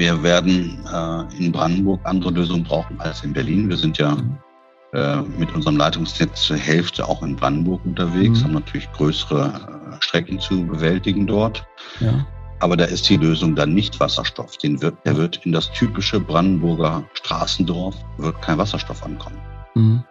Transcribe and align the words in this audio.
wir 0.00 0.22
werden 0.22 0.78
äh, 0.90 1.44
in 1.44 1.52
Brandenburg 1.52 2.00
andere 2.04 2.30
Lösungen 2.30 2.64
brauchen 2.64 2.98
als 3.02 3.22
in 3.22 3.34
Berlin. 3.34 3.68
Wir 3.68 3.76
sind 3.76 3.98
ja 3.98 4.16
äh, 4.94 5.20
mit 5.38 5.54
unserem 5.54 5.76
Leitungsnetz 5.76 6.46
zur 6.46 6.56
Hälfte 6.56 7.06
auch 7.06 7.22
in 7.22 7.36
Brandenburg 7.36 7.84
unterwegs, 7.84 8.40
mhm. 8.40 8.44
haben 8.44 8.54
natürlich 8.54 8.90
größere 8.92 9.52
äh, 9.92 9.96
Strecken 10.02 10.40
zu 10.40 10.66
bewältigen 10.66 11.26
dort. 11.26 11.62
Ja. 12.00 12.26
Aber 12.60 12.78
da 12.78 12.86
ist 12.86 13.10
die 13.10 13.18
Lösung 13.18 13.54
dann 13.54 13.74
nicht 13.74 14.00
Wasserstoff. 14.00 14.56
Den 14.56 14.80
wird, 14.80 14.96
der 15.04 15.18
wird 15.18 15.44
in 15.44 15.52
das 15.52 15.70
typische 15.72 16.18
Brandenburger 16.18 17.04
Straßendorf 17.12 17.94
wird 18.16 18.40
kein 18.40 18.56
Wasserstoff 18.56 19.04
ankommen. 19.04 19.38
Mhm. 19.74 20.02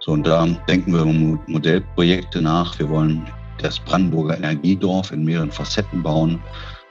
So, 0.00 0.12
und 0.12 0.26
da 0.26 0.44
denken 0.68 0.92
wir 0.92 1.02
über 1.02 1.40
Modellprojekte 1.46 2.42
nach. 2.42 2.76
Wir 2.80 2.88
wollen 2.88 3.24
das 3.58 3.78
Brandenburger 3.78 4.36
Energiedorf 4.38 5.12
in 5.12 5.24
mehreren 5.24 5.52
Facetten 5.52 6.02
bauen. 6.02 6.40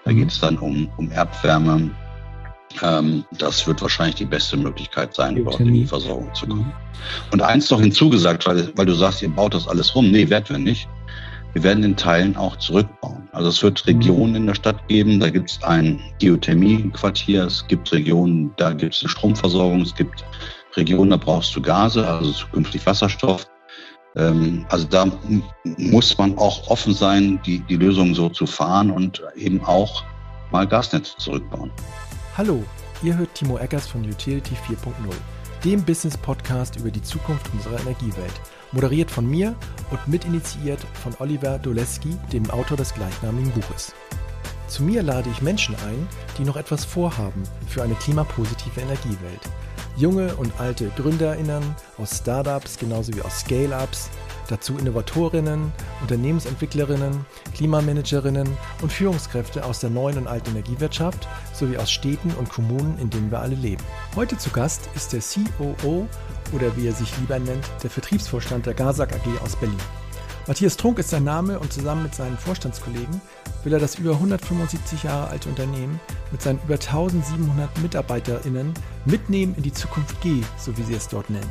Da 0.05 0.11
mhm. 0.11 0.17
geht 0.19 0.31
es 0.31 0.39
dann 0.39 0.57
um, 0.57 0.89
um 0.95 1.11
Erdwärme. 1.11 1.91
Ähm, 2.81 3.25
das 3.37 3.65
wird 3.67 3.81
wahrscheinlich 3.81 4.15
die 4.15 4.25
beste 4.25 4.57
Möglichkeit 4.57 5.15
sein, 5.15 5.43
dort 5.43 5.59
in 5.59 5.73
die 5.73 5.85
Versorgung 5.85 6.33
zu 6.33 6.47
kommen. 6.47 6.61
Mhm. 6.61 6.73
Und 7.31 7.41
eins 7.41 7.69
noch 7.69 7.79
hinzugesagt, 7.79 8.45
weil, 8.47 8.71
weil 8.75 8.85
du 8.85 8.93
sagst, 8.93 9.21
ihr 9.21 9.29
baut 9.29 9.53
das 9.53 9.67
alles 9.67 9.95
rum. 9.95 10.11
Nee, 10.11 10.29
werden 10.29 10.49
wir 10.49 10.57
nicht. 10.57 10.87
Wir 11.53 11.63
werden 11.63 11.83
in 11.85 11.95
Teilen 11.95 12.35
auch 12.35 12.57
zurückbauen. 12.57 13.29
Also 13.31 13.47
es 13.47 13.63
wird 13.63 13.87
Regionen 13.87 14.31
mhm. 14.31 14.35
in 14.35 14.47
der 14.47 14.55
Stadt 14.55 14.87
geben, 14.89 15.19
da 15.21 15.29
gibt 15.29 15.51
es 15.51 15.63
ein 15.63 16.01
Geothermiequartier, 16.19 17.45
es 17.45 17.65
gibt 17.67 17.91
Regionen, 17.93 18.51
da 18.57 18.73
gibt 18.73 18.93
es 18.93 19.01
eine 19.01 19.09
Stromversorgung, 19.09 19.81
es 19.81 19.95
gibt 19.95 20.25
Regionen, 20.75 21.11
da 21.11 21.17
brauchst 21.17 21.55
du 21.55 21.61
Gase, 21.61 22.05
also 22.05 22.31
zukünftig 22.33 22.85
Wasserstoff. 22.85 23.47
Ähm, 24.17 24.65
also 24.69 24.85
da 24.87 25.07
muss 25.77 26.17
man 26.17 26.37
auch 26.37 26.67
offen 26.67 26.93
sein, 26.93 27.39
die, 27.45 27.59
die 27.59 27.77
Lösung 27.77 28.13
so 28.15 28.27
zu 28.27 28.45
fahren 28.45 28.91
und 28.91 29.21
eben 29.35 29.63
auch 29.63 30.03
mal 30.51 30.67
Gasnetze 30.67 31.15
zurückbauen. 31.17 31.71
Hallo, 32.37 32.65
ihr 33.01 33.15
hört 33.15 33.33
Timo 33.33 33.57
Eckers 33.57 33.87
von 33.87 34.03
Utility 34.03 34.55
4.0, 34.67 34.91
dem 35.63 35.81
Business-Podcast 35.81 36.75
über 36.75 36.91
die 36.91 37.01
Zukunft 37.01 37.49
unserer 37.53 37.79
Energiewelt. 37.79 38.33
Moderiert 38.73 39.09
von 39.09 39.25
mir 39.25 39.55
und 39.89 40.05
mitinitiiert 40.05 40.81
von 41.01 41.15
Oliver 41.19 41.57
Doleski, 41.59 42.09
dem 42.33 42.49
Autor 42.49 42.75
des 42.75 42.93
gleichnamigen 42.93 43.51
Buches. 43.51 43.93
Zu 44.67 44.83
mir 44.83 45.01
lade 45.01 45.29
ich 45.29 45.41
Menschen 45.41 45.75
ein, 45.87 46.09
die 46.37 46.43
noch 46.43 46.57
etwas 46.57 46.83
vorhaben 46.83 47.43
für 47.69 47.83
eine 47.83 47.95
klimapositive 47.95 48.81
Energiewelt 48.81 49.41
junge 49.97 50.35
und 50.35 50.59
alte 50.59 50.89
GründerInnen 50.95 51.63
aus 51.97 52.17
Startups 52.17 52.77
genauso 52.77 53.13
wie 53.13 53.21
aus 53.21 53.39
Scale-Ups, 53.39 54.09
dazu 54.47 54.77
Innovatorinnen, 54.77 55.71
Unternehmensentwicklerinnen, 56.01 57.25
Klimamanagerinnen 57.53 58.47
und 58.81 58.91
Führungskräfte 58.91 59.65
aus 59.65 59.79
der 59.79 59.89
neuen 59.89 60.17
und 60.17 60.27
alten 60.27 60.51
Energiewirtschaft 60.51 61.27
sowie 61.53 61.77
aus 61.77 61.91
Städten 61.91 62.31
und 62.31 62.49
Kommunen, 62.49 62.97
in 62.99 63.09
denen 63.09 63.31
wir 63.31 63.39
alle 63.39 63.55
leben. 63.55 63.83
Heute 64.15 64.37
zu 64.37 64.49
Gast 64.49 64.89
ist 64.95 65.13
der 65.13 65.21
COO 65.21 66.07
oder 66.53 66.75
wie 66.77 66.87
er 66.87 66.93
sich 66.93 67.17
lieber 67.17 67.39
nennt, 67.39 67.65
der 67.83 67.89
Vertriebsvorstand 67.89 68.65
der 68.65 68.73
Gasak 68.73 69.13
AG 69.13 69.41
aus 69.43 69.55
Berlin. 69.55 69.77
Matthias 70.47 70.77
Trunk 70.77 70.99
ist 70.99 71.09
sein 71.09 71.23
Name 71.23 71.59
und 71.59 71.73
zusammen 71.73 72.03
mit 72.03 72.13
seinen 72.13 72.37
Vorstandskollegen 72.37 73.19
will 73.63 73.73
er 73.73 73.79
das 73.79 73.95
über 73.95 74.11
175 74.11 75.01
Jahre 75.03 75.29
alte 75.29 75.49
Unternehmen 75.49 75.99
mit 76.31 76.41
seinen 76.41 76.59
über 76.63 76.75
1700 76.75 77.81
MitarbeiterInnen 77.81 78.73
mitnehmen 79.05 79.55
in 79.57 79.63
die 79.63 79.73
Zukunft 79.73 80.21
G, 80.21 80.43
so 80.57 80.77
wie 80.77 80.83
sie 80.83 80.93
es 80.93 81.07
dort 81.07 81.31
nennen. 81.31 81.49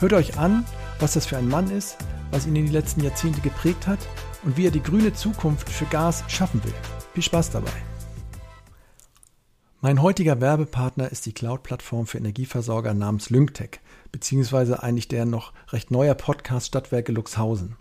Hört 0.00 0.12
euch 0.12 0.38
an, 0.38 0.66
was 1.00 1.14
das 1.14 1.24
für 1.24 1.38
ein 1.38 1.48
Mann 1.48 1.70
ist, 1.70 1.96
was 2.30 2.46
ihn 2.46 2.56
in 2.56 2.66
die 2.66 2.72
letzten 2.72 3.02
Jahrzehnte 3.02 3.40
geprägt 3.40 3.86
hat 3.86 4.00
und 4.44 4.56
wie 4.56 4.66
er 4.66 4.70
die 4.70 4.82
grüne 4.82 5.12
Zukunft 5.12 5.68
für 5.68 5.86
Gas 5.86 6.24
schaffen 6.28 6.62
will. 6.64 6.74
Viel 7.14 7.22
Spaß 7.22 7.50
dabei! 7.50 7.72
Mein 9.82 10.02
heutiger 10.02 10.40
Werbepartner 10.40 11.12
ist 11.12 11.26
die 11.26 11.32
Cloud-Plattform 11.32 12.06
für 12.06 12.18
Energieversorger 12.18 12.94
namens 12.94 13.30
Lyngtech, 13.30 13.80
beziehungsweise 14.10 14.82
eigentlich 14.82 15.08
der 15.08 15.26
noch 15.26 15.52
recht 15.68 15.90
neuer 15.90 16.14
Podcast 16.14 16.68
Stadtwerke 16.68 17.12
Luxhausen. 17.12 17.76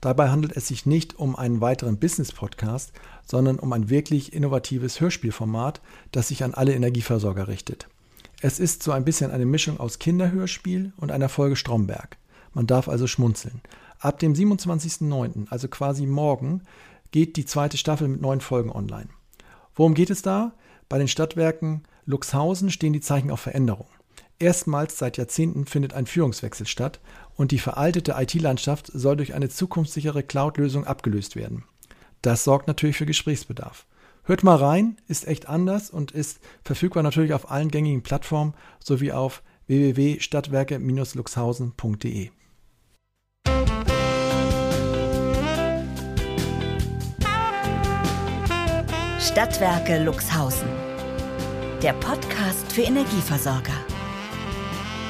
Dabei 0.00 0.28
handelt 0.28 0.56
es 0.56 0.68
sich 0.68 0.86
nicht 0.86 1.18
um 1.18 1.36
einen 1.36 1.60
weiteren 1.60 1.98
Business-Podcast, 1.98 2.92
sondern 3.24 3.58
um 3.58 3.72
ein 3.72 3.88
wirklich 3.88 4.32
innovatives 4.32 5.00
Hörspielformat, 5.00 5.80
das 6.12 6.28
sich 6.28 6.44
an 6.44 6.52
alle 6.52 6.74
Energieversorger 6.74 7.48
richtet. 7.48 7.88
Es 8.42 8.60
ist 8.60 8.82
so 8.82 8.92
ein 8.92 9.04
bisschen 9.04 9.30
eine 9.30 9.46
Mischung 9.46 9.80
aus 9.80 9.98
Kinderhörspiel 9.98 10.92
und 10.98 11.10
einer 11.10 11.28
Folge 11.28 11.56
Stromberg. 11.56 12.18
Man 12.52 12.66
darf 12.66 12.88
also 12.88 13.06
schmunzeln. 13.06 13.62
Ab 13.98 14.18
dem 14.18 14.34
27.09., 14.34 15.48
also 15.48 15.68
quasi 15.68 16.06
morgen, 16.06 16.62
geht 17.10 17.36
die 17.36 17.44
zweite 17.44 17.76
Staffel 17.76 18.08
mit 18.08 18.20
neun 18.20 18.40
Folgen 18.40 18.70
online. 18.70 19.08
Worum 19.74 19.94
geht 19.94 20.10
es 20.10 20.22
da? 20.22 20.52
Bei 20.88 20.98
den 20.98 21.08
Stadtwerken 21.08 21.82
Luxhausen 22.04 22.70
stehen 22.70 22.92
die 22.92 23.00
Zeichen 23.00 23.30
auf 23.30 23.40
Veränderung. 23.40 23.88
Erstmals 24.38 24.98
seit 24.98 25.16
Jahrzehnten 25.16 25.64
findet 25.66 25.94
ein 25.94 26.06
Führungswechsel 26.06 26.66
statt 26.66 27.00
und 27.36 27.52
die 27.52 27.58
veraltete 27.58 28.16
IT-Landschaft 28.18 28.90
soll 28.92 29.16
durch 29.16 29.32
eine 29.34 29.48
zukunftssichere 29.48 30.22
Cloud-Lösung 30.22 30.86
abgelöst 30.86 31.36
werden. 31.36 31.64
Das 32.22 32.44
sorgt 32.44 32.68
natürlich 32.68 32.98
für 32.98 33.06
Gesprächsbedarf. 33.06 33.86
Hört 34.24 34.44
mal 34.44 34.56
rein, 34.56 34.98
ist 35.08 35.26
echt 35.26 35.48
anders 35.48 35.88
und 35.90 36.10
ist 36.10 36.40
verfügbar 36.64 37.02
natürlich 37.02 37.32
auf 37.32 37.50
allen 37.50 37.70
gängigen 37.70 38.02
Plattformen 38.02 38.52
sowie 38.82 39.12
auf 39.12 39.42
www.stadtwerke-luxhausen.de. 39.68 42.30
Stadtwerke 49.36 50.02
Luxhausen. 50.02 50.66
Der 51.82 51.92
Podcast 51.92 52.72
für 52.72 52.80
Energieversorger 52.80 53.74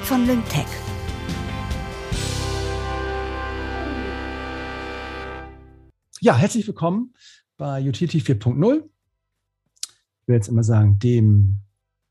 von 0.03 0.27
Lyngtech. 0.27 0.67
Ja, 6.19 6.37
herzlich 6.37 6.67
willkommen 6.67 7.15
bei 7.57 7.81
Utility 7.81 8.19
4.0. 8.19 8.79
Ich 8.79 10.27
will 10.27 10.35
jetzt 10.35 10.49
immer 10.49 10.65
sagen, 10.65 10.99
dem 10.99 11.61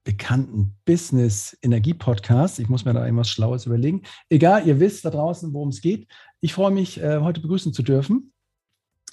bekannten 0.05 0.77
Business-Energie-Podcast. 0.85 2.59
Ich 2.59 2.69
muss 2.69 2.85
mir 2.85 2.93
da 2.93 3.03
irgendwas 3.03 3.27
Schlaues 3.27 3.65
überlegen. 3.65 4.03
Egal, 4.29 4.65
ihr 4.65 4.79
wisst 4.79 5.03
da 5.03 5.09
draußen, 5.09 5.51
worum 5.51 5.67
es 5.67 5.81
geht. 5.81 6.07
Ich 6.39 6.53
freue 6.53 6.71
mich, 6.71 6.97
äh, 6.97 7.19
heute 7.19 7.41
begrüßen 7.41 7.73
zu 7.73 7.83
dürfen. 7.83 8.31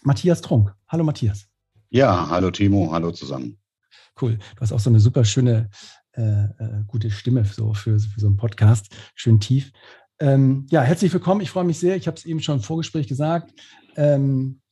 Matthias 0.04 0.40
Trunk. 0.40 0.72
Hallo, 0.86 1.02
Matthias. 1.02 1.51
Ja, 1.94 2.30
hallo, 2.30 2.50
Timo. 2.50 2.90
Hallo 2.90 3.10
zusammen. 3.10 3.58
Cool. 4.18 4.38
Du 4.56 4.60
hast 4.62 4.72
auch 4.72 4.80
so 4.80 4.88
eine 4.88 4.98
super 4.98 5.26
schöne 5.26 5.68
äh, 6.12 6.22
äh, 6.22 6.84
gute 6.86 7.10
Stimme 7.10 7.44
so 7.44 7.74
für, 7.74 7.98
für, 7.98 8.18
so 8.18 8.28
einen 8.28 8.38
Podcast, 8.38 8.88
schön 9.14 9.40
tief. 9.40 9.72
Ähm, 10.18 10.66
ja, 10.70 10.80
herzlich 10.80 11.12
willkommen. 11.12 11.42
Ich 11.42 11.50
freue 11.50 11.64
mich 11.64 11.78
sehr. 11.78 11.96
Ich 11.96 12.06
habe 12.06 12.16
es 12.16 12.24
eben 12.24 12.40
schon 12.40 12.56
im 12.56 12.62
Vorgespräch 12.62 13.08
gesagt. 13.08 13.52
Ähm, 13.94 14.62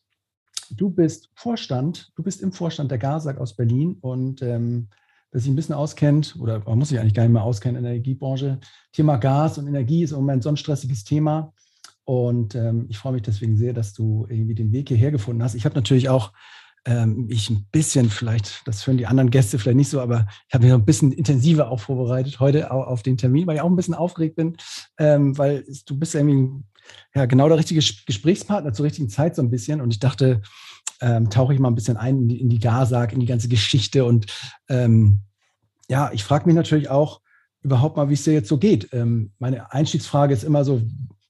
du 0.71 0.89
bist 0.89 1.29
Vorstand, 1.35 2.11
du 2.17 2.23
bist 2.23 2.41
im 2.41 2.53
Vorstand 2.53 2.91
der 2.91 2.97
GASAG 2.97 3.37
aus 3.37 3.55
Berlin 3.55 3.99
und 4.01 4.41
ähm, 4.41 4.89
wer 5.31 5.43
sich 5.43 5.51
ein 5.51 5.57
bisschen 5.57 5.75
auskennt, 5.75 6.37
oder 6.39 6.61
man 6.61 6.79
muss 6.79 6.89
sich 6.89 6.99
eigentlich 6.99 7.13
gar 7.13 7.25
nicht 7.25 7.35
mehr 7.35 7.45
auskennen 7.45 7.77
in 7.77 7.83
der 7.83 7.93
Energiebranche, 7.93 8.61
Thema 8.93 9.19
Gas 9.19 9.59
und 9.59 9.67
Energie 9.67 10.05
ist 10.05 10.13
im 10.13 10.21
Moment 10.21 10.43
so 10.43 10.49
ein 10.49 10.57
stressiges 10.57 11.05
Thema. 11.05 11.53
Und 12.05 12.55
ähm, 12.55 12.87
ich 12.89 12.97
freue 12.97 13.13
mich 13.13 13.23
deswegen 13.23 13.59
sehr, 13.59 13.75
dass 13.75 13.93
du 13.93 14.27
irgendwie 14.31 14.55
den 14.55 14.73
Weg 14.73 14.89
hierher 14.89 15.11
gefunden 15.11 15.43
hast. 15.43 15.55
Ich 15.55 15.67
habe 15.67 15.75
natürlich 15.75 16.09
auch 16.09 16.33
ähm, 16.85 17.29
ich 17.31 17.51
ein 17.51 17.67
bisschen 17.71 18.11
vielleicht, 18.11 18.63
das 18.67 18.87
hören 18.87 18.97
die 18.97 19.07
anderen 19.07 19.31
Gäste 19.31 19.59
vielleicht 19.59 19.77
nicht 19.77 19.91
so, 19.91 20.01
aber 20.01 20.27
ich 20.49 20.55
habe 20.55 20.65
mich 20.65 20.73
noch 20.73 20.79
ein 20.79 20.85
bisschen 20.85 21.13
intensiver 21.13 21.71
auch 21.71 21.81
vorbereitet 21.81 22.41
heute 22.41 22.71
auf 22.71 23.03
den 23.03 23.17
Termin, 23.17 23.47
weil 23.47 23.57
ich 23.57 23.63
auch 23.63 23.69
ein 23.69 23.77
bisschen 23.77 23.95
aufgeregt 23.95 24.37
bin, 24.37 24.57
ähm, 24.99 25.37
weil 25.37 25.65
du 25.87 25.99
bist 25.99 26.15
irgendwie 26.15 26.65
ja, 27.15 27.27
genau 27.27 27.49
der 27.49 27.59
richtige 27.59 27.81
Gesprächspartner 28.07 28.73
zur 28.73 28.87
richtigen 28.87 29.09
Zeit 29.09 29.37
so 29.37 29.43
ein 29.43 29.51
bisschen 29.51 29.81
und 29.81 29.93
ich 29.93 30.01
dachte, 30.01 30.43
ähm, 31.01 31.31
tauche 31.31 31.55
ich 31.55 31.61
mal 31.61 31.69
ein 31.69 31.75
bisschen 31.75 31.97
ein 31.97 32.19
in 32.19 32.29
die, 32.29 32.41
in 32.41 32.49
die 32.49 32.59
Garsag, 32.59 33.13
in 33.13 33.21
die 33.21 33.27
ganze 33.27 33.49
Geschichte 33.49 34.05
und 34.05 34.27
ähm, 34.69 35.21
ja, 35.89 36.11
ich 36.13 36.25
frage 36.25 36.47
mich 36.47 36.55
natürlich 36.55 36.89
auch 36.89 37.21
überhaupt 37.63 37.97
mal, 37.97 38.09
wie 38.09 38.15
es 38.15 38.25
dir 38.25 38.33
jetzt 38.33 38.49
so 38.49 38.59
geht. 38.59 38.89
Ähm, 38.93 39.33
meine 39.39 39.73
Einstiegsfrage 39.73 40.33
ist 40.33 40.45
immer 40.45 40.65
so, 40.65 40.83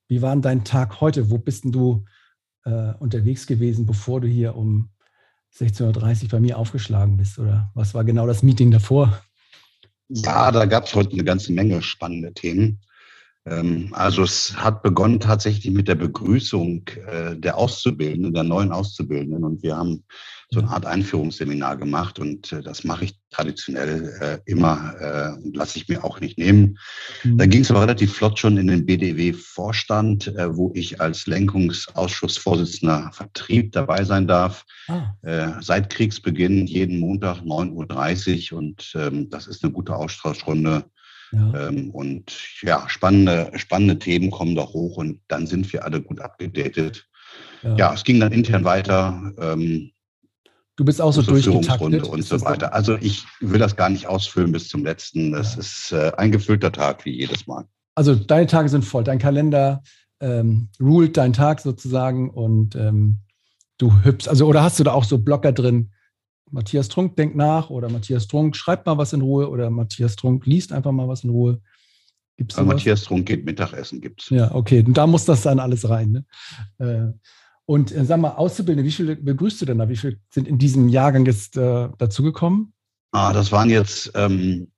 wie 0.07 0.23
war 0.23 0.33
denn 0.33 0.43
dein 0.43 0.65
Tag 0.65 1.01
heute? 1.01 1.31
Wo 1.31 1.39
bist 1.39 1.65
denn 1.65 1.73
du 1.73 2.05
äh, 2.65 2.93
unterwegs 2.99 3.47
gewesen, 3.47 3.87
bevor 3.87 4.21
du 4.21 4.29
hier 4.29 4.57
um 4.57 4.91
16.30 5.57 6.25
Uhr 6.25 6.29
bei 6.31 6.41
mir 6.41 6.59
aufgeschlagen 6.59 7.17
bist? 7.17 7.39
Oder 7.39 7.71
was 7.75 7.95
war 7.95 8.05
genau 8.05 8.27
das 8.27 8.43
Meeting 8.43 8.71
davor? 8.71 9.21
Ja, 10.09 10.51
da 10.51 10.65
gab 10.65 10.87
es 10.87 10.95
heute 10.95 11.13
eine 11.13 11.25
ganze 11.25 11.53
Menge 11.53 11.83
spannende 11.83 12.33
Themen. 12.33 12.81
Ähm, 13.47 13.89
also 13.93 14.23
es 14.23 14.55
hat 14.57 14.83
begonnen 14.83 15.21
tatsächlich 15.21 15.73
mit 15.73 15.89
der 15.89 15.95
Begrüßung 15.95 16.83
äh, 17.07 17.37
der 17.37 17.57
Auszubildenden, 17.57 18.35
der 18.35 18.45
neuen 18.45 18.73
Auszubildenden. 18.73 19.45
Und 19.45 19.63
wir 19.63 19.77
haben 19.77 20.05
so 20.51 20.59
eine 20.59 20.69
Art 20.69 20.85
Einführungsseminar 20.85 21.77
gemacht 21.77 22.19
und 22.19 22.53
äh, 22.53 22.61
das 22.61 22.83
mache 22.85 23.05
ich 23.05 23.15
traditionell 23.31 24.13
äh, 24.21 24.51
immer 24.51 25.37
und 25.45 25.57
lasse 25.57 25.79
ich 25.79 25.89
mir 25.89 26.03
auch 26.03 26.19
nicht 26.21 26.37
nehmen. 26.37 26.77
Mhm. 27.23 27.39
Da 27.39 27.47
ging 27.47 27.61
es 27.61 27.71
aber 27.71 27.83
relativ 27.83 28.13
flott 28.13 28.41
schon 28.41 28.57
in 28.57 28.67
den 28.67 28.85
BDW-Vorstand, 28.85 30.35
wo 30.49 30.73
ich 30.75 31.01
als 31.01 31.27
Lenkungsausschussvorsitzender 31.29 33.11
Vertrieb 33.13 33.71
dabei 33.71 34.03
sein 34.03 34.27
darf. 34.27 34.65
Ah. 34.89 35.61
Seit 35.61 35.91
Kriegsbeginn 35.91 36.67
jeden 36.67 36.99
Montag 36.99 37.43
9.30 37.43 38.53
Uhr 38.53 38.59
und 38.59 38.93
ähm, 38.97 39.31
das 39.31 39.47
ist 39.47 39.63
eine 39.63 39.73
gute 39.73 39.95
Austauschrunde 39.95 40.85
ja. 41.33 41.69
Ähm, 41.69 41.91
und 41.91 42.33
ja, 42.63 42.89
spannende, 42.89 43.51
spannende 43.57 43.99
Themen 43.99 44.31
kommen 44.31 44.55
da 44.55 44.63
hoch 44.63 44.97
und 44.97 45.21
dann 45.29 45.47
sind 45.47 45.73
wir 45.73 45.85
alle 45.85 46.01
gut 46.01 46.21
abgedatet. 46.21 47.09
Ja, 47.63 47.77
ja 47.77 47.95
es 47.95 48.05
ging 48.05 48.21
dann 48.21 48.33
intern 48.33 48.65
weiter. 48.65 49.33
Ähm, 49.39 49.93
du 50.77 50.85
bist 50.85 51.01
auch 51.01 51.13
so 51.13 51.23
durchgetaktet. 51.23 52.05
und 52.05 52.25
so 52.25 52.41
weiter. 52.41 52.75
Also 52.75 52.97
ich 53.01 53.25
will 53.41 53.59
das 53.59 53.77
gar 53.77 53.91
nicht 53.91 54.07
ausfüllen 54.07 54.53
bis 54.53 54.69
zum 54.69 54.85
letzten. 54.85 55.33
Das 55.33 55.55
ja. 55.55 55.61
ist 55.61 55.93
äh, 55.93 56.13
ein 56.17 56.33
gefüllter 56.33 56.73
Tag 56.73 57.05
wie 57.05 57.13
jedes 57.13 57.47
Mal. 57.47 57.67
Also 57.95 58.15
deine 58.15 58.47
Tage 58.47 58.69
sind 58.69 58.85
voll. 58.85 59.05
Dein 59.05 59.19
Kalender 59.19 59.83
ähm, 60.21 60.69
ruled 60.81 61.17
deinen 61.17 61.33
Tag 61.33 61.61
sozusagen 61.61 62.31
und 62.31 62.75
ähm, 62.77 63.19
du 63.79 64.05
hüpfst. 64.05 64.29
Also 64.29 64.47
oder 64.47 64.63
hast 64.63 64.79
du 64.79 64.85
da 64.85 64.93
auch 64.93 65.05
so 65.05 65.19
Blocker 65.19 65.53
drin? 65.53 65.93
Matthias 66.51 66.89
Trunk 66.89 67.17
denkt 67.17 67.37
nach 67.37 67.71
oder 67.71 67.89
Matthias 67.91 68.27
Trunk 68.27 68.57
schreibt 68.57 68.87
mal 68.87 68.99
was 68.99 69.13
in 69.13 69.21
Ruhe 69.21 69.49
oder 69.49 69.71
Matthias 69.71 70.17
Trunk 70.17 70.47
liest 70.47 70.73
einfach 70.73 70.93
mal 70.93 71.09
was 71.09 71.25
in 71.25 71.31
Ruhe. 71.31 71.61
Gibt's 72.37 72.57
also 72.57 72.69
Matthias 72.69 73.03
Trunk 73.03 73.27
geht 73.27 73.45
Mittagessen, 73.45 74.01
gibt 74.01 74.23
es. 74.23 74.31
Ja, 74.31 74.55
okay. 74.55 74.83
Und 74.87 74.97
da 74.97 75.07
muss 75.07 75.25
das 75.25 75.43
dann 75.43 75.59
alles 75.59 75.89
rein. 75.89 76.11
Ne? 76.11 76.25
Äh, 76.79 77.13
und 77.67 77.93
äh, 77.93 78.05
sag 78.05 78.21
mal, 78.21 78.31
Auszubildende, 78.31 78.89
wie 78.89 78.93
viele 78.93 79.17
begrüßt 79.17 79.61
du 79.61 79.67
denn 79.67 79.79
da? 79.79 79.89
Wie 79.89 79.97
viele 79.97 80.17
sind 80.31 80.49
in 80.49 80.59
diesem 80.59 80.89
Jahrgang 80.89 81.27
jetzt 81.27 81.57
äh, 81.57 81.89
dazugekommen? 81.99 82.73
Ah, 83.13 83.33
das 83.33 83.53
waren 83.53 83.71
jetzt 83.71 84.11
ähm, 84.15 84.73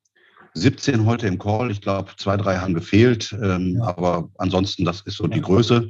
17 0.55 1.07
heute 1.07 1.27
im 1.27 1.39
Call. 1.39 1.71
Ich 1.71 1.81
glaube, 1.81 2.11
zwei, 2.17 2.37
drei 2.37 2.59
haben 2.59 2.75
gefehlt. 2.75 3.35
Ähm, 3.43 3.77
ja. 3.77 3.85
Aber 3.85 4.31
ansonsten, 4.39 4.85
das 4.85 5.03
ist 5.03 5.17
so 5.17 5.27
die 5.27 5.41
Größe. 5.41 5.89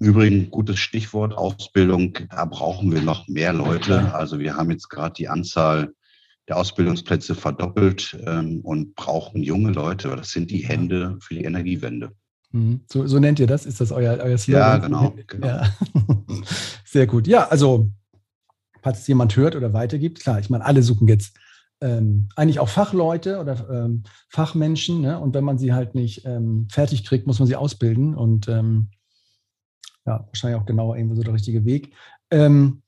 Übrigens, 0.00 0.50
gutes 0.50 0.78
Stichwort 0.78 1.34
Ausbildung, 1.34 2.16
da 2.30 2.46
brauchen 2.46 2.90
wir 2.90 3.02
noch 3.02 3.28
mehr 3.28 3.52
Leute. 3.52 4.14
Also 4.14 4.38
wir 4.38 4.56
haben 4.56 4.70
jetzt 4.70 4.88
gerade 4.88 5.12
die 5.12 5.28
Anzahl 5.28 5.92
der 6.48 6.56
Ausbildungsplätze 6.56 7.34
verdoppelt 7.34 8.18
ähm, 8.26 8.62
und 8.62 8.94
brauchen 8.94 9.42
junge 9.42 9.72
Leute. 9.72 10.08
Das 10.16 10.30
sind 10.30 10.50
die 10.50 10.66
Hände 10.66 11.18
für 11.20 11.34
die 11.34 11.44
Energiewende. 11.44 12.12
Mhm. 12.50 12.80
So, 12.90 13.06
so 13.06 13.18
nennt 13.18 13.38
ihr 13.40 13.46
das? 13.46 13.66
Ist 13.66 13.82
das 13.82 13.92
euer, 13.92 14.18
euer 14.22 14.38
Slogan? 14.38 14.62
Ja, 14.62 14.78
genau. 14.78 15.14
genau. 15.26 15.46
Ja. 15.46 15.70
Sehr 16.86 17.06
gut. 17.06 17.26
Ja, 17.26 17.48
also, 17.48 17.90
falls 18.82 19.00
es 19.00 19.06
jemand 19.06 19.36
hört 19.36 19.54
oder 19.54 19.74
weitergibt, 19.74 20.20
klar, 20.20 20.40
ich 20.40 20.48
meine, 20.48 20.64
alle 20.64 20.82
suchen 20.82 21.08
jetzt 21.08 21.36
ähm, 21.82 22.30
eigentlich 22.36 22.58
auch 22.58 22.70
Fachleute 22.70 23.38
oder 23.38 23.68
ähm, 23.70 24.04
Fachmenschen. 24.30 25.02
Ne? 25.02 25.20
Und 25.20 25.34
wenn 25.34 25.44
man 25.44 25.58
sie 25.58 25.74
halt 25.74 25.94
nicht 25.94 26.24
ähm, 26.24 26.68
fertig 26.70 27.04
kriegt, 27.04 27.26
muss 27.26 27.38
man 27.38 27.48
sie 27.48 27.56
ausbilden. 27.56 28.14
Und 28.14 28.48
ähm, 28.48 28.88
ja, 30.06 30.24
wahrscheinlich 30.26 30.60
auch 30.60 30.66
genau 30.66 30.94
irgendwo 30.94 31.14
so 31.14 31.22
der 31.22 31.34
richtige 31.34 31.64
Weg. 31.64 31.92
Ähm, 32.30 32.82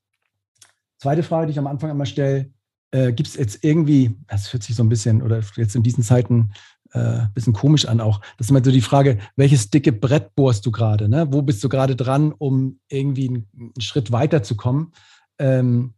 zweite 0.98 1.22
Frage, 1.22 1.46
die 1.46 1.52
ich 1.52 1.58
am 1.58 1.66
Anfang 1.66 1.90
immer 1.90 2.06
stelle, 2.06 2.50
äh, 2.92 3.12
gibt 3.12 3.28
es 3.28 3.36
jetzt 3.36 3.64
irgendwie, 3.64 4.16
das 4.28 4.52
hört 4.52 4.62
sich 4.62 4.76
so 4.76 4.82
ein 4.82 4.88
bisschen, 4.88 5.22
oder 5.22 5.40
jetzt 5.56 5.76
in 5.76 5.82
diesen 5.82 6.04
Zeiten 6.04 6.52
ein 6.94 7.24
äh, 7.24 7.26
bisschen 7.34 7.52
komisch 7.52 7.86
an 7.86 8.00
auch, 8.00 8.20
das 8.36 8.46
ist 8.46 8.50
immer 8.50 8.64
so 8.64 8.70
die 8.70 8.80
Frage, 8.80 9.18
welches 9.36 9.70
dicke 9.70 9.92
Brett 9.92 10.34
bohrst 10.34 10.64
du 10.66 10.70
gerade? 10.70 11.08
Ne? 11.08 11.26
Wo 11.30 11.42
bist 11.42 11.62
du 11.64 11.68
gerade 11.68 11.96
dran, 11.96 12.32
um 12.32 12.78
irgendwie 12.88 13.28
einen, 13.28 13.48
einen 13.56 13.80
Schritt 13.80 14.12
weiterzukommen? 14.12 14.92
Ähm, 15.38 15.94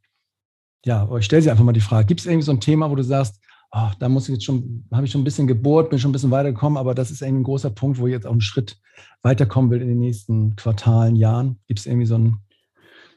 ja, 0.84 1.08
ich 1.16 1.24
stelle 1.24 1.42
sie 1.42 1.50
einfach 1.50 1.64
mal 1.64 1.72
die 1.72 1.80
Frage, 1.80 2.06
gibt 2.06 2.20
es 2.20 2.26
irgendwie 2.26 2.44
so 2.44 2.52
ein 2.52 2.60
Thema, 2.60 2.90
wo 2.90 2.94
du 2.94 3.02
sagst, 3.02 3.40
oh, 3.74 3.90
da 3.98 4.08
muss 4.08 4.28
ich 4.28 4.34
jetzt 4.34 4.44
schon, 4.44 4.84
habe 4.92 5.04
ich 5.04 5.12
schon 5.12 5.20
ein 5.20 5.24
bisschen 5.24 5.46
gebohrt, 5.46 5.90
bin 5.90 5.98
schon 5.98 6.10
ein 6.10 6.12
bisschen 6.12 6.30
weitergekommen, 6.30 6.78
aber 6.78 6.94
das 6.94 7.10
ist 7.10 7.22
irgendwie 7.22 7.40
ein 7.40 7.44
großer 7.44 7.70
Punkt, 7.70 7.98
wo 7.98 8.06
ich 8.06 8.12
jetzt 8.12 8.26
auch 8.26 8.32
einen 8.32 8.40
Schritt 8.40 8.78
weiterkommen 9.22 9.70
will 9.70 9.82
in 9.82 9.88
den 9.88 9.98
nächsten 9.98 10.56
Quartalen, 10.56 11.16
Jahren. 11.16 11.58
Gibt 11.66 11.80
es 11.80 11.86
irgendwie 11.86 12.06
so 12.06 12.16
ein 12.16 12.38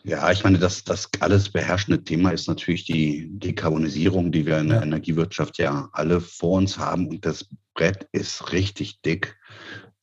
ja, 0.04 0.32
ich 0.32 0.42
meine, 0.42 0.58
das, 0.58 0.86
das 0.86 1.10
alles 1.20 1.50
beherrschende 1.50 2.02
Thema 2.02 2.30
ist 2.30 2.48
natürlich 2.48 2.86
die 2.86 3.28
Dekarbonisierung, 3.30 4.32
die 4.32 4.46
wir 4.46 4.58
in 4.58 4.70
der. 4.70 4.82
Energiewirtschaft 4.82 5.58
ja 5.58 5.90
alle 5.92 6.22
vor 6.22 6.60
uns 6.60 6.78
haben. 6.78 7.10
Und 7.10 7.26
das 7.26 7.50
Brett 7.74 8.08
ist 8.14 8.54
richtig 8.54 9.02
dick. 9.02 9.36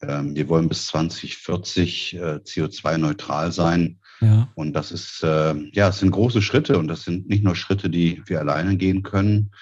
Ähm, 0.02 0.34
wir 0.34 0.50
wollen 0.50 0.68
bis 0.68 0.88
2040 0.88 2.16
äh, 2.16 2.18
CO2-neutral 2.44 3.50
sein. 3.50 3.98
Ja. 4.20 4.52
Und 4.56 4.74
das 4.74 4.92
ist, 4.92 5.22
äh, 5.22 5.54
ja, 5.72 5.88
es 5.88 6.00
sind 6.00 6.10
große 6.10 6.42
Schritte 6.42 6.76
und 6.78 6.88
das 6.88 7.04
sind 7.04 7.30
nicht 7.30 7.42
nur 7.42 7.56
Schritte, 7.56 7.88
die 7.88 8.20
wir 8.26 8.40
alleine 8.40 8.76
gehen 8.76 9.02
können, 9.02 9.52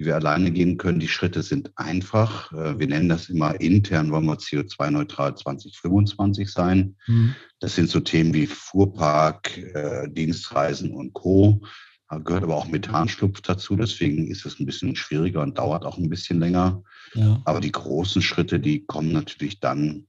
die 0.00 0.06
wir 0.06 0.16
alleine 0.16 0.50
gehen 0.50 0.78
können. 0.78 0.98
Die 0.98 1.08
Schritte 1.08 1.42
sind 1.42 1.72
einfach. 1.76 2.50
Äh, 2.52 2.78
wir 2.78 2.86
nennen 2.88 3.10
das 3.10 3.28
immer 3.28 3.60
intern, 3.60 4.10
wollen 4.10 4.24
wir 4.24 4.38
CO2-neutral 4.38 5.36
2025 5.36 6.50
sein. 6.50 6.96
Mhm. 7.06 7.34
Das 7.60 7.74
sind 7.74 7.90
so 7.90 8.00
Themen 8.00 8.32
wie 8.32 8.46
Fuhrpark, 8.46 9.58
äh, 9.58 10.08
Dienstreisen 10.08 10.92
und 10.92 11.12
Co. 11.12 11.60
Da 12.08 12.16
gehört 12.16 12.44
aber 12.44 12.56
auch 12.56 12.66
Methanschlupf 12.66 13.42
dazu. 13.42 13.76
Deswegen 13.76 14.26
ist 14.28 14.46
es 14.46 14.58
ein 14.58 14.64
bisschen 14.64 14.96
schwieriger 14.96 15.42
und 15.42 15.58
dauert 15.58 15.84
auch 15.84 15.98
ein 15.98 16.08
bisschen 16.08 16.40
länger. 16.40 16.82
Ja. 17.12 17.42
Aber 17.44 17.60
die 17.60 17.70
großen 17.70 18.22
Schritte, 18.22 18.58
die 18.58 18.86
kommen 18.86 19.12
natürlich 19.12 19.60
dann 19.60 20.06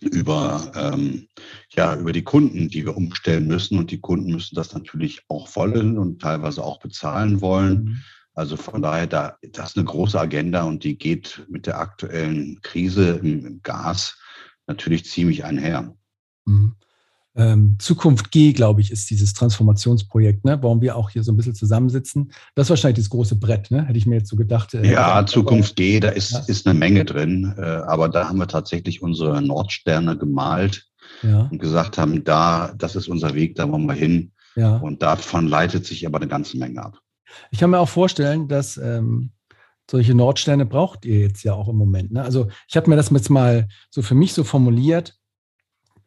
über, 0.00 0.72
ähm, 0.74 1.28
ja, 1.76 1.94
über 1.96 2.12
die 2.12 2.24
Kunden, 2.24 2.70
die 2.70 2.86
wir 2.86 2.96
umstellen 2.96 3.46
müssen. 3.46 3.78
Und 3.78 3.90
die 3.90 4.00
Kunden 4.00 4.32
müssen 4.32 4.54
das 4.54 4.72
natürlich 4.72 5.20
auch 5.28 5.54
wollen 5.54 5.98
und 5.98 6.22
teilweise 6.22 6.64
auch 6.64 6.80
bezahlen 6.80 7.42
wollen. 7.42 7.84
Mhm. 7.84 8.02
Also 8.38 8.56
von 8.56 8.82
daher, 8.82 9.08
da, 9.08 9.36
das 9.52 9.70
ist 9.70 9.76
eine 9.76 9.84
große 9.84 10.18
Agenda 10.18 10.62
und 10.62 10.84
die 10.84 10.96
geht 10.96 11.44
mit 11.48 11.66
der 11.66 11.80
aktuellen 11.80 12.60
Krise 12.62 13.20
im, 13.20 13.60
Gas 13.64 14.16
natürlich 14.68 15.06
ziemlich 15.06 15.44
einher. 15.44 15.92
Mhm. 16.44 16.76
Ähm, 17.34 17.76
Zukunft 17.80 18.30
G, 18.30 18.52
glaube 18.52 18.80
ich, 18.80 18.92
ist 18.92 19.10
dieses 19.10 19.34
Transformationsprojekt, 19.34 20.44
ne? 20.44 20.56
warum 20.62 20.80
wir 20.80 20.94
auch 20.94 21.10
hier 21.10 21.24
so 21.24 21.32
ein 21.32 21.36
bisschen 21.36 21.56
zusammensitzen. 21.56 22.30
Das 22.54 22.66
ist 22.66 22.70
wahrscheinlich 22.70 23.04
das 23.04 23.10
große 23.10 23.34
Brett, 23.34 23.72
ne? 23.72 23.84
hätte 23.84 23.98
ich 23.98 24.06
mir 24.06 24.18
jetzt 24.18 24.28
so 24.28 24.36
gedacht. 24.36 24.72
Äh, 24.72 24.88
ja, 24.88 25.26
Zukunft 25.26 25.74
G, 25.74 25.98
da 25.98 26.10
ist, 26.10 26.30
ja. 26.30 26.38
ist 26.46 26.64
eine 26.64 26.78
Menge 26.78 27.04
drin, 27.04 27.54
äh, 27.58 27.62
aber 27.62 28.08
da 28.08 28.28
haben 28.28 28.38
wir 28.38 28.46
tatsächlich 28.46 29.02
unsere 29.02 29.42
Nordsterne 29.42 30.16
gemalt 30.16 30.86
ja. 31.22 31.48
und 31.50 31.58
gesagt 31.58 31.98
haben, 31.98 32.22
da, 32.22 32.72
das 32.78 32.94
ist 32.94 33.08
unser 33.08 33.34
Weg, 33.34 33.56
da 33.56 33.68
wollen 33.68 33.86
wir 33.86 33.94
hin. 33.94 34.30
Ja. 34.54 34.76
Und 34.76 35.02
davon 35.02 35.48
leitet 35.48 35.86
sich 35.86 36.06
aber 36.06 36.18
eine 36.18 36.28
ganze 36.28 36.56
Menge 36.56 36.84
ab. 36.84 37.00
Ich 37.50 37.58
kann 37.58 37.70
mir 37.70 37.78
auch 37.78 37.88
vorstellen, 37.88 38.48
dass 38.48 38.76
ähm, 38.76 39.30
solche 39.90 40.14
Nordsterne 40.14 40.66
braucht 40.66 41.04
ihr 41.04 41.20
jetzt 41.20 41.42
ja 41.42 41.54
auch 41.54 41.68
im 41.68 41.76
Moment. 41.76 42.12
Ne? 42.12 42.22
Also 42.22 42.48
ich 42.68 42.76
habe 42.76 42.90
mir 42.90 42.96
das 42.96 43.10
jetzt 43.10 43.30
mal 43.30 43.68
so 43.90 44.02
für 44.02 44.14
mich 44.14 44.34
so 44.34 44.44
formuliert. 44.44 45.14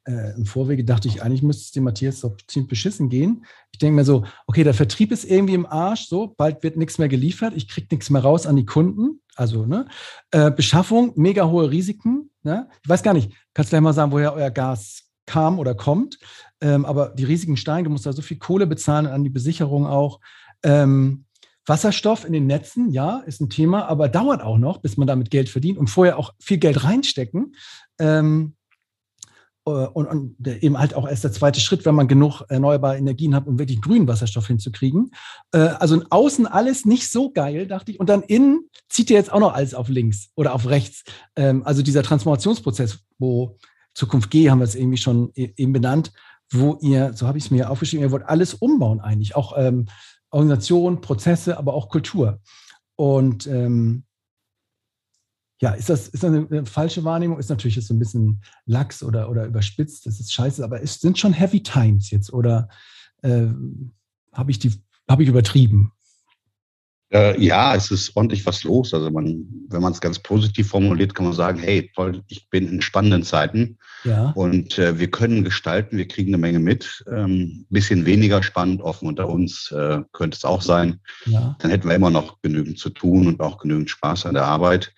Äh, 0.05 0.35
Im 0.35 0.45
Vorwege 0.45 0.83
dachte 0.83 1.07
ich, 1.07 1.21
eigentlich 1.21 1.43
müsste 1.43 1.63
es 1.63 1.71
dem 1.71 1.83
Matthias 1.83 2.21
doch 2.21 2.35
ziemlich 2.47 2.69
beschissen 2.69 3.09
gehen. 3.09 3.45
Ich 3.71 3.79
denke 3.79 3.95
mir 3.95 4.05
so, 4.05 4.25
okay, 4.47 4.63
der 4.63 4.73
Vertrieb 4.73 5.11
ist 5.11 5.25
irgendwie 5.25 5.53
im 5.53 5.65
Arsch, 5.65 6.07
so, 6.07 6.33
bald 6.37 6.63
wird 6.63 6.75
nichts 6.75 6.97
mehr 6.97 7.09
geliefert, 7.09 7.53
ich 7.55 7.67
kriege 7.67 7.87
nichts 7.91 8.09
mehr 8.09 8.23
raus 8.23 8.47
an 8.47 8.55
die 8.55 8.65
Kunden. 8.65 9.21
Also, 9.35 9.65
ne? 9.65 9.87
Äh, 10.31 10.51
Beschaffung, 10.51 11.13
mega 11.15 11.47
hohe 11.47 11.69
Risiken. 11.69 12.31
Ne? 12.43 12.67
Ich 12.83 12.89
weiß 12.89 13.03
gar 13.03 13.13
nicht, 13.13 13.31
kannst 13.53 13.71
du 13.71 13.73
gleich 13.73 13.81
mal 13.81 13.93
sagen, 13.93 14.11
woher 14.11 14.33
euer 14.33 14.51
Gas 14.51 15.11
kam 15.25 15.59
oder 15.59 15.75
kommt. 15.75 16.17
Ähm, 16.61 16.85
aber 16.85 17.09
die 17.09 17.23
Risiken 17.23 17.57
steigen, 17.57 17.85
du 17.85 17.91
musst 17.91 18.05
da 18.05 18.13
so 18.13 18.21
viel 18.21 18.37
Kohle 18.37 18.67
bezahlen 18.67 19.07
an 19.07 19.23
die 19.23 19.29
Besicherung 19.29 19.85
auch. 19.85 20.19
Ähm, 20.63 21.25
Wasserstoff 21.65 22.25
in 22.25 22.33
den 22.33 22.47
Netzen, 22.47 22.91
ja, 22.91 23.19
ist 23.19 23.39
ein 23.39 23.49
Thema, 23.49 23.85
aber 23.85 24.09
dauert 24.09 24.41
auch 24.41 24.57
noch, 24.57 24.79
bis 24.79 24.97
man 24.97 25.07
damit 25.07 25.29
Geld 25.29 25.47
verdient 25.49 25.77
und 25.77 25.89
vorher 25.89 26.17
auch 26.17 26.33
viel 26.39 26.57
Geld 26.57 26.83
reinstecken. 26.83 27.55
Ähm, 27.99 28.55
äh, 29.65 29.69
und, 29.69 30.07
und, 30.07 30.47
eben 30.47 30.79
halt 30.79 30.95
auch 30.95 31.07
erst 31.07 31.23
der 31.23 31.31
zweite 31.31 31.59
Schritt, 31.59 31.85
wenn 31.85 31.95
man 31.95 32.07
genug 32.07 32.41
erneuerbare 32.49 32.97
Energien 32.97 33.35
hat, 33.35 33.45
um 33.45 33.59
wirklich 33.59 33.81
grünen 33.81 34.07
Wasserstoff 34.07 34.47
hinzukriegen. 34.47 35.11
Äh, 35.51 35.59
also 35.59 36.01
außen 36.09 36.47
alles 36.47 36.85
nicht 36.85 37.11
so 37.11 37.31
geil, 37.31 37.67
dachte 37.67 37.91
ich. 37.91 37.99
Und 37.99 38.09
dann 38.09 38.23
innen 38.23 38.69
zieht 38.89 39.09
ihr 39.09 39.17
jetzt 39.17 39.31
auch 39.31 39.39
noch 39.39 39.53
alles 39.53 39.73
auf 39.75 39.87
links 39.87 40.29
oder 40.35 40.53
auf 40.53 40.67
rechts. 40.67 41.03
Ähm, 41.35 41.63
also 41.63 41.83
dieser 41.83 42.03
Transformationsprozess, 42.03 42.99
wo 43.19 43.57
Zukunft 43.93 44.31
G 44.31 44.49
haben 44.49 44.59
wir 44.59 44.65
es 44.65 44.75
irgendwie 44.75 44.97
schon 44.97 45.31
e-, 45.35 45.53
eben 45.57 45.73
benannt, 45.73 46.11
wo 46.51 46.77
ihr, 46.81 47.13
so 47.13 47.27
habe 47.27 47.37
ich 47.37 47.45
es 47.45 47.51
mir 47.51 47.69
aufgeschrieben, 47.69 48.03
ihr 48.03 48.11
wollt 48.11 48.25
alles 48.25 48.55
umbauen 48.55 48.99
eigentlich. 48.99 49.35
Auch 49.35 49.53
ähm, 49.57 49.85
Organisation, 50.31 51.01
Prozesse, 51.01 51.57
aber 51.57 51.73
auch 51.73 51.89
Kultur. 51.89 52.41
Und 52.95 53.47
ähm, 53.47 54.03
ja, 55.61 55.71
ist 55.71 55.89
das, 55.89 56.07
ist 56.07 56.23
das 56.23 56.31
eine, 56.33 56.65
falsche 56.65 57.03
Wahrnehmung? 57.03 57.37
Ist 57.37 57.49
natürlich 57.49 57.75
jetzt 57.75 57.87
so 57.87 57.93
ein 57.93 57.99
bisschen 57.99 58.41
lax 58.65 59.03
oder, 59.03 59.29
oder 59.29 59.45
überspitzt, 59.45 60.07
das 60.07 60.19
ist 60.19 60.33
scheiße, 60.33 60.63
aber 60.63 60.81
es 60.81 60.99
sind 60.99 61.19
schon 61.19 61.33
Heavy 61.33 61.61
Times 61.61 62.09
jetzt 62.09 62.33
oder 62.33 62.67
äh, 63.21 63.47
habe 64.33 64.51
ich, 64.51 64.57
die, 64.57 64.73
hab 65.07 65.19
ich 65.19 65.27
übertrieben? 65.27 65.91
Äh, 67.13 67.41
ja, 67.43 67.75
es 67.75 67.91
ist 67.91 68.15
ordentlich 68.15 68.45
was 68.45 68.63
los. 68.63 68.93
Also 68.93 69.09
man, 69.11 69.45
wenn 69.69 69.81
man 69.81 69.91
es 69.91 69.99
ganz 69.99 70.19
positiv 70.19 70.69
formuliert, 70.69 71.13
kann 71.13 71.25
man 71.25 71.33
sagen, 71.33 71.59
hey, 71.59 71.91
toll, 71.93 72.23
ich 72.27 72.49
bin 72.49 72.69
in 72.69 72.81
spannenden 72.81 73.23
Zeiten 73.23 73.77
ja. 74.05 74.31
und 74.31 74.77
äh, 74.79 74.97
wir 74.97 75.11
können 75.11 75.43
gestalten, 75.43 75.97
wir 75.97 76.07
kriegen 76.07 76.29
eine 76.29 76.37
Menge 76.37 76.59
mit. 76.59 77.03
Ähm, 77.11 77.65
bisschen 77.69 78.05
weniger 78.05 78.41
spannend, 78.43 78.81
offen 78.81 79.09
unter 79.09 79.27
uns 79.27 79.71
äh, 79.71 79.99
könnte 80.13 80.37
es 80.37 80.45
auch 80.45 80.61
sein. 80.61 81.01
Ja. 81.25 81.57
Dann 81.59 81.71
hätten 81.71 81.89
wir 81.89 81.95
immer 81.95 82.11
noch 82.11 82.41
genügend 82.41 82.79
zu 82.79 82.89
tun 82.89 83.27
und 83.27 83.41
auch 83.41 83.57
genügend 83.57 83.89
Spaß 83.89 84.25
an 84.25 84.35
der 84.35 84.45
Arbeit. 84.45 84.93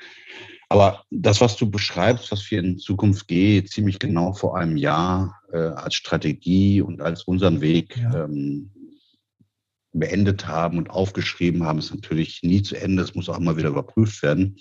Aber 0.69 1.03
das, 1.09 1.41
was 1.41 1.55
du 1.55 1.69
beschreibst, 1.69 2.31
was 2.31 2.49
wir 2.49 2.59
in 2.59 2.79
Zukunft 2.79 3.27
geht, 3.27 3.69
ziemlich 3.69 3.99
genau 3.99 4.33
vor 4.33 4.57
einem 4.57 4.77
Jahr 4.77 5.39
äh, 5.51 5.57
als 5.57 5.95
Strategie 5.95 6.81
und 6.81 7.01
als 7.01 7.23
unseren 7.23 7.61
Weg 7.61 7.97
ja. 7.97 8.25
ähm, 8.25 8.71
beendet 9.93 10.47
haben 10.47 10.77
und 10.77 10.89
aufgeschrieben 10.89 11.63
haben, 11.63 11.79
ist 11.79 11.93
natürlich 11.93 12.41
nie 12.43 12.61
zu 12.61 12.75
Ende. 12.75 13.03
Es 13.03 13.15
muss 13.15 13.29
auch 13.29 13.37
immer 13.37 13.57
wieder 13.57 13.69
überprüft 13.69 14.21
werden. 14.23 14.57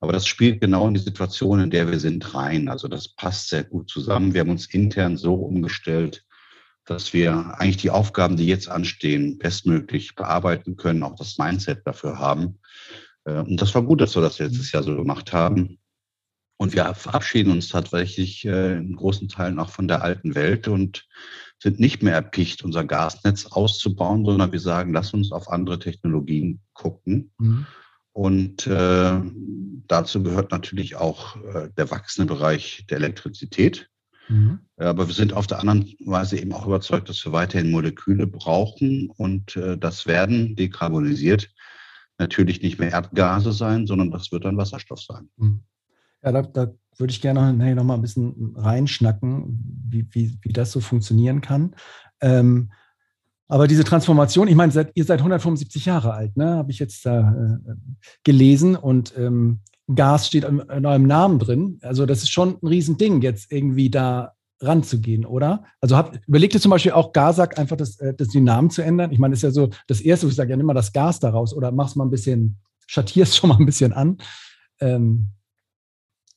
Aber 0.00 0.12
das 0.12 0.26
spielt 0.26 0.60
genau 0.60 0.86
in 0.86 0.94
die 0.94 1.00
Situation, 1.00 1.60
in 1.60 1.70
der 1.70 1.90
wir 1.90 1.98
sind, 1.98 2.34
rein. 2.34 2.68
Also 2.68 2.86
das 2.86 3.08
passt 3.08 3.48
sehr 3.48 3.64
gut 3.64 3.90
zusammen. 3.90 4.32
Wir 4.32 4.42
haben 4.42 4.50
uns 4.50 4.66
intern 4.66 5.16
so 5.16 5.34
umgestellt, 5.34 6.24
dass 6.84 7.12
wir 7.12 7.54
eigentlich 7.58 7.78
die 7.78 7.90
Aufgaben, 7.90 8.36
die 8.36 8.46
jetzt 8.46 8.68
anstehen, 8.68 9.38
bestmöglich 9.38 10.14
bearbeiten 10.14 10.76
können, 10.76 11.02
auch 11.02 11.16
das 11.16 11.36
Mindset 11.36 11.84
dafür 11.84 12.18
haben. 12.18 12.60
Äh, 13.24 13.40
und 13.40 13.60
das 13.60 13.74
war 13.74 13.82
gut, 13.82 14.00
dass 14.00 14.14
wir 14.14 14.22
das 14.22 14.38
letztes 14.38 14.72
Jahr 14.72 14.84
so 14.84 14.96
gemacht 14.96 15.32
haben. 15.32 15.78
Und 16.56 16.74
wir 16.74 16.92
verabschieden 16.94 17.52
uns 17.52 17.68
tatsächlich 17.68 18.44
äh, 18.44 18.76
in 18.76 18.96
großen 18.96 19.28
Teilen 19.28 19.58
auch 19.58 19.70
von 19.70 19.86
der 19.86 20.02
alten 20.02 20.34
Welt 20.34 20.66
und 20.66 21.06
sind 21.60 21.80
nicht 21.80 22.02
mehr 22.02 22.14
erpicht, 22.14 22.62
unser 22.62 22.84
Gasnetz 22.84 23.46
auszubauen, 23.46 24.24
sondern 24.24 24.52
wir 24.52 24.60
sagen, 24.60 24.92
lass 24.92 25.12
uns 25.12 25.32
auf 25.32 25.50
andere 25.50 25.78
Technologien 25.78 26.60
gucken. 26.72 27.32
Mhm. 27.38 27.66
Und 28.12 28.66
äh, 28.66 29.20
dazu 29.86 30.22
gehört 30.22 30.50
natürlich 30.50 30.96
auch 30.96 31.36
äh, 31.36 31.68
der 31.76 31.90
wachsende 31.90 32.32
Bereich 32.32 32.84
der 32.90 32.98
Elektrizität. 32.98 33.88
Mhm. 34.28 34.60
Aber 34.76 35.06
wir 35.06 35.14
sind 35.14 35.32
auf 35.32 35.46
der 35.46 35.60
anderen 35.60 35.94
Weise 36.04 36.38
eben 36.38 36.52
auch 36.52 36.66
überzeugt, 36.66 37.08
dass 37.08 37.24
wir 37.24 37.32
weiterhin 37.32 37.70
Moleküle 37.70 38.26
brauchen 38.26 39.10
und 39.16 39.56
äh, 39.56 39.78
das 39.78 40.06
werden 40.06 40.54
dekarbonisiert 40.56 41.48
natürlich 42.18 42.62
nicht 42.62 42.78
mehr 42.78 42.90
Erdgase 42.90 43.52
sein, 43.52 43.86
sondern 43.86 44.10
das 44.10 44.32
wird 44.32 44.44
dann 44.44 44.56
Wasserstoff 44.56 45.00
sein. 45.00 45.28
Mhm. 45.36 45.60
Ja, 46.22 46.32
da, 46.32 46.42
da 46.42 46.74
würde 46.98 47.12
ich 47.12 47.20
gerne 47.20 47.52
noch, 47.52 47.74
noch 47.74 47.84
mal 47.84 47.94
ein 47.94 48.02
bisschen 48.02 48.54
reinschnacken, 48.56 49.84
wie, 49.88 50.06
wie, 50.10 50.38
wie 50.42 50.52
das 50.52 50.72
so 50.72 50.80
funktionieren 50.80 51.40
kann. 51.40 51.74
Ähm, 52.20 52.70
aber 53.48 53.66
diese 53.66 53.84
Transformation, 53.84 54.46
ich 54.46 54.54
meine, 54.54 54.72
seid, 54.72 54.90
ihr 54.94 55.04
seid 55.04 55.20
175 55.20 55.86
Jahre 55.86 56.12
alt, 56.12 56.36
ne? 56.36 56.56
habe 56.56 56.70
ich 56.70 56.78
jetzt 56.78 57.06
da 57.06 57.32
äh, 57.32 57.74
gelesen 58.22 58.76
und 58.76 59.14
ähm, 59.16 59.60
Gas 59.94 60.26
steht 60.26 60.44
in, 60.44 60.60
eurem 60.86 61.06
Namen 61.06 61.38
drin. 61.38 61.78
Also 61.82 62.04
das 62.04 62.22
ist 62.22 62.30
schon 62.30 62.58
ein 62.62 62.66
Riesending, 62.66 63.22
jetzt 63.22 63.50
irgendwie 63.50 63.88
da 63.88 64.34
ranzugehen, 64.60 65.24
oder? 65.24 65.64
Also 65.80 65.96
habt, 65.96 66.20
überlegt 66.26 66.54
ihr 66.54 66.60
zum 66.60 66.70
Beispiel 66.70 66.92
auch 66.92 67.12
Gasak 67.12 67.58
einfach 67.58 67.76
das, 67.76 67.98
äh, 68.00 68.12
das 68.12 68.28
den 68.28 68.44
Namen 68.44 68.70
zu 68.70 68.82
ändern? 68.82 69.12
Ich 69.12 69.18
meine, 69.18 69.32
das 69.32 69.38
ist 69.38 69.44
ja 69.44 69.50
so 69.50 69.70
das 69.86 70.00
Erste, 70.00 70.26
ich 70.26 70.34
sage 70.34 70.50
ja 70.50 70.60
immer 70.60 70.74
das 70.74 70.92
Gas 70.92 71.20
daraus 71.20 71.54
oder 71.54 71.72
machst 71.72 71.96
mal 71.96 72.04
ein 72.04 72.10
bisschen, 72.10 72.58
schattierst 72.86 73.36
schon 73.38 73.48
mal 73.48 73.56
ein 73.58 73.66
bisschen 73.66 73.94
an. 73.94 74.18
Ähm, 74.80 75.28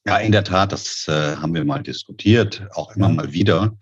ja, 0.05 0.17
in 0.17 0.31
der 0.31 0.43
Tat, 0.43 0.71
das 0.71 1.07
äh, 1.07 1.35
haben 1.35 1.53
wir 1.53 1.63
mal 1.63 1.83
diskutiert, 1.83 2.67
auch 2.73 2.95
immer 2.95 3.09
mal 3.09 3.31
wieder. 3.33 3.77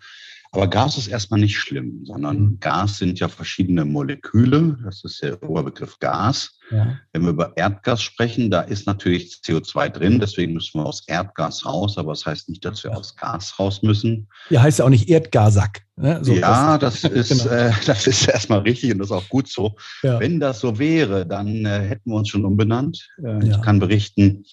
Aber 0.52 0.66
Gas 0.66 0.98
ist 0.98 1.06
erstmal 1.06 1.38
nicht 1.38 1.56
schlimm, 1.56 2.04
sondern 2.04 2.38
mhm. 2.38 2.60
Gas 2.60 2.98
sind 2.98 3.20
ja 3.20 3.28
verschiedene 3.28 3.84
Moleküle. 3.84 4.78
Das 4.82 5.04
ist 5.04 5.22
der 5.22 5.40
Oberbegriff 5.42 5.98
Gas. 6.00 6.58
Ja. 6.72 6.98
Wenn 7.12 7.22
wir 7.22 7.30
über 7.30 7.56
Erdgas 7.56 8.02
sprechen, 8.02 8.50
da 8.50 8.62
ist 8.62 8.86
natürlich 8.86 9.40
CO2 9.44 9.88
drin, 9.90 10.18
deswegen 10.18 10.54
müssen 10.54 10.80
wir 10.80 10.86
aus 10.86 11.04
Erdgas 11.06 11.64
raus, 11.64 11.98
aber 11.98 12.12
das 12.12 12.26
heißt 12.26 12.48
nicht, 12.48 12.64
dass 12.64 12.82
wir 12.82 12.96
aus 12.96 13.14
Gas 13.16 13.58
raus 13.58 13.82
müssen. 13.82 14.28
Ja, 14.50 14.62
heißt 14.62 14.80
ja 14.80 14.84
auch 14.84 14.90
nicht 14.90 15.08
Erdgasack. 15.08 15.82
Ne? 15.96 16.18
So, 16.22 16.34
ja, 16.34 16.78
das, 16.78 17.02
das 17.02 17.12
ist, 17.30 17.42
genau. 17.44 17.54
äh, 17.54 17.72
das 17.86 18.06
ist 18.08 18.28
erstmal 18.28 18.60
richtig 18.60 18.92
und 18.92 18.98
das 18.98 19.08
ist 19.08 19.12
auch 19.12 19.28
gut 19.28 19.48
so. 19.48 19.76
Ja. 20.02 20.18
Wenn 20.18 20.40
das 20.40 20.60
so 20.60 20.78
wäre, 20.78 21.26
dann 21.26 21.64
äh, 21.64 21.80
hätten 21.80 22.10
wir 22.10 22.16
uns 22.16 22.28
schon 22.28 22.44
umbenannt. 22.44 23.08
Äh, 23.22 23.46
ja. 23.46 23.56
Ich 23.56 23.62
kann 23.62 23.78
berichten, 23.78 24.44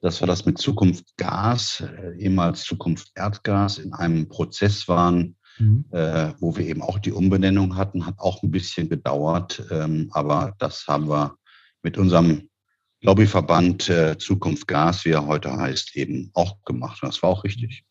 dass 0.00 0.20
wir 0.20 0.26
das 0.26 0.46
mit 0.46 0.58
Zukunft 0.58 1.16
Gas, 1.16 1.80
äh, 1.80 2.16
ehemals 2.18 2.64
Zukunft 2.64 3.10
Erdgas, 3.14 3.78
in 3.78 3.92
einem 3.92 4.28
Prozess 4.28 4.88
waren, 4.88 5.36
mhm. 5.58 5.86
äh, 5.90 6.32
wo 6.38 6.56
wir 6.56 6.66
eben 6.66 6.82
auch 6.82 6.98
die 6.98 7.12
Umbenennung 7.12 7.76
hatten, 7.76 8.06
hat 8.06 8.18
auch 8.18 8.42
ein 8.42 8.50
bisschen 8.50 8.88
gedauert. 8.88 9.66
Ähm, 9.70 10.08
aber 10.12 10.54
das 10.58 10.86
haben 10.86 11.08
wir 11.08 11.36
mit 11.82 11.98
unserem 11.98 12.48
Lobbyverband 13.02 13.88
äh, 13.88 14.18
Zukunft 14.18 14.66
Gas, 14.66 15.04
wie 15.04 15.10
er 15.10 15.26
heute 15.26 15.56
heißt, 15.56 15.96
eben 15.96 16.30
auch 16.34 16.62
gemacht. 16.64 17.02
Und 17.02 17.08
das 17.08 17.22
war 17.22 17.30
auch 17.30 17.44
richtig. 17.44 17.84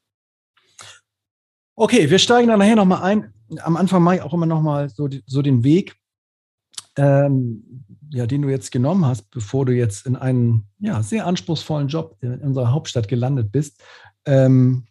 Okay, 1.76 2.10
wir 2.10 2.20
steigen 2.20 2.48
dann 2.48 2.60
nachher 2.60 2.76
nochmal 2.76 3.04
ein. 3.04 3.34
Am 3.60 3.78
Anfang 3.78 4.02
mache 4.02 4.16
ich 4.16 4.22
auch 4.22 4.34
immer 4.34 4.46
nochmal 4.46 4.90
so, 4.90 5.10
so 5.26 5.42
den 5.42 5.64
Weg, 5.64 5.96
ähm, 6.98 7.85
ja, 8.12 8.28
den 8.28 8.42
du 8.42 8.50
jetzt 8.50 8.72
genommen 8.72 9.06
hast, 9.06 9.30
bevor 9.32 9.66
du 9.66 9.74
jetzt 9.74 10.06
in 10.06 10.16
einen 10.16 10.68
ja, 10.80 11.02
sehr 11.04 11.26
anspruchsvollen 11.26 11.88
Job 11.88 12.18
in 12.22 12.40
unserer 12.42 12.72
Hauptstadt 12.72 13.08
gelandet 13.08 13.52
bist. 13.52 13.82
Ähm, 14.26 14.88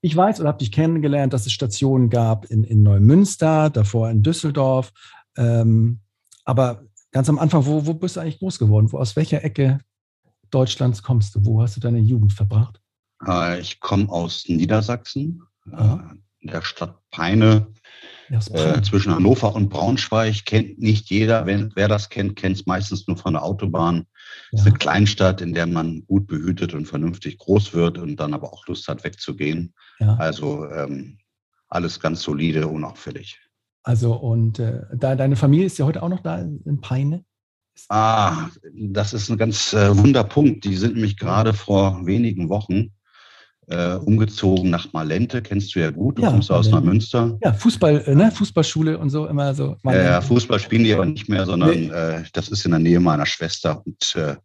ich 0.00 0.16
weiß 0.16 0.40
oder 0.40 0.48
habe 0.48 0.58
dich 0.58 0.72
kennengelernt, 0.72 1.32
dass 1.32 1.46
es 1.46 1.52
Stationen 1.52 2.10
gab 2.10 2.44
in, 2.46 2.64
in 2.64 2.82
Neumünster, 2.82 3.70
davor 3.70 4.10
in 4.10 4.22
Düsseldorf. 4.22 4.92
Ähm, 5.36 6.00
aber 6.44 6.84
ganz 7.10 7.28
am 7.28 7.38
Anfang, 7.38 7.66
wo, 7.66 7.86
wo 7.86 7.94
bist 7.94 8.16
du 8.16 8.20
eigentlich 8.20 8.38
groß 8.38 8.58
geworden? 8.58 8.92
Wo, 8.92 8.98
aus 8.98 9.16
welcher 9.16 9.42
Ecke 9.42 9.80
Deutschlands 10.50 11.02
kommst 11.02 11.34
du? 11.34 11.44
Wo 11.44 11.60
hast 11.60 11.76
du 11.76 11.80
deine 11.80 11.98
Jugend 11.98 12.32
verbracht? 12.32 12.80
Äh, 13.26 13.60
ich 13.60 13.80
komme 13.80 14.08
aus 14.08 14.44
Niedersachsen, 14.48 15.42
Aha. 15.72 16.12
Äh, 16.12 16.16
in 16.40 16.50
der 16.50 16.62
Stadt 16.62 16.96
Peine. 17.10 17.66
Äh, 18.30 18.82
zwischen 18.82 19.14
Hannover 19.14 19.54
und 19.54 19.68
Braunschweig 19.68 20.44
kennt 20.44 20.78
nicht 20.78 21.10
jeder. 21.10 21.46
Wenn, 21.46 21.72
wer 21.74 21.88
das 21.88 22.08
kennt, 22.08 22.36
kennt 22.36 22.56
es 22.56 22.66
meistens 22.66 23.06
nur 23.06 23.16
von 23.16 23.34
der 23.34 23.44
Autobahn. 23.44 24.06
Es 24.52 24.60
ist 24.60 24.66
eine 24.66 24.76
Kleinstadt, 24.76 25.40
in 25.40 25.54
der 25.54 25.66
man 25.66 26.04
gut 26.06 26.26
behütet 26.26 26.74
und 26.74 26.86
vernünftig 26.86 27.38
groß 27.38 27.74
wird 27.74 27.98
und 27.98 28.16
dann 28.16 28.34
aber 28.34 28.52
auch 28.52 28.66
Lust 28.66 28.88
hat, 28.88 29.04
wegzugehen. 29.04 29.74
Ja. 30.00 30.16
Also 30.16 30.68
ähm, 30.70 31.18
alles 31.68 32.00
ganz 32.00 32.22
solide, 32.22 32.66
unauffällig. 32.66 33.40
Also 33.82 34.14
und 34.14 34.58
äh, 34.58 34.82
da, 34.94 35.14
deine 35.14 35.36
Familie 35.36 35.66
ist 35.66 35.78
ja 35.78 35.86
heute 35.86 36.02
auch 36.02 36.08
noch 36.08 36.20
da 36.20 36.38
in 36.38 36.80
Peine? 36.80 37.24
Ah, 37.88 38.48
das 38.72 39.12
ist 39.12 39.28
ein 39.28 39.36
ganz 39.36 39.72
äh, 39.72 39.96
Wunderpunkt. 39.96 40.64
Die 40.64 40.76
sind 40.76 40.94
nämlich 40.94 41.18
gerade 41.18 41.52
vor 41.52 42.06
wenigen 42.06 42.48
Wochen 42.48 42.95
äh, 43.68 43.94
umgezogen 43.94 44.70
nach 44.70 44.92
Malente, 44.92 45.42
kennst 45.42 45.74
du 45.74 45.80
ja 45.80 45.90
gut, 45.90 46.18
du 46.18 46.22
ja, 46.22 46.30
kommst 46.30 46.50
aus 46.50 46.70
Neumünster. 46.70 47.36
Ja, 47.42 47.52
Fußball, 47.52 48.04
äh, 48.06 48.14
ne? 48.14 48.30
Fußballschule 48.30 48.98
und 48.98 49.10
so 49.10 49.26
immer 49.26 49.54
so. 49.54 49.76
Ja, 49.84 50.20
Fußball 50.20 50.60
spielen 50.60 50.84
die 50.84 50.94
aber 50.94 51.06
nicht 51.06 51.28
mehr, 51.28 51.44
sondern 51.46 51.70
nee. 51.70 51.88
äh, 51.88 52.22
das 52.32 52.48
ist 52.48 52.64
in 52.64 52.70
der 52.70 52.80
Nähe 52.80 53.00
meiner 53.00 53.26
Schwester. 53.26 53.82
Und 53.84 54.14
äh, 54.16 54.36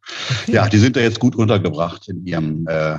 okay. 0.43 0.53
ja, 0.53 0.67
die 0.67 0.77
sind 0.77 0.95
da 0.95 1.01
jetzt 1.01 1.19
gut 1.19 1.35
untergebracht 1.35 2.07
in 2.09 2.25
ihrem 2.25 2.65
äh, 2.67 2.97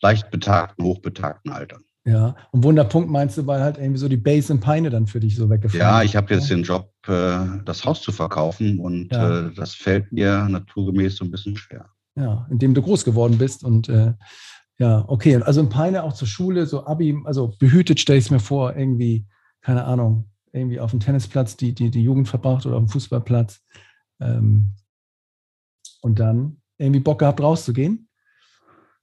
leicht 0.00 0.30
betagten, 0.30 0.84
hochbetagten 0.84 1.50
Alter. 1.50 1.78
Ja, 2.04 2.34
und 2.50 2.64
Wunderpunkt 2.64 3.10
meinst 3.10 3.36
du, 3.36 3.46
weil 3.46 3.60
halt 3.60 3.76
irgendwie 3.76 3.98
so 3.98 4.08
die 4.08 4.16
Base 4.16 4.52
in 4.52 4.60
Peine 4.60 4.88
dann 4.88 5.06
für 5.06 5.20
dich 5.20 5.36
so 5.36 5.50
weggefallen 5.50 5.80
Ja, 5.80 6.02
ich 6.02 6.16
habe 6.16 6.32
jetzt 6.32 6.48
den 6.48 6.62
Job, 6.62 6.90
äh, 7.06 7.38
das 7.64 7.84
Haus 7.84 8.00
zu 8.00 8.10
verkaufen 8.10 8.78
und 8.78 9.12
ja. 9.12 9.50
das 9.50 9.74
fällt 9.74 10.10
mir 10.10 10.48
naturgemäß 10.48 11.16
so 11.16 11.24
ein 11.24 11.30
bisschen 11.30 11.56
schwer. 11.56 11.86
Ja, 12.16 12.46
indem 12.50 12.74
du 12.74 12.82
groß 12.82 13.04
geworden 13.04 13.38
bist 13.38 13.62
und 13.64 13.88
äh, 13.88 14.14
ja, 14.80 15.04
okay. 15.08 15.36
Also 15.36 15.60
in 15.60 15.68
Peine 15.68 16.02
auch 16.02 16.14
zur 16.14 16.26
Schule, 16.26 16.64
so 16.64 16.86
Abi, 16.86 17.14
also 17.24 17.54
behütet 17.58 18.00
stelle 18.00 18.18
ich 18.18 18.24
es 18.24 18.30
mir 18.30 18.40
vor, 18.40 18.74
irgendwie, 18.74 19.26
keine 19.60 19.84
Ahnung, 19.84 20.30
irgendwie 20.52 20.80
auf 20.80 20.90
dem 20.90 21.00
Tennisplatz 21.00 21.58
die, 21.58 21.74
die, 21.74 21.90
die 21.90 22.02
Jugend 22.02 22.28
verbracht 22.28 22.64
oder 22.64 22.76
auf 22.76 22.84
dem 22.84 22.88
Fußballplatz. 22.88 23.60
Ähm, 24.20 24.72
und 26.00 26.18
dann 26.18 26.62
irgendwie 26.78 27.00
Bock 27.00 27.18
gehabt, 27.18 27.42
rauszugehen? 27.42 28.08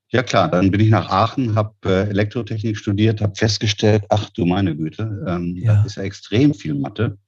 Ja 0.10 0.24
klar, 0.24 0.50
dann 0.50 0.72
bin 0.72 0.80
ich 0.80 0.90
nach 0.90 1.10
Aachen, 1.10 1.54
habe 1.54 1.76
äh, 1.86 2.10
Elektrotechnik 2.10 2.76
studiert, 2.76 3.22
habe 3.22 3.36
festgestellt, 3.36 4.04
ach 4.10 4.32
du 4.32 4.48
meine 4.48 4.76
Güte, 4.76 5.26
ähm, 5.28 5.56
ja. 5.58 5.76
das 5.76 5.88
ist 5.88 5.96
ja 5.98 6.04
extrem 6.04 6.56
viel 6.56 6.74
Mathe. 6.74 7.20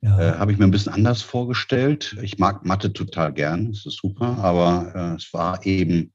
Ja. 0.00 0.20
Äh, 0.20 0.38
habe 0.38 0.52
ich 0.52 0.58
mir 0.58 0.64
ein 0.64 0.70
bisschen 0.70 0.92
anders 0.92 1.22
vorgestellt. 1.22 2.16
Ich 2.22 2.38
mag 2.38 2.64
Mathe 2.64 2.92
total 2.92 3.32
gern, 3.32 3.72
das 3.72 3.84
ist 3.84 3.98
super, 3.98 4.38
aber 4.38 4.92
äh, 4.94 5.16
es 5.16 5.32
war 5.32 5.66
eben 5.66 6.12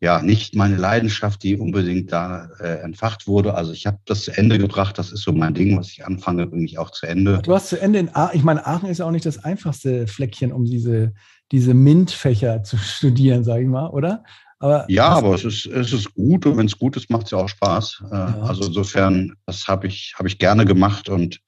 ja 0.00 0.22
nicht 0.22 0.54
meine 0.54 0.76
Leidenschaft, 0.76 1.42
die 1.42 1.56
unbedingt 1.56 2.12
da 2.12 2.50
äh, 2.60 2.80
entfacht 2.82 3.26
wurde. 3.26 3.54
Also 3.54 3.72
ich 3.72 3.86
habe 3.86 3.98
das 4.04 4.22
zu 4.22 4.36
Ende 4.36 4.58
gebracht. 4.58 4.98
Das 4.98 5.12
ist 5.12 5.22
so 5.22 5.32
mein 5.32 5.54
Ding, 5.54 5.76
was 5.76 5.88
ich 5.90 6.06
anfange, 6.06 6.46
bringe 6.46 6.64
ich 6.64 6.78
auch 6.78 6.90
zu 6.90 7.06
Ende. 7.06 7.40
Du 7.42 7.54
hast 7.54 7.68
zu 7.68 7.80
Ende 7.80 7.98
in 7.98 8.14
Aachen. 8.14 8.36
Ich 8.36 8.44
meine, 8.44 8.64
Aachen 8.66 8.88
ist 8.88 8.98
ja 8.98 9.06
auch 9.06 9.10
nicht 9.10 9.26
das 9.26 9.44
einfachste 9.44 10.06
Fleckchen, 10.06 10.52
um 10.52 10.64
diese, 10.64 11.14
diese 11.50 11.74
MINT-Fächer 11.74 12.62
zu 12.62 12.76
studieren, 12.76 13.42
sage 13.42 13.62
ich 13.62 13.68
mal, 13.68 13.88
oder? 13.88 14.22
Aber 14.60 14.86
ja, 14.88 15.08
aber 15.08 15.34
es 15.34 15.44
ist, 15.44 15.66
es 15.66 15.92
ist 15.92 16.14
gut 16.14 16.44
und 16.44 16.56
wenn 16.56 16.66
es 16.66 16.78
gut 16.78 16.96
ist, 16.96 17.10
macht 17.10 17.26
es 17.26 17.30
ja 17.30 17.38
auch 17.38 17.48
Spaß. 17.48 18.02
Äh, 18.10 18.14
ja. 18.14 18.40
Also 18.42 18.66
insofern, 18.66 19.34
das 19.46 19.68
habe 19.68 19.86
ich, 19.86 20.14
hab 20.18 20.26
ich 20.26 20.38
gerne 20.38 20.64
gemacht 20.64 21.08
und 21.08 21.40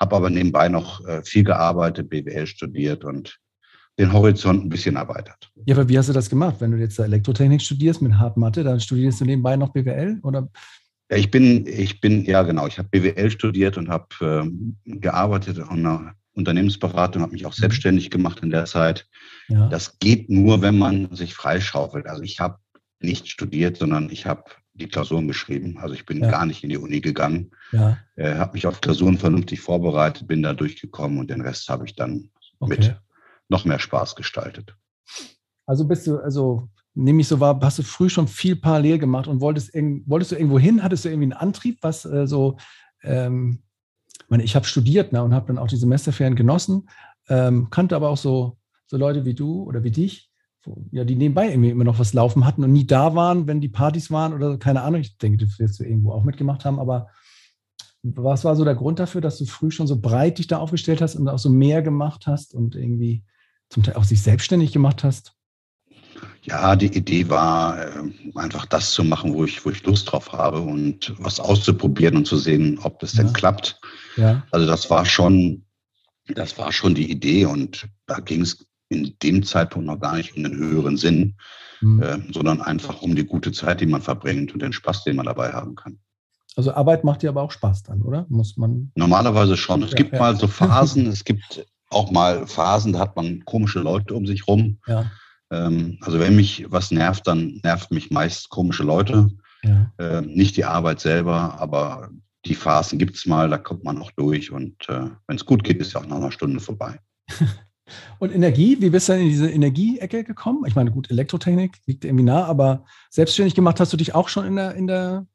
habe 0.00 0.16
aber 0.16 0.30
nebenbei 0.30 0.68
noch 0.68 1.04
äh, 1.06 1.22
viel 1.22 1.44
gearbeitet, 1.44 2.08
BWL 2.08 2.46
studiert 2.46 3.04
und 3.04 3.38
den 3.98 4.12
Horizont 4.12 4.64
ein 4.64 4.68
bisschen 4.68 4.96
erweitert. 4.96 5.50
Ja, 5.64 5.74
aber 5.74 5.88
wie 5.88 5.98
hast 5.98 6.08
du 6.08 6.12
das 6.12 6.28
gemacht? 6.28 6.56
Wenn 6.58 6.72
du 6.72 6.78
jetzt 6.78 6.98
Elektrotechnik 6.98 7.62
studierst 7.62 8.02
mit 8.02 8.14
Hartmatte, 8.14 8.62
dann 8.62 8.80
studierst 8.80 9.20
du 9.20 9.24
nebenbei 9.24 9.56
noch 9.56 9.70
BWL 9.70 10.20
oder? 10.22 10.48
Ja, 11.10 11.16
ich 11.16 11.30
bin, 11.30 11.66
ich 11.66 12.00
bin, 12.00 12.24
ja 12.24 12.42
genau, 12.42 12.66
ich 12.66 12.78
habe 12.78 12.88
BWL 12.88 13.30
studiert 13.30 13.78
und 13.78 13.88
habe 13.88 14.06
ähm, 14.20 14.76
gearbeitet 14.84 15.60
an 15.60 15.78
einer 15.78 16.12
Unternehmensberatung, 16.34 17.22
habe 17.22 17.32
mich 17.32 17.46
auch 17.46 17.56
mhm. 17.56 17.60
selbstständig 17.60 18.10
gemacht 18.10 18.40
in 18.42 18.50
der 18.50 18.66
Zeit. 18.66 19.06
Ja. 19.48 19.68
Das 19.68 19.98
geht 19.98 20.28
nur, 20.28 20.60
wenn 20.62 20.76
man 20.76 21.14
sich 21.14 21.34
freischaufelt. 21.34 22.06
Also 22.06 22.22
ich 22.22 22.40
habe 22.40 22.58
nicht 23.00 23.28
studiert, 23.28 23.78
sondern 23.78 24.10
ich 24.10 24.26
habe 24.26 24.44
die 24.74 24.88
Klausuren 24.88 25.28
geschrieben. 25.28 25.78
Also 25.78 25.94
ich 25.94 26.04
bin 26.04 26.20
ja. 26.20 26.30
gar 26.30 26.44
nicht 26.44 26.62
in 26.62 26.68
die 26.68 26.76
Uni 26.76 27.00
gegangen. 27.00 27.52
Ja. 27.72 27.98
Äh, 28.16 28.34
habe 28.34 28.54
mich 28.54 28.66
auf 28.66 28.80
Klausuren 28.80 29.16
vernünftig 29.16 29.60
vorbereitet, 29.60 30.26
bin 30.26 30.42
da 30.42 30.52
durchgekommen 30.52 31.18
und 31.18 31.30
den 31.30 31.40
Rest 31.40 31.68
habe 31.68 31.86
ich 31.86 31.94
dann 31.94 32.30
okay. 32.58 32.74
mit 32.76 32.96
noch 33.48 33.64
mehr 33.64 33.78
Spaß 33.78 34.16
gestaltet. 34.16 34.76
Also 35.66 35.86
bist 35.86 36.06
du, 36.06 36.18
also 36.18 36.68
nehme 36.94 37.20
ich 37.20 37.28
so 37.28 37.40
wahr, 37.40 37.58
hast 37.62 37.78
du 37.78 37.82
früh 37.82 38.08
schon 38.08 38.28
viel 38.28 38.56
parallel 38.56 38.98
gemacht 38.98 39.28
und 39.28 39.40
wolltest, 39.40 39.74
wolltest 39.74 40.32
du 40.32 40.36
irgendwo 40.36 40.58
hin? 40.58 40.82
Hattest 40.82 41.04
du 41.04 41.08
irgendwie 41.08 41.32
einen 41.32 41.40
Antrieb, 41.40 41.78
was 41.82 42.04
äh, 42.04 42.26
so, 42.26 42.56
ähm, 43.02 43.62
ich 44.22 44.30
meine, 44.30 44.42
ich 44.42 44.56
habe 44.56 44.66
studiert 44.66 45.12
ne, 45.12 45.22
und 45.22 45.34
habe 45.34 45.48
dann 45.48 45.58
auch 45.58 45.68
die 45.68 45.76
Semesterferien 45.76 46.36
genossen, 46.36 46.88
ähm, 47.28 47.68
kannte 47.70 47.94
aber 47.94 48.08
auch 48.08 48.16
so, 48.16 48.56
so 48.86 48.96
Leute 48.96 49.24
wie 49.24 49.34
du 49.34 49.62
oder 49.64 49.84
wie 49.84 49.90
dich, 49.90 50.30
ja, 50.90 51.04
die 51.04 51.16
nebenbei 51.16 51.50
irgendwie 51.50 51.70
immer 51.70 51.84
noch 51.84 51.98
was 51.98 52.12
laufen 52.12 52.44
hatten 52.44 52.64
und 52.64 52.72
nie 52.72 52.86
da 52.86 53.14
waren, 53.14 53.46
wenn 53.46 53.60
die 53.60 53.68
Partys 53.68 54.10
waren 54.10 54.32
oder 54.32 54.58
keine 54.58 54.82
Ahnung. 54.82 55.00
Ich 55.00 55.16
denke, 55.18 55.44
das 55.44 55.58
wirst 55.58 55.78
du 55.78 55.84
irgendwo 55.84 56.12
auch 56.12 56.24
mitgemacht 56.24 56.64
haben, 56.64 56.80
aber 56.80 57.08
was 58.02 58.44
war 58.44 58.56
so 58.56 58.64
der 58.64 58.74
Grund 58.74 58.98
dafür, 58.98 59.20
dass 59.20 59.38
du 59.38 59.46
früh 59.46 59.70
schon 59.70 59.86
so 59.86 60.00
breit 60.00 60.38
dich 60.38 60.46
da 60.46 60.58
aufgestellt 60.58 61.00
hast 61.00 61.16
und 61.16 61.28
auch 61.28 61.38
so 61.38 61.50
mehr 61.50 61.82
gemacht 61.82 62.26
hast 62.26 62.54
und 62.54 62.74
irgendwie 62.74 63.24
zum 63.68 63.82
Teil 63.82 63.96
auch 63.96 64.04
sich 64.04 64.22
selbstständig 64.22 64.72
gemacht 64.72 65.04
hast? 65.04 65.36
Ja, 66.42 66.76
die 66.76 66.86
Idee 66.86 67.28
war 67.28 67.78
äh, 67.78 68.10
einfach 68.36 68.66
das 68.66 68.92
zu 68.92 69.04
machen, 69.04 69.34
wo 69.34 69.44
ich, 69.44 69.64
wo 69.64 69.70
ich 69.70 69.84
Lust 69.84 70.10
drauf 70.10 70.32
habe 70.32 70.60
und 70.60 71.12
was 71.18 71.40
auszuprobieren 71.40 72.16
und 72.16 72.26
zu 72.26 72.36
sehen, 72.36 72.78
ob 72.82 73.00
das 73.00 73.14
ja. 73.14 73.24
denn 73.24 73.32
klappt. 73.32 73.80
Ja. 74.16 74.44
Also 74.52 74.66
das 74.66 74.88
war 74.88 75.04
schon, 75.04 75.64
das 76.28 76.56
war 76.56 76.72
schon 76.72 76.94
die 76.94 77.10
Idee 77.10 77.46
und 77.46 77.88
da 78.06 78.20
ging 78.20 78.42
es 78.42 78.64
in 78.88 79.16
dem 79.22 79.42
Zeitpunkt 79.42 79.86
noch 79.86 80.00
gar 80.00 80.16
nicht 80.16 80.36
um 80.36 80.44
den 80.44 80.56
höheren 80.56 80.96
Sinn, 80.96 81.36
mhm. 81.80 82.02
äh, 82.02 82.18
sondern 82.32 82.60
einfach 82.62 83.02
um 83.02 83.16
die 83.16 83.24
gute 83.24 83.50
Zeit, 83.50 83.80
die 83.80 83.86
man 83.86 84.02
verbringt 84.02 84.52
und 84.52 84.62
den 84.62 84.72
Spaß, 84.72 85.04
den 85.04 85.16
man 85.16 85.26
dabei 85.26 85.52
haben 85.52 85.74
kann. 85.74 85.98
Also 86.54 86.72
Arbeit 86.72 87.04
macht 87.04 87.22
dir 87.22 87.28
aber 87.28 87.42
auch 87.42 87.50
Spaß 87.50 87.82
dann, 87.82 88.02
oder? 88.02 88.24
Muss 88.28 88.56
man? 88.56 88.90
Normalerweise 88.94 89.56
schon. 89.56 89.82
Es 89.82 89.90
ja, 89.90 89.96
gibt 89.96 90.12
mal 90.12 90.36
so 90.36 90.46
Phasen, 90.48 91.06
es 91.06 91.24
gibt 91.24 91.66
auch 91.90 92.10
mal 92.10 92.46
Phasen, 92.46 92.92
da 92.92 92.98
hat 93.00 93.16
man 93.16 93.44
komische 93.44 93.80
Leute 93.80 94.14
um 94.14 94.26
sich 94.26 94.46
rum. 94.46 94.78
Ja. 94.86 95.10
Ähm, 95.50 95.98
also 96.00 96.18
wenn 96.18 96.36
mich 96.36 96.66
was 96.68 96.90
nervt, 96.90 97.26
dann 97.26 97.60
nervt 97.62 97.90
mich 97.90 98.10
meist 98.10 98.48
komische 98.48 98.82
Leute. 98.82 99.30
Ja. 99.62 99.92
Ähm, 99.98 100.26
nicht 100.26 100.56
die 100.56 100.64
Arbeit 100.64 101.00
selber, 101.00 101.60
aber 101.60 102.10
die 102.44 102.54
Phasen 102.54 102.98
gibt 102.98 103.16
es 103.16 103.26
mal, 103.26 103.48
da 103.48 103.58
kommt 103.58 103.84
man 103.84 103.98
auch 104.00 104.10
durch. 104.12 104.50
Und 104.50 104.88
äh, 104.88 105.10
wenn 105.26 105.36
es 105.36 105.46
gut 105.46 105.64
geht, 105.64 105.78
ist 105.78 105.92
ja 105.92 106.00
auch 106.00 106.06
nach 106.06 106.16
einer 106.16 106.32
Stunde 106.32 106.60
vorbei. 106.60 106.98
Und 108.18 108.34
Energie, 108.34 108.76
wie 108.80 108.90
bist 108.90 109.08
du 109.08 109.12
denn 109.12 109.22
in 109.22 109.28
diese 109.28 109.50
Energieecke 109.50 110.24
gekommen? 110.24 110.64
Ich 110.66 110.74
meine, 110.74 110.90
gut, 110.90 111.08
Elektrotechnik 111.10 111.78
liegt 111.86 112.04
irgendwie 112.04 112.24
nah, 112.24 112.44
aber 112.44 112.84
selbstständig 113.10 113.54
gemacht 113.54 113.78
hast 113.78 113.92
du 113.92 113.96
dich 113.96 114.14
auch 114.14 114.28
schon 114.28 114.44
in 114.44 114.56
der, 114.56 114.74
in 114.74 114.86
der, 114.88 115.26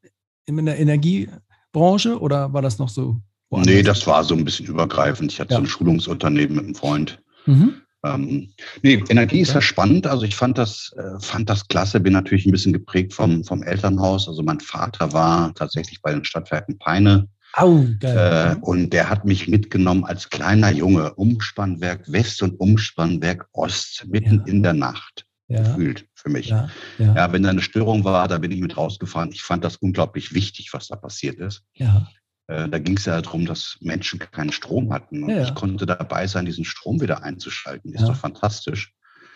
in 0.46 0.65
der 0.65 0.77
Energiebranche 0.77 2.20
oder 2.20 2.51
war 2.51 2.62
das 2.62 2.77
noch 2.77 2.89
so? 2.89 3.22
Nee, 3.51 3.84
das 3.84 4.08
war 4.08 4.24
so 4.24 4.36
ein 4.36 4.46
bisschen 4.46 4.67
übergreifend. 4.67 5.31
Ich 5.31 5.39
hatte 5.39 5.53
ja. 5.53 5.58
so 5.58 5.63
ein 5.63 5.67
Schulungsunternehmen 5.67 6.55
mit 6.55 6.65
einem 6.65 6.75
Freund. 6.75 7.22
Mhm. 7.46 7.81
Ähm, 8.03 8.50
nee, 8.81 9.03
Energie 9.10 9.41
ist 9.41 9.53
ja 9.53 9.62
spannend. 9.62 10.08
Also 10.08 10.24
ich 10.24 10.36
fand 10.36 10.58
das, 10.58 10.91
äh, 10.98 11.20
fand 11.20 11.50
das 11.50 11.67
klasse. 11.67 12.00
Bin 12.00 12.13
natürlich 12.13 12.46
ein 12.46 12.51
bisschen 12.51 12.74
geprägt 12.74 13.13
vom, 13.13 13.43
vom 13.43 13.62
Elternhaus. 13.62 14.27
Also 14.27 14.41
mein 14.41 14.60
Vater 14.60 15.13
war 15.13 15.53
tatsächlich 15.53 16.01
bei 16.01 16.12
den 16.12 16.24
Stadtwerken 16.24 16.79
Peine. 16.79 17.27
Au, 17.53 17.86
geil. 18.00 18.58
Äh, 18.58 18.65
und 18.65 18.91
der 18.91 19.10
hat 19.10 19.25
mich 19.25 19.48
mitgenommen 19.48 20.05
als 20.05 20.29
kleiner 20.29 20.72
Junge. 20.72 21.13
Umspannwerk 21.13 22.12
West 22.12 22.41
und 22.41 22.60
Umspannwerk 22.60 23.48
Ost, 23.51 24.05
mitten 24.08 24.43
ja. 24.46 24.46
in 24.46 24.63
der 24.63 24.74
Nacht. 24.74 25.25
Ja. 25.48 25.63
Gefühlt 25.63 26.08
für 26.15 26.29
mich. 26.29 26.48
Ja. 26.48 26.70
ja, 26.98 27.34
wenn 27.34 27.43
da 27.43 27.50
eine 27.50 27.62
Störung 27.62 28.05
war, 28.05 28.29
da 28.29 28.38
bin 28.38 28.51
ich 28.51 28.62
mit 28.62 28.77
rausgefahren. 28.77 29.31
Ich 29.34 29.43
fand 29.43 29.65
das 29.65 29.75
unglaublich 29.75 30.34
wichtig, 30.34 30.70
was 30.72 30.88
da 30.88 30.96
passiert 30.96 31.39
ist. 31.39 31.63
Ja. 31.74 32.08
Äh, 32.51 32.67
da 32.70 32.79
ging 32.79 32.98
es 32.98 33.05
ja 33.05 33.22
darum, 33.22 33.46
dass 33.46 33.77
Menschen 33.79 34.20
keinen 34.20 34.51
Strom 34.51 34.91
hatten. 34.91 35.24
Und 35.24 35.29
ja, 35.29 35.38
ja. 35.38 35.43
ich 35.43 35.55
konnte 35.55 35.86
dabei 35.86 36.27
sein, 36.27 36.46
diesen 36.46 36.65
Strom 36.65 37.00
wieder 37.00 37.24
einzuschalten. 37.24 37.93
Ist 37.93 38.08
doch 38.08 38.15
fantastisch. 38.15 38.93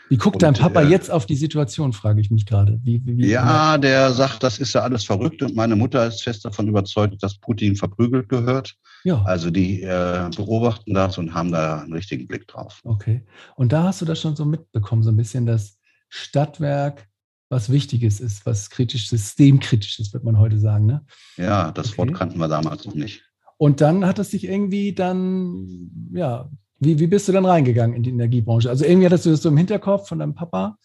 Wie 0.09 0.17
guckt 0.17 0.35
und, 0.35 0.43
dein 0.43 0.53
Papa 0.53 0.81
äh, 0.81 0.87
jetzt 0.87 1.09
auf 1.09 1.25
die 1.25 1.35
Situation, 1.35 1.93
frage 1.93 2.21
ich 2.21 2.29
mich 2.29 2.45
gerade. 2.45 2.79
Wie, 2.83 3.01
wie, 3.05 3.27
ja, 3.27 3.77
der 3.77 4.11
sagt, 4.11 4.43
das 4.43 4.59
ist 4.59 4.73
ja 4.73 4.81
alles 4.81 5.03
verrückt 5.03 5.41
und 5.41 5.55
meine 5.55 5.75
Mutter 5.75 6.05
ist 6.05 6.21
fest 6.21 6.45
davon 6.45 6.67
überzeugt, 6.67 7.23
dass 7.23 7.39
Putin 7.39 7.75
verprügelt 7.75 8.29
gehört. 8.29 8.75
Ja. 9.03 9.23
Also 9.23 9.49
die 9.49 9.81
äh, 9.81 10.29
beobachten 10.35 10.93
das 10.93 11.17
und 11.17 11.33
haben 11.33 11.51
da 11.51 11.79
einen 11.79 11.93
richtigen 11.93 12.27
Blick 12.27 12.47
drauf. 12.47 12.81
Okay. 12.83 13.23
Und 13.55 13.71
da 13.71 13.83
hast 13.83 14.01
du 14.01 14.05
das 14.05 14.19
schon 14.19 14.35
so 14.35 14.45
mitbekommen, 14.45 15.01
so 15.01 15.09
ein 15.09 15.17
bisschen 15.17 15.45
das 15.45 15.79
Stadtwerk 16.09 17.07
was 17.49 17.71
Wichtiges 17.71 18.19
ist, 18.19 18.45
was 18.45 18.69
kritisch, 18.69 19.09
systemkritisch 19.09 19.99
ist, 19.99 20.13
wird 20.13 20.23
man 20.23 20.39
heute 20.39 20.59
sagen. 20.59 20.85
Ne? 20.85 21.05
Ja, 21.37 21.71
das 21.71 21.89
okay. 21.89 21.97
Wort 21.99 22.13
kannten 22.13 22.39
wir 22.39 22.47
damals 22.47 22.85
noch 22.85 22.95
nicht. 22.95 23.23
Und 23.57 23.81
dann 23.81 24.05
hat 24.05 24.19
es 24.19 24.31
sich 24.31 24.45
irgendwie 24.45 24.93
dann, 24.93 26.09
ja, 26.11 26.49
wie, 26.79 26.99
wie 26.99 27.07
bist 27.07 27.27
du 27.27 27.31
dann 27.31 27.45
reingegangen 27.45 27.95
in 27.95 28.03
die 28.03 28.09
Energiebranche? 28.09 28.69
Also 28.69 28.85
irgendwie 28.85 29.05
hattest 29.05 29.25
du 29.25 29.31
das 29.31 29.41
so 29.41 29.49
im 29.49 29.57
Hinterkopf 29.57 30.09
von 30.09 30.19
deinem 30.19 30.35
Papa. 30.35 30.77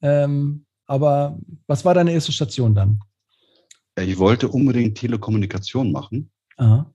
Ähm, 0.00 0.64
aber 0.86 1.38
was 1.66 1.84
war 1.84 1.94
deine 1.94 2.12
erste 2.12 2.32
Station 2.32 2.74
dann? 2.74 3.00
Ich 3.96 4.18
wollte 4.18 4.48
unbedingt 4.48 4.98
Telekommunikation 4.98 5.92
machen. 5.92 6.30
Aha. 6.56 6.90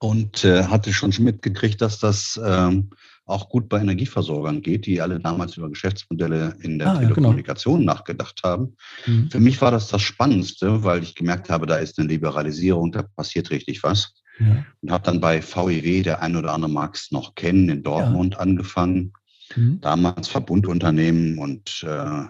Und 0.00 0.44
äh, 0.44 0.64
hatte 0.64 0.92
schon 0.92 1.12
mitgekriegt, 1.18 1.80
dass 1.80 1.98
das 1.98 2.40
ähm, 2.44 2.90
auch 3.28 3.48
gut 3.48 3.68
bei 3.68 3.80
Energieversorgern 3.80 4.62
geht, 4.62 4.86
die 4.86 5.00
alle 5.00 5.20
damals 5.20 5.56
über 5.56 5.68
Geschäftsmodelle 5.68 6.56
in 6.60 6.78
der 6.78 6.88
ah, 6.88 6.98
Telekommunikation 6.98 7.74
ja, 7.74 7.80
genau. 7.80 7.92
nachgedacht 7.92 8.40
haben. 8.42 8.76
Mhm. 9.06 9.30
Für 9.30 9.40
mich 9.40 9.60
war 9.60 9.70
das 9.70 9.88
das 9.88 10.02
Spannendste, 10.02 10.82
weil 10.82 11.02
ich 11.02 11.14
gemerkt 11.14 11.50
habe, 11.50 11.66
da 11.66 11.76
ist 11.76 11.98
eine 11.98 12.08
Liberalisierung, 12.08 12.90
da 12.90 13.02
passiert 13.02 13.50
richtig 13.50 13.82
was. 13.82 14.14
Ja. 14.40 14.64
Und 14.80 14.90
habe 14.90 15.04
dann 15.04 15.20
bei 15.20 15.42
VEW, 15.42 16.02
der 16.02 16.22
ein 16.22 16.36
oder 16.36 16.54
andere 16.54 16.70
mag 16.70 16.94
es 16.94 17.10
noch 17.10 17.34
kennen, 17.34 17.68
in 17.68 17.82
Dortmund 17.82 18.34
ja. 18.34 18.40
angefangen, 18.40 19.12
mhm. 19.54 19.80
damals 19.80 20.28
Verbundunternehmen 20.28 21.38
und 21.38 21.84
äh, 21.86 22.24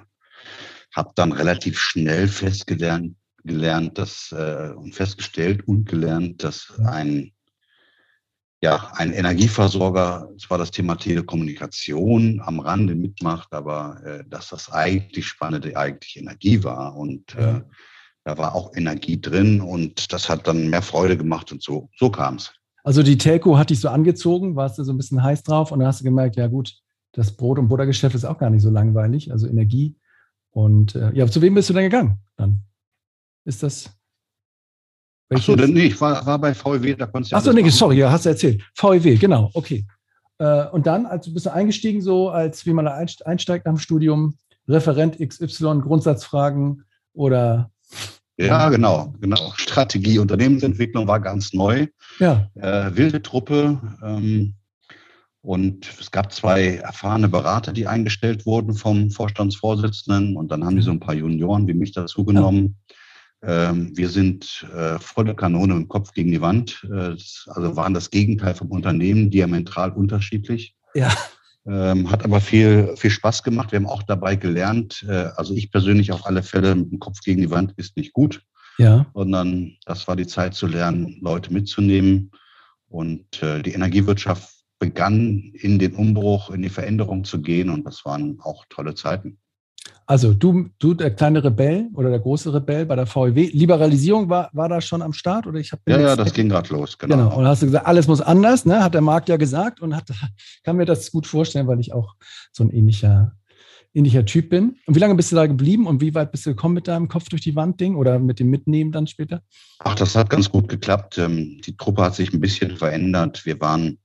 habe 0.96 1.12
dann 1.14 1.32
relativ 1.32 1.78
schnell 1.78 2.26
festgelernt, 2.26 3.14
gelernt, 3.44 3.98
dass, 3.98 4.32
äh, 4.32 4.72
und 4.74 4.94
festgestellt 4.94 5.68
und 5.68 5.88
gelernt, 5.88 6.42
dass 6.42 6.72
ein 6.84 7.32
ja, 8.60 8.90
ein 8.94 9.12
Energieversorger, 9.12 10.30
zwar 10.38 10.58
das 10.58 10.70
Thema 10.70 10.96
Telekommunikation 10.96 12.40
am 12.44 12.58
Rande 12.58 12.94
mitmacht, 12.94 13.52
aber 13.52 14.00
äh, 14.04 14.24
dass 14.28 14.48
das 14.48 14.72
eigentlich 14.72 15.26
Spannende 15.26 15.76
eigentlich 15.76 16.16
Energie 16.16 16.64
war. 16.64 16.96
Und 16.96 17.34
äh, 17.36 17.60
da 18.24 18.36
war 18.36 18.54
auch 18.54 18.74
Energie 18.74 19.20
drin 19.20 19.60
und 19.60 20.12
das 20.12 20.28
hat 20.28 20.48
dann 20.48 20.68
mehr 20.68 20.82
Freude 20.82 21.16
gemacht 21.16 21.52
und 21.52 21.62
so, 21.62 21.88
so 21.96 22.10
kam 22.10 22.36
es. 22.36 22.52
Also 22.82 23.02
die 23.02 23.18
Telco 23.18 23.58
hat 23.58 23.70
dich 23.70 23.80
so 23.80 23.88
angezogen, 23.88 24.56
warst 24.56 24.78
du 24.78 24.84
so 24.84 24.92
ein 24.92 24.96
bisschen 24.96 25.22
heiß 25.22 25.44
drauf 25.44 25.70
und 25.70 25.78
dann 25.78 25.88
hast 25.88 26.00
du 26.00 26.04
gemerkt, 26.04 26.36
ja 26.36 26.46
gut, 26.48 26.74
das 27.12 27.36
Brot- 27.36 27.58
und 27.58 27.68
Buttergeschäft 27.68 28.14
ist 28.14 28.24
auch 28.24 28.38
gar 28.38 28.50
nicht 28.50 28.62
so 28.62 28.70
langweilig, 28.70 29.30
also 29.30 29.46
Energie. 29.46 29.96
Und 30.50 30.94
äh, 30.94 31.12
ja, 31.14 31.26
zu 31.26 31.40
wem 31.42 31.54
bist 31.54 31.68
du 31.70 31.74
denn 31.74 31.84
gegangen 31.84 32.18
dann? 32.36 32.64
Ist 33.44 33.62
das 33.62 33.97
Achso, 35.30 35.54
nee, 35.54 35.86
ich 35.86 36.00
war, 36.00 36.24
war 36.24 36.38
bei 36.38 36.54
VW, 36.54 36.94
da 36.94 37.06
konntest 37.06 37.32
du 37.32 37.36
Achso, 37.36 37.52
nee, 37.52 37.68
sorry, 37.68 37.98
ja, 37.98 38.10
hast 38.10 38.24
du 38.24 38.30
erzählt. 38.30 38.62
VW, 38.74 39.16
genau, 39.16 39.50
okay. 39.54 39.84
Äh, 40.38 40.66
und 40.68 40.86
dann, 40.86 41.06
also 41.06 41.32
bist 41.32 41.46
du 41.46 41.52
eingestiegen, 41.52 42.00
so 42.00 42.30
als 42.30 42.64
wie 42.64 42.72
man 42.72 42.86
da 42.86 43.04
einsteigt 43.24 43.66
am 43.66 43.78
Studium, 43.78 44.36
Referent 44.66 45.18
XY, 45.18 45.80
Grundsatzfragen 45.80 46.84
oder 47.12 47.70
ja, 48.40 48.68
genau, 48.68 49.12
genau. 49.20 49.52
Strategie, 49.56 50.20
Unternehmensentwicklung 50.20 51.08
war 51.08 51.18
ganz 51.18 51.52
neu. 51.52 51.88
Ja. 52.20 52.48
Äh, 52.54 52.94
wilde 52.94 53.20
Truppe. 53.20 53.80
Ähm, 54.00 54.54
und 55.40 55.88
es 56.00 56.12
gab 56.12 56.32
zwei 56.32 56.76
erfahrene 56.76 57.28
Berater, 57.28 57.72
die 57.72 57.88
eingestellt 57.88 58.46
wurden 58.46 58.74
vom 58.74 59.10
Vorstandsvorsitzenden. 59.10 60.36
Und 60.36 60.52
dann 60.52 60.64
haben 60.64 60.76
die 60.76 60.82
so 60.82 60.92
ein 60.92 61.00
paar 61.00 61.14
Junioren 61.14 61.66
wie 61.66 61.74
mich 61.74 61.92
dazu 61.92 62.24
genommen. 62.24 62.76
Ähm, 63.42 63.96
wir 63.96 64.08
sind 64.08 64.66
äh, 64.74 64.98
volle 64.98 65.34
Kanone 65.34 65.74
im 65.74 65.88
Kopf 65.88 66.12
gegen 66.12 66.32
die 66.32 66.40
Wand. 66.40 66.86
Äh, 66.90 67.14
also 67.46 67.76
waren 67.76 67.94
das 67.94 68.10
Gegenteil 68.10 68.54
vom 68.54 68.68
Unternehmen, 68.68 69.30
diametral 69.30 69.92
unterschiedlich. 69.92 70.74
Ja. 70.94 71.12
Ähm, 71.66 72.10
hat 72.10 72.24
aber 72.24 72.40
viel, 72.40 72.94
viel 72.96 73.10
Spaß 73.10 73.42
gemacht. 73.42 73.72
Wir 73.72 73.78
haben 73.78 73.86
auch 73.86 74.02
dabei 74.02 74.36
gelernt, 74.36 75.04
äh, 75.08 75.30
also 75.36 75.54
ich 75.54 75.70
persönlich 75.70 76.12
auf 76.12 76.26
alle 76.26 76.42
Fälle, 76.42 76.74
mit 76.74 76.90
dem 76.90 76.98
Kopf 76.98 77.20
gegen 77.20 77.40
die 77.40 77.50
Wand 77.50 77.74
ist 77.76 77.96
nicht 77.96 78.12
gut. 78.12 78.42
Ja. 78.78 79.06
Sondern 79.14 79.76
das 79.84 80.08
war 80.08 80.16
die 80.16 80.26
Zeit 80.26 80.54
zu 80.54 80.66
lernen, 80.66 81.18
Leute 81.20 81.52
mitzunehmen. 81.52 82.30
Und 82.90 83.42
die 83.42 83.72
Energiewirtschaft 83.72 84.48
begann 84.78 85.52
in 85.52 85.78
den 85.78 85.94
Umbruch, 85.94 86.50
in 86.50 86.62
die 86.62 86.70
Veränderung 86.70 87.24
zu 87.24 87.42
gehen 87.42 87.68
und 87.68 87.84
das 87.84 88.04
waren 88.06 88.40
auch 88.40 88.64
tolle 88.70 88.94
Zeiten. 88.94 89.38
Also 90.10 90.32
du, 90.32 90.70
du 90.78 90.94
der 90.94 91.14
kleine 91.14 91.44
Rebell 91.44 91.90
oder 91.92 92.08
der 92.08 92.18
große 92.18 92.54
Rebell 92.54 92.86
bei 92.86 92.96
der 92.96 93.06
VEW. 93.06 93.50
Liberalisierung 93.52 94.30
war, 94.30 94.48
war 94.54 94.66
da 94.66 94.80
schon 94.80 95.02
am 95.02 95.12
Start 95.12 95.46
oder 95.46 95.58
ich 95.60 95.70
habe 95.70 95.82
ja 95.86 96.00
ja 96.00 96.16
das 96.16 96.32
ging 96.32 96.48
gerade 96.48 96.72
los 96.72 96.96
genau. 96.96 97.14
genau. 97.14 97.36
Und 97.36 97.46
hast 97.46 97.60
du 97.60 97.66
gesagt, 97.66 97.86
alles 97.86 98.08
muss 98.08 98.22
anders, 98.22 98.64
ne? 98.64 98.82
Hat 98.82 98.94
der 98.94 99.02
Markt 99.02 99.28
ja 99.28 99.36
gesagt 99.36 99.82
und 99.82 99.94
hat, 99.94 100.08
kann 100.64 100.76
mir 100.76 100.86
das 100.86 101.12
gut 101.12 101.26
vorstellen, 101.26 101.66
weil 101.66 101.78
ich 101.78 101.92
auch 101.92 102.14
so 102.52 102.64
ein 102.64 102.70
ähnlicher 102.70 103.32
ähnlicher 103.92 104.24
Typ 104.24 104.48
bin. 104.48 104.76
Und 104.86 104.94
wie 104.94 104.98
lange 104.98 105.14
bist 105.14 105.30
du 105.30 105.36
da 105.36 105.46
geblieben 105.46 105.86
und 105.86 106.00
wie 106.00 106.14
weit 106.14 106.32
bist 106.32 106.46
du 106.46 106.50
gekommen 106.50 106.74
mit 106.74 106.88
deinem 106.88 107.08
Kopf 107.08 107.28
durch 107.28 107.42
die 107.42 107.56
Wand 107.56 107.78
Ding 107.78 107.94
oder 107.94 108.18
mit 108.18 108.40
dem 108.40 108.48
Mitnehmen 108.48 108.92
dann 108.92 109.06
später? 109.06 109.42
Ach, 109.80 109.94
das 109.94 110.14
hat 110.14 110.30
ganz 110.30 110.50
gut 110.50 110.68
geklappt. 110.68 111.18
Ähm, 111.18 111.60
die 111.66 111.76
Truppe 111.76 112.02
hat 112.02 112.14
sich 112.14 112.32
ein 112.32 112.40
bisschen 112.40 112.76
verändert. 112.76 113.44
Wir 113.44 113.60
waren, 113.60 113.98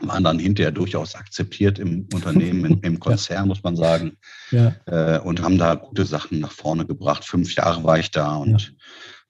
waren 0.00 0.24
dann 0.24 0.38
hinterher 0.38 0.72
durchaus 0.72 1.14
akzeptiert 1.14 1.78
im 1.78 2.08
Unternehmen, 2.12 2.80
im, 2.82 3.00
Konzern, 3.00 3.44
ja. 3.44 3.46
muss 3.46 3.62
man 3.62 3.76
sagen. 3.76 4.16
Ja. 4.50 4.74
Äh, 4.86 5.20
und 5.20 5.42
haben 5.42 5.58
da 5.58 5.74
gute 5.74 6.04
Sachen 6.04 6.40
nach 6.40 6.52
vorne 6.52 6.86
gebracht. 6.86 7.24
Fünf 7.24 7.54
Jahre 7.54 7.84
war 7.84 7.98
ich 7.98 8.10
da 8.10 8.36
und 8.36 8.60
ja. 8.60 8.68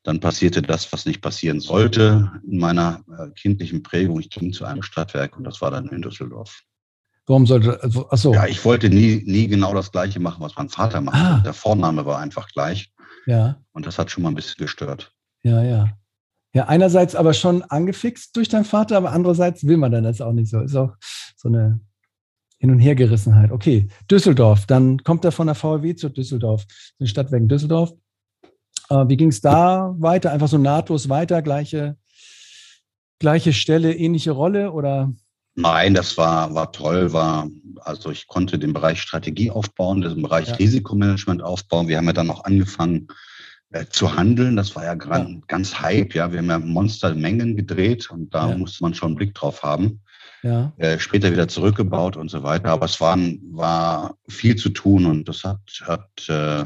dann 0.05 0.20
passierte 0.20 0.62
das, 0.62 0.92
was 0.92 1.05
nicht 1.05 1.20
passieren 1.20 1.61
sollte 1.61 2.31
in 2.48 2.59
meiner 2.59 3.05
äh, 3.18 3.31
kindlichen 3.31 3.83
Prägung. 3.83 4.20
Ich 4.20 4.31
ging 4.31 4.53
zu 4.53 4.64
einem 4.64 4.83
Stadtwerk 4.83 5.37
und 5.37 5.44
das 5.44 5.61
war 5.61 5.70
dann 5.70 5.88
in 5.88 6.03
Düsseldorf. 6.03 6.62
Warum 7.27 7.46
sollte, 7.46 7.81
also, 7.83 8.11
achso. 8.11 8.35
Ja, 8.35 8.46
ich 8.46 8.64
wollte 8.64 8.88
nie, 8.88 9.22
nie 9.25 9.46
genau 9.46 9.75
das 9.75 9.92
Gleiche 9.92 10.18
machen, 10.18 10.40
was 10.40 10.57
mein 10.57 10.68
Vater 10.68 11.01
machte. 11.01 11.18
Ah. 11.18 11.40
Der 11.40 11.55
Vorname 11.55 12.05
war 12.05 12.18
einfach 12.18 12.48
gleich. 12.48 12.92
Ja. 13.27 13.62
Und 13.72 13.87
das 13.87 13.98
hat 13.98 14.11
schon 14.11 14.25
mal 14.25 14.31
ein 14.31 14.35
bisschen 14.35 14.57
gestört. 14.59 15.12
Ja, 15.44 15.62
ja. 15.62 15.88
Ja, 16.55 16.69
einerseits 16.69 17.15
aber 17.15 17.33
schon 17.33 17.62
angefixt 17.62 18.37
durch 18.37 18.49
deinen 18.49 18.67
Vater, 18.67 18.97
aber 18.99 19.12
andererseits 19.12 19.67
will 19.67 19.79
man 19.79 19.91
dann 19.91 20.05
das 20.05 20.21
auch 20.21 20.33
nicht 20.33 20.51
so. 20.51 20.61
Ist 20.61 20.77
auch 20.77 20.95
so 21.37 21.49
eine 21.49 21.81
Hin- 22.59 22.71
und 22.71 22.79
Hergerissenheit. 22.79 23.51
Okay, 23.51 23.88
Düsseldorf. 24.11 24.67
Dann 24.67 25.03
kommt 25.03 25.25
er 25.25 25.33
von 25.33 25.47
der 25.47 25.57
VW 25.57 25.95
zu 25.95 26.11
Düsseldorf, 26.11 26.65
den 27.01 27.07
Stadtwerken 27.07 27.49
Düsseldorf. 27.49 27.93
Äh, 28.91 29.09
wie 29.09 29.17
ging 29.17 29.31
es 29.31 29.41
da 29.41 29.95
weiter? 29.99 30.31
Einfach 30.31 30.49
so 30.49 30.59
nahtlos 30.59 31.09
weiter, 31.09 31.41
gleiche, 31.41 31.97
gleiche 33.19 33.55
Stelle, 33.55 33.95
ähnliche 33.95 34.33
Rolle 34.33 34.73
oder? 34.73 35.11
Nein, 35.55 35.95
das 35.95 36.17
war, 36.19 36.55
war 36.55 36.71
toll, 36.73 37.12
war, 37.12 37.49
also 37.81 38.11
ich 38.11 38.27
konnte 38.27 38.59
den 38.59 38.73
Bereich 38.73 39.01
Strategie 39.01 39.51
aufbauen, 39.51 40.01
den 40.01 40.23
Bereich 40.23 40.49
ja. 40.49 40.55
Risikomanagement 40.55 41.43
aufbauen. 41.43 41.88
Wir 41.88 41.97
haben 41.97 42.07
ja 42.07 42.12
dann 42.12 42.31
auch 42.31 42.45
angefangen 42.45 43.09
äh, 43.72 43.87
zu 43.88 44.16
handeln. 44.16 44.56
Das 44.56 44.74
war 44.76 44.85
ja, 44.85 44.94
grad, 44.94 45.28
ja. 45.28 45.37
ganz 45.48 45.80
Hype, 45.80 46.14
ja. 46.14 46.32
Wir 46.32 46.38
haben 46.38 46.50
ja 46.50 46.58
Monstermengen 46.58 47.56
gedreht 47.56 48.11
und 48.11 48.35
da 48.35 48.50
ja. 48.50 48.56
musste 48.56 48.82
man 48.82 48.94
schon 48.94 49.08
einen 49.08 49.16
Blick 49.16 49.35
drauf 49.35 49.62
haben. 49.62 50.02
Ja. 50.42 50.72
Äh, 50.76 50.98
später 50.98 51.30
wieder 51.30 51.48
zurückgebaut 51.48 52.16
und 52.16 52.30
so 52.30 52.42
weiter. 52.42 52.70
Aber 52.70 52.87
es 52.87 53.00
war, 53.00 53.18
war 53.50 54.16
viel 54.28 54.56
zu 54.56 54.70
tun 54.70 55.06
und 55.06 55.28
das 55.28 55.44
hat, 55.44 55.61
hat 55.85 56.28
äh, 56.28 56.64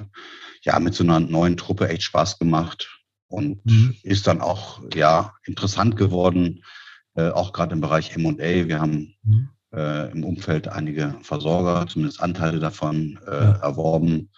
ja 0.62 0.78
mit 0.80 0.94
so 0.94 1.04
einer 1.04 1.20
neuen 1.20 1.56
Truppe 1.56 1.88
echt 1.88 2.02
Spaß 2.02 2.38
gemacht 2.38 3.00
und 3.28 3.64
mhm. 3.66 3.94
ist 4.02 4.26
dann 4.26 4.40
auch 4.40 4.80
ja 4.94 5.34
interessant 5.44 5.96
geworden 5.96 6.62
äh, 7.16 7.30
auch 7.30 7.52
gerade 7.52 7.74
im 7.74 7.80
Bereich 7.80 8.14
M&A. 8.14 8.68
Wir 8.68 8.80
haben 8.80 9.14
mhm. 9.22 9.48
äh, 9.74 10.10
im 10.12 10.22
Umfeld 10.22 10.68
einige 10.68 11.16
Versorger, 11.22 11.86
zumindest 11.88 12.20
Anteile 12.20 12.60
davon, 12.60 13.18
äh, 13.26 13.30
ja. 13.30 13.52
erworben. 13.62 14.30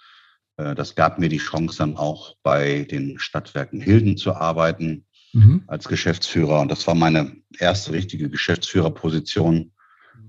Äh, 0.58 0.74
das 0.74 0.94
gab 0.94 1.18
mir 1.18 1.28
die 1.28 1.38
Chance, 1.38 1.78
dann 1.78 1.96
auch 1.96 2.36
bei 2.42 2.84
den 2.84 3.18
Stadtwerken 3.18 3.80
Hilden 3.80 4.16
zu 4.16 4.34
arbeiten 4.34 5.06
mhm. 5.32 5.62
als 5.66 5.88
Geschäftsführer. 5.88 6.60
Und 6.60 6.70
das 6.70 6.86
war 6.86 6.94
meine 6.94 7.32
erste 7.58 7.92
richtige 7.92 8.28
Geschäftsführerposition. 8.28 9.72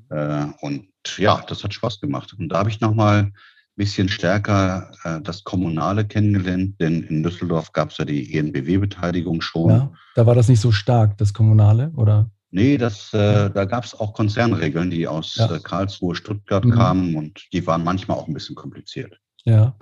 Äh, 0.09 0.45
und 0.61 0.87
ja, 1.17 1.43
das 1.47 1.63
hat 1.63 1.73
Spaß 1.73 1.99
gemacht. 1.99 2.33
Und 2.37 2.49
da 2.49 2.59
habe 2.59 2.69
ich 2.69 2.79
nochmal 2.79 3.31
bisschen 3.79 4.09
stärker 4.09 4.91
äh, 5.05 5.21
das 5.21 5.45
Kommunale 5.45 6.05
kennengelernt, 6.05 6.79
denn 6.81 7.01
in 7.03 7.23
Düsseldorf 7.23 7.71
gab 7.71 7.91
es 7.91 7.97
ja 7.97 8.03
die 8.03 8.35
ENBW-Beteiligung 8.35 9.39
schon. 9.39 9.69
Ja, 9.69 9.91
da 10.15 10.25
war 10.25 10.35
das 10.35 10.49
nicht 10.49 10.59
so 10.59 10.73
stark, 10.73 11.17
das 11.17 11.33
Kommunale, 11.33 11.91
oder? 11.95 12.29
Nee, 12.51 12.77
das, 12.77 13.13
äh, 13.13 13.49
da 13.49 13.65
gab 13.65 13.85
es 13.85 13.97
auch 13.97 14.13
Konzernregeln, 14.13 14.89
die 14.89 15.07
aus 15.07 15.35
ja. 15.35 15.59
Karlsruhe, 15.59 16.13
Stuttgart 16.13 16.65
mhm. 16.65 16.71
kamen 16.71 17.15
und 17.15 17.47
die 17.53 17.65
waren 17.65 17.85
manchmal 17.85 18.17
auch 18.17 18.27
ein 18.27 18.33
bisschen 18.33 18.55
kompliziert. 18.55 19.17
Ja, 19.45 19.75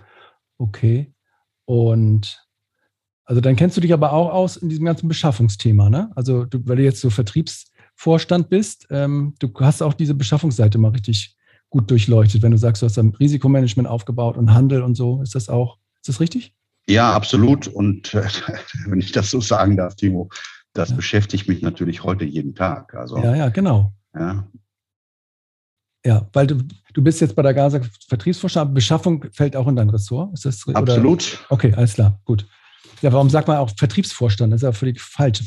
okay. 0.57 1.13
Und 1.65 2.43
also 3.25 3.41
dann 3.41 3.55
kennst 3.55 3.75
du 3.75 3.81
dich 3.81 3.93
aber 3.93 4.13
auch 4.13 4.31
aus 4.31 4.57
in 4.57 4.69
diesem 4.69 4.85
ganzen 4.85 5.07
Beschaffungsthema, 5.07 5.89
ne? 5.89 6.11
Also 6.15 6.45
du, 6.45 6.65
weil 6.65 6.77
du 6.77 6.83
jetzt 6.83 7.01
so 7.01 7.09
Vertriebsvorstand 7.09 8.49
bist, 8.49 8.87
ähm, 8.89 9.35
du 9.39 9.51
hast 9.59 9.81
auch 9.81 9.93
diese 9.93 10.13
Beschaffungsseite 10.13 10.77
mal 10.77 10.91
richtig 10.91 11.35
gut 11.69 11.91
durchleuchtet, 11.91 12.41
wenn 12.41 12.51
du 12.51 12.57
sagst, 12.57 12.81
du 12.81 12.85
hast 12.85 12.97
dann 12.97 13.13
Risikomanagement 13.15 13.87
aufgebaut 13.87 14.37
und 14.37 14.53
Handel 14.53 14.81
und 14.81 14.95
so. 14.95 15.21
Ist 15.21 15.35
das 15.35 15.49
auch, 15.49 15.77
ist 15.95 16.07
das 16.07 16.19
richtig? 16.21 16.53
Ja, 16.87 17.13
absolut. 17.13 17.67
Und 17.67 18.13
äh, 18.13 18.23
wenn 18.87 18.99
ich 18.99 19.11
das 19.11 19.29
so 19.29 19.41
sagen 19.41 19.75
darf, 19.75 19.95
Timo, 19.95 20.29
das 20.73 20.91
ja. 20.91 20.95
beschäftigt 20.95 21.49
mich 21.49 21.61
natürlich 21.61 22.03
heute 22.03 22.23
jeden 22.23 22.55
Tag. 22.55 22.93
Also, 22.95 23.17
ja, 23.17 23.35
ja, 23.35 23.49
genau. 23.49 23.93
Ja. 24.15 24.47
Ja, 26.07 26.25
weil 26.31 26.47
du, 26.47 26.55
du 26.93 27.03
bist 27.03 27.19
jetzt 27.19 27.35
bei 27.35 27.41
der 27.41 27.53
Gaza 27.53 27.81
Vertriebsvorstand, 28.07 28.73
Beschaffung 28.73 29.25
fällt 29.33 29.57
auch 29.57 29.67
in 29.67 29.75
dein 29.75 29.89
Ressort. 29.89 30.33
Ist 30.33 30.45
das, 30.45 30.65
Absolut. 30.73 31.21
Oder? 31.21 31.39
Okay, 31.49 31.73
alles 31.75 31.95
klar, 31.95 32.17
gut. 32.23 32.45
Ja, 33.01 33.11
warum 33.11 33.29
sagt 33.29 33.49
man 33.49 33.57
auch 33.57 33.69
Vertriebsvorstand? 33.77 34.53
Das 34.53 34.59
ist 34.59 34.63
ja 34.63 34.71
völlig 34.71 35.01
falsch, 35.01 35.41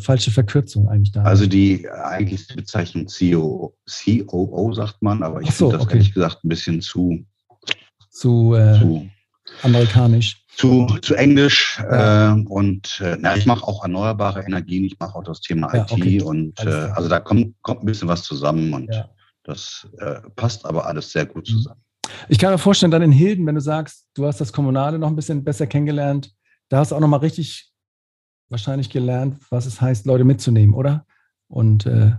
falsche 0.00 0.30
Verkürzung 0.30 0.86
eigentlich 0.90 1.12
da. 1.12 1.22
Also 1.22 1.46
die 1.46 1.88
eigentliche 1.88 2.54
Bezeichnung 2.54 3.08
CEO, 3.08 3.74
COO 3.86 4.74
sagt 4.74 5.00
man, 5.00 5.22
aber 5.22 5.40
ich 5.40 5.50
so, 5.52 5.70
finde 5.70 5.78
das 5.78 5.86
okay. 5.86 5.96
ehrlich 5.96 6.12
gesagt 6.12 6.44
ein 6.44 6.48
bisschen 6.50 6.82
zu, 6.82 7.24
zu, 8.10 8.54
äh, 8.54 8.78
zu 8.78 9.08
amerikanisch 9.62 10.44
zu, 10.54 10.86
zu 11.00 11.14
Englisch 11.14 11.80
ja. 11.82 12.34
äh, 12.34 12.42
und 12.42 13.00
äh, 13.02 13.16
na, 13.18 13.34
ich 13.34 13.46
mache 13.46 13.66
auch 13.66 13.82
erneuerbare 13.82 14.42
Energien, 14.42 14.84
ich 14.84 14.98
mache 14.98 15.14
auch 15.14 15.24
das 15.24 15.40
Thema 15.40 15.74
ja, 15.74 15.84
IT 15.84 15.92
okay. 15.92 16.20
und 16.20 16.60
äh, 16.60 16.68
also 16.68 17.08
da 17.08 17.18
kommt, 17.18 17.54
kommt 17.62 17.82
ein 17.82 17.86
bisschen 17.86 18.08
was 18.08 18.22
zusammen 18.22 18.74
und 18.74 18.92
ja. 18.92 19.08
Das 19.44 19.88
äh, 19.98 20.20
passt 20.36 20.64
aber 20.64 20.86
alles 20.86 21.10
sehr 21.10 21.26
gut 21.26 21.48
mhm. 21.48 21.52
zusammen. 21.52 21.80
Ich 22.28 22.38
kann 22.38 22.52
mir 22.52 22.58
vorstellen, 22.58 22.90
dann 22.90 23.02
in 23.02 23.12
Hilden, 23.12 23.46
wenn 23.46 23.54
du 23.54 23.60
sagst, 23.60 24.08
du 24.14 24.26
hast 24.26 24.40
das 24.40 24.52
Kommunale 24.52 24.98
noch 24.98 25.08
ein 25.08 25.16
bisschen 25.16 25.44
besser 25.44 25.66
kennengelernt, 25.66 26.32
da 26.68 26.78
hast 26.78 26.90
du 26.90 26.96
auch 26.96 27.00
noch 27.00 27.08
mal 27.08 27.18
richtig 27.18 27.72
wahrscheinlich 28.48 28.90
gelernt, 28.90 29.38
was 29.50 29.66
es 29.66 29.80
heißt, 29.80 30.06
Leute 30.06 30.24
mitzunehmen, 30.24 30.74
oder? 30.74 31.06
Und 31.48 31.86
äh, 31.86 32.12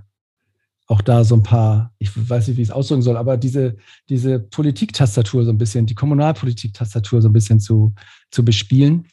auch 0.87 1.01
da 1.01 1.23
so 1.23 1.35
ein 1.35 1.43
paar, 1.43 1.93
ich 1.99 2.09
weiß 2.13 2.47
nicht, 2.47 2.57
wie 2.57 2.61
ich 2.61 2.69
es 2.69 2.73
ausdrücken 2.73 3.01
soll, 3.01 3.17
aber 3.17 3.37
diese, 3.37 3.77
diese 4.09 4.39
Politiktastatur 4.39 5.45
so 5.45 5.51
ein 5.51 5.57
bisschen, 5.57 5.85
die 5.85 5.95
Kommunalpolitiktastatur 5.95 7.21
so 7.21 7.29
ein 7.29 7.33
bisschen 7.33 7.59
zu, 7.59 7.93
zu 8.31 8.43
bespielen. 8.43 9.07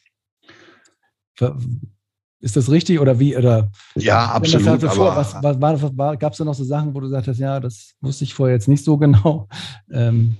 Ist 2.41 2.57
das 2.57 2.71
richtig 2.71 2.99
oder 2.99 3.19
wie? 3.19 3.37
Oder 3.37 3.71
ja, 3.95 4.25
absolut. 4.25 4.81
Vor, 4.81 5.15
was, 5.15 5.35
was, 5.41 5.61
war, 5.61 5.97
war, 5.97 6.17
Gab 6.17 6.33
es 6.33 6.39
da 6.39 6.45
noch 6.45 6.55
so 6.55 6.63
Sachen, 6.63 6.93
wo 6.95 6.99
du 6.99 7.07
sagtest, 7.07 7.39
ja, 7.39 7.59
das 7.59 7.93
wusste 8.01 8.23
ich 8.23 8.33
vorher 8.33 8.55
jetzt 8.55 8.67
nicht 8.67 8.83
so 8.83 8.97
genau. 8.97 9.47
Ähm, 9.91 10.37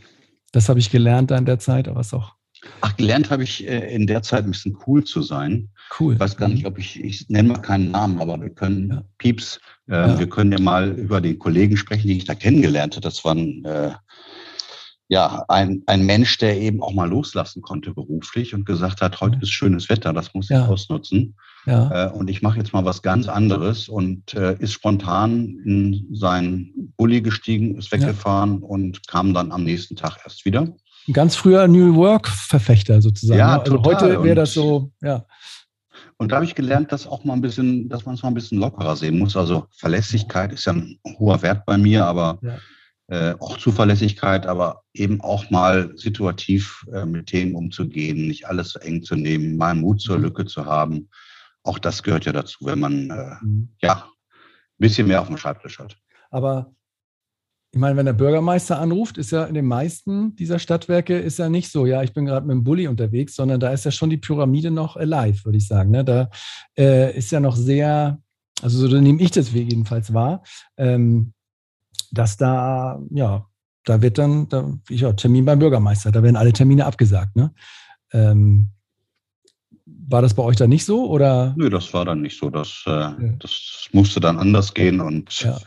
das 0.52 0.68
habe 0.68 0.80
ich 0.80 0.90
gelernt 0.90 1.32
da 1.32 1.38
in 1.38 1.46
der 1.46 1.60
Zeit, 1.60 1.88
aber 1.88 2.02
es 2.02 2.14
auch. 2.14 2.34
Ach, 2.82 2.96
gelernt 2.96 3.30
habe 3.30 3.44
ich 3.44 3.68
äh, 3.68 3.94
in 3.94 4.06
der 4.08 4.22
Zeit 4.22 4.44
ein 4.44 4.52
bisschen 4.52 4.78
cool 4.86 5.04
zu 5.04 5.22
sein. 5.22 5.70
Cool. 6.00 6.14
Ich 6.14 6.20
weiß 6.20 6.38
gar 6.38 6.50
nicht, 6.50 6.66
ob 6.66 6.78
ich, 6.78 7.04
ich 7.04 7.30
nenne 7.30 7.50
mal 7.50 7.62
keinen 7.62 7.92
Namen, 7.92 8.20
aber 8.20 8.40
wir 8.40 8.50
können, 8.50 8.90
ja. 8.90 9.04
Pieps, 9.18 9.60
äh, 9.88 9.94
ja. 9.94 10.20
wir 10.20 10.30
können 10.30 10.52
ja 10.52 10.60
mal 10.60 10.90
über 10.90 11.22
den 11.22 11.40
Kollegen 11.40 11.78
sprechen, 11.78 12.08
den 12.08 12.18
ich 12.18 12.26
da 12.26 12.36
kennengelernt 12.36 12.96
habe. 12.96 13.02
Das 13.02 13.24
war 13.24 13.34
ein, 13.34 13.64
äh, 13.66 13.92
ja, 15.08 15.44
ein, 15.48 15.84
ein 15.88 16.06
Mensch, 16.06 16.38
der 16.38 16.60
eben 16.60 16.82
auch 16.82 16.94
mal 16.94 17.10
loslassen 17.10 17.62
konnte 17.62 17.94
beruflich 17.94 18.54
und 18.54 18.66
gesagt 18.66 19.02
hat, 19.02 19.22
heute 19.22 19.40
ist 19.42 19.50
schönes 19.50 19.90
Wetter, 19.90 20.14
das 20.14 20.34
muss 20.34 20.50
ich 20.50 20.56
ja. 20.56 20.68
ausnutzen. 20.68 21.36
Ja. 21.66 22.08
Äh, 22.08 22.12
und 22.12 22.30
ich 22.30 22.42
mache 22.42 22.58
jetzt 22.58 22.74
mal 22.74 22.86
was 22.86 23.02
ganz 23.02 23.28
anderes 23.28 23.88
und 23.88 24.34
äh, 24.34 24.56
ist 24.60 24.74
spontan 24.74 25.60
in 25.64 26.08
seinen 26.12 26.94
Bulli 26.98 27.22
gestiegen, 27.22 27.78
ist 27.78 27.92
weggefahren 27.92 28.62
ja. 28.62 28.68
und 28.68 29.08
kam 29.08 29.34
dann 29.34 29.52
am 29.52 29.64
nächsten 29.64 29.96
Tag 29.96 30.18
erst 30.24 30.46
wieder. 30.46 30.74
Ein 31.08 31.14
ganz 31.14 31.36
früher 31.36 31.68
New 31.68 31.96
Work-Verfechter 31.96 33.02
sozusagen. 33.02 33.40
Ja, 33.40 33.58
ne? 33.58 33.62
also 33.62 33.78
total. 33.78 33.96
heute 33.96 34.24
wäre 34.24 34.36
das 34.36 34.54
so, 34.54 34.92
ja. 35.02 35.26
Und 36.18 36.32
da 36.32 36.36
habe 36.36 36.46
ich 36.46 36.54
gelernt, 36.54 36.92
dass 36.92 37.08
auch 37.08 37.24
mal 37.24 37.34
ein 37.34 37.42
bisschen, 37.42 37.90
dass 37.90 38.06
man 38.06 38.14
es 38.14 38.22
mal 38.22 38.30
ein 38.30 38.36
bisschen 38.36 38.60
lockerer 38.60 38.96
sehen 38.96 39.18
muss. 39.18 39.36
Also 39.36 39.66
Verlässlichkeit 39.78 40.54
ist 40.54 40.66
ja 40.66 40.74
ein 40.74 41.00
hoher 41.18 41.42
Wert 41.42 41.66
bei 41.66 41.80
mir, 41.80 42.06
aber 42.06 42.38
ja. 42.44 43.32
äh, 43.32 43.36
auch 43.40 43.58
Zuverlässigkeit, 43.58 44.46
aber 44.46 44.84
eben 44.94 45.20
auch 45.22 45.50
mal 45.50 45.92
situativ 45.96 46.86
äh, 46.94 47.06
mit 47.06 47.26
Themen 47.26 47.56
umzugehen, 47.56 48.28
nicht 48.28 48.46
alles 48.46 48.74
so 48.74 48.80
eng 48.80 49.02
zu 49.02 49.16
nehmen, 49.16 49.58
mal 49.58 49.74
Mut 49.74 50.00
zur 50.00 50.18
mhm. 50.18 50.26
Lücke 50.26 50.46
zu 50.46 50.66
haben. 50.66 51.10
Auch 51.64 51.80
das 51.80 52.04
gehört 52.04 52.26
ja 52.26 52.32
dazu, 52.32 52.66
wenn 52.66 52.80
man 52.80 53.10
äh, 53.10 53.36
mhm. 53.42 53.70
ja 53.82 54.06
ein 54.06 54.80
bisschen 54.80 55.08
mehr 55.08 55.22
auf 55.22 55.28
dem 55.28 55.38
Schreibtisch 55.38 55.80
hat. 55.80 55.98
Aber 56.32 56.74
ich 57.74 57.80
meine, 57.80 57.96
wenn 57.96 58.06
der 58.06 58.14
Bürgermeister 58.14 58.80
anruft, 58.80 59.18
ist 59.18 59.32
ja 59.32 59.46
in 59.46 59.54
den 59.54 59.66
meisten 59.66 60.36
dieser 60.36 60.60
Stadtwerke 60.60 61.18
ist 61.18 61.40
ja 61.40 61.48
nicht 61.48 61.72
so, 61.72 61.86
ja, 61.86 62.04
ich 62.04 62.14
bin 62.14 62.26
gerade 62.26 62.46
mit 62.46 62.54
dem 62.54 62.64
Bulli 62.66 62.88
unterwegs, 62.88 63.36
sondern 63.36 63.62
da 63.62 63.72
ist 63.72 63.86
ja 63.86 63.92
schon 63.92 64.10
die 64.10 64.18
Pyramide 64.18 64.72
noch 64.72 64.98
alive, 64.98 65.46
würde 65.46 65.58
ich 65.58 65.68
sagen. 65.68 65.92
Ne? 65.92 66.04
Da 66.04 66.30
äh, 66.78 67.16
ist 67.16 67.32
ja 67.32 67.40
noch 67.40 67.56
sehr, 67.56 68.20
also 68.62 68.88
so 68.88 69.00
nehme 69.00 69.22
ich 69.22 69.32
das 69.32 69.54
jedenfalls 69.54 70.14
wahr. 70.14 70.44
Ähm, 70.76 71.34
dass 72.12 72.36
da, 72.36 73.00
ja, 73.10 73.46
da 73.86 74.02
wird 74.02 74.18
dann, 74.18 74.50
da, 74.50 74.74
ja, 74.90 75.14
Termin 75.14 75.46
beim 75.46 75.60
Bürgermeister, 75.60 76.12
da 76.12 76.24
werden 76.24 76.36
alle 76.36 76.52
Termine 76.52 76.86
abgesagt. 76.86 77.38
Ne? 77.38 77.54
Ähm, 78.12 78.72
war 80.12 80.22
das 80.22 80.34
bei 80.34 80.44
euch 80.44 80.58
dann 80.58 80.70
nicht 80.70 80.86
so? 80.86 81.10
Oder? 81.10 81.54
Nö, 81.58 81.70
das 81.70 81.94
war 81.94 82.06
dann 82.06 82.22
nicht 82.22 82.38
so. 82.38 82.50
Das, 82.50 82.84
äh, 82.86 82.90
ja. 82.90 83.16
das 83.40 83.88
musste 83.92 84.20
dann 84.20 84.38
anders 84.38 84.74
gehen. 84.74 85.00
Und 85.00 85.42
ja. 85.42 85.58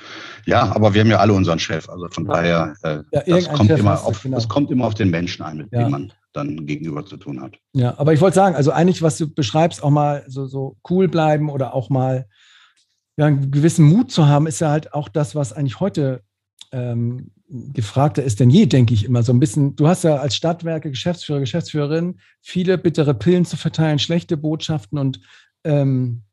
ja. 0.46 0.62
aber 0.74 0.94
wir 0.94 1.00
haben 1.00 1.10
ja 1.10 1.18
alle 1.18 1.32
unseren 1.32 1.58
Chef. 1.58 1.88
Also 1.88 2.08
von 2.10 2.26
daher, 2.26 2.74
äh, 2.82 2.98
ja, 3.12 3.22
das, 3.26 3.48
kommt 3.52 3.70
immer 3.70 4.04
auf, 4.04 4.22
genau. 4.22 4.36
das 4.36 4.48
kommt 4.48 4.70
immer 4.70 4.86
auf 4.86 4.94
den 4.94 5.10
Menschen 5.10 5.42
an, 5.42 5.58
mit 5.58 5.72
dem 5.72 5.90
man 5.90 6.12
dann 6.32 6.66
gegenüber 6.66 7.06
zu 7.06 7.16
tun 7.16 7.40
hat. 7.40 7.54
Ja, 7.72 7.94
aber 7.96 8.12
ich 8.12 8.20
wollte 8.20 8.34
sagen, 8.34 8.56
also 8.56 8.72
eigentlich, 8.72 9.02
was 9.02 9.16
du 9.18 9.32
beschreibst, 9.32 9.82
auch 9.82 9.90
mal 9.90 10.24
so, 10.26 10.46
so 10.46 10.76
cool 10.90 11.08
bleiben 11.08 11.48
oder 11.48 11.74
auch 11.74 11.90
mal 11.90 12.26
ja, 13.16 13.26
einen 13.26 13.52
gewissen 13.52 13.86
Mut 13.86 14.10
zu 14.10 14.26
haben, 14.26 14.46
ist 14.48 14.60
ja 14.60 14.70
halt 14.70 14.92
auch 14.92 15.08
das, 15.08 15.36
was 15.36 15.52
eigentlich 15.52 15.78
heute 15.78 16.23
ähm, 16.74 17.30
gefragter 17.48 18.24
ist 18.24 18.40
denn 18.40 18.50
je, 18.50 18.66
denke 18.66 18.94
ich 18.94 19.04
immer. 19.04 19.22
So 19.22 19.32
ein 19.32 19.40
bisschen, 19.40 19.76
du 19.76 19.86
hast 19.86 20.02
ja 20.04 20.16
als 20.16 20.34
Stadtwerke, 20.34 20.90
Geschäftsführer, 20.90 21.40
Geschäftsführerin 21.40 22.18
viele 22.40 22.78
bittere 22.78 23.14
Pillen 23.14 23.44
zu 23.44 23.56
verteilen, 23.56 23.98
schlechte 23.98 24.36
Botschaften 24.36 24.98
und 24.98 25.20
ähm, 25.62 26.24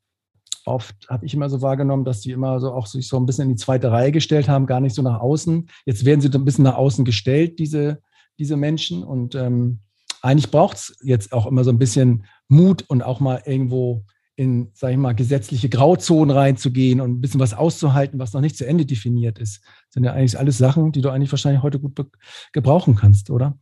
oft 0.65 0.95
habe 1.10 1.25
ich 1.25 1.34
immer 1.34 1.49
so 1.49 1.62
wahrgenommen, 1.62 2.06
dass 2.06 2.21
die 2.21 2.32
immer 2.32 2.60
so 2.60 2.71
auch 2.71 2.88
sich 2.88 3.08
so 3.08 3.17
ein 3.17 3.25
bisschen 3.25 3.43
in 3.43 3.56
die 3.56 3.62
zweite 3.63 3.91
Reihe 3.91 4.12
gestellt 4.12 4.47
haben, 4.49 4.65
gar 4.65 4.80
nicht 4.80 4.95
so 4.95 5.01
nach 5.01 5.19
außen. 5.19 5.69
Jetzt 5.86 6.06
werden 6.06 6.21
sie 6.21 6.30
ein 6.32 6.45
bisschen 6.45 6.63
nach 6.63 6.75
außen 6.75 7.06
gestellt, 7.06 7.60
diese, 7.60 8.01
diese 8.39 8.58
Menschen. 8.58 9.04
Und 9.04 9.36
ähm, 9.36 9.80
eigentlich 10.21 10.51
braucht 10.51 10.77
es 10.77 10.97
jetzt 11.04 11.34
auch 11.34 11.47
immer 11.47 11.63
so 11.63 11.71
ein 11.71 11.80
bisschen 11.80 12.25
Mut 12.47 12.84
und 12.88 13.01
auch 13.01 13.19
mal 13.19 13.41
irgendwo 13.45 14.06
in, 14.41 14.71
sage 14.73 14.93
ich 14.93 14.97
mal, 14.97 15.13
gesetzliche 15.13 15.69
Grauzonen 15.69 16.36
reinzugehen 16.36 16.99
und 16.99 17.12
ein 17.12 17.21
bisschen 17.21 17.39
was 17.39 17.54
auszuhalten, 17.54 18.17
was 18.17 18.34
noch 18.34 18.41
nicht 18.41 18.58
zu 18.58 18.65
Ende 18.65 18.88
definiert 18.88 19.38
ist. 19.38 19.62
Das 19.63 19.93
sind 19.93 20.04
ja 20.04 20.13
eigentlich 20.13 20.39
alles 20.39 20.58
Sachen, 20.58 20.91
die 20.91 21.01
du 21.01 21.10
eigentlich 21.10 21.32
wahrscheinlich 21.32 21.62
heute 21.62 21.80
gut 21.80 22.08
gebrauchen 22.51 22.95
kannst, 22.95 23.30
oder? 23.30 23.60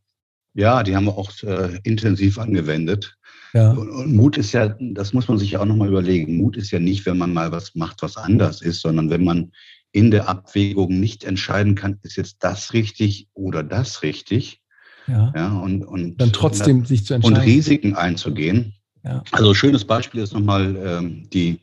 Ja, 0.53 0.81
die 0.83 0.95
haben 0.95 1.03
wir 1.03 1.17
auch 1.17 1.31
äh, 1.43 1.79
intensiv 1.83 2.39
angewendet. 2.39 3.17
Ja. 3.53 3.71
Und, 3.71 3.89
und, 3.89 4.15
Mut 4.15 4.37
ist 4.37 4.53
ja, 4.53 4.69
das 4.79 5.11
muss 5.11 5.27
man 5.27 5.37
sich 5.37 5.51
ja 5.51 5.59
auch 5.59 5.65
nochmal 5.65 5.89
überlegen. 5.89 6.37
Mut 6.37 6.55
ist 6.55 6.71
ja 6.71 6.79
nicht, 6.79 7.05
wenn 7.05 7.17
man 7.17 7.33
mal 7.33 7.51
was 7.51 7.75
macht, 7.75 8.01
was 8.01 8.15
anders 8.15 8.61
ist, 8.61 8.79
sondern 8.79 9.09
wenn 9.09 9.25
man 9.25 9.51
in 9.91 10.11
der 10.11 10.29
Abwägung 10.29 10.97
nicht 10.97 11.25
entscheiden 11.25 11.75
kann, 11.75 11.99
ist 12.03 12.15
jetzt 12.15 12.37
das 12.39 12.71
richtig 12.71 13.27
oder 13.33 13.63
das 13.63 14.01
richtig. 14.01 14.61
Ja. 15.07 15.33
ja 15.35 15.57
und, 15.57 15.83
und 15.83 16.21
dann 16.21 16.31
trotzdem 16.31 16.85
sich 16.85 17.05
zu 17.05 17.15
entscheiden. 17.15 17.37
Und 17.37 17.43
Risiken 17.43 17.95
einzugehen. 17.95 18.75
Ja. 19.03 19.23
Also 19.31 19.53
schönes 19.53 19.85
Beispiel 19.85 20.21
ist 20.21 20.33
nochmal 20.33 20.75
ähm, 20.75 21.29
die, 21.31 21.59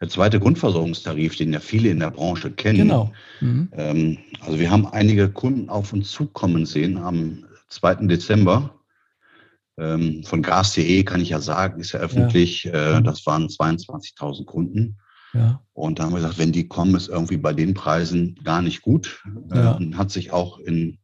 der 0.00 0.08
zweite 0.08 0.38
Grundversorgungstarif, 0.38 1.36
den 1.36 1.52
ja 1.52 1.60
viele 1.60 1.90
in 1.90 2.00
der 2.00 2.10
Branche 2.10 2.50
kennen. 2.50 2.78
Genau. 2.78 3.12
Mhm. 3.40 3.68
Ähm, 3.72 4.18
also 4.40 4.58
wir 4.58 4.70
haben 4.70 4.86
einige 4.86 5.28
Kunden 5.28 5.68
auf 5.68 5.92
uns 5.92 6.10
zukommen 6.10 6.66
sehen 6.66 6.98
am 6.98 7.44
2. 7.68 8.06
Dezember. 8.06 8.74
Ähm, 9.76 10.22
von 10.24 10.42
gas.de 10.42 11.02
kann 11.02 11.20
ich 11.20 11.30
ja 11.30 11.40
sagen, 11.40 11.80
ist 11.80 11.92
ja 11.92 12.00
öffentlich, 12.00 12.64
ja. 12.64 12.98
Äh, 12.98 13.02
das 13.02 13.26
waren 13.26 13.48
22.000 13.48 14.44
Kunden. 14.44 14.98
Ja. 15.32 15.60
Und 15.72 15.98
da 15.98 16.04
haben 16.04 16.12
wir 16.12 16.20
gesagt, 16.20 16.38
wenn 16.38 16.52
die 16.52 16.68
kommen, 16.68 16.94
ist 16.94 17.08
irgendwie 17.08 17.36
bei 17.36 17.52
den 17.52 17.74
Preisen 17.74 18.38
gar 18.44 18.62
nicht 18.62 18.82
gut. 18.82 19.22
Äh, 19.50 19.56
ja. 19.56 19.72
und 19.72 19.98
hat 19.98 20.12
sich 20.12 20.32
auch 20.32 20.58
in 20.60 20.98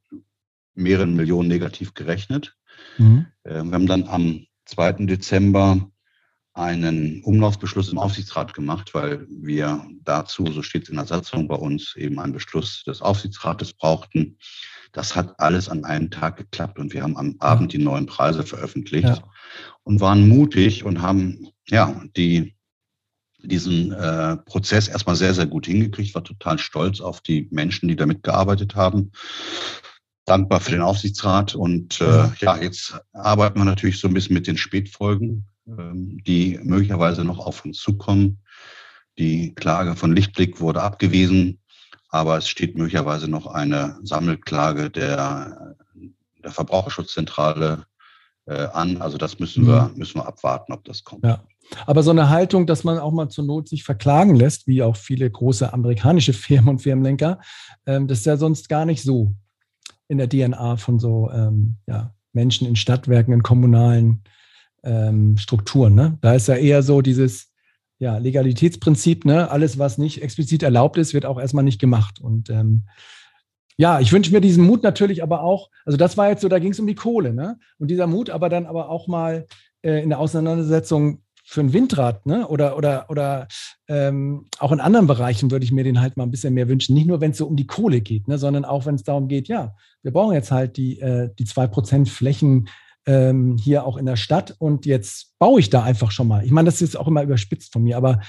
mehreren 0.75 1.17
Millionen 1.17 1.49
negativ 1.49 1.95
gerechnet. 1.95 2.57
Mhm. 2.99 3.27
Äh, 3.43 3.63
wir 3.65 3.73
haben 3.73 3.87
dann 3.87 4.05
am 4.05 4.47
2. 4.71 4.93
Dezember 5.07 5.91
einen 6.53 7.23
Umlaufsbeschluss 7.23 7.91
im 7.91 7.99
Aufsichtsrat 7.99 8.55
gemacht, 8.55 8.93
weil 8.95 9.27
wir 9.31 9.87
dazu, 10.03 10.47
so 10.47 10.63
steht 10.63 10.85
es 10.85 10.89
in 10.89 10.97
der 10.97 11.07
Satzung 11.07 11.47
bei 11.47 11.55
uns, 11.55 11.95
eben 11.97 12.19
einen 12.19 12.33
Beschluss 12.33 12.83
des 12.85 13.03
Aufsichtsrates 13.03 13.73
brauchten. 13.73 14.37
Das 14.93 15.15
hat 15.15 15.39
alles 15.39 15.69
an 15.69 15.85
einem 15.85 16.11
Tag 16.11 16.37
geklappt 16.37 16.79
und 16.79 16.93
wir 16.93 17.03
haben 17.03 17.17
am 17.17 17.37
Abend 17.39 17.73
die 17.73 17.79
neuen 17.79 18.07
Preise 18.07 18.43
veröffentlicht 18.43 19.09
ja. 19.09 19.23
und 19.85 20.01
waren 20.01 20.29
mutig 20.29 20.85
und 20.85 21.01
haben 21.01 21.49
ja 21.69 22.03
die 22.17 22.55
diesen 23.43 23.91
äh, 23.93 24.37
Prozess 24.37 24.89
erstmal 24.89 25.17
sehr, 25.17 25.33
sehr 25.33 25.47
gut 25.47 25.65
hingekriegt, 25.65 26.15
war 26.15 26.23
total 26.23 26.59
stolz 26.59 27.01
auf 27.01 27.23
die 27.23 27.49
Menschen, 27.51 27.89
die 27.89 27.97
damit 27.97 28.23
gearbeitet 28.23 28.75
haben 28.75 29.13
dankbar 30.25 30.61
für 30.61 30.73
den 30.73 30.83
Aufsichtsrat. 30.83 31.55
Und 31.55 32.01
äh, 32.01 32.29
ja, 32.41 32.57
jetzt 32.57 33.01
arbeiten 33.13 33.59
wir 33.59 33.65
natürlich 33.65 34.01
so 34.01 34.09
ein 34.09 34.15
bisschen 34.15 34.35
mit 34.35 34.47
den 34.47 34.57
Spätfolgen, 34.57 35.47
ähm, 35.67 36.23
die 36.25 36.59
möglicherweise 36.63 37.25
noch 37.25 37.39
auf 37.39 37.65
uns 37.65 37.79
zukommen. 37.79 38.39
Die 39.19 39.55
Klage 39.55 39.97
von 39.97 40.15
Lichtblick 40.15 40.61
wurde 40.61 40.83
abgewiesen, 40.83 41.61
aber 42.09 42.39
es 42.39 42.49
steht 42.49 42.77
möglicherweise 42.77 43.29
noch 43.29 43.47
eine 43.47 43.99
Sammelklage 44.03 44.91
der, 44.91 45.77
der 46.43 46.51
Verbraucherschutzzentrale 46.51 47.87
äh, 48.47 48.67
an. 48.73 49.01
Also 49.03 49.19
das 49.19 49.39
müssen 49.39 49.67
wir, 49.67 49.91
mhm. 49.93 49.99
müssen 49.99 50.17
wir 50.17 50.27
abwarten, 50.27 50.73
ob 50.73 50.85
das 50.85 51.05
kommt. 51.05 51.25
Ja. 51.25 51.45
Aber 51.87 52.03
so 52.03 52.11
eine 52.11 52.31
Haltung, 52.31 52.67
dass 52.67 52.83
man 52.83 52.99
auch 52.99 53.13
mal 53.13 53.29
zur 53.29 53.45
Not 53.45 53.69
sich 53.69 53.85
verklagen 53.85 54.35
lässt, 54.35 54.67
wie 54.67 54.83
auch 54.83 54.97
viele 54.97 55.31
große 55.31 55.73
amerikanische 55.73 56.33
Firmen 56.35 56.71
und 56.71 56.79
Firmenlenker, 56.81 57.41
ähm, 57.87 58.09
das 58.09 58.21
ist 58.21 58.27
ja 58.27 58.37
sonst 58.37 58.69
gar 58.69 58.85
nicht 58.85 59.03
so 59.03 59.33
in 60.11 60.19
der 60.19 60.29
DNA 60.29 60.77
von 60.77 60.99
so 60.99 61.31
ähm, 61.33 61.77
ja, 61.87 62.13
Menschen 62.33 62.67
in 62.67 62.75
Stadtwerken, 62.75 63.33
in 63.33 63.45
kommunalen 63.45 64.25
ähm, 64.83 65.37
Strukturen. 65.37 65.95
Ne? 65.95 66.19
Da 66.21 66.35
ist 66.35 66.49
ja 66.49 66.57
eher 66.57 66.83
so 66.83 67.01
dieses 67.01 67.53
ja, 67.99 68.19
Legalitätsprinzip, 68.19 69.25
ne? 69.25 69.51
alles, 69.51 69.79
was 69.79 69.99
nicht 69.99 70.21
explizit 70.21 70.65
erlaubt 70.65 70.97
ist, 70.97 71.15
wird 71.15 71.27
auch 71.27 71.39
erstmal 71.39 71.63
nicht 71.63 71.81
gemacht. 71.81 72.21
Und 72.21 72.51
ähm, 72.51 72.89
ja, 73.77 74.01
ich 74.01 74.13
wünsche 74.13 74.33
mir 74.33 74.41
diesen 74.41 74.65
Mut 74.65 74.83
natürlich 74.83 75.23
aber 75.23 75.43
auch, 75.43 75.71
also 75.85 75.97
das 75.97 76.17
war 76.17 76.29
jetzt 76.29 76.43
so, 76.43 76.49
da 76.49 76.59
ging 76.59 76.73
es 76.73 76.81
um 76.81 76.89
die 76.89 76.97
Kohle, 76.97 77.33
ne? 77.33 77.59
Und 77.79 77.89
dieser 77.89 78.09
Mut 78.09 78.31
aber 78.31 78.49
dann 78.49 78.67
aber 78.67 78.89
auch 78.89 79.07
mal 79.07 79.47
äh, 79.83 80.03
in 80.03 80.09
der 80.09 80.19
Auseinandersetzung 80.19 81.23
für 81.51 81.63
ein 81.63 81.73
Windrad, 81.73 82.27
ne? 82.27 82.47
Oder, 82.47 82.77
oder, 82.77 83.07
oder 83.09 83.49
ähm, 83.89 84.47
auch 84.61 84.71
in 84.71 84.79
anderen 84.79 85.09
Bereichen 85.09 85.51
würde 85.51 85.65
ich 85.65 85.73
mir 85.73 85.83
den 85.83 86.01
halt 86.01 86.17
mal 86.17 86.23
ein 86.23 86.31
bisschen 86.31 86.55
mehr 86.55 86.69
wünschen. 86.69 86.95
Nicht 86.95 87.09
nur, 87.09 87.21
wenn 87.21 87.33
es 87.33 87.39
so 87.39 87.47
um 87.49 87.57
die 87.57 87.67
Kohle 87.67 88.01
geht, 88.01 88.29
ne? 88.29 88.39
sondern 88.39 88.65
auch, 88.65 88.87
wenn 88.87 88.95
es 88.95 89.03
darum 89.03 89.27
geht, 89.27 89.49
ja, 89.49 89.75
wir 90.05 90.13
brauchen 90.13 90.35
jetzt 90.35 90.53
halt 90.53 90.77
die, 90.77 91.01
äh, 91.01 91.29
die 91.37 91.47
2% 91.47 92.09
Flächen 92.09 92.69
ähm, 93.05 93.57
hier 93.57 93.85
auch 93.85 93.97
in 93.97 94.07
der 94.07 94.15
Stadt 94.15 94.55
und 94.61 94.87
jetzt 94.87 95.37
baue 95.41 95.59
ich 95.59 95.71
da 95.71 95.83
einfach 95.83 96.13
schon 96.13 96.29
mal. 96.29 96.45
Ich 96.45 96.53
meine, 96.53 96.67
das 96.67 96.83
ist 96.83 96.97
auch 96.97 97.09
immer 97.09 97.25
überspitzt 97.25 97.73
von 97.73 97.83
mir, 97.83 97.97
aber 97.97 98.21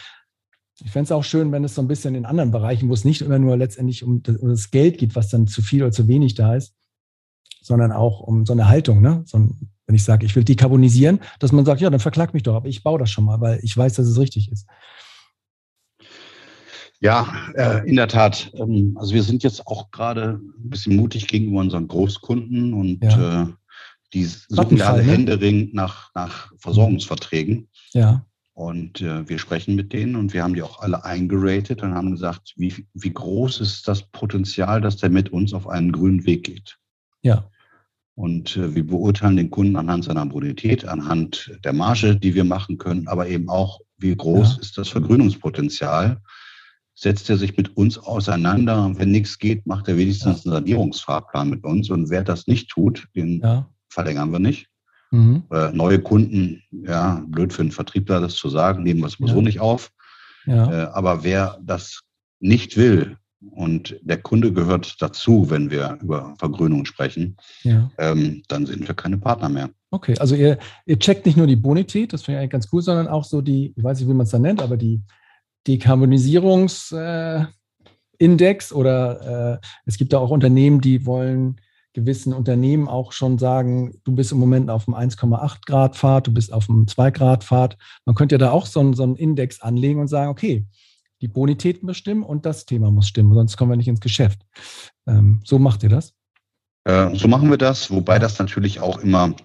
ich 0.84 0.89
fände 0.89 1.03
es 1.03 1.12
auch 1.12 1.23
schön, 1.23 1.51
wenn 1.51 1.63
es 1.63 1.75
so 1.75 1.84
ein 1.84 1.88
bisschen 1.88 2.15
in 2.15 2.25
anderen 2.25 2.49
Bereichen, 2.49 2.89
wo 2.89 2.93
es 2.93 3.05
nicht 3.05 3.21
immer 3.21 3.38
nur 3.38 3.55
letztendlich 3.55 4.03
um 4.03 4.23
das, 4.23 4.38
um 4.38 4.49
das 4.49 4.71
Geld 4.71 4.97
geht, 4.97 5.15
was 5.15 5.29
dann 5.29 5.45
zu 5.45 5.62
viel 5.62 5.84
oder 5.84 5.91
zu 5.91 6.07
wenig 6.07 6.34
da 6.34 6.55
ist, 6.55 6.73
sondern 7.62 7.91
auch 7.91 8.19
um 8.19 8.47
so 8.47 8.53
eine 8.53 8.67
Haltung, 8.67 8.99
ne? 8.99 9.21
So 9.27 9.38
ein, 9.38 9.69
wenn 9.91 9.97
ich 9.97 10.06
sage, 10.06 10.25
ich 10.25 10.38
will 10.38 10.45
dekarbonisieren, 10.45 11.19
dass 11.39 11.51
man 11.51 11.65
sagt, 11.65 11.82
ja, 11.82 11.89
dann 11.89 11.99
verklag 11.99 12.34
mich 12.34 12.43
doch, 12.43 12.56
aber 12.56 12.69
ich 12.69 12.82
baue 12.82 12.97
das 12.97 13.12
schon 13.12 13.25
mal, 13.25 13.41
weil 13.41 13.60
ich 13.62 13.75
weiß, 13.75 13.95
dass 13.95 14.08
es 14.08 14.17
richtig 14.17 14.49
ist. 14.49 14.65
Ja, 17.01 17.27
äh, 17.56 17.86
in 17.89 17.97
der 17.97 18.08
Tat. 18.08 18.54
Ähm, 18.56 18.95
also 18.97 19.13
wir 19.13 19.23
sind 19.23 19.43
jetzt 19.43 19.67
auch 19.67 19.91
gerade 19.91 20.39
ein 20.39 20.69
bisschen 20.69 20.95
mutig 20.95 21.27
gegenüber 21.27 21.60
unseren 21.60 21.89
Großkunden 21.89 22.73
und 22.73 23.04
ja. 23.04 23.41
äh, 23.41 23.47
die 24.13 24.23
suchen 24.23 24.82
alle 24.82 25.04
ne? 25.04 25.12
händeringend 25.12 25.73
nach, 25.73 26.12
nach 26.15 26.54
Versorgungsverträgen. 26.58 27.67
Ja. 27.91 28.25
Und 28.54 29.01
äh, 29.01 29.27
wir 29.27 29.39
sprechen 29.39 29.75
mit 29.75 29.91
denen 29.91 30.15
und 30.15 30.32
wir 30.32 30.43
haben 30.43 30.54
die 30.54 30.62
auch 30.62 30.80
alle 30.80 31.04
eingeratet 31.04 31.84
und 31.84 31.95
haben 31.95 32.12
gesagt, 32.12 32.54
wie, 32.56 32.88
wie 32.93 33.13
groß 33.13 33.60
ist 33.60 33.89
das 33.89 34.04
Potenzial, 34.04 34.80
dass 34.80 34.95
der 34.95 35.10
mit 35.10 35.34
uns 35.34 35.54
auf 35.54 35.67
einen 35.67 35.91
grünen 35.91 36.25
Weg 36.25 36.45
geht. 36.45 36.77
Ja. 37.23 37.50
Und 38.21 38.55
äh, 38.55 38.75
wir 38.75 38.86
beurteilen 38.86 39.36
den 39.36 39.49
Kunden 39.49 39.75
anhand 39.75 40.03
seiner 40.03 40.27
Bonität, 40.27 40.86
anhand 40.86 41.57
der 41.63 41.73
Marge, 41.73 42.15
die 42.15 42.36
wir 42.36 42.43
machen 42.43 42.77
können, 42.77 43.07
aber 43.07 43.27
eben 43.27 43.49
auch, 43.49 43.79
wie 43.97 44.15
groß 44.15 44.57
ja. 44.57 44.62
ist 44.62 44.77
das 44.77 44.89
Vergrünungspotenzial. 44.89 46.21
Setzt 46.93 47.31
er 47.31 47.38
sich 47.38 47.57
mit 47.57 47.75
uns 47.75 47.97
auseinander 47.97 48.91
wenn 48.99 49.10
nichts 49.10 49.39
geht, 49.39 49.65
macht 49.65 49.88
er 49.88 49.97
wenigstens 49.97 50.43
ja. 50.43 50.51
einen 50.51 50.63
Sanierungsfahrplan 50.63 51.49
mit 51.49 51.63
uns. 51.63 51.89
Und 51.89 52.12
wer 52.12 52.23
das 52.23 52.45
nicht 52.45 52.69
tut, 52.69 53.07
den 53.15 53.39
ja. 53.39 53.67
verlängern 53.89 54.31
wir 54.31 54.38
nicht. 54.38 54.67
Mhm. 55.10 55.41
Äh, 55.51 55.71
neue 55.71 55.97
Kunden, 55.97 56.62
ja, 56.69 57.23
blöd 57.25 57.51
für 57.51 57.63
einen 57.63 57.71
Vertriebler 57.71 58.21
das 58.21 58.36
zu 58.36 58.49
sagen, 58.49 58.84
nehmen 58.84 58.99
wir 58.99 59.07
es 59.07 59.17
so 59.17 59.41
nicht 59.41 59.62
auf. 59.62 59.91
Äh, 60.45 60.51
aber 60.93 61.23
wer 61.23 61.57
das 61.63 62.01
nicht 62.39 62.77
will, 62.77 63.17
und 63.49 63.97
der 64.01 64.21
Kunde 64.21 64.54
gehört 64.54 65.01
dazu, 65.01 65.49
wenn 65.49 65.71
wir 65.71 65.97
über 66.01 66.36
Vergrünung 66.38 66.86
sprechen, 66.86 67.38
ja. 67.63 67.89
ähm, 67.97 68.43
dann 68.47 68.65
sind 68.65 68.88
wir 68.88 68.93
keine 68.93 69.17
Partner 69.17 69.49
mehr. 69.49 69.71
Okay, 69.89 70.15
also 70.19 70.36
ihr, 70.36 70.60
ihr 70.86 70.99
checkt 70.99 71.25
nicht 71.25 71.38
nur 71.38 71.47
die 71.47 71.56
Bonität, 71.56 72.13
das 72.13 72.23
finde 72.23 72.38
ich 72.38 72.41
eigentlich 72.41 72.51
ganz 72.51 72.69
cool, 72.71 72.82
sondern 72.82 73.08
auch 73.08 73.23
so 73.23 73.41
die, 73.41 73.73
ich 73.75 73.84
weiß 73.84 73.99
nicht, 73.99 74.08
wie 74.08 74.13
man 74.13 74.25
es 74.25 74.32
dann 74.32 74.43
nennt, 74.43 74.62
aber 74.62 74.77
die 74.77 75.01
Dekarbonisierungsindex 75.67 77.51
äh, 78.71 78.73
oder 78.73 79.56
äh, 79.56 79.67
es 79.86 79.97
gibt 79.97 80.13
da 80.13 80.19
auch 80.19 80.30
Unternehmen, 80.30 80.82
die 80.82 81.06
wollen 81.06 81.60
gewissen 81.93 82.34
Unternehmen 82.34 82.88
auch 82.88 83.12
schon 83.12 83.38
sagen, 83.38 83.99
du 84.06 84.13
bist 84.13 84.32
im 84.32 84.38
Moment 84.38 84.69
auf 84.69 84.86
dem 84.86 84.93
1,8 84.93 85.65
Grad 85.65 85.97
Fahrt, 85.97 86.27
du 86.27 86.34
bist 86.34 86.54
auf 86.54 86.67
dem 86.67 86.88
2 86.88 87.12
Grad 87.12 87.43
Fahrt. 87.43 87.77
Man 88.06 88.15
könnte 88.15 88.36
ja 88.36 88.39
da 88.39 88.51
auch 88.51 88.65
so, 88.65 88.93
so 88.93 89.04
einen 89.04 89.17
Index 89.17 89.62
anlegen 89.62 89.99
und 89.99 90.08
sagen, 90.08 90.30
okay, 90.30 90.65
die 91.21 91.27
Bonitäten 91.27 91.88
bestimmen 91.88 92.23
und 92.23 92.45
das 92.45 92.65
Thema 92.65 92.91
muss 92.91 93.07
stimmen, 93.07 93.34
sonst 93.34 93.57
kommen 93.57 93.71
wir 93.71 93.77
nicht 93.77 93.88
ins 93.88 94.01
Geschäft. 94.01 94.41
Ähm, 95.07 95.41
so 95.43 95.60
macht 95.60 95.84
ihr 95.84 95.89
das? 95.89 96.13
Äh, 96.84 97.15
so 97.15 97.27
machen 97.27 97.49
wir 97.49 97.57
das, 97.57 97.91
wobei 97.91 98.19
das 98.19 98.39
natürlich 98.39 98.79
auch 98.79 98.99
immer 98.99 99.36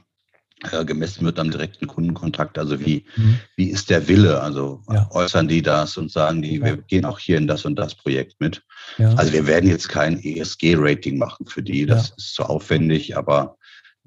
äh, 0.73 0.85
gemessen 0.87 1.25
wird 1.25 1.39
am 1.39 1.51
direkten 1.51 1.87
Kundenkontakt. 1.87 2.59
Also 2.59 2.81
wie, 2.81 3.05
mhm. 3.17 3.39
wie 3.57 3.69
ist 3.69 3.91
der 3.91 4.09
Wille? 4.09 4.41
Also 4.41 4.81
ja. 4.91 5.07
äußern 5.11 5.49
die 5.49 5.61
das 5.61 5.99
und 5.99 6.11
sagen 6.11 6.41
die, 6.41 6.57
ja. 6.57 6.65
wir 6.65 6.77
gehen 6.79 7.05
auch 7.05 7.19
hier 7.19 7.37
in 7.37 7.47
das 7.47 7.67
und 7.67 7.77
das 7.77 7.95
Projekt 7.95 8.41
mit. 8.41 8.65
Ja. 8.97 9.13
Also 9.15 9.35
wir 9.35 9.47
werden 9.47 9.69
jetzt 9.69 9.89
kein 9.89 10.19
ESG-Rating 10.19 11.19
machen 11.19 11.47
für 11.47 11.63
die, 11.63 11.85
das 11.85 12.11
ist 12.17 12.35
zu 12.35 12.45
aufwendig, 12.45 13.19
aber 13.19 13.59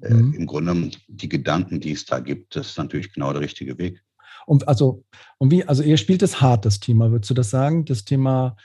äh, 0.02 0.12
mhm. 0.12 0.34
im 0.34 0.46
Grunde 0.46 0.90
die 1.06 1.28
Gedanken, 1.28 1.78
die 1.78 1.92
es 1.92 2.04
da 2.04 2.18
gibt, 2.18 2.56
das 2.56 2.70
ist 2.70 2.78
natürlich 2.78 3.12
genau 3.12 3.32
der 3.32 3.42
richtige 3.42 3.78
Weg. 3.78 4.02
Und 4.46 4.68
also, 4.68 5.04
und 5.38 5.50
wie, 5.50 5.64
also 5.64 5.82
ihr 5.82 5.96
spielt 5.96 6.22
es 6.22 6.40
hart, 6.40 6.64
das 6.64 6.80
Thema, 6.80 7.10
würdest 7.10 7.30
du 7.30 7.34
das 7.34 7.50
sagen? 7.50 7.84
Das 7.84 8.04
Thema 8.04 8.56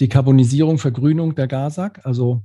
Dekarbonisierung, 0.00 0.78
Vergrünung 0.78 1.34
der 1.34 1.48
GASAG, 1.48 2.00
also 2.04 2.42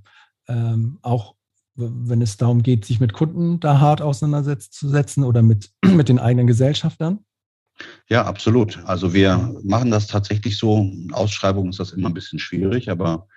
ähm, 0.48 1.00
auch 1.02 1.36
wenn 1.76 2.22
es 2.22 2.38
darum 2.38 2.62
geht, 2.62 2.86
sich 2.86 3.00
mit 3.00 3.14
Kunden 3.14 3.60
da 3.60 3.80
hart 3.80 4.02
auseinanderzusetzen 4.02 5.24
oder 5.24 5.42
mit, 5.42 5.72
mit 5.86 6.10
den 6.10 6.20
eigenen 6.20 6.48
Gesellschaftern? 6.48 7.20
Ja, 8.08 8.26
absolut. 8.26 8.84
Also 8.86 9.14
wir 9.14 9.56
machen 9.64 9.90
das 9.90 10.06
tatsächlich 10.08 10.58
so. 10.58 10.92
Ausschreibungen 11.12 11.72
ist 11.72 11.80
das 11.80 11.92
immer 11.92 12.10
ein 12.10 12.14
bisschen 12.14 12.38
schwierig, 12.38 12.92
aber 12.92 13.28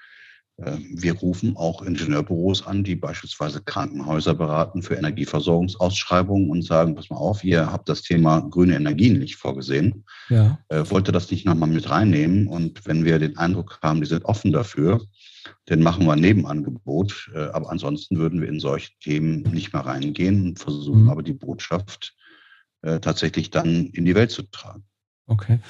wir 0.58 1.12
rufen 1.12 1.54
auch 1.56 1.82
Ingenieurbüros 1.82 2.66
an, 2.66 2.82
die 2.82 2.96
beispielsweise 2.96 3.60
Krankenhäuser 3.60 4.34
beraten 4.34 4.82
für 4.82 4.94
Energieversorgungsausschreibungen 4.94 6.48
und 6.48 6.62
sagen, 6.62 6.94
pass 6.94 7.10
mal 7.10 7.18
auf, 7.18 7.44
ihr 7.44 7.70
habt 7.70 7.90
das 7.90 8.00
Thema 8.00 8.40
grüne 8.40 8.74
Energien 8.74 9.18
nicht 9.18 9.36
vorgesehen. 9.36 10.04
Ja. 10.30 10.58
Äh, 10.70 10.84
wollt 10.88 11.08
ihr 11.08 11.12
das 11.12 11.30
nicht 11.30 11.44
nochmal 11.44 11.68
mit 11.68 11.90
reinnehmen? 11.90 12.46
Und 12.46 12.86
wenn 12.86 13.04
wir 13.04 13.18
den 13.18 13.36
Eindruck 13.36 13.78
haben, 13.82 14.00
die 14.00 14.06
sind 14.06 14.24
offen 14.24 14.50
dafür, 14.50 15.04
dann 15.66 15.82
machen 15.82 16.06
wir 16.06 16.14
ein 16.14 16.20
Nebenangebot. 16.20 17.30
Äh, 17.34 17.48
aber 17.48 17.70
ansonsten 17.70 18.16
würden 18.16 18.40
wir 18.40 18.48
in 18.48 18.60
solche 18.60 18.92
Themen 19.00 19.42
nicht 19.42 19.74
mehr 19.74 19.84
reingehen 19.84 20.46
und 20.46 20.58
versuchen 20.58 21.02
mhm. 21.02 21.10
aber 21.10 21.22
die 21.22 21.34
Botschaft 21.34 22.16
äh, 22.80 22.98
tatsächlich 22.98 23.50
dann 23.50 23.88
in 23.88 24.06
die 24.06 24.14
Welt 24.14 24.30
zu 24.30 24.42
tragen. 24.42 24.84
Okay. 25.26 25.60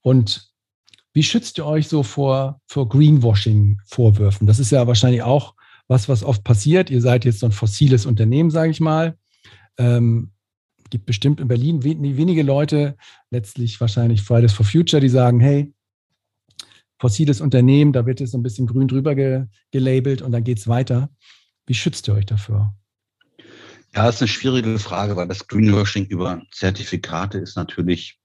Und 0.00 0.52
wie 1.18 1.24
schützt 1.24 1.58
ihr 1.58 1.66
euch 1.66 1.88
so 1.88 2.04
vor, 2.04 2.60
vor 2.68 2.88
Greenwashing-Vorwürfen? 2.88 4.46
Das 4.46 4.60
ist 4.60 4.70
ja 4.70 4.86
wahrscheinlich 4.86 5.22
auch 5.22 5.56
was, 5.88 6.08
was 6.08 6.22
oft 6.22 6.44
passiert. 6.44 6.90
Ihr 6.90 7.00
seid 7.00 7.24
jetzt 7.24 7.40
so 7.40 7.46
ein 7.46 7.50
fossiles 7.50 8.06
Unternehmen, 8.06 8.52
sage 8.52 8.70
ich 8.70 8.78
mal. 8.78 9.18
Ähm, 9.78 10.30
gibt 10.90 11.06
bestimmt 11.06 11.40
in 11.40 11.48
Berlin 11.48 11.82
wenige 11.82 12.44
Leute, 12.44 12.96
letztlich 13.30 13.80
wahrscheinlich 13.80 14.22
Fridays 14.22 14.52
for 14.52 14.64
Future, 14.64 15.00
die 15.00 15.08
sagen, 15.08 15.40
hey, 15.40 15.74
fossiles 17.00 17.40
Unternehmen, 17.40 17.92
da 17.92 18.06
wird 18.06 18.20
es 18.20 18.30
so 18.30 18.38
ein 18.38 18.44
bisschen 18.44 18.68
grün 18.68 18.86
drüber 18.86 19.16
ge 19.16 19.46
gelabelt 19.72 20.22
und 20.22 20.30
dann 20.30 20.44
geht 20.44 20.58
es 20.58 20.68
weiter. 20.68 21.10
Wie 21.66 21.74
schützt 21.74 22.06
ihr 22.06 22.14
euch 22.14 22.26
dafür? 22.26 22.76
Ja, 23.92 24.06
das 24.06 24.14
ist 24.14 24.22
eine 24.22 24.28
schwierige 24.28 24.78
Frage, 24.78 25.16
weil 25.16 25.26
das 25.26 25.48
Greenwashing 25.48 26.06
über 26.06 26.42
Zertifikate 26.52 27.38
ist 27.38 27.56
natürlich, 27.56 28.20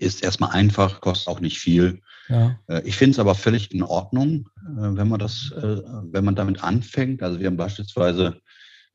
ist 0.00 0.22
erstmal 0.22 0.50
einfach, 0.50 1.00
kostet 1.00 1.28
auch 1.28 1.40
nicht 1.40 1.58
viel. 1.58 2.00
Ja. 2.28 2.58
Äh, 2.66 2.82
ich 2.84 2.96
finde 2.96 3.12
es 3.12 3.18
aber 3.18 3.34
völlig 3.34 3.72
in 3.72 3.82
Ordnung, 3.82 4.48
äh, 4.56 4.96
wenn 4.96 5.08
man 5.08 5.18
das, 5.18 5.52
äh, 5.56 5.82
wenn 6.10 6.24
man 6.24 6.34
damit 6.34 6.62
anfängt. 6.62 7.22
Also 7.22 7.40
wir 7.40 7.46
haben 7.46 7.56
beispielsweise 7.56 8.40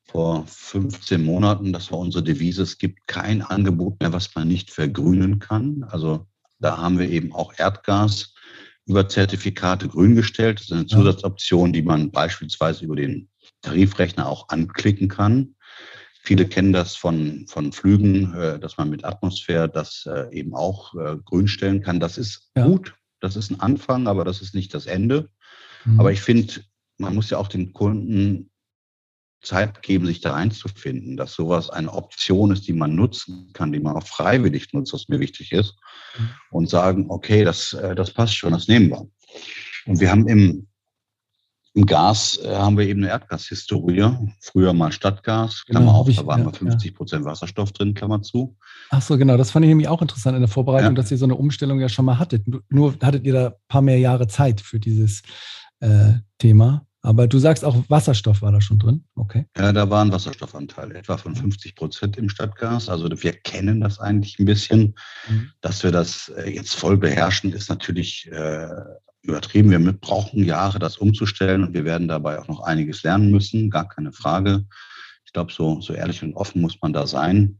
vor 0.05 0.45
15 0.47 1.23
Monaten, 1.23 1.73
das 1.73 1.91
war 1.91 1.99
unsere 1.99 2.23
Devise, 2.23 2.63
es 2.63 2.77
gibt 2.77 3.07
kein 3.07 3.41
Angebot 3.41 3.99
mehr, 4.01 4.13
was 4.13 4.35
man 4.35 4.47
nicht 4.47 4.69
vergrünen 4.69 5.39
kann. 5.39 5.83
Also 5.89 6.27
da 6.59 6.77
haben 6.77 6.99
wir 6.99 7.09
eben 7.09 7.33
auch 7.33 7.53
Erdgas 7.57 8.33
über 8.85 9.07
Zertifikate 9.07 9.87
grün 9.87 10.15
gestellt. 10.15 10.59
Das 10.59 10.67
ist 10.67 10.73
eine 10.73 10.85
Zusatzoption, 10.85 11.73
die 11.73 11.81
man 11.81 12.11
beispielsweise 12.11 12.85
über 12.85 12.95
den 12.95 13.29
Tarifrechner 13.61 14.27
auch 14.27 14.49
anklicken 14.49 15.07
kann. 15.07 15.55
Viele 16.25 16.47
kennen 16.47 16.71
das 16.71 16.95
von, 16.95 17.45
von 17.47 17.73
Flügen, 17.73 18.33
äh, 18.33 18.57
dass 18.57 18.77
man 18.77 18.89
mit 18.89 19.03
Atmosphäre 19.03 19.67
das 19.67 20.05
äh, 20.05 20.25
eben 20.31 20.55
auch 20.55 20.95
äh, 20.95 21.17
grün 21.17 21.49
stellen 21.49 21.81
kann. 21.81 21.99
Das 21.99 22.17
ist 22.17 22.49
ja. 22.55 22.65
gut, 22.65 22.95
das 23.19 23.35
ist 23.35 23.51
ein 23.51 23.59
Anfang, 23.59 24.07
aber 24.07 24.23
das 24.23 24.41
ist 24.41 24.55
nicht 24.55 24.73
das 24.73 24.85
Ende. 24.85 25.29
Mhm. 25.83 25.99
Aber 25.99 26.13
ich 26.13 26.21
finde, 26.21 26.63
man 26.97 27.13
muss 27.13 27.29
ja 27.29 27.37
auch 27.37 27.49
den 27.49 27.73
Kunden 27.73 28.49
Zeit 29.41 29.81
geben, 29.81 30.05
sich 30.05 30.21
da 30.21 30.33
einzufinden, 30.33 31.17
dass 31.17 31.33
sowas 31.33 31.69
eine 31.69 31.91
Option 31.91 32.51
ist, 32.51 32.69
die 32.69 32.73
man 32.73 32.95
nutzen 32.95 33.51
kann, 33.51 33.73
die 33.73 33.81
man 33.81 33.97
auch 33.97 34.07
freiwillig 34.07 34.71
nutzt, 34.71 34.93
was 34.93 35.09
mir 35.09 35.19
wichtig 35.19 35.51
ist, 35.51 35.75
mhm. 36.17 36.29
und 36.51 36.69
sagen, 36.69 37.07
okay, 37.09 37.43
das, 37.43 37.73
äh, 37.73 37.95
das 37.95 38.11
passt 38.11 38.37
schon, 38.37 38.53
das 38.53 38.69
nehmen 38.69 38.91
wir. 38.91 39.05
Und 39.85 39.99
wir 39.99 40.09
haben 40.09 40.29
im, 40.29 40.67
im 41.75 41.85
Gas 41.85 42.39
äh, 42.43 42.55
haben 42.55 42.77
wir 42.77 42.87
eben 42.87 43.01
eine 43.01 43.09
Erdgashistorie. 43.09 44.11
Früher 44.39 44.73
mal 44.73 44.91
Stadtgas, 44.91 45.65
Klammer 45.65 45.87
genau, 45.87 45.99
auf, 45.99 46.09
ich, 46.09 46.17
da 46.17 46.27
waren 46.27 46.41
ja, 46.41 46.45
wir 46.45 46.53
50 46.53 46.95
Prozent 46.95 47.25
Wasserstoff 47.25 47.71
drin, 47.71 47.93
Klammer 47.93 48.21
zu. 48.21 48.55
Ach 48.91 49.01
so, 49.01 49.17
genau. 49.17 49.37
Das 49.37 49.51
fand 49.51 49.65
ich 49.65 49.69
nämlich 49.69 49.87
auch 49.87 50.01
interessant 50.01 50.35
in 50.35 50.41
der 50.41 50.49
Vorbereitung, 50.49 50.91
ja. 50.91 51.01
dass 51.01 51.09
ihr 51.09 51.17
so 51.17 51.25
eine 51.25 51.35
Umstellung 51.35 51.79
ja 51.79 51.89
schon 51.89 52.05
mal 52.05 52.19
hattet. 52.19 52.43
Nur 52.69 52.95
hattet 53.01 53.25
ihr 53.25 53.33
da 53.33 53.47
ein 53.47 53.53
paar 53.67 53.81
mehr 53.81 53.97
Jahre 53.97 54.27
Zeit 54.27 54.61
für 54.61 54.79
dieses 54.79 55.23
äh, 55.79 56.13
Thema. 56.37 56.85
Aber 57.05 57.27
du 57.27 57.37
sagst 57.37 57.65
auch 57.65 57.75
Wasserstoff 57.89 58.41
war 58.41 58.53
da 58.53 58.61
schon 58.61 58.79
drin, 58.79 59.03
okay? 59.15 59.45
Ja, 59.57 59.73
da 59.73 59.89
war 59.89 60.05
ein 60.05 60.11
Wasserstoffanteil, 60.13 60.95
etwa 60.95 61.17
von 61.17 61.35
50 61.35 61.75
Prozent 61.75 62.17
im 62.17 62.29
Stadtgas. 62.29 62.87
Also 62.87 63.09
wir 63.09 63.33
kennen 63.33 63.81
das 63.81 63.99
eigentlich 63.99 64.39
ein 64.39 64.45
bisschen. 64.45 64.95
Mhm. 65.27 65.49
Dass 65.59 65.83
wir 65.83 65.91
das 65.91 66.31
äh, 66.37 66.49
jetzt 66.49 66.75
voll 66.75 66.97
beherrschen, 66.97 67.51
ist 67.51 67.69
natürlich 67.69 68.29
äh, 68.31 68.69
übertrieben. 69.23 69.71
Wir 69.71 69.79
brauchen 69.93 70.43
Jahre, 70.43 70.79
das 70.79 70.97
umzustellen 70.97 71.63
und 71.63 71.73
wir 71.73 71.85
werden 71.85 72.07
dabei 72.07 72.39
auch 72.39 72.47
noch 72.47 72.61
einiges 72.61 73.03
lernen 73.03 73.31
müssen, 73.31 73.69
gar 73.69 73.87
keine 73.87 74.11
Frage. 74.11 74.65
Ich 75.25 75.33
glaube, 75.33 75.51
so, 75.51 75.81
so 75.81 75.93
ehrlich 75.93 76.21
und 76.23 76.35
offen 76.35 76.61
muss 76.61 76.81
man 76.81 76.93
da 76.93 77.07
sein. 77.07 77.59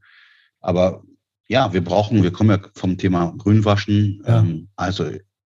Aber 0.60 1.04
ja, 1.48 1.74
wir 1.74 1.84
brauchen, 1.84 2.24
wir 2.24 2.32
kommen 2.32 2.50
ja 2.50 2.60
vom 2.76 2.98
Thema 2.98 3.34
Grünwaschen. 3.38 4.24
Ja. 4.26 4.40
Ähm, 4.40 4.70
also 4.76 5.10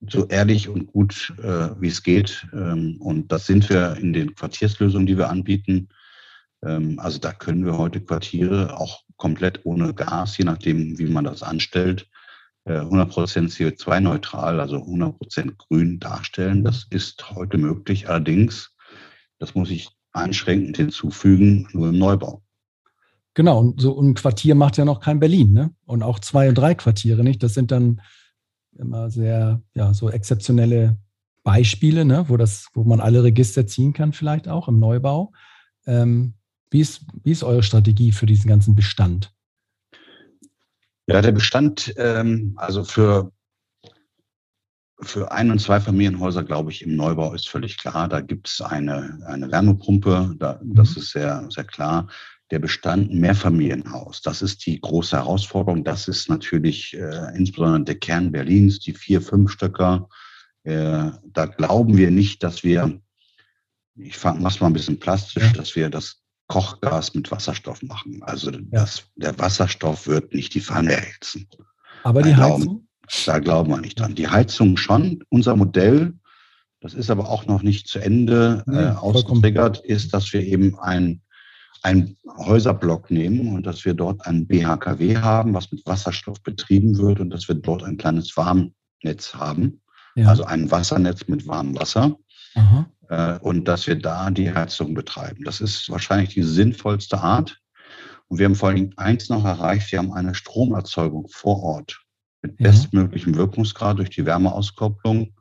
so 0.08 0.28
ehrlich 0.28 0.70
und 0.70 0.88
gut, 0.88 1.34
äh, 1.42 1.70
wie 1.80 1.88
es 1.88 2.04
geht. 2.04 2.48
Ähm, 2.54 2.98
und 3.00 3.32
das 3.32 3.48
sind 3.48 3.70
wir 3.70 3.96
in 3.98 4.14
den 4.14 4.36
Quartierslösungen, 4.36 5.08
die 5.08 5.18
wir 5.18 5.30
anbieten. 5.30 5.90
Ähm, 6.64 7.00
also 7.00 7.20
da 7.20 7.32
können 7.34 7.66
wir 7.66 7.78
heute 7.78 8.02
Quartiere 8.02 8.78
auch 8.78 9.04
komplett 9.18 9.66
ohne 9.66 9.94
Gas, 9.94 10.38
je 10.38 10.46
nachdem, 10.46 10.98
wie 11.00 11.06
man 11.06 11.24
das 11.24 11.42
anstellt, 11.44 12.08
100% 12.66 13.52
CO2-neutral, 13.52 14.60
also 14.60 14.78
100% 14.78 15.56
grün 15.58 16.00
darstellen. 16.00 16.64
Das 16.64 16.88
ist 16.90 17.30
heute 17.32 17.58
möglich. 17.58 18.10
Allerdings, 18.10 18.76
das 19.38 19.54
muss 19.54 19.70
ich 19.70 19.90
einschränkend 20.14 20.78
hinzufügen, 20.78 21.68
nur 21.74 21.90
im 21.90 22.00
Neubau. 22.00 22.42
Genau, 23.36 23.60
und 23.60 23.82
so 23.82 24.00
ein 24.00 24.14
Quartier 24.14 24.56
macht 24.56 24.78
ja 24.78 24.86
noch 24.86 25.02
kein 25.02 25.20
Berlin, 25.20 25.52
ne? 25.52 25.76
Und 25.86 26.04
auch 26.04 26.20
zwei 26.20 26.48
und 26.50 26.58
drei 26.58 26.74
Quartiere 26.74 27.24
nicht. 27.24 27.44
Das 27.44 27.54
sind 27.54 27.70
dann 27.70 28.02
immer 28.78 29.10
sehr, 29.10 29.62
ja, 29.74 29.94
so 29.94 30.10
exzeptionelle 30.10 30.98
Beispiele, 31.44 32.06
ne, 32.06 32.26
wo, 32.28 32.38
das, 32.38 32.68
wo 32.74 32.84
man 32.84 33.00
alle 33.00 33.24
Register 33.24 33.68
ziehen 33.68 33.94
kann, 33.94 34.14
vielleicht 34.14 34.48
auch 34.48 34.68
im 34.68 34.80
Neubau. 34.80 35.32
Ähm, 35.86 36.34
wie, 36.72 36.82
ist, 36.82 37.06
wie 37.24 37.32
ist 37.32 37.44
eure 37.44 37.64
Strategie 37.64 38.12
für 38.12 38.26
diesen 38.26 38.50
ganzen 38.50 38.74
Bestand? 38.74 39.35
Ja, 41.08 41.22
der 41.22 41.32
Bestand, 41.32 41.94
ähm, 41.98 42.54
also 42.58 42.84
für, 42.84 43.32
für 45.02 45.32
Ein- 45.32 45.52
und 45.52 45.60
Zweifamilienhäuser, 45.60 46.44
glaube 46.44 46.72
ich, 46.72 46.82
im 46.82 46.96
Neubau 46.96 47.34
ist 47.34 47.48
völlig 47.48 47.78
klar. 47.78 48.08
Da 48.08 48.22
gibt 48.22 48.50
es 48.50 48.62
eine, 48.62 49.20
eine 49.28 49.52
Wärmepumpe, 49.52 50.36
da, 50.40 50.60
das 50.64 50.96
mhm. 50.96 51.02
ist 51.02 51.12
sehr, 51.12 51.48
sehr 51.50 51.66
klar 51.66 52.08
der 52.52 52.60
Bestand 52.60 53.14
Mehrfamilienhaus. 53.14 54.22
Das 54.22 54.42
ist 54.42 54.66
die 54.66 54.80
große 54.80 55.16
Herausforderung. 55.16 55.84
Das 55.84 56.08
ist 56.08 56.30
natürlich 56.30 56.96
äh, 56.96 57.36
insbesondere 57.36 57.84
der 57.84 57.96
Kern 57.96 58.32
Berlins, 58.32 58.80
die 58.80 58.94
vier, 58.94 59.22
fünf 59.22 59.52
Stöcker. 59.52 60.08
Äh, 60.64 61.12
da 61.24 61.46
glauben 61.46 61.98
wir 61.98 62.12
nicht, 62.12 62.44
dass 62.44 62.64
wir, 62.64 63.00
ich 63.96 64.24
mach's 64.24 64.60
mal 64.60 64.68
ein 64.68 64.74
bisschen 64.74 65.00
plastisch, 65.00 65.54
dass 65.54 65.76
wir 65.76 65.90
das 65.90 66.22
Kochgas 66.48 67.14
mit 67.14 67.32
Wasserstoff 67.32 67.82
machen. 67.84 68.22
Also 68.24 68.52
das, 68.52 69.04
der 69.16 69.38
Wasserstoff 69.40 70.08
wird 70.08 70.34
nicht 70.34 70.54
die 70.54 70.62
Pfanne 70.62 70.94
erhitzen. 70.94 71.48
Aber 72.04 72.22
die 72.22 72.36
Heizung? 72.36 72.62
Glauben, 72.62 72.88
da 73.26 73.40
glauben 73.40 73.72
wir 73.72 73.82
nicht 73.82 74.00
dran. 74.00 74.16
Die 74.16 74.28
Heizung 74.28 74.78
schon. 74.78 75.24
Unser 75.30 75.56
Modell, 75.56 76.14
das 76.82 76.94
ist 76.94 77.10
aber 77.10 77.30
auch 77.30 77.46
noch 77.48 77.64
nicht 77.64 77.88
zu 77.88 78.00
Ende 78.00 78.64
äh, 78.68 78.98
ausgetriggert, 78.98 79.80
ist, 79.80 80.14
dass 80.14 80.32
wir 80.34 80.42
eben 80.42 80.78
ein 80.80 81.22
einen 81.86 82.18
Häuserblock 82.38 83.12
nehmen 83.12 83.54
und 83.54 83.66
dass 83.68 83.86
wir 83.86 83.94
dort 83.94 84.26
ein 84.26 84.48
BHKW 84.48 85.18
haben, 85.18 85.54
was 85.54 85.72
mit 85.72 85.86
Wasserstoff 85.86 86.42
betrieben 86.42 86.98
wird 86.98 87.20
und 87.20 87.30
dass 87.30 87.48
wir 87.48 87.56
dort 87.56 87.84
ein 87.84 87.98
kleines 87.98 88.36
Warmnetz 88.36 89.36
haben, 89.36 89.82
ja. 90.16 90.28
also 90.28 90.46
ein 90.46 90.72
Wassernetz 90.72 91.28
mit 91.28 91.48
warmem 91.48 91.78
Wasser. 91.78 92.18
Aha. 92.56 92.90
Äh, 93.10 93.38
und 93.40 93.68
dass 93.68 93.88
wir 93.88 93.96
da 93.96 94.30
die 94.32 94.54
Heizung 94.54 94.94
betreiben. 94.94 95.44
Das 95.44 95.62
ist 95.62 95.90
wahrscheinlich 95.90 96.34
die 96.34 96.44
sinnvollste 96.44 97.20
Art. 97.20 97.60
Und 98.28 98.40
wir 98.40 98.46
haben 98.46 98.56
vor 98.56 98.70
allem 98.70 98.92
eins 98.98 99.30
noch 99.30 99.46
erreicht, 99.46 99.92
wir 99.92 100.00
haben 100.00 100.14
eine 100.14 100.36
Stromerzeugung 100.36 101.28
vor 101.30 101.62
Ort. 101.64 102.02
mit 102.42 102.58
bestmöglichem 102.58 103.36
Wirkungsgrad 103.36 103.98
durch 103.98 104.12
die 104.12 104.26
Wärmeauskopplung. 104.26 105.34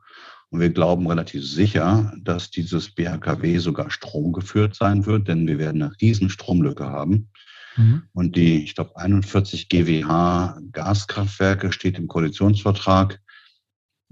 Und 0.49 0.59
wir 0.59 0.69
glauben 0.69 1.07
relativ 1.07 1.45
sicher, 1.45 2.13
dass 2.21 2.49
dieses 2.49 2.93
BHKW 2.93 3.57
sogar 3.59 3.91
stromgeführt 3.91 4.75
sein 4.75 5.05
wird, 5.05 5.27
denn 5.27 5.47
wir 5.47 5.59
werden 5.59 5.83
eine 5.83 5.91
riesen 6.01 6.29
Stromlücke 6.29 6.85
haben. 6.85 7.29
Mhm. 7.75 8.03
Und 8.13 8.35
die, 8.35 8.63
ich 8.63 8.75
glaube, 8.75 8.95
41 8.95 9.69
GWH 9.69 10.59
Gaskraftwerke 10.71 11.71
steht 11.71 11.97
im 11.97 12.07
Koalitionsvertrag. 12.07 13.19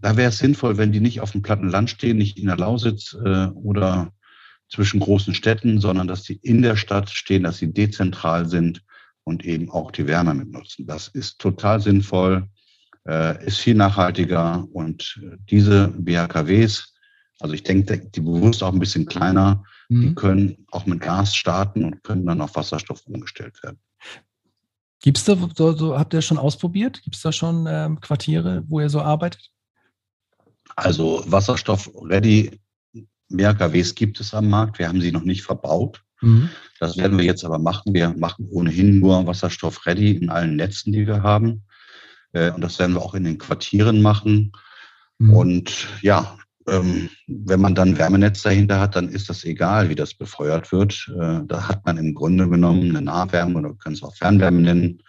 Da 0.04 0.18
wäre 0.18 0.30
es 0.30 0.38
sinnvoll, 0.38 0.78
wenn 0.78 0.92
die 0.92 1.00
nicht 1.00 1.22
auf 1.22 1.32
dem 1.32 1.42
platten 1.42 1.70
Land 1.70 1.90
stehen, 1.90 2.18
nicht 2.18 2.38
in 2.38 2.48
der 2.48 2.58
Lausitz 2.58 3.16
äh, 3.24 3.48
oder 3.48 4.12
zwischen 4.70 5.00
großen 5.00 5.34
Städten, 5.34 5.80
sondern 5.80 6.10
dass 6.10 6.24
die 6.24 6.36
in 6.44 6.62
der 6.62 6.76
Stadt 6.76 7.10
stehen, 7.10 7.44
dass 7.44 7.60
sie 7.60 7.72
dezentral 7.72 8.50
sind 8.50 8.84
und 9.24 9.46
eben 9.46 9.72
auch 9.72 9.92
die 9.92 10.06
Wärme 10.06 10.34
mitnutzen. 10.34 10.86
Das 10.86 11.08
ist 11.08 11.40
total 11.40 11.80
sinnvoll, 11.80 12.50
äh, 13.08 13.46
ist 13.46 13.60
viel 13.60 13.76
nachhaltiger 13.76 14.68
und 14.74 15.22
diese 15.50 15.88
BHKWs, 15.88 16.94
also 17.40 17.54
ich 17.54 17.64
denke, 17.64 18.00
die 18.00 18.20
bewusst 18.20 18.62
auch 18.62 18.74
ein 18.74 18.80
bisschen 18.80 19.06
kleiner, 19.06 19.64
mhm. 19.88 20.02
die 20.02 20.16
können 20.16 20.66
auch 20.72 20.86
mit 20.86 21.00
Gas 21.00 21.34
starten 21.34 21.86
und 21.86 22.04
können 22.04 22.26
dann 22.26 22.42
auf 22.42 22.58
Wasserstoff 22.58 23.08
umgestellt 23.08 23.64
werden. 23.64 23.80
Gibt 25.02 25.18
es 25.18 25.24
da, 25.24 25.38
so, 25.56 25.72
so, 25.72 25.98
habt 25.98 26.14
ihr 26.14 26.22
schon 26.22 26.38
ausprobiert? 26.38 27.02
Gibt 27.04 27.16
es 27.16 27.22
da 27.22 27.32
schon 27.32 27.68
ähm, 27.70 28.02
Quartiere, 28.02 28.66
wo 28.68 28.82
ihr 28.82 28.90
so 28.90 29.00
arbeitet? 29.00 29.53
Also 30.76 31.24
Wasserstoff-ready 31.28 32.60
BHKWs 33.30 33.96
gibt 33.96 34.20
es 34.20 34.34
am 34.34 34.50
Markt. 34.50 34.80
Wir 34.80 34.88
haben 34.88 35.02
sie 35.02 35.12
noch 35.12 35.24
nicht 35.24 35.44
verbaut. 35.44 36.04
Mhm. 36.22 36.50
Das 36.80 36.98
werden 36.98 37.18
wir 37.18 37.26
jetzt 37.26 37.44
aber 37.44 37.60
machen. 37.60 37.94
Wir 37.94 38.10
machen 38.10 38.48
ohnehin 38.50 39.00
nur 39.00 39.26
Wasserstoff-ready 39.26 40.12
in 40.12 40.30
allen 40.30 40.56
Netzen, 40.56 40.94
die 40.94 41.08
wir 41.08 41.24
haben. 41.24 41.64
Äh, 42.32 42.52
und 42.52 42.62
das 42.62 42.80
werden 42.80 42.94
wir 42.96 43.02
auch 43.02 43.14
in 43.14 43.24
den 43.24 43.38
Quartieren 43.38 44.02
machen. 44.02 44.52
Mhm. 45.20 45.34
Und 45.34 45.88
ja, 46.02 46.38
ähm, 46.68 47.10
wenn 47.28 47.60
man 47.60 47.76
dann 47.76 47.98
Wärmenetz 47.98 48.42
dahinter 48.42 48.80
hat, 48.80 48.96
dann 48.96 49.10
ist 49.10 49.30
das 49.30 49.44
egal, 49.44 49.90
wie 49.90 49.96
das 49.96 50.14
befeuert 50.14 50.72
wird. 50.72 51.12
Äh, 51.20 51.42
da 51.46 51.68
hat 51.68 51.86
man 51.86 51.98
im 51.98 52.14
Grunde 52.14 52.50
genommen 52.50 52.90
eine 52.90 53.02
Nahwärme 53.02 53.60
oder 53.60 53.74
können 53.74 53.96
es 53.96 54.04
auch 54.04 54.16
Fernwärme 54.16 54.62
nennen. 54.62 55.04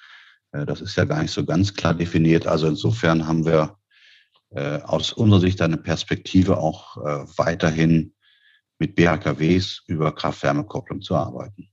Äh, 0.53 0.67
das 0.67 0.81
ist 0.81 0.97
ja 0.97 1.05
gar 1.05 1.23
nicht 1.23 1.33
so 1.33 1.45
ganz 1.45 1.75
klar 1.75 1.95
definiert. 1.95 2.47
Also 2.47 2.67
insofern 2.67 3.27
haben 3.27 3.45
wir 3.45 3.77
aus 4.55 5.13
unserer 5.13 5.41
Sicht 5.41 5.61
eine 5.61 5.77
Perspektive 5.77 6.59
auch 6.59 6.97
weiterhin 7.37 8.15
mit 8.79 8.95
BHKWs 8.95 9.83
über 9.87 10.15
Kraft-Wärme-Kopplung 10.15 11.03
zu 11.03 11.15
arbeiten. 11.15 11.71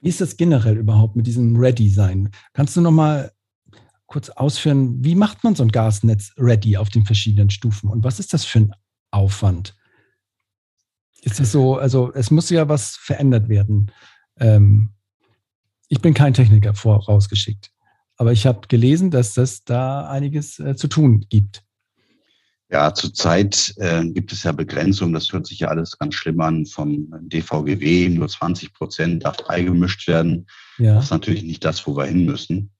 Wie 0.00 0.08
ist 0.08 0.20
das 0.20 0.36
generell 0.36 0.76
überhaupt 0.76 1.16
mit 1.16 1.26
diesem 1.26 1.56
Ready-Sein? 1.56 2.30
Kannst 2.52 2.76
du 2.76 2.80
noch 2.80 2.90
mal 2.90 3.32
kurz 4.06 4.28
ausführen, 4.28 5.02
wie 5.02 5.14
macht 5.14 5.42
man 5.42 5.54
so 5.54 5.62
ein 5.62 5.70
Gasnetz 5.70 6.32
ready 6.36 6.76
auf 6.76 6.90
den 6.90 7.06
verschiedenen 7.06 7.48
Stufen 7.48 7.88
und 7.88 8.04
was 8.04 8.20
ist 8.20 8.34
das 8.34 8.44
für 8.44 8.58
ein 8.58 8.74
Aufwand? 9.10 9.74
Ist 11.22 11.40
das 11.40 11.52
so, 11.52 11.76
also 11.76 12.12
es 12.12 12.30
muss 12.30 12.50
ja 12.50 12.68
was 12.68 12.96
verändert 12.96 13.48
werden. 13.48 13.90
Ähm, 14.38 14.90
ich 15.88 16.02
bin 16.02 16.12
kein 16.14 16.34
Techniker 16.34 16.74
vorausgeschickt, 16.74 17.71
aber 18.16 18.32
ich 18.32 18.46
habe 18.46 18.68
gelesen, 18.68 19.10
dass 19.10 19.34
das 19.34 19.64
da 19.64 20.08
einiges 20.08 20.58
äh, 20.58 20.76
zu 20.76 20.88
tun 20.88 21.26
gibt. 21.28 21.62
Ja, 22.70 22.94
zurzeit 22.94 23.74
äh, 23.76 24.02
gibt 24.06 24.32
es 24.32 24.44
ja 24.44 24.52
Begrenzungen. 24.52 25.12
Das 25.12 25.30
hört 25.30 25.46
sich 25.46 25.58
ja 25.58 25.68
alles 25.68 25.98
ganz 25.98 26.14
schlimm 26.14 26.40
an. 26.40 26.64
Vom 26.64 27.12
DVGW 27.28 28.08
nur 28.08 28.28
20 28.28 28.72
Prozent 28.72 29.24
darf 29.24 29.36
beigemischt 29.46 30.08
werden. 30.08 30.46
Ja. 30.78 30.94
Das 30.94 31.04
ist 31.04 31.10
natürlich 31.10 31.42
nicht 31.42 31.64
das, 31.64 31.86
wo 31.86 31.94
wir 31.96 32.06
hin 32.06 32.24
müssen. 32.24 32.70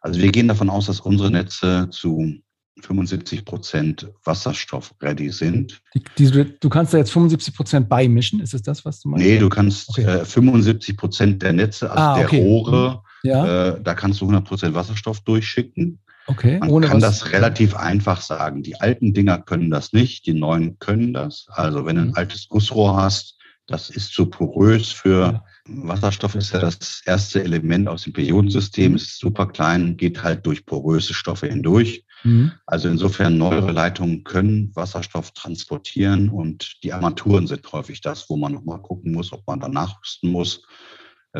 Also 0.00 0.20
wir 0.20 0.32
gehen 0.32 0.48
davon 0.48 0.68
aus, 0.68 0.86
dass 0.86 0.98
unsere 0.98 1.30
Netze 1.30 1.88
zu 1.90 2.34
75 2.80 3.44
Prozent 3.44 4.08
wasserstoff-ready 4.24 5.30
sind. 5.30 5.80
Die, 5.94 6.02
die, 6.18 6.58
du 6.58 6.68
kannst 6.68 6.92
da 6.92 6.98
jetzt 6.98 7.12
75 7.12 7.54
Prozent 7.54 7.88
beimischen, 7.88 8.40
ist 8.40 8.52
es 8.52 8.62
das, 8.62 8.84
was 8.84 9.00
du 9.00 9.08
meinst? 9.08 9.24
Nee, 9.24 9.38
du 9.38 9.48
kannst 9.48 9.88
okay. 9.90 10.02
äh, 10.02 10.24
75 10.24 10.96
Prozent 10.96 11.42
der 11.42 11.52
Netze, 11.52 11.90
also 11.90 12.02
ah, 12.02 12.20
okay. 12.20 12.36
der 12.36 12.44
Rohre, 12.44 13.02
ja. 13.26 13.68
äh, 13.68 13.80
da 13.82 13.94
kannst 13.94 14.20
du 14.20 14.24
100 14.24 14.44
Prozent 14.44 14.74
Wasserstoff 14.74 15.20
durchschicken. 15.20 15.98
Okay. 16.26 16.58
Man 16.58 16.70
Ohne 16.70 16.88
kann 16.88 17.00
was? 17.00 17.20
das 17.20 17.32
relativ 17.32 17.76
einfach 17.76 18.20
sagen. 18.20 18.62
Die 18.62 18.80
alten 18.80 19.14
Dinger 19.14 19.38
können 19.38 19.70
das 19.70 19.92
nicht, 19.92 20.26
die 20.26 20.34
neuen 20.34 20.78
können 20.78 21.12
das. 21.12 21.46
Also 21.50 21.86
wenn 21.86 21.96
du 21.96 22.02
ein 22.02 22.08
mhm. 22.08 22.16
altes 22.16 22.48
Gussrohr 22.48 22.96
hast, 22.96 23.36
das 23.66 23.90
ist 23.90 24.12
zu 24.12 24.26
porös 24.26 24.92
für 24.92 25.42
Wasserstoff 25.68 26.36
ist 26.36 26.52
ja 26.52 26.60
das 26.60 27.02
erste 27.04 27.42
Element 27.42 27.88
aus 27.88 28.04
dem 28.04 28.12
Periodensystem, 28.12 28.92
mhm. 28.92 28.96
ist 28.96 29.18
super 29.18 29.46
klein, 29.46 29.96
geht 29.96 30.22
halt 30.22 30.46
durch 30.46 30.64
poröse 30.64 31.14
Stoffe 31.14 31.48
hindurch. 31.48 32.04
Mhm. 32.22 32.52
Also 32.66 32.88
insofern 32.88 33.38
neuere 33.38 33.72
Leitungen 33.72 34.24
können 34.24 34.70
Wasserstoff 34.74 35.32
transportieren 35.32 36.28
und 36.28 36.82
die 36.82 36.92
Armaturen 36.92 37.46
sind 37.46 37.70
häufig 37.72 38.00
das, 38.00 38.30
wo 38.30 38.36
man 38.36 38.52
nochmal 38.52 38.80
gucken 38.80 39.12
muss, 39.12 39.32
ob 39.32 39.46
man 39.46 39.60
da 39.60 39.68
nachrüsten 39.68 40.30
muss. 40.30 40.62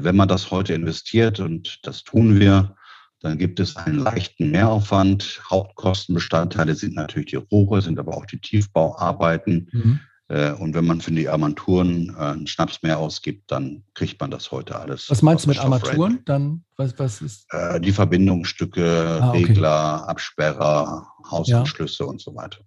Wenn 0.05 0.17
man 0.17 0.29
das 0.29 0.51
heute 0.51 0.75
investiert 0.75 1.41
und 1.41 1.79
das 1.83 2.05
tun 2.05 2.39
wir, 2.39 2.77
dann 3.21 3.39
gibt 3.39 3.61
es 3.61 3.77
einen 3.77 3.99
leichten 3.99 4.51
Mehraufwand. 4.51 5.41
Hauptkostenbestandteile 5.51 6.75
sind 6.75 6.95
natürlich 6.95 7.31
die 7.31 7.37
Rohre, 7.37 7.81
sind 7.81 7.99
aber 7.99 8.17
auch 8.17 8.27
die 8.27 8.41
Tiefbauarbeiten. 8.41 9.69
Mhm. 9.73 10.01
Äh, 10.29 10.53
und 10.53 10.75
wenn 10.75 10.85
man 10.85 11.01
für 11.01 11.13
die 11.13 11.29
Armaturen 11.29 12.15
äh, 12.19 12.23
einen 12.23 12.47
Schnaps 12.47 12.83
mehr 12.83 12.99
ausgibt, 12.99 13.51
dann 13.51 13.85
kriegt 13.95 14.21
man 14.21 14.31
das 14.31 14.51
heute 14.51 14.79
alles. 14.79 15.09
Was 15.09 15.23
meinst 15.23 15.45
du 15.45 15.49
mit 15.49 15.59
Armaturen? 15.59 16.21
Dann, 16.25 16.65
was, 16.77 16.99
was 16.99 17.23
ist? 17.23 17.47
Äh, 17.51 17.81
die 17.81 17.93
Verbindungsstücke, 17.93 19.21
ah, 19.23 19.31
okay. 19.31 19.45
Regler, 19.45 20.09
Absperrer, 20.09 21.07
Hausanschlüsse 21.31 22.05
ja. 22.05 22.11
und 22.11 22.21
so 22.21 22.35
weiter. 22.35 22.59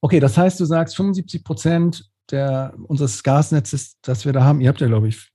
Okay, 0.00 0.20
das 0.20 0.36
heißt, 0.36 0.58
du 0.60 0.64
sagst 0.64 0.96
75 0.96 1.44
Prozent 1.44 2.10
der, 2.30 2.74
unseres 2.88 3.22
Gasnetzes, 3.22 3.96
das 4.02 4.24
wir 4.24 4.32
da 4.32 4.44
haben, 4.44 4.60
ihr 4.60 4.68
habt 4.68 4.80
ja, 4.80 4.86
glaube 4.86 5.08
ich, 5.08 5.30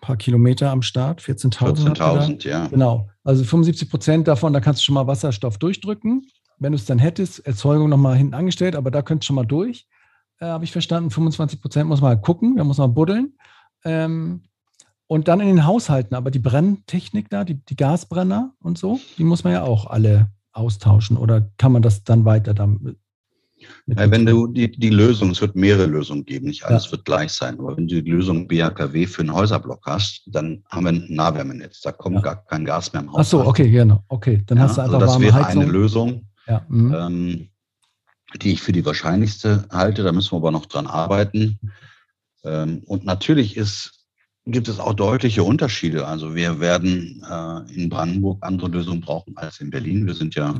paar 0.00 0.16
Kilometer 0.16 0.70
am 0.70 0.82
Start, 0.82 1.20
14.000. 1.20 1.96
14.000, 1.96 2.48
ja. 2.48 2.66
Genau. 2.66 3.08
Also 3.24 3.44
75 3.44 3.90
Prozent 3.90 4.28
davon, 4.28 4.52
da 4.52 4.60
kannst 4.60 4.80
du 4.80 4.84
schon 4.84 4.94
mal 4.94 5.06
Wasserstoff 5.06 5.58
durchdrücken. 5.58 6.26
Wenn 6.58 6.72
du 6.72 6.76
es 6.76 6.86
dann 6.86 6.98
hättest, 6.98 7.46
Erzeugung 7.46 7.88
nochmal 7.88 8.16
hinten 8.16 8.34
angestellt, 8.34 8.76
aber 8.76 8.90
da 8.90 9.02
könntest 9.02 9.24
du 9.24 9.28
schon 9.28 9.36
mal 9.36 9.46
durch 9.46 9.86
äh, 10.40 10.46
habe 10.46 10.64
ich 10.64 10.72
verstanden. 10.72 11.10
25 11.10 11.60
Prozent 11.60 11.88
muss 11.88 12.00
man 12.00 12.10
halt 12.10 12.22
gucken, 12.22 12.56
da 12.56 12.64
muss 12.64 12.78
man 12.78 12.94
buddeln. 12.94 13.34
Ähm, 13.84 14.42
und 15.06 15.28
dann 15.28 15.40
in 15.40 15.46
den 15.46 15.66
Haushalten, 15.66 16.16
aber 16.16 16.30
die 16.30 16.40
Brenntechnik 16.40 17.30
da, 17.30 17.44
die, 17.44 17.64
die 17.64 17.76
Gasbrenner 17.76 18.54
und 18.60 18.76
so, 18.76 18.98
die 19.18 19.24
muss 19.24 19.44
man 19.44 19.52
ja 19.52 19.62
auch 19.62 19.86
alle 19.86 20.30
austauschen 20.52 21.16
oder 21.16 21.48
kann 21.58 21.70
man 21.70 21.82
das 21.82 22.02
dann 22.02 22.24
weiter 22.24 22.54
damit? 22.54 22.98
Ja, 23.86 24.10
wenn 24.10 24.26
du 24.26 24.46
die, 24.46 24.70
die 24.70 24.90
Lösung, 24.90 25.30
es 25.30 25.40
wird 25.40 25.56
mehrere 25.56 25.86
Lösungen 25.86 26.24
geben, 26.24 26.46
nicht 26.46 26.64
alles 26.64 26.86
ja. 26.86 26.92
wird 26.92 27.04
gleich 27.04 27.32
sein, 27.32 27.58
aber 27.58 27.76
wenn 27.76 27.86
du 27.86 28.02
die 28.02 28.10
Lösung 28.10 28.48
BHKW 28.48 29.06
für 29.06 29.22
einen 29.22 29.32
Häuserblock 29.32 29.84
hast, 29.86 30.22
dann 30.26 30.62
haben 30.70 30.84
wir 30.84 30.92
ein 30.92 31.06
Nahwärmenetz, 31.08 31.80
da 31.80 31.92
kommt 31.92 32.16
ja. 32.16 32.22
gar 32.22 32.44
kein 32.46 32.64
Gas 32.64 32.92
mehr 32.92 33.02
im 33.02 33.12
Haus. 33.12 33.18
Ach 33.20 33.24
so, 33.24 33.46
okay, 33.46 33.70
genau, 33.70 34.04
okay, 34.08 34.42
dann 34.46 34.58
hast 34.58 34.76
du 34.76 34.82
einfach 34.82 35.00
also 35.00 35.06
das 35.06 35.20
wäre 35.20 35.34
Heizung. 35.34 35.62
eine 35.62 35.70
Lösung. 35.70 36.26
Ja. 36.48 36.64
Mhm. 36.68 36.94
Ähm, 36.94 37.48
die 38.42 38.52
ich 38.52 38.62
für 38.62 38.72
die 38.72 38.84
wahrscheinlichste 38.84 39.66
halte. 39.70 40.02
Da 40.02 40.12
müssen 40.12 40.32
wir 40.32 40.36
aber 40.38 40.50
noch 40.50 40.66
dran 40.66 40.86
arbeiten. 40.86 41.58
Ähm, 42.44 42.82
und 42.86 43.04
natürlich 43.04 43.56
ist, 43.56 44.06
gibt 44.44 44.68
es 44.68 44.78
auch 44.78 44.94
deutliche 44.94 45.42
Unterschiede. 45.42 46.06
Also 46.06 46.34
wir 46.34 46.60
werden 46.60 47.24
äh, 47.28 47.74
in 47.74 47.88
Brandenburg 47.88 48.44
andere 48.44 48.68
Lösungen 48.68 49.00
brauchen 49.00 49.36
als 49.36 49.60
in 49.60 49.70
Berlin. 49.70 50.06
Wir 50.06 50.14
sind 50.14 50.34
ja 50.34 50.54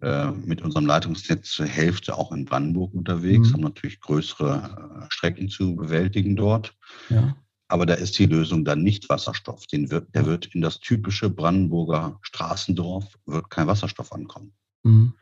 äh, 0.00 0.30
mit 0.30 0.62
unserem 0.62 0.86
Leitungsnetz 0.86 1.50
zur 1.50 1.66
Hälfte 1.66 2.16
auch 2.16 2.32
in 2.32 2.44
Brandenburg 2.44 2.94
unterwegs, 2.94 3.48
mhm. 3.48 3.54
haben 3.54 3.60
natürlich 3.62 4.00
größere 4.00 5.02
äh, 5.02 5.06
Strecken 5.08 5.48
zu 5.48 5.76
bewältigen 5.76 6.36
dort. 6.36 6.74
Ja. 7.08 7.36
Aber 7.68 7.84
da 7.84 7.94
ist 7.94 8.18
die 8.18 8.26
Lösung 8.26 8.64
dann 8.64 8.82
nicht 8.82 9.08
Wasserstoff. 9.10 9.66
Den 9.66 9.90
wird, 9.90 10.14
der 10.14 10.24
wird 10.24 10.46
in 10.54 10.62
das 10.62 10.80
typische 10.80 11.28
Brandenburger 11.28 12.18
Straßendorf, 12.22 13.18
wird 13.26 13.50
kein 13.50 13.66
Wasserstoff 13.66 14.12
ankommen. 14.12 14.52
Mhm. 14.84 15.12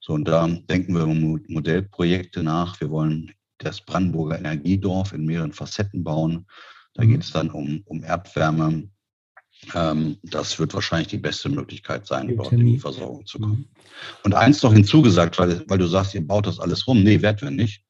So, 0.00 0.12
und 0.12 0.28
da 0.28 0.46
denken 0.46 0.94
wir 0.94 1.06
Modellprojekte 1.06 2.42
nach. 2.42 2.80
Wir 2.80 2.90
wollen 2.90 3.32
das 3.58 3.80
Brandenburger 3.80 4.38
Energiedorf 4.38 5.12
in 5.12 5.24
mehreren 5.24 5.52
Facetten 5.52 6.04
bauen. 6.04 6.46
Da 6.94 7.04
mhm. 7.04 7.08
geht 7.08 7.22
es 7.22 7.32
dann 7.32 7.50
um, 7.50 7.82
um 7.86 8.04
Erdwärme. 8.04 8.88
Ähm, 9.74 10.18
das 10.22 10.58
wird 10.58 10.74
wahrscheinlich 10.74 11.08
die 11.08 11.18
beste 11.18 11.48
Möglichkeit 11.48 12.06
sein, 12.06 12.34
dort 12.36 12.52
in 12.52 12.66
die 12.66 12.78
Versorgung 12.78 13.26
zu 13.26 13.38
kommen. 13.38 13.68
Und 14.22 14.34
eins 14.34 14.62
noch 14.62 14.72
hinzugesagt, 14.72 15.38
weil, 15.38 15.64
weil 15.68 15.78
du 15.78 15.86
sagst, 15.86 16.14
ihr 16.14 16.26
baut 16.26 16.46
das 16.46 16.60
alles 16.60 16.86
rum. 16.86 17.02
Nee, 17.02 17.22
werden 17.22 17.40
wir 17.42 17.50
nicht. 17.50 17.82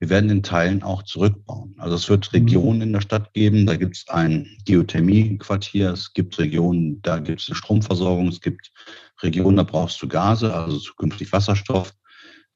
Wir 0.00 0.08
werden 0.08 0.30
in 0.30 0.42
Teilen 0.42 0.82
auch 0.82 1.02
zurückbauen. 1.02 1.74
Also 1.76 1.94
es 1.96 2.08
wird 2.08 2.32
Regionen 2.32 2.76
mhm. 2.76 2.82
in 2.84 2.92
der 2.94 3.02
Stadt 3.02 3.34
geben, 3.34 3.66
da 3.66 3.76
gibt 3.76 3.96
es 3.96 4.08
ein 4.08 4.48
Geothermie-Quartier, 4.64 5.90
es 5.90 6.14
gibt 6.14 6.38
Regionen, 6.38 7.02
da 7.02 7.18
gibt 7.18 7.42
es 7.42 7.48
eine 7.48 7.56
Stromversorgung, 7.56 8.28
es 8.28 8.40
gibt 8.40 8.72
Regionen, 9.22 9.58
da 9.58 9.62
brauchst 9.62 10.00
du 10.00 10.08
Gase, 10.08 10.54
also 10.54 10.78
zukünftig 10.78 11.30
Wasserstoff. 11.32 11.92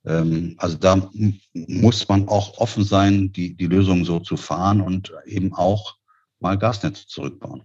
Ähm, 0.07 0.55
also 0.57 0.79
da 0.79 1.11
muss 1.53 2.09
man 2.09 2.29
auch 2.29 2.57
offen 2.57 2.83
sein, 2.83 3.31
die, 3.33 3.55
die 3.55 3.67
Lösung 3.67 4.07
so 4.07 4.21
zu 4.21 4.39
fahren 4.39 4.81
und 4.81 5.13
eben 5.27 5.53
auch 5.53 5.97
mal 6.41 6.57
Gasnetze 6.57 7.07
zurückbauen. 7.07 7.63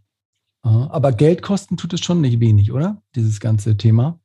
Aber 0.61 1.11
Geldkosten 1.13 1.77
tut 1.77 1.93
es 1.93 2.01
schon 2.01 2.21
nicht 2.21 2.39
wenig, 2.39 2.71
oder? 2.71 3.01
Dieses 3.15 3.39
ganze 3.39 3.77
Thema. 3.77 4.19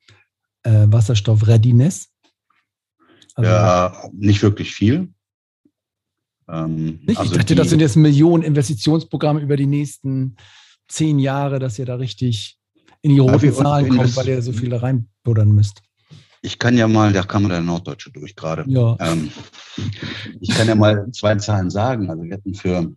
äh, 0.64 0.87
Wasserstoff-Readiness? 0.89 2.09
Also, 3.37 3.51
ja, 3.51 4.11
nicht 4.12 4.43
wirklich 4.43 4.74
viel. 4.74 5.12
Ähm, 6.49 7.01
nicht? 7.07 7.18
Also 7.18 7.32
ich 7.32 7.39
dachte, 7.39 7.55
die, 7.55 7.55
das 7.55 7.70
sind 7.70 7.80
jetzt 7.80 7.97
Millionen 7.97 8.43
Investitionsprogramme 8.43 9.41
über 9.41 9.57
die 9.57 9.66
nächsten 9.66 10.37
zehn 10.89 11.18
Jahre, 11.18 11.59
dass 11.59 11.78
ihr 11.78 11.87
da 11.87 11.97
richtig 11.97 12.59
in 13.03 13.11
die 13.12 13.18
roten 13.18 13.53
Zahlen 13.53 13.97
kommt, 13.97 14.16
weil 14.16 14.28
ihr 14.28 14.43
so 14.43 14.53
viel 14.53 14.74
reinbuddern 14.74 15.53
müsst. 15.53 15.82
Ich 16.43 16.59
kann 16.59 16.76
ja 16.76 16.87
mal, 16.87 17.12
da 17.12 17.22
kam 17.22 17.49
der 17.49 17.62
Norddeutsche 17.62 18.12
durch 18.12 18.37
gerade. 18.37 18.64
Ja. 18.68 18.97
Ähm, 19.01 19.30
ich 20.41 20.51
kann 20.51 20.68
ja 20.68 20.74
mal 20.74 21.11
zwei 21.12 21.37
Zahlen 21.37 21.70
sagen. 21.70 22.11
Also 22.11 22.22
wir 22.22 22.35
hatten 22.35 22.55
für 22.55 22.95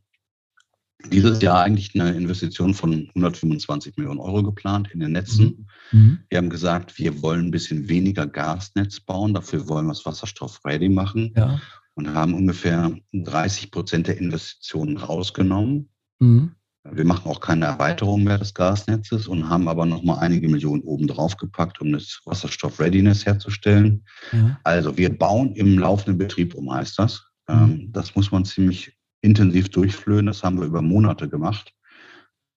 dieses 1.05 1.41
Jahr 1.41 1.63
eigentlich 1.63 1.93
eine 1.93 2.11
Investition 2.11 2.73
von 2.73 3.09
125 3.09 3.97
Millionen 3.97 4.19
Euro 4.19 4.43
geplant 4.43 4.89
in 4.91 4.99
den 4.99 5.11
Netzen. 5.11 5.67
Mhm. 5.91 5.99
mhm. 5.99 6.19
Wir 6.29 6.37
haben 6.39 6.49
gesagt, 6.49 6.97
wir 6.97 7.21
wollen 7.21 7.47
ein 7.47 7.51
bisschen 7.51 7.87
weniger 7.87 8.27
Gasnetz 8.27 8.99
bauen, 8.99 9.33
dafür 9.33 9.67
wollen 9.67 9.85
wir 9.85 9.91
es 9.91 10.05
wasserstoff-ready 10.05 10.89
machen 10.89 11.33
ja. 11.35 11.61
und 11.95 12.13
haben 12.13 12.33
ungefähr 12.33 12.91
30 13.13 13.71
Prozent 13.71 14.07
der 14.07 14.17
Investitionen 14.17 14.97
rausgenommen. 14.97 15.89
Mhm. 16.19 16.51
Wir 16.89 17.05
machen 17.05 17.29
auch 17.29 17.41
keine 17.41 17.65
Erweiterung 17.65 18.23
mehr 18.23 18.37
des 18.37 18.53
Gasnetzes 18.53 19.27
und 19.27 19.49
haben 19.49 19.67
aber 19.67 19.85
noch 19.85 20.03
mal 20.03 20.19
einige 20.19 20.47
Millionen 20.47 20.81
oben 20.83 21.07
drauf 21.07 21.35
gepackt, 21.35 21.81
um 21.81 21.91
das 21.91 22.21
Wasserstoff-Readiness 22.25 23.25
herzustellen. 23.25 24.05
Ja. 24.31 24.57
Also 24.63 24.97
wir 24.97 25.15
bauen 25.15 25.53
im 25.53 25.77
laufenden 25.77 26.17
Betrieb 26.17 26.55
um, 26.55 26.73
heißt 26.73 26.97
das. 26.97 27.27
Mhm. 27.49 27.55
Ähm, 27.55 27.89
das 27.91 28.15
muss 28.15 28.31
man 28.31 28.45
ziemlich 28.45 28.96
intensiv 29.22 29.70
durchflöhen. 29.70 30.26
Das 30.26 30.43
haben 30.43 30.59
wir 30.59 30.65
über 30.65 30.82
Monate 30.82 31.30
gemacht 31.30 31.74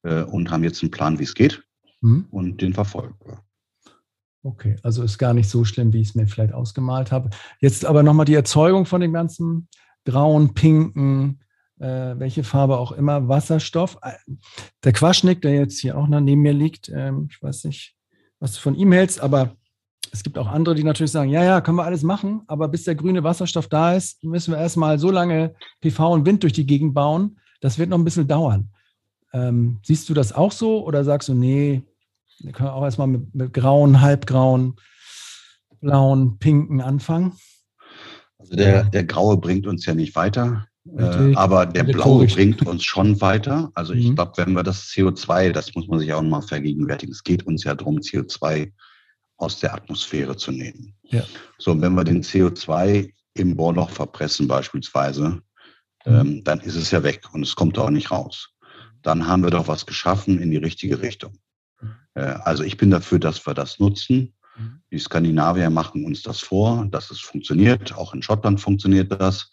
äh, 0.02 0.22
und 0.22 0.50
haben 0.50 0.64
jetzt 0.64 0.82
einen 0.82 0.90
Plan, 0.90 1.18
wie 1.18 1.24
es 1.24 1.34
geht 1.34 1.62
mhm. 2.00 2.26
und 2.30 2.60
den 2.60 2.74
verfolgen 2.74 3.16
wir. 3.24 3.42
Okay, 4.42 4.76
also 4.82 5.02
ist 5.02 5.18
gar 5.18 5.34
nicht 5.34 5.50
so 5.50 5.64
schlimm, 5.64 5.92
wie 5.92 6.00
ich 6.00 6.08
es 6.08 6.14
mir 6.14 6.26
vielleicht 6.26 6.54
ausgemalt 6.54 7.12
habe. 7.12 7.30
Jetzt 7.60 7.84
aber 7.84 8.02
nochmal 8.02 8.24
die 8.24 8.34
Erzeugung 8.34 8.86
von 8.86 9.02
dem 9.02 9.12
ganzen 9.12 9.68
grauen, 10.06 10.54
pinken, 10.54 11.40
äh, 11.78 12.14
welche 12.18 12.42
Farbe 12.42 12.78
auch 12.78 12.92
immer, 12.92 13.28
Wasserstoff. 13.28 13.98
Äh, 14.02 14.12
der 14.82 14.92
Quaschnick, 14.92 15.42
der 15.42 15.54
jetzt 15.54 15.80
hier 15.80 15.98
auch 15.98 16.08
noch 16.08 16.20
neben 16.20 16.40
mir 16.40 16.54
liegt, 16.54 16.88
ähm, 16.88 17.28
ich 17.30 17.42
weiß 17.42 17.64
nicht, 17.64 17.96
was 18.38 18.54
du 18.54 18.60
von 18.60 18.74
ihm 18.74 18.92
hältst, 18.92 19.20
aber 19.20 19.56
es 20.12 20.22
gibt 20.22 20.38
auch 20.38 20.48
andere, 20.48 20.74
die 20.74 20.84
natürlich 20.84 21.12
sagen, 21.12 21.30
ja, 21.30 21.44
ja, 21.44 21.60
können 21.60 21.76
wir 21.76 21.84
alles 21.84 22.02
machen, 22.02 22.42
aber 22.46 22.68
bis 22.68 22.84
der 22.84 22.94
grüne 22.94 23.22
Wasserstoff 23.22 23.68
da 23.68 23.94
ist, 23.94 24.22
müssen 24.24 24.52
wir 24.52 24.58
erstmal 24.58 24.98
so 24.98 25.10
lange 25.10 25.54
PV 25.80 26.12
und 26.12 26.26
Wind 26.26 26.42
durch 26.42 26.52
die 26.52 26.66
Gegend 26.66 26.94
bauen. 26.94 27.38
Das 27.60 27.78
wird 27.78 27.90
noch 27.90 27.98
ein 27.98 28.04
bisschen 28.04 28.26
dauern. 28.26 28.70
Ähm, 29.32 29.78
siehst 29.84 30.08
du 30.08 30.14
das 30.14 30.32
auch 30.32 30.52
so 30.52 30.84
oder 30.84 31.04
sagst 31.04 31.28
du, 31.28 31.34
nee, 31.34 31.82
wir 32.40 32.52
können 32.52 32.70
auch 32.70 32.82
erstmal 32.82 33.06
mit, 33.06 33.34
mit 33.34 33.52
grauen, 33.52 34.00
halbgrauen, 34.00 34.76
blauen, 35.80 36.38
pinken 36.38 36.80
anfangen? 36.80 37.32
Also 38.38 38.56
der, 38.56 38.84
der 38.84 39.04
Graue 39.04 39.36
bringt 39.36 39.66
uns 39.66 39.86
ja 39.86 39.94
nicht 39.94 40.16
weiter. 40.16 40.66
Äh, 40.96 41.34
aber 41.34 41.66
der 41.66 41.84
Blaue 41.84 42.26
bringt 42.26 42.66
uns 42.66 42.84
schon 42.84 43.20
weiter. 43.20 43.70
Also 43.74 43.92
ich 43.92 44.08
mhm. 44.08 44.14
glaube, 44.16 44.32
wenn 44.36 44.54
wir 44.54 44.62
das 44.62 44.88
CO2, 44.88 45.52
das 45.52 45.74
muss 45.74 45.86
man 45.88 45.98
sich 45.98 46.12
auch 46.12 46.22
nochmal 46.22 46.42
vergegenwärtigen, 46.42 47.12
es 47.12 47.22
geht 47.22 47.46
uns 47.46 47.64
ja 47.64 47.74
darum, 47.74 47.98
CO2 47.98 48.72
aus 49.40 49.58
der 49.58 49.74
Atmosphäre 49.74 50.36
zu 50.36 50.52
nehmen. 50.52 50.94
Ja. 51.04 51.24
So, 51.58 51.80
wenn 51.80 51.94
wir 51.94 52.04
den 52.04 52.22
CO2 52.22 53.12
im 53.34 53.56
Bohrloch 53.56 53.90
verpressen 53.90 54.46
beispielsweise, 54.46 55.40
mhm. 56.04 56.14
ähm, 56.14 56.44
dann 56.44 56.60
ist 56.60 56.76
es 56.76 56.90
ja 56.90 57.02
weg 57.02 57.22
und 57.32 57.42
es 57.42 57.56
kommt 57.56 57.78
auch 57.78 57.90
nicht 57.90 58.10
raus. 58.10 58.50
Dann 59.02 59.26
haben 59.26 59.42
wir 59.42 59.50
doch 59.50 59.66
was 59.66 59.86
geschaffen 59.86 60.38
in 60.40 60.50
die 60.50 60.58
richtige 60.58 61.00
Richtung. 61.00 61.38
Mhm. 61.80 61.94
Äh, 62.14 62.20
also 62.20 62.62
ich 62.62 62.76
bin 62.76 62.90
dafür, 62.90 63.18
dass 63.18 63.46
wir 63.46 63.54
das 63.54 63.78
nutzen. 63.78 64.34
Mhm. 64.56 64.82
Die 64.90 64.98
Skandinavier 64.98 65.70
machen 65.70 66.04
uns 66.04 66.22
das 66.22 66.40
vor, 66.40 66.86
dass 66.90 67.10
es 67.10 67.20
funktioniert. 67.20 67.94
Auch 67.94 68.12
in 68.12 68.22
Schottland 68.22 68.60
funktioniert 68.60 69.10
das. 69.10 69.50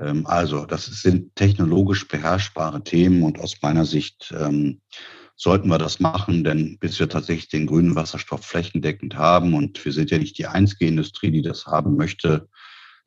Ähm, 0.00 0.26
also 0.26 0.66
das 0.66 0.86
sind 0.86 1.36
technologisch 1.36 2.08
beherrschbare 2.08 2.82
Themen 2.82 3.22
und 3.22 3.38
aus 3.38 3.56
meiner 3.62 3.84
Sicht 3.84 4.34
ähm, 4.36 4.80
sollten 5.40 5.68
wir 5.68 5.78
das 5.78 6.00
machen, 6.00 6.44
denn 6.44 6.76
bis 6.78 7.00
wir 7.00 7.08
tatsächlich 7.08 7.48
den 7.48 7.66
grünen 7.66 7.96
Wasserstoff 7.96 8.44
flächendeckend 8.44 9.16
haben 9.16 9.54
und 9.54 9.82
wir 9.82 9.92
sind 9.92 10.10
ja 10.10 10.18
nicht 10.18 10.36
die 10.36 10.46
einzige 10.46 10.86
Industrie, 10.86 11.30
die 11.30 11.40
das 11.40 11.66
haben 11.66 11.96
möchte, 11.96 12.48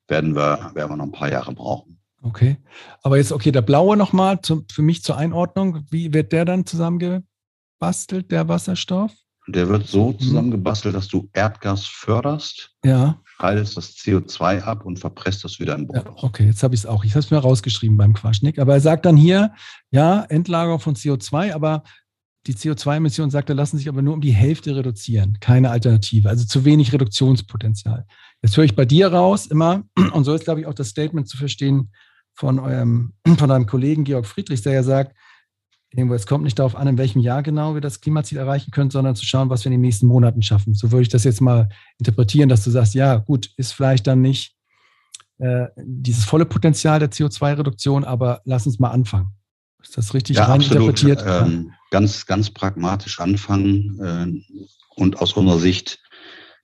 werden 0.08 0.36
wir, 0.36 0.72
werden 0.74 0.92
wir 0.92 0.98
noch 0.98 1.06
ein 1.06 1.12
paar 1.12 1.32
Jahre 1.32 1.54
brauchen. 1.54 2.00
Okay, 2.24 2.58
aber 3.04 3.18
jetzt 3.18 3.32
okay, 3.32 3.52
der 3.52 3.62
blaue 3.62 3.96
nochmal 3.98 4.40
für 4.44 4.82
mich 4.82 5.04
zur 5.04 5.18
Einordnung. 5.18 5.86
Wie 5.92 6.12
wird 6.14 6.32
der 6.32 6.46
dann 6.46 6.66
zusammengebastelt, 6.66 8.32
der 8.32 8.48
Wasserstoff? 8.48 9.12
Der 9.48 9.68
wird 9.68 9.88
so 9.88 10.12
mhm. 10.12 10.20
zusammengebastelt, 10.20 10.96
dass 10.96 11.10
du 11.10 11.30
Erdgas 11.34 11.86
förderst, 11.86 12.72
ja. 12.84 13.20
scheidest 13.26 13.76
das 13.76 13.92
CO2 13.98 14.62
ab 14.62 14.86
und 14.86 15.00
verpresst 15.00 15.44
das 15.44 15.60
wieder 15.60 15.76
in 15.76 15.86
Boden. 15.86 16.06
Ja, 16.06 16.24
okay, 16.24 16.46
jetzt 16.46 16.64
habe 16.64 16.74
ich 16.74 16.82
es 16.82 16.86
auch. 16.86 17.04
Ich 17.04 17.12
habe 17.12 17.20
es 17.20 17.30
mir 17.30 17.40
rausgeschrieben 17.40 17.98
beim 17.98 18.14
Quaschnick. 18.14 18.58
Aber 18.58 18.74
er 18.74 18.80
sagt 18.80 19.06
dann 19.06 19.18
hier, 19.18 19.54
ja, 19.92 20.24
Endlagerung 20.30 20.80
von 20.80 20.96
CO2, 20.96 21.54
aber 21.54 21.84
die 22.48 22.56
CO2-Emissionen, 22.56 23.32
sagt 23.32 23.50
er, 23.50 23.56
lassen 23.56 23.78
sich 23.78 23.88
aber 23.88 24.02
nur 24.02 24.14
um 24.14 24.22
die 24.22 24.34
Hälfte 24.34 24.76
reduzieren. 24.76 25.38
Keine 25.40 25.70
Alternative. 25.70 26.30
Also 26.30 26.46
zu 26.46 26.66
wenig 26.66 26.92
Reduktionspotenzial. 26.92 28.06
Jetzt 28.42 28.58
höre 28.58 28.66
ich 28.66 28.76
bei 28.76 28.86
dir 28.86 29.08
raus 29.08 29.48
immer, 29.48 29.84
und 30.14 30.24
so 30.26 30.34
ist, 30.34 30.44
glaube 30.44 30.60
ich, 30.60 30.68
auch 30.68 30.74
das 30.74 30.90
Statement 30.90 31.28
zu 31.28 31.38
verstehen 31.38 31.92
von 32.34 32.60
eurem, 32.60 33.14
von 33.38 33.50
deinem 33.50 33.66
Kollegen 33.66 34.04
Georg 34.04 34.26
Friedrichs, 34.26 34.64
der 34.64 34.74
ja 34.74 34.84
sagt, 34.84 35.16
es 35.96 36.26
kommt 36.26 36.44
nicht 36.44 36.58
darauf 36.58 36.76
an, 36.76 36.88
in 36.88 36.98
welchem 36.98 37.20
Jahr 37.20 37.44
genau 37.44 37.76
wir 37.76 37.82
das 37.82 38.02
Klimaziel 38.02 38.40
erreichen 38.40 38.72
können, 38.72 38.90
sondern 38.90 39.16
zu 39.16 39.26
schauen, 39.26 39.50
was 39.50 39.64
wir 39.64 39.68
in 39.68 39.74
den 39.74 39.82
nächsten 39.82 40.08
Monaten 40.08 40.42
schaffen. 40.42 40.74
So 40.74 40.92
würde 40.92 41.04
ich 41.04 41.10
das 41.10 41.24
jetzt 41.24 41.40
mal 41.40 41.70
interpretieren, 42.00 42.50
dass 42.50 42.64
du 42.64 42.72
sagst, 42.72 42.96
ja, 42.96 43.18
gut, 43.18 43.52
ist 43.58 43.74
vielleicht 43.74 44.08
dann 44.08 44.22
nicht 44.22 44.56
äh, 45.38 45.68
dieses 45.78 46.26
volle 46.26 46.46
Potenzial 46.46 47.00
der 47.00 47.12
CO2-Reduktion, 47.12 48.04
aber 48.04 48.42
lass 48.44 48.66
uns 48.66 48.80
mal 48.80 48.90
anfangen. 48.90 49.28
Ist 49.84 49.98
das 49.98 50.14
richtig 50.14 50.38
ja, 50.38 50.48
absolut. 50.48 51.04
Ähm, 51.04 51.72
ganz, 51.94 52.26
ganz 52.26 52.50
pragmatisch 52.50 53.20
anfangen 53.20 54.00
äh, 54.02 54.66
und 54.96 55.22
aus 55.22 55.34
unserer 55.34 55.60
Sicht 55.60 56.00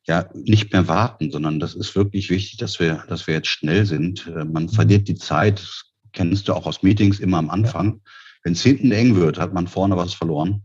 ja 0.08 0.28
nicht 0.34 0.74
mehr 0.74 0.88
warten, 0.88 1.30
sondern 1.30 1.60
das 1.60 1.76
ist 1.76 1.96
wirklich 1.96 2.32
wichtig, 2.32 2.58
dass 2.58 2.80
wir, 2.80 3.04
dass 3.08 3.28
wir 3.28 3.36
jetzt 3.36 3.50
schnell 3.50 3.86
sind. 3.86 4.26
Äh, 4.26 4.44
man 4.44 4.64
mhm. 4.64 4.70
verliert 4.70 5.08
die 5.08 5.14
Zeit, 5.14 5.60
das 5.60 5.84
kennst 6.14 6.48
du 6.48 6.54
auch 6.56 6.66
aus 6.66 6.82
Meetings 6.82 7.20
immer 7.20 7.38
am 7.38 7.52
Anfang. 7.52 8.02
Wenn 8.42 8.54
es 8.54 8.64
hinten 8.64 8.92
eng 8.92 9.18
wird, 9.18 9.38
hat 9.38 9.54
man 9.54 9.68
vorne 9.68 9.96
was 9.98 10.16
verloren. 10.16 10.64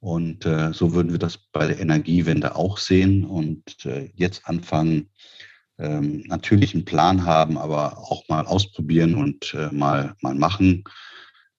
Und 0.00 0.44
äh, 0.44 0.74
so 0.74 0.92
würden 0.92 1.12
wir 1.12 1.18
das 1.18 1.38
bei 1.38 1.66
der 1.66 1.80
Energiewende 1.80 2.56
auch 2.56 2.76
sehen 2.76 3.24
und 3.24 3.86
äh, 3.86 4.10
jetzt 4.16 4.46
anfangen, 4.46 5.08
ähm, 5.78 6.24
natürlich 6.26 6.74
einen 6.74 6.84
Plan 6.84 7.24
haben, 7.24 7.56
aber 7.56 7.96
auch 7.96 8.28
mal 8.28 8.44
ausprobieren 8.44 9.14
und 9.14 9.54
äh, 9.54 9.70
mal, 9.72 10.14
mal 10.20 10.34
machen. 10.34 10.84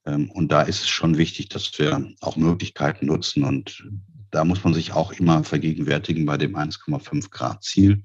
Ähm, 0.06 0.30
und 0.32 0.52
da 0.52 0.62
ist 0.62 0.82
es 0.82 0.90
schon 0.90 1.18
wichtig, 1.18 1.50
dass 1.50 1.78
wir 1.80 2.12
auch 2.22 2.38
Möglichkeiten 2.38 3.08
nutzen. 3.08 3.44
Und 3.44 3.88
da 4.32 4.46
muss 4.46 4.64
man 4.64 4.74
sich 4.74 4.94
auch 4.94 5.12
immer 5.14 5.44
vergegenwärtigen 5.44 6.26
bei 6.26 6.38
dem 6.38 6.56
1,5 6.56 7.30
Grad 7.30 7.64
Ziel. 7.64 8.04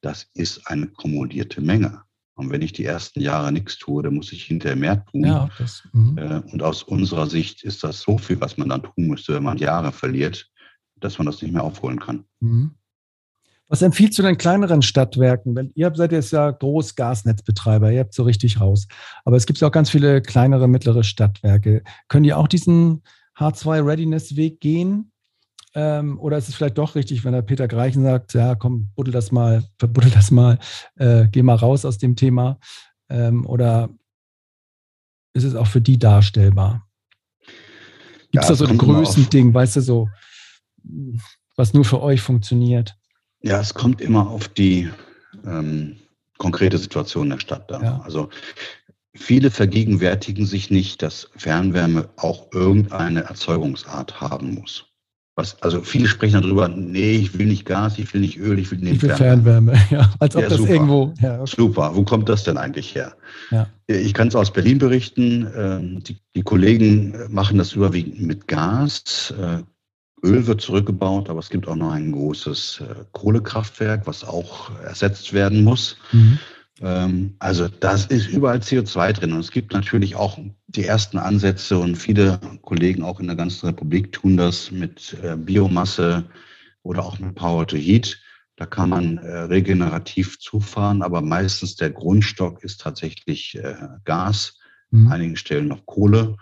Das 0.00 0.28
ist 0.34 0.66
eine 0.66 0.88
kumulierte 0.88 1.60
Menge. 1.60 2.02
Und 2.34 2.50
wenn 2.50 2.62
ich 2.62 2.72
die 2.72 2.84
ersten 2.84 3.20
Jahre 3.20 3.52
nichts 3.52 3.78
tue, 3.78 4.02
dann 4.02 4.14
muss 4.14 4.32
ich 4.32 4.44
hinterher 4.44 4.76
mehr 4.76 5.04
tun. 5.04 5.24
Ja, 5.24 5.48
das, 5.58 5.86
mhm. 5.92 6.16
äh, 6.16 6.40
und 6.50 6.62
aus 6.62 6.82
unserer 6.82 7.28
Sicht 7.28 7.62
ist 7.62 7.84
das 7.84 8.00
so 8.00 8.18
viel, 8.18 8.40
was 8.40 8.56
man 8.56 8.70
dann 8.70 8.82
tun 8.82 9.06
müsste, 9.06 9.34
wenn 9.34 9.42
man 9.42 9.58
Jahre 9.58 9.92
verliert, 9.92 10.50
dass 10.96 11.18
man 11.18 11.26
das 11.26 11.42
nicht 11.42 11.52
mehr 11.52 11.62
aufholen 11.62 12.00
kann. 12.00 12.24
Mhm. 12.40 12.74
Was 13.72 13.80
empfiehlst 13.80 14.18
du 14.18 14.22
den 14.22 14.36
kleineren 14.36 14.82
Stadtwerken? 14.82 15.56
Wenn, 15.56 15.72
ihr 15.74 15.90
seid 15.94 16.12
jetzt 16.12 16.30
ja 16.30 16.50
groß 16.50 16.94
Gasnetzbetreiber, 16.94 17.90
ihr 17.90 18.00
habt 18.00 18.12
so 18.12 18.22
richtig 18.22 18.60
raus. 18.60 18.86
Aber 19.24 19.38
es 19.38 19.46
gibt 19.46 19.64
auch 19.64 19.70
ganz 19.70 19.88
viele 19.88 20.20
kleinere, 20.20 20.68
mittlere 20.68 21.02
Stadtwerke. 21.02 21.82
Können 22.08 22.24
die 22.24 22.34
auch 22.34 22.48
diesen 22.48 23.02
H2-Readiness-Weg 23.38 24.60
gehen? 24.60 25.10
Ähm, 25.74 26.20
oder 26.20 26.36
ist 26.36 26.50
es 26.50 26.54
vielleicht 26.54 26.76
doch 26.76 26.96
richtig, 26.96 27.24
wenn 27.24 27.32
der 27.32 27.40
Peter 27.40 27.66
Greichen 27.66 28.02
sagt, 28.02 28.34
ja, 28.34 28.56
komm, 28.56 28.90
buddel 28.94 29.14
das 29.14 29.32
mal, 29.32 29.64
verbuddel 29.78 30.10
das 30.10 30.30
mal, 30.30 30.58
äh, 30.96 31.28
geh 31.32 31.42
mal 31.42 31.56
raus 31.56 31.86
aus 31.86 31.96
dem 31.96 32.14
Thema? 32.14 32.58
Ähm, 33.08 33.46
oder 33.46 33.88
ist 35.32 35.44
es 35.44 35.54
auch 35.54 35.66
für 35.66 35.80
die 35.80 35.98
darstellbar? 35.98 36.86
Gibt 38.32 38.44
es 38.44 38.50
ja, 38.50 38.54
da 38.54 38.54
so 38.54 38.66
ein 38.66 38.76
Größending, 38.76 39.54
weißt 39.54 39.76
du, 39.76 39.80
so, 39.80 40.10
was 41.56 41.72
nur 41.72 41.86
für 41.86 42.02
euch 42.02 42.20
funktioniert? 42.20 42.98
Ja, 43.42 43.60
es 43.60 43.74
kommt 43.74 44.00
immer 44.00 44.28
auf 44.30 44.48
die 44.48 44.88
ähm, 45.46 45.96
konkrete 46.38 46.78
Situation 46.78 47.30
der 47.30 47.40
Stadt 47.40 47.70
an. 47.72 47.82
Ja. 47.82 48.00
Also 48.04 48.28
viele 49.14 49.50
vergegenwärtigen 49.50 50.46
sich 50.46 50.70
nicht, 50.70 51.02
dass 51.02 51.28
Fernwärme 51.36 52.08
auch 52.16 52.52
irgendeine 52.52 53.22
Erzeugungsart 53.24 54.20
haben 54.20 54.54
muss. 54.54 54.86
Was, 55.34 55.60
also 55.62 55.80
viele 55.80 56.08
sprechen 56.08 56.42
darüber, 56.42 56.68
nee, 56.68 57.16
ich 57.16 57.38
will 57.38 57.46
nicht 57.46 57.64
Gas, 57.64 57.98
ich 57.98 58.12
will 58.12 58.20
nicht 58.20 58.38
Öl, 58.38 58.58
ich 58.58 58.70
will 58.70 58.78
nicht 58.78 58.96
ich 58.96 59.02
will 59.02 59.14
Fernwärme. 59.14 59.74
Fernwärme. 59.74 59.90
Ja, 59.90 60.14
als 60.18 60.36
ob 60.36 60.42
ja, 60.42 60.48
das 60.50 60.58
super. 60.58 60.72
irgendwo. 60.72 61.14
Ja, 61.22 61.40
okay. 61.40 61.52
Super, 61.56 61.90
wo 61.94 62.04
kommt 62.04 62.28
das 62.28 62.44
denn 62.44 62.58
eigentlich 62.58 62.94
her? 62.94 63.14
Ja. 63.50 63.66
Ich 63.86 64.12
kann 64.12 64.28
es 64.28 64.36
aus 64.36 64.52
Berlin 64.52 64.78
berichten. 64.78 65.50
Ähm, 65.56 66.02
die, 66.04 66.18
die, 66.36 66.42
Kollegen 66.42 67.14
machen 67.30 67.56
das 67.56 67.72
überwiegend 67.72 68.20
mit 68.20 68.46
Gas. 68.46 69.32
Öl 70.24 70.46
wird 70.46 70.60
zurückgebaut, 70.60 71.28
aber 71.28 71.40
es 71.40 71.50
gibt 71.50 71.66
auch 71.66 71.76
noch 71.76 71.92
ein 71.92 72.12
großes 72.12 72.80
äh, 72.80 73.04
Kohlekraftwerk, 73.12 74.06
was 74.06 74.24
auch 74.24 74.70
ersetzt 74.80 75.32
werden 75.32 75.64
muss. 75.64 75.96
Mhm. 76.12 76.38
Ähm, 76.80 77.34
also 77.38 77.68
das 77.68 78.06
ist 78.06 78.28
überall 78.28 78.58
CO2 78.58 79.12
drin. 79.12 79.32
Und 79.32 79.40
es 79.40 79.50
gibt 79.50 79.72
natürlich 79.72 80.16
auch 80.16 80.38
die 80.68 80.84
ersten 80.84 81.18
Ansätze 81.18 81.78
und 81.78 81.96
viele 81.96 82.40
Kollegen 82.62 83.02
auch 83.02 83.20
in 83.20 83.26
der 83.26 83.36
ganzen 83.36 83.66
Republik 83.66 84.12
tun 84.12 84.36
das 84.36 84.70
mit 84.70 85.16
äh, 85.22 85.36
Biomasse 85.36 86.24
oder 86.82 87.04
auch 87.04 87.18
mit 87.18 87.34
Power 87.34 87.66
to 87.66 87.76
Heat. 87.76 88.20
Da 88.56 88.66
kann 88.66 88.90
man 88.90 89.18
äh, 89.18 89.38
regenerativ 89.38 90.38
zufahren, 90.38 91.02
aber 91.02 91.20
meistens 91.20 91.76
der 91.76 91.90
Grundstock 91.90 92.62
ist 92.62 92.80
tatsächlich 92.80 93.56
äh, 93.56 93.74
Gas, 94.04 94.58
mhm. 94.90 95.10
einigen 95.10 95.36
Stellen 95.36 95.68
noch 95.68 95.86
Kohle. 95.86 96.36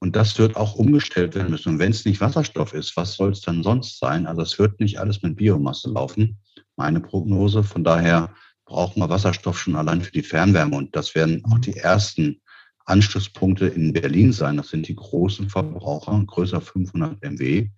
Und 0.00 0.16
das 0.16 0.38
wird 0.38 0.56
auch 0.56 0.74
umgestellt 0.74 1.34
werden 1.34 1.50
müssen. 1.50 1.74
Und 1.74 1.78
wenn 1.78 1.90
es 1.90 2.06
nicht 2.06 2.20
Wasserstoff 2.20 2.72
ist, 2.72 2.96
was 2.96 3.14
soll 3.14 3.32
es 3.32 3.42
dann 3.42 3.62
sonst 3.62 3.98
sein? 3.98 4.26
Also 4.26 4.40
es 4.42 4.58
wird 4.58 4.80
nicht 4.80 4.98
alles 4.98 5.22
mit 5.22 5.36
Biomasse 5.36 5.90
laufen, 5.90 6.38
meine 6.76 7.00
Prognose. 7.00 7.62
Von 7.62 7.84
daher 7.84 8.34
brauchen 8.64 9.00
wir 9.00 9.10
Wasserstoff 9.10 9.58
schon 9.58 9.76
allein 9.76 10.00
für 10.00 10.12
die 10.12 10.22
Fernwärme. 10.22 10.74
Und 10.74 10.96
das 10.96 11.14
werden 11.14 11.44
auch 11.44 11.58
die 11.58 11.76
ersten 11.76 12.40
Anschlusspunkte 12.86 13.66
in 13.66 13.92
Berlin 13.92 14.32
sein. 14.32 14.56
Das 14.56 14.70
sind 14.70 14.88
die 14.88 14.96
großen 14.96 15.50
Verbraucher, 15.50 16.22
größer 16.26 16.62
500 16.62 17.22
MW. 17.22 17.68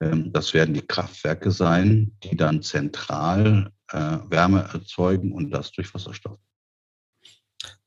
Ähm, 0.00 0.32
das 0.32 0.54
werden 0.54 0.74
die 0.74 0.86
Kraftwerke 0.86 1.50
sein, 1.50 2.12
die 2.22 2.36
dann 2.36 2.62
zentral 2.62 3.72
äh, 3.90 4.18
Wärme 4.28 4.68
erzeugen 4.72 5.32
und 5.32 5.50
das 5.50 5.72
durch 5.72 5.92
Wasserstoff. 5.92 6.38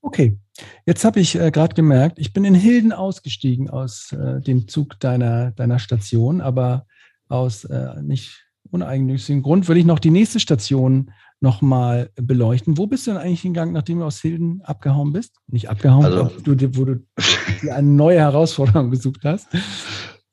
Okay, 0.01 0.39
jetzt 0.85 1.03
habe 1.03 1.19
ich 1.19 1.35
äh, 1.35 1.51
gerade 1.51 1.75
gemerkt, 1.75 2.19
ich 2.19 2.31
bin 2.31 2.45
in 2.45 2.55
Hilden 2.55 2.93
ausgestiegen 2.93 3.69
aus 3.69 4.11
äh, 4.13 4.41
dem 4.41 4.67
Zug 4.67 4.99
deiner, 4.99 5.51
deiner 5.51 5.79
Station, 5.79 6.41
aber 6.41 6.85
aus 7.27 7.65
äh, 7.65 8.01
nicht 8.01 8.45
uneigennützigen 8.71 9.41
Grund 9.41 9.67
will 9.67 9.77
ich 9.77 9.85
noch 9.85 9.99
die 9.99 10.11
nächste 10.11 10.39
Station 10.39 11.11
nochmal 11.41 12.11
beleuchten. 12.15 12.77
Wo 12.77 12.87
bist 12.87 13.07
du 13.07 13.11
denn 13.11 13.19
eigentlich 13.19 13.41
hingegangen, 13.41 13.73
nachdem 13.73 13.99
du 13.99 14.05
aus 14.05 14.19
Hilden 14.19 14.61
abgehauen 14.63 15.13
bist? 15.13 15.35
Nicht 15.47 15.69
abgehauen, 15.69 16.05
also, 16.05 16.31
wo 16.45 16.53
du, 16.53 16.77
wo 16.77 16.85
du 16.85 17.03
eine 17.71 17.87
neue 17.87 18.19
Herausforderung 18.19 18.91
gesucht 18.91 19.21
hast. 19.23 19.47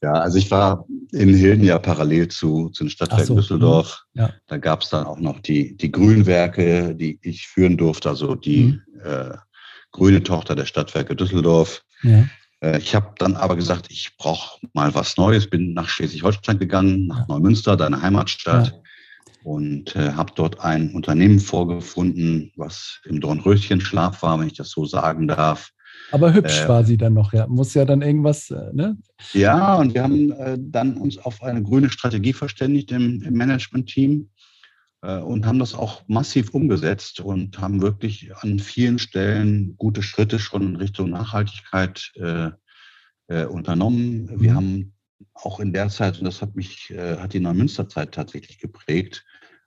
Ja, 0.02 0.12
also 0.12 0.38
ich 0.38 0.50
war 0.50 0.84
in 1.12 1.34
Hilden 1.34 1.64
ja 1.64 1.78
parallel 1.78 2.28
zu, 2.28 2.68
zu 2.70 2.84
den 2.84 2.90
Stadtwerken 2.90 3.26
so, 3.26 3.34
Düsseldorf. 3.36 4.04
Ja. 4.14 4.30
Da 4.46 4.58
gab 4.58 4.82
es 4.82 4.90
dann 4.90 5.06
auch 5.06 5.18
noch 5.18 5.40
die, 5.40 5.76
die 5.76 5.90
Grünwerke, 5.90 6.94
die 6.94 7.18
ich 7.22 7.46
führen 7.46 7.76
durfte, 7.76 8.08
also 8.08 8.34
die 8.34 8.64
mhm. 8.64 8.82
äh, 9.04 9.36
grüne 9.96 10.22
Tochter 10.22 10.54
der 10.54 10.66
Stadtwerke 10.66 11.16
Düsseldorf. 11.16 11.82
Ja. 12.02 12.24
Äh, 12.60 12.78
ich 12.78 12.94
habe 12.94 13.14
dann 13.18 13.34
aber 13.34 13.56
gesagt, 13.56 13.86
ich 13.90 14.16
brauche 14.16 14.58
mal 14.72 14.94
was 14.94 15.16
Neues, 15.16 15.48
bin 15.48 15.74
nach 15.74 15.88
Schleswig-Holstein 15.88 16.58
gegangen, 16.58 17.06
nach. 17.08 17.28
Neumünster, 17.28 17.76
deine 17.76 18.00
Heimatstadt. 18.00 18.68
Ja. 18.68 18.82
Und 19.42 19.94
äh, 19.94 20.12
habe 20.12 20.32
dort 20.34 20.60
ein 20.60 20.92
Unternehmen 20.92 21.38
vorgefunden, 21.38 22.52
was 22.56 23.00
im 23.04 23.20
Dornröschenschlaf 23.20 24.22
war, 24.22 24.40
wenn 24.40 24.48
ich 24.48 24.56
das 24.56 24.70
so 24.70 24.84
sagen 24.84 25.28
darf. 25.28 25.70
Aber 26.10 26.32
hübsch 26.34 26.62
äh, 26.62 26.68
war 26.68 26.84
sie 26.84 26.96
dann 26.96 27.14
noch, 27.14 27.32
ja. 27.32 27.46
Muss 27.46 27.74
ja 27.74 27.84
dann 27.84 28.02
irgendwas, 28.02 28.50
äh, 28.50 28.72
ne? 28.72 28.96
Ja, 29.32 29.76
und 29.76 29.94
wir 29.94 30.02
haben 30.02 30.32
äh, 30.32 30.56
dann 30.58 30.96
uns 30.96 31.18
auf 31.18 31.42
eine 31.42 31.62
grüne 31.62 31.90
Strategie 31.90 32.32
verständigt 32.32 32.90
im, 32.90 33.22
im 33.22 33.34
Management-Team 33.34 34.28
und 35.14 35.46
haben 35.46 35.58
das 35.58 35.74
auch 35.74 36.02
massiv 36.08 36.50
umgesetzt 36.50 37.20
und 37.20 37.58
haben 37.58 37.80
wirklich 37.82 38.34
an 38.36 38.58
vielen 38.58 38.98
Stellen 38.98 39.76
gute 39.76 40.02
Schritte 40.02 40.38
schon 40.38 40.62
in 40.62 40.76
Richtung 40.76 41.10
Nachhaltigkeit 41.10 42.12
äh, 42.16 42.50
äh, 43.28 43.44
unternommen. 43.44 44.28
Wir 44.40 44.52
mhm. 44.52 44.56
haben 44.56 44.92
auch 45.34 45.60
in 45.60 45.72
der 45.72 45.88
Zeit, 45.88 46.18
und 46.18 46.24
das 46.24 46.42
hat 46.42 46.56
mich, 46.56 46.90
äh, 46.90 47.16
hat 47.18 47.32
die 47.32 47.40
Neumünsterzeit 47.40 48.12
tatsächlich 48.12 48.58
geprägt, 48.58 49.24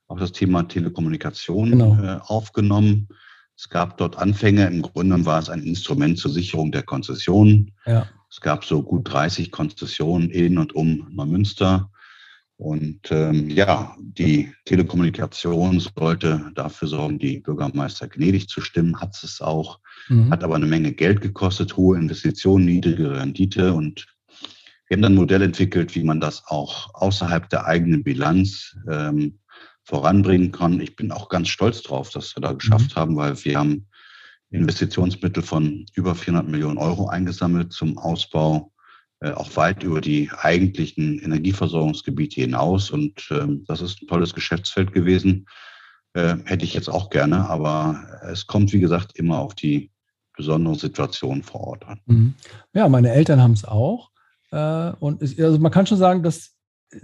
auch 0.08 0.18
das 0.18 0.32
Thema 0.32 0.64
Telekommunikation 0.64 1.70
genau. 1.70 2.02
äh, 2.02 2.18
aufgenommen. 2.20 3.08
Es 3.56 3.68
gab 3.68 3.98
dort 3.98 4.18
Anfänge, 4.18 4.66
im 4.66 4.82
Grunde 4.82 5.24
war 5.24 5.38
es 5.38 5.50
ein 5.50 5.62
Instrument 5.62 6.18
zur 6.18 6.30
Sicherung 6.30 6.72
der 6.72 6.82
Konzessionen. 6.82 7.72
Ja. 7.86 8.08
Es 8.30 8.40
gab 8.40 8.64
so 8.64 8.82
gut 8.82 9.12
30 9.12 9.50
Konzessionen 9.50 10.30
in 10.30 10.58
und 10.58 10.74
um 10.74 11.08
Neumünster. 11.10 11.90
Und 12.60 13.10
ähm, 13.10 13.48
ja, 13.48 13.96
die 13.98 14.52
Telekommunikation 14.66 15.80
sollte 15.80 16.52
dafür 16.54 16.88
sorgen, 16.88 17.18
die 17.18 17.40
Bürgermeister 17.40 18.06
gnädig 18.06 18.48
zu 18.48 18.60
stimmen, 18.60 19.00
hat 19.00 19.18
es 19.24 19.40
auch, 19.40 19.80
mhm. 20.10 20.30
hat 20.30 20.44
aber 20.44 20.56
eine 20.56 20.66
Menge 20.66 20.92
Geld 20.92 21.22
gekostet, 21.22 21.78
hohe 21.78 21.96
Investitionen, 21.96 22.66
niedrige 22.66 23.12
Rendite. 23.12 23.72
Und 23.72 24.06
wir 24.86 24.96
haben 24.96 25.00
dann 25.00 25.12
ein 25.12 25.16
Modell 25.16 25.40
entwickelt, 25.40 25.94
wie 25.94 26.04
man 26.04 26.20
das 26.20 26.42
auch 26.48 26.92
außerhalb 26.92 27.48
der 27.48 27.64
eigenen 27.64 28.04
Bilanz 28.04 28.76
ähm, 28.90 29.38
voranbringen 29.84 30.52
kann. 30.52 30.82
Ich 30.82 30.96
bin 30.96 31.12
auch 31.12 31.30
ganz 31.30 31.48
stolz 31.48 31.82
drauf, 31.82 32.10
dass 32.10 32.36
wir 32.36 32.42
da 32.42 32.52
geschafft 32.52 32.94
mhm. 32.94 33.00
haben, 33.00 33.16
weil 33.16 33.42
wir 33.42 33.58
haben 33.58 33.86
Investitionsmittel 34.50 35.42
von 35.42 35.86
über 35.94 36.14
400 36.14 36.46
Millionen 36.46 36.76
Euro 36.76 37.08
eingesammelt 37.08 37.72
zum 37.72 37.96
Ausbau 37.96 38.70
auch 39.20 39.54
weit 39.56 39.82
über 39.82 40.00
die 40.00 40.30
eigentlichen 40.38 41.18
Energieversorgungsgebiete 41.18 42.40
hinaus. 42.40 42.90
Und 42.90 43.28
ähm, 43.30 43.64
das 43.66 43.82
ist 43.82 44.02
ein 44.02 44.06
tolles 44.06 44.34
Geschäftsfeld 44.34 44.92
gewesen. 44.92 45.46
Äh, 46.14 46.36
hätte 46.44 46.64
ich 46.64 46.74
jetzt 46.74 46.88
auch 46.88 47.10
gerne, 47.10 47.48
aber 47.48 48.02
es 48.30 48.46
kommt, 48.46 48.72
wie 48.72 48.80
gesagt, 48.80 49.16
immer 49.16 49.38
auf 49.38 49.54
die 49.54 49.90
besondere 50.36 50.74
Situation 50.74 51.42
vor 51.42 51.60
Ort 51.60 51.86
an. 51.86 52.00
Mhm. 52.06 52.34
Ja, 52.72 52.88
meine 52.88 53.12
Eltern 53.12 53.42
haben 53.42 53.52
es 53.52 53.64
auch. 53.64 54.10
Äh, 54.50 54.92
und 55.00 55.22
es, 55.22 55.38
also 55.38 55.58
man 55.58 55.70
kann 55.70 55.86
schon 55.86 55.98
sagen, 55.98 56.22
das 56.22 56.52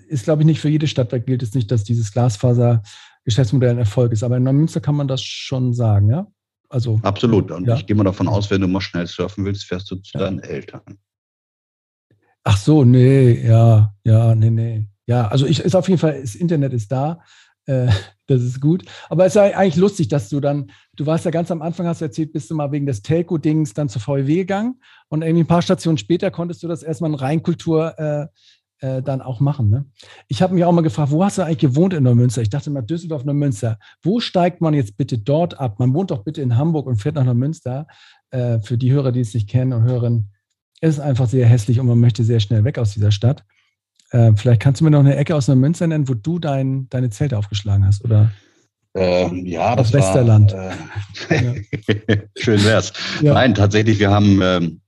ist, 0.08 0.24
glaube 0.24 0.42
ich, 0.42 0.46
nicht 0.46 0.60
für 0.60 0.68
jede 0.68 0.88
Stadtwerk 0.88 1.26
gilt 1.26 1.42
es 1.42 1.54
nicht, 1.54 1.70
dass 1.70 1.84
dieses 1.84 2.12
Glasfaser-Geschäftsmodell 2.12 3.70
ein 3.70 3.78
Erfolg 3.78 4.12
ist. 4.12 4.22
Aber 4.22 4.38
in 4.38 4.42
Neumünster 4.42 4.80
kann 4.80 4.96
man 4.96 5.06
das 5.06 5.22
schon 5.22 5.74
sagen, 5.74 6.10
ja? 6.10 6.26
Also, 6.68 6.98
Absolut. 7.02 7.52
Und 7.52 7.68
ja. 7.68 7.76
ich 7.76 7.86
gehe 7.86 7.94
mal 7.94 8.02
davon 8.02 8.26
aus, 8.26 8.50
wenn 8.50 8.60
du 8.60 8.66
mal 8.66 8.80
schnell 8.80 9.06
surfen 9.06 9.44
willst, 9.44 9.64
fährst 9.64 9.88
du 9.90 9.96
zu 9.96 10.18
ja. 10.18 10.24
deinen 10.24 10.40
Eltern. 10.40 10.98
Ach 12.48 12.56
so, 12.56 12.84
nee, 12.84 13.44
ja, 13.44 13.92
ja, 14.04 14.36
nee, 14.36 14.50
nee. 14.50 14.86
Ja, 15.06 15.26
also 15.26 15.46
ich 15.46 15.58
ist 15.58 15.74
auf 15.74 15.88
jeden 15.88 15.98
Fall, 15.98 16.20
das 16.20 16.36
Internet 16.36 16.72
ist 16.74 16.92
da. 16.92 17.18
Äh, 17.64 17.88
das 18.28 18.40
ist 18.40 18.60
gut. 18.60 18.84
Aber 19.08 19.26
es 19.26 19.34
ist 19.34 19.40
eigentlich 19.40 19.74
lustig, 19.74 20.06
dass 20.06 20.28
du 20.28 20.38
dann, 20.38 20.70
du 20.94 21.06
warst 21.06 21.24
ja 21.24 21.32
ganz 21.32 21.50
am 21.50 21.60
Anfang, 21.60 21.88
hast 21.88 22.02
du 22.02 22.04
erzählt, 22.04 22.32
bist 22.32 22.48
du 22.48 22.54
mal 22.54 22.70
wegen 22.70 22.86
des 22.86 23.02
Telco-Dings 23.02 23.74
dann 23.74 23.88
zur 23.88 24.00
VW 24.00 24.36
gegangen 24.36 24.80
und 25.08 25.22
irgendwie 25.22 25.42
ein 25.42 25.48
paar 25.48 25.60
Stationen 25.60 25.98
später 25.98 26.30
konntest 26.30 26.62
du 26.62 26.68
das 26.68 26.84
erstmal 26.84 27.10
in 27.10 27.16
Rheinkultur 27.16 27.98
äh, 27.98 28.26
äh, 28.78 29.02
dann 29.02 29.22
auch 29.22 29.40
machen. 29.40 29.68
Ne? 29.68 29.86
Ich 30.28 30.40
habe 30.40 30.54
mich 30.54 30.62
auch 30.62 30.72
mal 30.72 30.82
gefragt, 30.82 31.10
wo 31.10 31.24
hast 31.24 31.38
du 31.38 31.42
eigentlich 31.42 31.58
gewohnt 31.58 31.94
in 31.94 32.04
Neumünster? 32.04 32.42
Ich 32.42 32.50
dachte 32.50 32.70
mal 32.70 32.82
Düsseldorf, 32.82 33.24
Neumünster. 33.24 33.80
Wo 34.02 34.20
steigt 34.20 34.60
man 34.60 34.72
jetzt 34.72 34.96
bitte 34.96 35.18
dort 35.18 35.58
ab? 35.58 35.80
Man 35.80 35.92
wohnt 35.94 36.12
doch 36.12 36.22
bitte 36.22 36.42
in 36.42 36.56
Hamburg 36.56 36.86
und 36.86 37.02
fährt 37.02 37.16
nach 37.16 37.24
Neumünster. 37.24 37.88
Äh, 38.30 38.60
für 38.60 38.78
die 38.78 38.92
Hörer, 38.92 39.10
die 39.10 39.20
es 39.20 39.34
nicht 39.34 39.48
kennen 39.48 39.72
und 39.72 39.82
hören, 39.82 40.30
es 40.30 40.35
ist 40.80 41.00
einfach 41.00 41.28
sehr 41.28 41.46
hässlich 41.46 41.80
und 41.80 41.86
man 41.86 42.00
möchte 42.00 42.24
sehr 42.24 42.40
schnell 42.40 42.64
weg 42.64 42.78
aus 42.78 42.92
dieser 42.92 43.10
Stadt. 43.10 43.44
Äh, 44.10 44.32
vielleicht 44.36 44.62
kannst 44.62 44.80
du 44.80 44.84
mir 44.84 44.90
noch 44.90 45.00
eine 45.00 45.16
Ecke 45.16 45.34
aus 45.34 45.48
einer 45.48 45.56
Münster 45.56 45.86
nennen, 45.86 46.08
wo 46.08 46.14
du 46.14 46.38
dein, 46.38 46.88
deine 46.90 47.10
Zelte 47.10 47.38
aufgeschlagen 47.38 47.86
hast, 47.86 48.04
oder? 48.04 48.30
Ähm, 48.94 49.44
ja, 49.44 49.76
das 49.76 49.92
Westerland. 49.92 50.52
War, 50.52 50.72
äh, 51.30 51.62
schön 52.38 52.64
wär's. 52.64 52.92
Ja. 53.20 53.34
Nein, 53.34 53.54
tatsächlich, 53.54 53.98
wir 53.98 54.10
haben 54.10 54.40
ähm, 54.42 54.80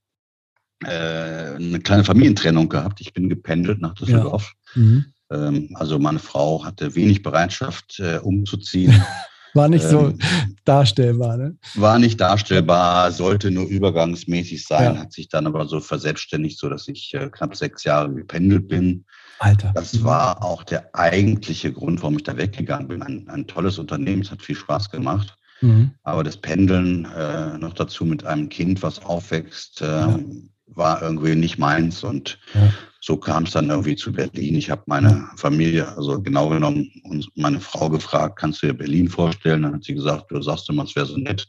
äh, 0.85 1.57
eine 1.57 1.81
kleine 1.81 2.05
Familientrennung 2.05 2.69
gehabt. 2.69 3.01
Ich 3.01 3.13
bin 3.13 3.29
gependelt 3.29 3.81
nach 3.81 3.95
Düsseldorf. 3.95 4.55
Ja. 4.75 4.83
Mhm. 4.83 5.05
Ähm, 5.31 5.71
also 5.75 5.99
meine 5.99 6.21
Frau 6.21 6.65
hatte 6.65 6.95
wenig 6.95 7.23
Bereitschaft, 7.23 8.01
äh, 8.01 8.19
umzuziehen. 8.19 9.03
War 9.59 9.69
nicht 9.69 9.85
so 9.85 10.09
ähm, 10.11 10.19
darstellbar, 10.65 11.37
ne? 11.37 11.57
War 11.75 11.99
nicht 11.99 12.21
darstellbar, 12.21 13.11
sollte 13.11 13.51
nur 13.51 13.67
übergangsmäßig 13.67 14.65
sein, 14.65 14.95
ja. 14.95 15.01
hat 15.01 15.13
sich 15.13 15.29
dann 15.29 15.49
aber 15.49 15.67
so 15.67 15.81
verselbstständigt, 15.81 16.59
so 16.59 16.69
dass 16.69 16.87
ich 16.87 17.13
äh, 17.15 17.29
knapp 17.29 17.57
sechs 17.57 17.83
Jahre 17.83 18.15
gependelt 18.15 18.69
bin. 18.69 19.05
Alter. 19.41 19.73
Das 19.75 20.05
war 20.05 20.45
auch 20.45 20.63
der 20.63 20.95
eigentliche 20.95 21.73
Grund, 21.73 22.03
warum 22.03 22.17
ich 22.17 22.23
da 22.23 22.37
weggegangen 22.37 22.87
bin. 22.87 23.03
Ein, 23.03 23.29
ein 23.29 23.47
tolles 23.49 23.79
Unternehmen, 23.79 24.23
es 24.23 24.31
hat 24.31 24.43
viel 24.43 24.57
Spaß 24.57 24.91
gemacht. 24.91 25.37
Mhm. 25.61 25.91
Aber 26.05 26.23
das 26.23 26.37
Pendeln 26.37 27.05
äh, 27.17 27.59
noch 27.59 27.75
dazu 27.75 28.05
mit 28.05 28.25
einem 28.25 28.49
Kind, 28.49 28.83
was 28.83 29.05
aufwächst, 29.05 29.83
äh, 29.83 29.87
ja. 29.87 30.19
war 30.67 31.03
irgendwie 31.03 31.35
nicht 31.35 31.59
meins. 31.59 32.05
Und 32.05 32.39
ja 32.55 32.73
so 33.01 33.17
kam 33.17 33.45
es 33.45 33.53
dann 33.53 33.71
irgendwie 33.71 33.97
zu 33.97 34.13
Berlin. 34.13 34.57
Ich 34.57 34.71
habe 34.71 34.83
meine 34.87 35.29
Familie, 35.37 35.97
also 35.97 36.21
genau 36.21 36.49
genommen, 36.49 36.91
meine 37.37 37.61
Frau 37.61 37.89
gefragt, 37.89 38.39
kannst 38.39 38.63
du 38.63 38.67
dir 38.67 38.75
Berlin 38.75 39.09
vorstellen? 39.09 39.63
Dann 39.63 39.75
hat 39.75 39.85
sie 39.85 39.95
gesagt, 39.95 40.31
du 40.31 40.43
sagst 40.43 40.69
immer, 40.69 40.85
es 40.85 40.97
wäre 40.97 41.07
so 41.07 41.17
nett. 41.17 41.47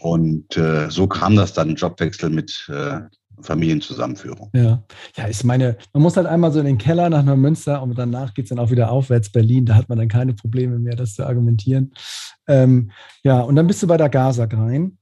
Und 0.00 0.56
äh, 0.56 0.90
so 0.90 1.06
kam 1.06 1.36
das 1.36 1.52
dann, 1.52 1.76
Jobwechsel 1.76 2.30
mit 2.30 2.68
äh, 2.68 3.00
Familienzusammenführung. 3.40 4.50
Ja. 4.52 4.82
ja, 5.16 5.24
ist 5.26 5.44
meine, 5.44 5.76
man 5.92 6.02
muss 6.02 6.16
halt 6.16 6.26
einmal 6.26 6.52
so 6.52 6.58
in 6.58 6.66
den 6.66 6.78
Keller 6.78 7.08
nach 7.08 7.22
Neumünster 7.22 7.82
und 7.82 7.96
danach 7.96 8.34
geht 8.34 8.46
es 8.46 8.48
dann 8.50 8.58
auch 8.58 8.70
wieder 8.70 8.90
aufwärts 8.90 9.30
Berlin. 9.30 9.64
Da 9.64 9.76
hat 9.76 9.88
man 9.88 9.98
dann 9.98 10.08
keine 10.08 10.34
Probleme 10.34 10.78
mehr, 10.78 10.96
das 10.96 11.14
zu 11.14 11.24
argumentieren. 11.24 11.92
Ähm, 12.48 12.90
ja, 13.22 13.40
und 13.40 13.56
dann 13.56 13.66
bist 13.66 13.82
du 13.82 13.86
bei 13.86 13.96
der 13.96 14.08
Gaza 14.08 14.44
rein. 14.44 14.98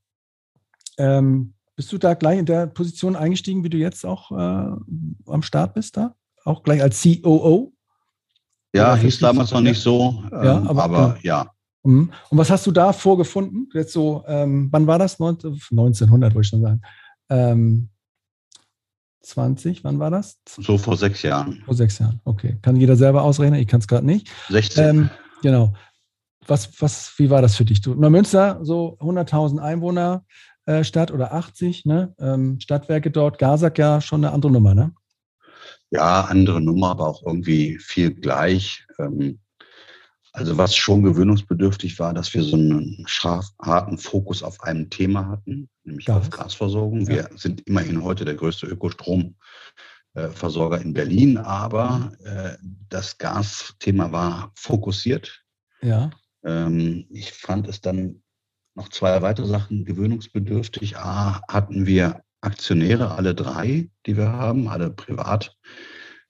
Ähm, 0.99 1.55
bist 1.77 1.93
du 1.93 1.99
da 1.99 2.15
gleich 2.15 2.39
in 2.39 2.47
der 2.47 2.67
Position 2.67 3.15
eingestiegen, 3.15 3.63
wie 3.63 3.71
du 3.71 3.77
jetzt 3.79 4.05
auch 4.05 4.33
äh, 4.33 4.77
am 5.27 5.43
Start 5.43 5.75
bist 5.75 5.97
da? 5.97 6.15
auch 6.47 6.63
gleich 6.63 6.83
als 6.83 7.03
COO? 7.03 7.73
Ja, 8.75 8.95
hieß 8.95 9.21
damals 9.21 9.51
noch 9.53 9.61
nicht 9.61 9.81
so, 9.81 10.23
ja, 10.31 10.59
ähm, 10.59 10.69
aber, 10.69 10.85
aber 10.85 11.19
ja. 11.23 11.51
Mhm. 11.83 12.13
Und 12.31 12.39
was 12.39 12.51
hast 12.51 12.67
du 12.67 12.73
da 12.73 12.93
vorgefunden? 12.93 13.69
Jetzt 13.73 13.93
so, 13.93 14.23
ähm, 14.27 14.69
wann 14.71 14.87
war 14.87 14.99
das? 14.99 15.21
1900, 15.21 16.35
wollte 16.35 16.45
ich 16.45 16.49
schon 16.49 16.63
sagen. 16.63 16.83
Ähm, 17.31 17.89
20, 19.23 19.83
wann 19.83 19.99
war 19.99 20.11
das? 20.11 20.39
So 20.47 20.79
vor 20.79 20.97
sechs 20.97 21.23
Jahren. 21.23 21.63
Vor 21.65 21.75
sechs 21.75 21.99
Jahren, 21.99 22.21
okay. 22.25 22.59
Kann 22.63 22.77
jeder 22.77 22.97
selber 22.97 23.23
ausrechnen, 23.23 23.61
ich 23.61 23.67
kann 23.67 23.81
es 23.81 23.89
gerade 23.89 24.07
nicht. 24.07 24.31
16. 24.49 24.85
Ähm, 24.85 25.11
genau. 25.43 25.75
Was, 26.47 26.81
was, 26.81 27.13
wie 27.17 27.31
war 27.31 27.43
das 27.43 27.57
für 27.57 27.65
dich? 27.65 27.81
Du, 27.81 27.95
Neumünster, 27.95 28.61
so 28.63 28.99
100.000 29.01 29.59
Einwohner 29.59 30.25
äh, 30.67 30.85
Stadt 30.85 31.11
oder 31.11 31.33
80, 31.33 31.87
ne? 31.87 32.15
Ähm, 32.19 32.61
Stadtwerke 32.61 33.11
dort, 33.11 33.39
Gasak 33.39 33.79
ja 33.79 34.01
schon 34.01 34.25
eine 34.25 34.35
andere 34.35 34.53
Nummer, 34.53 34.75
ne? 34.75 34.95
Ja, 35.91 36.23
andere 36.23 36.61
Nummer, 36.61 36.91
aber 36.91 37.07
auch 37.07 37.23
irgendwie 37.25 37.79
viel 37.79 38.13
gleich. 38.13 38.85
Ähm, 38.99 39.39
also 40.33 40.59
was 40.59 40.77
schon 40.77 41.03
gewöhnungsbedürftig 41.03 41.99
war, 41.99 42.13
dass 42.13 42.35
wir 42.35 42.43
so 42.43 42.57
einen 42.57 43.05
scharf, 43.07 43.47
harten 43.63 43.97
Fokus 43.97 44.43
auf 44.43 44.63
einem 44.63 44.91
Thema 44.91 45.29
hatten, 45.29 45.71
nämlich 45.85 46.05
Gas. 46.05 46.17
auf 46.17 46.29
Gasversorgung. 46.31 47.09
Wir 47.09 47.31
sind 47.37 47.63
immerhin 47.63 48.05
heute 48.05 48.27
der 48.27 48.35
größte 48.35 48.67
Ökostromversorger 48.67 50.83
in 50.83 50.93
Berlin, 50.93 51.39
aber 51.39 52.13
äh, 52.23 52.57
das 52.91 53.17
Gasthema 53.17 54.13
war 54.13 54.53
fokussiert. 54.57 55.43
Ja. 55.81 56.11
Ähm, 56.45 57.07
ich 57.09 57.33
fand 57.33 57.67
es 57.69 57.81
dann 57.81 58.21
noch 58.77 58.89
zwei 58.91 59.23
weitere 59.23 59.47
Sachen 59.47 59.85
gewöhnungsbedürftig. 59.85 60.97
A, 60.97 61.41
hatten 61.49 61.87
wir 61.87 62.23
Aktionäre, 62.43 63.13
alle 63.13 63.35
drei, 63.35 63.89
die 64.07 64.17
wir 64.17 64.31
haben, 64.31 64.69
alle 64.69 64.91
privat. 64.91 65.57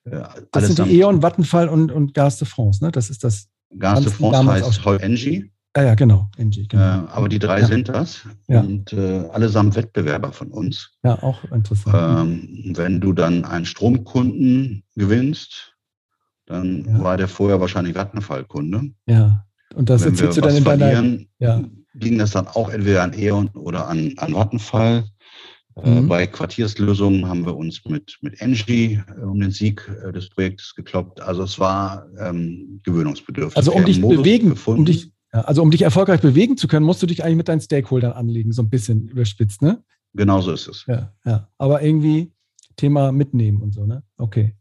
Äh, 0.05 0.23
das 0.53 0.69
sind 0.69 0.87
die 0.87 1.01
E.ON, 1.01 1.23
Vattenfall 1.23 1.69
und, 1.69 1.93
und 1.93 2.15
Gas 2.15 2.39
de 2.39 2.47
France, 2.47 2.83
ne? 2.83 2.91
Das 2.91 3.11
ist 3.11 3.25
das 3.25 3.49
Gas 3.79 4.03
de 4.03 4.13
France 4.13 4.51
heißt 4.51 4.85
heute 4.85 5.05
Engie. 5.05 5.51
Ah 5.75 5.83
ja, 5.83 5.95
genau, 5.95 6.31
Engie. 6.39 6.67
Genau. 6.67 6.83
Äh, 6.83 7.09
aber 7.09 7.29
die 7.29 7.39
drei 7.39 7.61
ja. 7.61 7.67
sind 7.67 7.89
das 7.91 8.23
ja. 8.49 8.61
und 8.61 8.95
äh, 8.95 9.29
allesamt 9.31 9.77
Wettbewerber 9.77 10.33
von 10.33 10.49
uns. 10.49 10.93
Ja, 11.03 11.23
auch 11.23 11.45
interessant. 11.53 11.95
Ähm, 11.95 12.73
wenn 12.77 13.01
du 13.01 13.13
dann 13.13 13.45
einen 13.45 13.67
Stromkunden 13.67 14.85
gewinnst, 14.95 15.75
dann 16.47 16.87
ja. 16.87 17.03
war 17.03 17.17
der 17.19 17.29
vorher 17.29 17.61
wahrscheinlich 17.61 17.95
Vattenfall-Kunde. 17.95 18.93
Ja, 19.07 19.45
und 19.75 19.91
das 19.91 20.07
erzählst 20.07 20.39
du 20.39 20.41
dann 20.41 20.57
in 20.57 20.65
deiner... 20.65 21.19
Ja. 21.41 21.63
Ging 21.99 22.19
das 22.19 22.33
dann 22.33 22.47
auch 22.49 22.69
entweder 22.69 23.03
an 23.03 23.19
E.ON 23.19 23.49
oder 23.49 23.89
an, 23.89 24.13
an 24.17 24.35
Vattenfall. 24.35 25.05
Äh, 25.77 26.01
mhm. 26.01 26.09
Bei 26.09 26.27
Quartierslösungen 26.27 27.29
haben 27.29 27.45
wir 27.45 27.57
uns 27.57 27.85
mit, 27.85 28.17
mit 28.23 28.41
Engie 28.41 29.03
äh, 29.19 29.21
um 29.23 29.41
den 29.41 29.51
Sieg 29.51 29.87
äh, 29.89 30.13
des 30.13 30.31
Projektes 30.31 30.75
gekloppt. 30.75 31.21
Also 31.21 31.43
es 31.43 31.59
war 31.59 32.07
ähm, 32.19 32.81
gewöhnungsbedürftig. 32.83 33.57
Also 33.57 33.73
um 33.73 33.85
dich 33.85 34.01
bewegen, 34.01 34.57
um 34.65 34.85
dich, 34.87 35.13
also 35.31 35.63
um 35.63 35.71
dich 35.71 35.83
erfolgreich 35.83 36.21
bewegen 36.21 36.57
zu 36.57 36.67
können, 36.67 36.87
musst 36.87 37.03
du 37.03 37.07
dich 37.07 37.23
eigentlich 37.23 37.37
mit 37.37 37.49
deinen 37.49 37.61
Stakeholdern 37.61 38.13
anlegen, 38.13 38.53
so 38.53 38.63
ein 38.63 38.71
bisschen 38.71 39.09
überspitzt, 39.09 39.61
ne? 39.61 39.83
Genau 40.15 40.41
so 40.41 40.53
ist 40.53 40.67
es. 40.67 40.85
Ja, 40.87 41.13
ja. 41.27 41.49
Aber 41.59 41.83
irgendwie 41.83 42.33
Thema 42.77 43.13
mitnehmen 43.13 43.61
und 43.61 43.75
so, 43.75 43.85
ne? 43.85 44.03
Okay. 44.17 44.55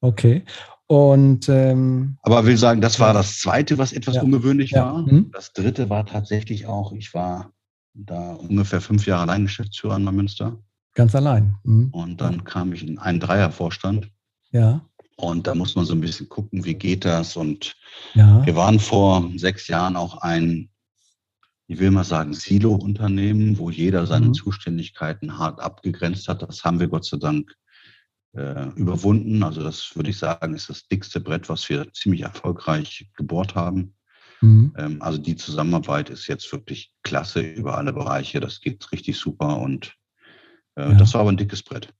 Okay. 0.00 0.44
Und 0.88 1.48
ähm, 1.48 2.16
aber 2.22 2.46
will 2.46 2.56
sagen, 2.56 2.80
das 2.80 3.00
war 3.00 3.12
das 3.12 3.40
zweite, 3.40 3.76
was 3.76 3.92
etwas 3.92 4.16
ja, 4.16 4.22
ungewöhnlich 4.22 4.70
ja. 4.70 4.84
war. 4.84 5.02
Mhm. 5.02 5.30
Das 5.32 5.52
dritte 5.52 5.90
war 5.90 6.06
tatsächlich 6.06 6.66
auch, 6.66 6.92
ich 6.92 7.12
war 7.12 7.52
da 7.94 8.34
ungefähr 8.34 8.80
fünf 8.80 9.06
Jahre 9.06 9.22
allein 9.22 9.44
Geschäftsführer 9.44 9.96
in 9.96 10.04
Münster. 10.04 10.58
Ganz 10.94 11.14
allein. 11.14 11.56
Mhm. 11.64 11.88
Und 11.90 12.20
dann 12.20 12.44
kam 12.44 12.72
ich 12.72 12.86
in 12.86 12.98
einen 12.98 13.20
Dreiervorstand. 13.20 14.10
Ja. 14.52 14.80
Und 15.16 15.46
da 15.46 15.54
muss 15.54 15.74
man 15.74 15.86
so 15.86 15.94
ein 15.94 16.00
bisschen 16.00 16.28
gucken, 16.28 16.64
wie 16.64 16.74
geht 16.74 17.04
das. 17.04 17.36
Und 17.36 17.74
ja. 18.14 18.44
wir 18.46 18.54
waren 18.54 18.78
vor 18.78 19.28
sechs 19.36 19.66
Jahren 19.66 19.96
auch 19.96 20.18
ein, 20.18 20.70
ich 21.66 21.80
will 21.80 21.90
mal 21.90 22.04
sagen, 22.04 22.32
Silo-Unternehmen, 22.32 23.58
wo 23.58 23.70
jeder 23.70 24.06
seine 24.06 24.28
mhm. 24.28 24.34
Zuständigkeiten 24.34 25.38
hart 25.38 25.58
abgegrenzt 25.60 26.28
hat. 26.28 26.42
Das 26.42 26.64
haben 26.64 26.78
wir 26.78 26.88
Gott 26.88 27.06
sei 27.06 27.16
Dank 27.16 27.56
äh, 28.36 28.68
überwunden. 28.76 29.42
Also 29.42 29.62
das 29.62 29.94
würde 29.94 30.10
ich 30.10 30.18
sagen, 30.18 30.54
ist 30.54 30.68
das 30.68 30.86
dickste 30.88 31.20
Brett, 31.20 31.48
was 31.48 31.68
wir 31.68 31.92
ziemlich 31.92 32.22
erfolgreich 32.22 33.08
gebohrt 33.16 33.54
haben. 33.54 33.94
Mhm. 34.40 34.74
Ähm, 34.76 35.02
also 35.02 35.18
die 35.18 35.36
Zusammenarbeit 35.36 36.10
ist 36.10 36.26
jetzt 36.26 36.50
wirklich 36.52 36.92
klasse 37.02 37.40
über 37.40 37.76
alle 37.76 37.92
Bereiche. 37.92 38.40
Das 38.40 38.60
geht 38.60 38.90
richtig 38.92 39.18
super 39.18 39.58
und 39.58 39.94
äh, 40.76 40.90
ja. 40.90 40.94
das 40.94 41.14
war 41.14 41.22
aber 41.22 41.32
ein 41.32 41.36
dickes 41.36 41.62
Brett. 41.62 41.92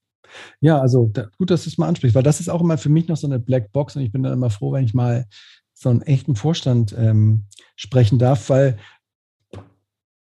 Ja, 0.61 0.81
also 0.81 1.09
da, 1.13 1.29
gut, 1.39 1.51
dass 1.51 1.65
du 1.65 1.71
es 1.71 1.79
mal 1.79 1.89
ansprichst, 1.89 2.15
weil 2.15 2.23
das 2.23 2.41
ist 2.41 2.49
auch 2.49 2.61
immer 2.61 2.79
für 2.79 2.89
mich 2.89 3.09
noch 3.09 3.17
so 3.17 3.27
eine 3.27 3.39
Blackbox 3.39 3.97
und 3.97 4.03
ich 4.03 4.13
bin 4.13 4.23
dann 4.23 4.33
immer 4.33 4.51
froh, 4.51 4.73
wenn 4.73 4.85
ich 4.85 4.95
mal 4.95 5.27
so 5.73 5.89
einen 5.89 6.03
echten 6.03 6.37
Vorstand 6.37 6.95
ähm, 6.97 7.45
sprechen 7.77 8.19
darf, 8.19 8.51
weil 8.51 8.79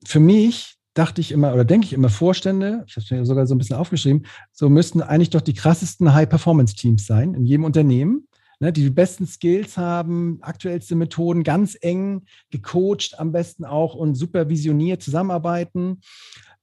für 0.05 0.21
mich 0.21 0.77
dachte 0.95 1.21
ich 1.21 1.33
immer 1.33 1.55
oder 1.55 1.65
denke 1.65 1.87
ich 1.87 1.93
immer, 1.93 2.09
Vorstände, 2.09 2.85
ich 2.87 2.97
habe 2.97 3.05
es 3.05 3.11
mir 3.11 3.25
sogar 3.25 3.47
so 3.47 3.55
ein 3.55 3.59
bisschen 3.59 3.77
aufgeschrieben, 3.77 4.27
so 4.53 4.69
müssten 4.69 5.03
eigentlich 5.03 5.31
doch 5.31 5.41
die 5.41 5.55
krassesten 5.55 6.13
High-Performance-Teams 6.13 7.07
sein 7.07 7.35
in 7.35 7.45
jedem 7.45 7.65
Unternehmen 7.65 8.29
ne, 8.63 8.73
die 8.73 8.85
die 8.85 8.91
besten 8.91 9.27
Skills 9.27 9.77
haben, 9.77 10.39
aktuellste 10.41 10.95
Methoden, 10.95 11.43
ganz 11.43 11.77
eng 11.81 12.23
gecoacht 12.51 13.19
am 13.19 13.33
besten 13.33 13.65
auch 13.65 13.95
und 13.95 14.15
supervisioniert 14.15 15.03
zusammenarbeiten, 15.03 16.01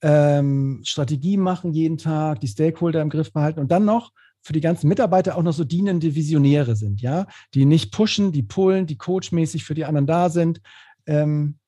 ähm, 0.01 0.79
Strategie 0.85 1.35
machen 1.35 1.73
jeden 1.73 1.97
Tag, 1.97 2.39
die 2.39 2.47
Stakeholder 2.47 3.01
im 3.01 3.09
Griff 3.09 3.33
behalten 3.33 3.59
und 3.59 3.69
dann 3.69 3.83
noch 3.83 4.13
für 4.41 4.53
die 4.53 4.61
ganzen 4.61 4.87
Mitarbeiter 4.87 5.37
auch 5.37 5.43
noch 5.43 5.51
so 5.51 5.65
dienende 5.65 6.15
Visionäre 6.15 6.77
sind, 6.77 7.01
ja, 7.01 7.27
die 7.53 7.65
nicht 7.65 7.91
pushen, 7.91 8.31
die 8.31 8.43
pullen, 8.43 8.87
die 8.87 8.97
coachmäßig 8.97 9.65
für 9.65 9.73
die 9.73 9.83
anderen 9.83 10.07
da 10.07 10.29
sind. 10.29 10.61
Ähm, 11.05 11.59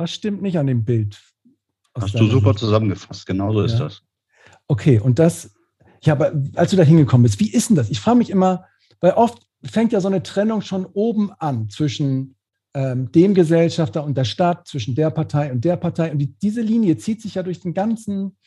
was 0.00 0.10
stimmt 0.10 0.40
nicht 0.42 0.58
an 0.58 0.66
dem 0.66 0.84
Bild? 0.84 1.20
Hast 1.94 2.18
du 2.18 2.26
super 2.26 2.50
Sicht? 2.50 2.60
zusammengefasst, 2.60 3.26
genauso 3.26 3.60
ja. 3.60 3.66
ist 3.66 3.78
das. 3.78 4.02
Okay, 4.66 4.98
und 4.98 5.18
das, 5.18 5.54
ja, 6.02 6.14
aber 6.14 6.32
als 6.54 6.70
du 6.70 6.76
da 6.76 6.82
hingekommen 6.82 7.24
bist, 7.24 7.38
wie 7.38 7.52
ist 7.52 7.68
denn 7.68 7.76
das? 7.76 7.90
Ich 7.90 8.00
frage 8.00 8.18
mich 8.18 8.30
immer, 8.30 8.64
weil 9.00 9.12
oft 9.12 9.46
fängt 9.62 9.92
ja 9.92 10.00
so 10.00 10.08
eine 10.08 10.22
Trennung 10.22 10.62
schon 10.62 10.86
oben 10.86 11.32
an 11.32 11.68
zwischen 11.68 12.36
ähm, 12.72 13.12
dem 13.12 13.34
Gesellschafter 13.34 14.02
und 14.02 14.16
der 14.16 14.24
Stadt, 14.24 14.66
zwischen 14.68 14.94
der 14.94 15.10
Partei 15.10 15.52
und 15.52 15.64
der 15.64 15.76
Partei. 15.76 16.10
Und 16.12 16.18
die, 16.18 16.32
diese 16.38 16.62
Linie 16.62 16.96
zieht 16.96 17.20
sich 17.20 17.34
ja 17.34 17.42
durch 17.42 17.60
den 17.60 17.74
ganzen, 17.74 18.38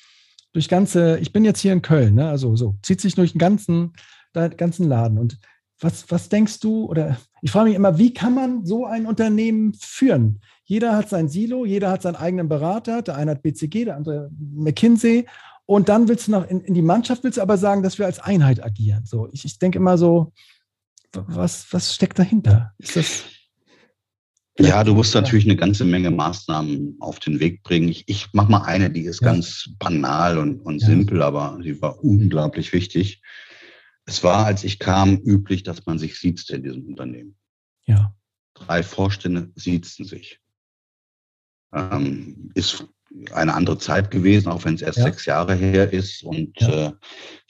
durch 0.54 0.70
ganze, 0.70 1.20
ich 1.20 1.34
bin 1.34 1.46
jetzt 1.46 1.60
hier 1.60 1.74
in 1.74 1.82
Köln, 1.82 2.16
ne? 2.16 2.30
also 2.30 2.56
so, 2.56 2.78
zieht 2.82 3.02
sich 3.02 3.14
durch 3.14 3.34
den 3.34 3.40
ganzen, 3.40 3.94
den 4.36 4.58
ganzen 4.58 4.88
Laden. 4.88 5.20
Und 5.20 5.38
was, 5.84 6.10
was 6.10 6.30
denkst 6.30 6.60
du, 6.60 6.86
oder 6.86 7.18
ich 7.42 7.52
frage 7.52 7.70
mich 7.70 7.76
immer, 7.76 7.98
wie 7.98 8.14
kann 8.14 8.34
man 8.34 8.66
so 8.66 8.86
ein 8.86 9.06
Unternehmen 9.06 9.74
führen? 9.74 10.42
Jeder 10.64 10.96
hat 10.96 11.10
sein 11.10 11.28
Silo, 11.28 11.66
jeder 11.66 11.92
hat 11.92 12.02
seinen 12.02 12.16
eigenen 12.16 12.48
Berater, 12.48 13.02
der 13.02 13.16
eine 13.16 13.32
hat 13.32 13.44
BCG, 13.44 13.86
der 13.86 13.98
andere 13.98 14.32
McKinsey. 14.40 15.26
Und 15.66 15.90
dann 15.90 16.08
willst 16.08 16.28
du 16.28 16.32
noch 16.32 16.50
in, 16.50 16.62
in 16.62 16.74
die 16.74 16.82
Mannschaft, 16.82 17.24
willst 17.24 17.38
du 17.38 17.42
aber 17.42 17.58
sagen, 17.58 17.84
dass 17.84 18.00
wir 18.00 18.06
als 18.06 18.20
Einheit 18.20 18.64
agieren. 18.64 19.06
So, 19.06 19.30
ich, 19.32 19.46
ich 19.46 19.60
denke 19.60 19.78
immer 19.78 19.98
so, 19.98 20.34
was, 21.14 21.72
was 21.72 21.94
steckt 21.94 22.18
dahinter? 22.18 22.74
Ist 22.78 22.96
das. 22.96 23.24
Ja, 24.60 24.84
du 24.84 24.94
musst 24.94 25.16
natürlich 25.16 25.46
eine 25.46 25.56
ganze 25.56 25.84
Menge 25.84 26.12
Maßnahmen 26.12 26.98
auf 27.00 27.20
den 27.20 27.40
Weg 27.40 27.64
bringen. 27.64 27.90
Ich, 27.90 28.04
ich 28.08 28.34
mache 28.34 28.52
mal 28.52 28.64
eine, 28.64 28.92
die 28.92 29.02
ist 29.02 29.22
ja. 29.22 29.32
ganz 29.32 29.70
banal 29.80 30.38
und, 30.38 30.60
und 30.60 30.82
ja. 30.82 30.88
simpel, 30.88 31.24
aber 31.24 31.58
sie 31.64 31.82
war 31.82 32.04
unglaublich 32.04 32.72
wichtig. 32.72 33.22
Es 34.06 34.24
war, 34.24 34.46
als 34.46 34.64
ich 34.64 34.80
kam, 34.80 35.18
üblich, 35.18 35.64
dass 35.64 35.86
man 35.86 35.98
sich 35.98 36.20
sieht 36.20 36.50
in 36.50 36.64
diesem 36.64 36.86
Unternehmen. 36.86 37.36
Ja. 37.86 38.16
Drei 38.54 38.84
Vorstände 38.84 39.52
siezten 39.56 40.06
sich. 40.06 40.40
Ähm, 41.74 42.52
ist 42.54 42.86
eine 43.32 43.54
andere 43.54 43.78
Zeit 43.78 44.12
gewesen, 44.12 44.50
auch 44.50 44.66
wenn 44.66 44.76
es 44.76 44.82
erst 44.82 44.98
ja. 44.98 45.04
sechs 45.04 45.26
Jahre 45.26 45.56
her 45.56 45.92
ist. 45.92 46.24
Und 46.24 46.60
ja, 46.60 46.88
äh, 46.88 46.92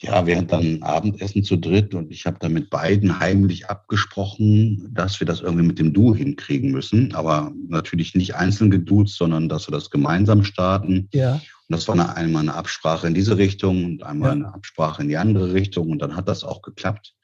ja 0.00 0.26
wir 0.26 0.36
hatten 0.36 0.48
dann 0.48 0.82
Abendessen 0.82 1.42
zu 1.42 1.56
dritt 1.56 1.94
und 1.94 2.10
ich 2.10 2.26
habe 2.26 2.38
dann 2.38 2.52
mit 2.52 2.70
beiden 2.70 3.18
heimlich 3.18 3.68
abgesprochen, 3.68 4.90
dass 4.92 5.20
wir 5.20 5.26
das 5.26 5.40
irgendwie 5.40 5.66
mit 5.66 5.78
dem 5.78 5.92
Du 5.92 6.14
hinkriegen 6.14 6.70
müssen. 6.70 7.14
Aber 7.14 7.52
natürlich 7.68 8.14
nicht 8.14 8.34
einzeln 8.34 8.70
geduzt, 8.70 9.16
sondern 9.16 9.48
dass 9.48 9.68
wir 9.68 9.72
das 9.72 9.90
gemeinsam 9.90 10.44
starten. 10.44 11.08
Ja. 11.12 11.40
Und 11.68 11.76
das 11.76 11.88
war 11.88 11.94
eine, 11.94 12.16
einmal 12.16 12.42
eine 12.42 12.54
Absprache 12.54 13.06
in 13.06 13.14
diese 13.14 13.38
Richtung 13.38 13.84
und 13.84 14.02
einmal 14.02 14.32
eine 14.32 14.52
Absprache 14.52 15.02
in 15.02 15.08
die 15.08 15.16
andere 15.16 15.54
Richtung. 15.54 15.90
Und 15.90 16.00
dann 16.00 16.14
hat 16.16 16.28
das 16.28 16.44
auch 16.44 16.62
geklappt. 16.62 17.14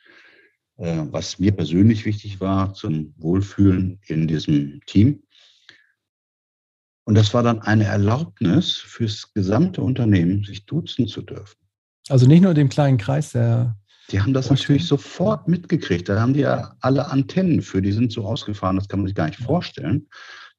Äh, 0.81 1.07
was 1.11 1.39
mir 1.39 1.53
persönlich 1.53 2.07
wichtig 2.07 2.41
war 2.41 2.73
zum 2.73 3.15
Wohlfühlen 3.19 4.01
in 4.07 4.27
diesem 4.27 4.81
Team. 4.87 5.23
Und 7.05 7.17
das 7.17 7.35
war 7.35 7.43
dann 7.43 7.61
eine 7.61 7.85
Erlaubnis 7.85 8.77
fürs 8.77 9.31
gesamte 9.35 9.83
Unternehmen, 9.83 10.43
sich 10.43 10.65
duzen 10.65 11.07
zu 11.07 11.21
dürfen. 11.21 11.59
Also 12.09 12.27
nicht 12.27 12.41
nur 12.41 12.55
dem 12.55 12.71
kleinen 12.71 12.97
Kreis 12.97 13.33
der. 13.33 13.77
Die 14.11 14.21
haben 14.21 14.33
das 14.33 14.49
natürlich 14.49 14.87
sofort 14.87 15.49
mitgekriegt. 15.49 16.09
Da 16.09 16.19
haben 16.19 16.33
die 16.33 16.41
ja 16.41 16.75
alle 16.81 17.11
Antennen 17.11 17.61
für, 17.61 17.83
die 17.83 17.93
sind 17.93 18.11
so 18.11 18.25
ausgefahren, 18.25 18.77
das 18.77 18.89
kann 18.89 19.01
man 19.01 19.07
sich 19.07 19.15
gar 19.15 19.27
nicht 19.27 19.41
vorstellen. 19.41 20.09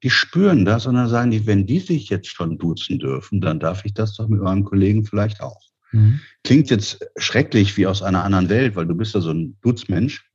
Die 0.04 0.10
spüren 0.10 0.66
das 0.66 0.86
und 0.86 0.96
dann 0.96 1.10
sagen 1.10 1.32
die, 1.32 1.46
wenn 1.46 1.66
die 1.66 1.80
sich 1.80 2.10
jetzt 2.10 2.28
schon 2.28 2.58
duzen 2.58 3.00
dürfen, 3.00 3.42
dann 3.42 3.60
darf 3.60 3.86
ich 3.86 3.94
das 3.94 4.16
doch 4.16 4.28
mit 4.28 4.42
meinem 4.42 4.64
Kollegen 4.64 5.06
vielleicht 5.06 5.42
auch. 5.42 5.62
Mhm. 5.92 6.20
Klingt 6.44 6.70
jetzt 6.70 7.06
schrecklich 7.18 7.78
wie 7.78 7.88
aus 7.88 8.02
einer 8.02 8.24
anderen 8.24 8.50
Welt, 8.50 8.76
weil 8.76 8.88
du 8.88 8.96
bist 8.96 9.14
ja 9.14 9.22
so 9.22 9.32
ein 9.32 9.58
Dutzmensch. 9.62 10.26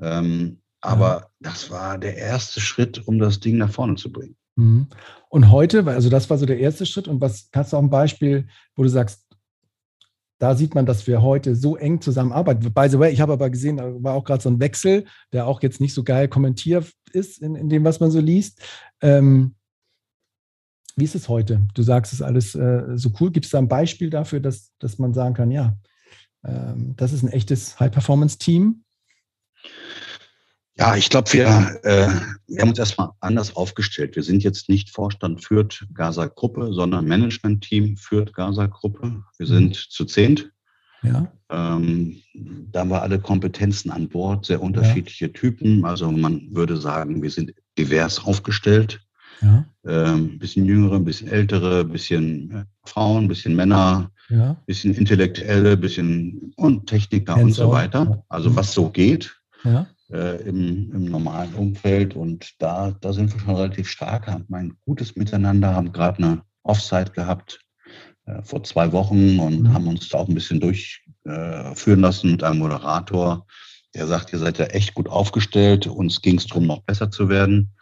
Ähm, 0.00 0.60
aber 0.80 1.20
ja. 1.20 1.26
das 1.40 1.70
war 1.70 1.98
der 1.98 2.16
erste 2.16 2.60
Schritt, 2.60 3.06
um 3.06 3.18
das 3.18 3.40
Ding 3.40 3.58
nach 3.58 3.70
vorne 3.70 3.96
zu 3.96 4.10
bringen. 4.12 4.36
Mhm. 4.56 4.88
Und 5.28 5.50
heute, 5.50 5.86
also 5.86 6.10
das 6.10 6.28
war 6.28 6.38
so 6.38 6.46
der 6.46 6.58
erste 6.58 6.86
Schritt. 6.86 7.08
Und 7.08 7.20
was 7.20 7.48
hast 7.54 7.72
du 7.72 7.76
auch 7.76 7.82
ein 7.82 7.90
Beispiel, 7.90 8.48
wo 8.74 8.82
du 8.82 8.88
sagst, 8.88 9.26
da 10.40 10.54
sieht 10.54 10.74
man, 10.74 10.86
dass 10.86 11.06
wir 11.06 11.20
heute 11.20 11.54
so 11.54 11.76
eng 11.76 12.00
zusammenarbeiten. 12.00 12.72
By 12.72 12.88
the 12.88 12.98
way, 12.98 13.12
ich 13.12 13.20
habe 13.20 13.34
aber 13.34 13.50
gesehen, 13.50 13.76
da 13.76 13.92
war 14.02 14.14
auch 14.14 14.24
gerade 14.24 14.42
so 14.42 14.48
ein 14.48 14.58
Wechsel, 14.58 15.04
der 15.34 15.46
auch 15.46 15.62
jetzt 15.62 15.82
nicht 15.82 15.92
so 15.92 16.02
geil 16.02 16.28
kommentiert 16.28 16.90
ist 17.12 17.42
in, 17.42 17.54
in 17.56 17.68
dem, 17.68 17.84
was 17.84 18.00
man 18.00 18.10
so 18.10 18.20
liest. 18.20 18.62
Ähm, 19.02 19.54
wie 20.96 21.04
ist 21.04 21.14
es 21.14 21.28
heute? 21.28 21.66
Du 21.74 21.82
sagst, 21.82 22.12
es 22.12 22.20
ist 22.20 22.24
alles 22.24 22.54
äh, 22.54 22.82
so 22.96 23.10
cool. 23.20 23.30
Gibt 23.30 23.46
es 23.46 23.52
da 23.52 23.58
ein 23.58 23.68
Beispiel 23.68 24.10
dafür, 24.10 24.40
dass, 24.40 24.72
dass 24.78 24.98
man 24.98 25.14
sagen 25.14 25.34
kann, 25.34 25.50
ja, 25.50 25.76
ähm, 26.44 26.94
das 26.96 27.12
ist 27.12 27.22
ein 27.22 27.32
echtes 27.32 27.78
High-Performance-Team? 27.80 28.84
Ja, 30.76 30.96
ich 30.96 31.10
glaube, 31.10 31.32
wir, 31.32 31.78
äh, 31.82 32.08
wir 32.46 32.62
haben 32.62 32.70
uns 32.70 32.78
erstmal 32.78 33.10
anders 33.20 33.54
aufgestellt. 33.54 34.16
Wir 34.16 34.22
sind 34.22 34.42
jetzt 34.42 34.68
nicht 34.68 34.90
Vorstand 34.90 35.44
führt 35.44 35.86
Gaza 35.92 36.26
Gruppe, 36.26 36.72
sondern 36.72 37.06
Management-Team 37.06 37.96
führt 37.96 38.32
Gaza 38.32 38.66
Gruppe. 38.66 39.22
Wir 39.36 39.46
mhm. 39.46 39.50
sind 39.50 39.76
zu 39.76 40.04
zehnt. 40.04 40.50
Ja. 41.02 41.32
Ähm, 41.50 42.16
da 42.72 42.80
haben 42.80 42.90
wir 42.90 43.02
alle 43.02 43.18
Kompetenzen 43.18 43.90
an 43.90 44.08
Bord, 44.08 44.46
sehr 44.46 44.62
unterschiedliche 44.62 45.26
ja. 45.26 45.32
Typen. 45.32 45.84
Also 45.84 46.10
man 46.10 46.48
würde 46.50 46.76
sagen, 46.76 47.22
wir 47.22 47.30
sind 47.30 47.54
divers 47.78 48.24
aufgestellt. 48.24 49.00
Ja. 49.40 49.64
Ähm, 49.86 50.38
bisschen 50.38 50.66
jüngere, 50.66 50.96
ein 50.96 51.04
bisschen 51.04 51.28
ältere, 51.28 51.80
ein 51.80 51.90
bisschen 51.90 52.50
äh, 52.50 52.64
Frauen, 52.84 53.24
ein 53.24 53.28
bisschen 53.28 53.56
Männer, 53.56 54.10
ja. 54.28 54.54
bisschen 54.66 54.94
Intellektuelle, 54.94 55.72
ein 55.72 55.80
bisschen 55.80 56.52
und 56.56 56.86
Techniker 56.86 57.36
Hands 57.36 57.44
und 57.44 57.52
so 57.52 57.70
weiter. 57.70 58.22
Also 58.28 58.54
was 58.54 58.72
so 58.72 58.90
geht. 58.90 59.34
Ja 59.64 59.86
äh, 60.12 60.42
im, 60.42 60.92
im, 60.92 61.04
normalen 61.04 61.54
Umfeld. 61.54 62.14
Und 62.14 62.60
da, 62.60 62.92
da 63.00 63.12
sind 63.12 63.32
wir 63.32 63.40
schon 63.40 63.54
relativ 63.54 63.88
stark, 63.88 64.26
haben 64.26 64.46
ein 64.52 64.76
gutes 64.84 65.16
Miteinander, 65.16 65.74
haben 65.74 65.92
gerade 65.92 66.22
eine 66.22 66.42
Offside 66.62 67.12
gehabt 67.12 67.60
äh, 68.26 68.42
vor 68.42 68.62
zwei 68.64 68.92
Wochen 68.92 69.38
und 69.38 69.62
mhm. 69.62 69.74
haben 69.74 69.88
uns 69.88 70.08
da 70.08 70.18
auch 70.18 70.28
ein 70.28 70.34
bisschen 70.34 70.60
durchführen 70.60 71.98
äh, 71.98 72.02
lassen 72.02 72.32
mit 72.32 72.42
einem 72.42 72.58
Moderator, 72.58 73.46
der 73.94 74.06
sagt, 74.06 74.32
ihr 74.32 74.38
seid 74.38 74.58
ja 74.58 74.66
echt 74.66 74.94
gut 74.94 75.08
aufgestellt, 75.08 75.86
uns 75.86 76.22
ging 76.22 76.38
es 76.38 76.46
darum, 76.46 76.66
noch 76.66 76.82
besser 76.82 77.10
zu 77.10 77.28
werden. 77.28 77.72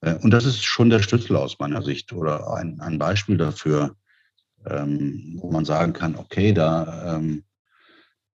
Äh, 0.00 0.14
und 0.16 0.30
das 0.30 0.44
ist 0.44 0.64
schon 0.64 0.90
der 0.90 1.02
Schlüssel 1.02 1.36
aus 1.36 1.58
meiner 1.58 1.82
Sicht 1.82 2.12
oder 2.12 2.52
ein, 2.54 2.80
ein 2.80 2.98
Beispiel 2.98 3.36
dafür, 3.36 3.96
ähm, 4.66 5.38
wo 5.40 5.50
man 5.50 5.64
sagen 5.64 5.92
kann, 5.92 6.16
okay, 6.16 6.52
da 6.52 7.16
ähm, 7.16 7.44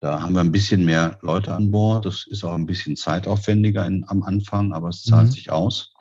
da 0.00 0.22
haben 0.22 0.32
wir 0.32 0.40
ein 0.40 0.52
bisschen 0.52 0.86
mehr 0.86 1.18
Leute 1.20 1.54
an 1.54 1.70
Bord. 1.70 2.06
Das 2.06 2.26
ist 2.26 2.42
auch 2.42 2.54
ein 2.54 2.66
bisschen 2.66 2.96
zeitaufwendiger 2.96 3.84
in, 3.86 4.04
am 4.08 4.22
Anfang, 4.22 4.72
aber 4.72 4.88
es 4.88 5.04
zahlt 5.04 5.28
mhm. 5.28 5.32
sich 5.32 5.50
aus. 5.50 5.92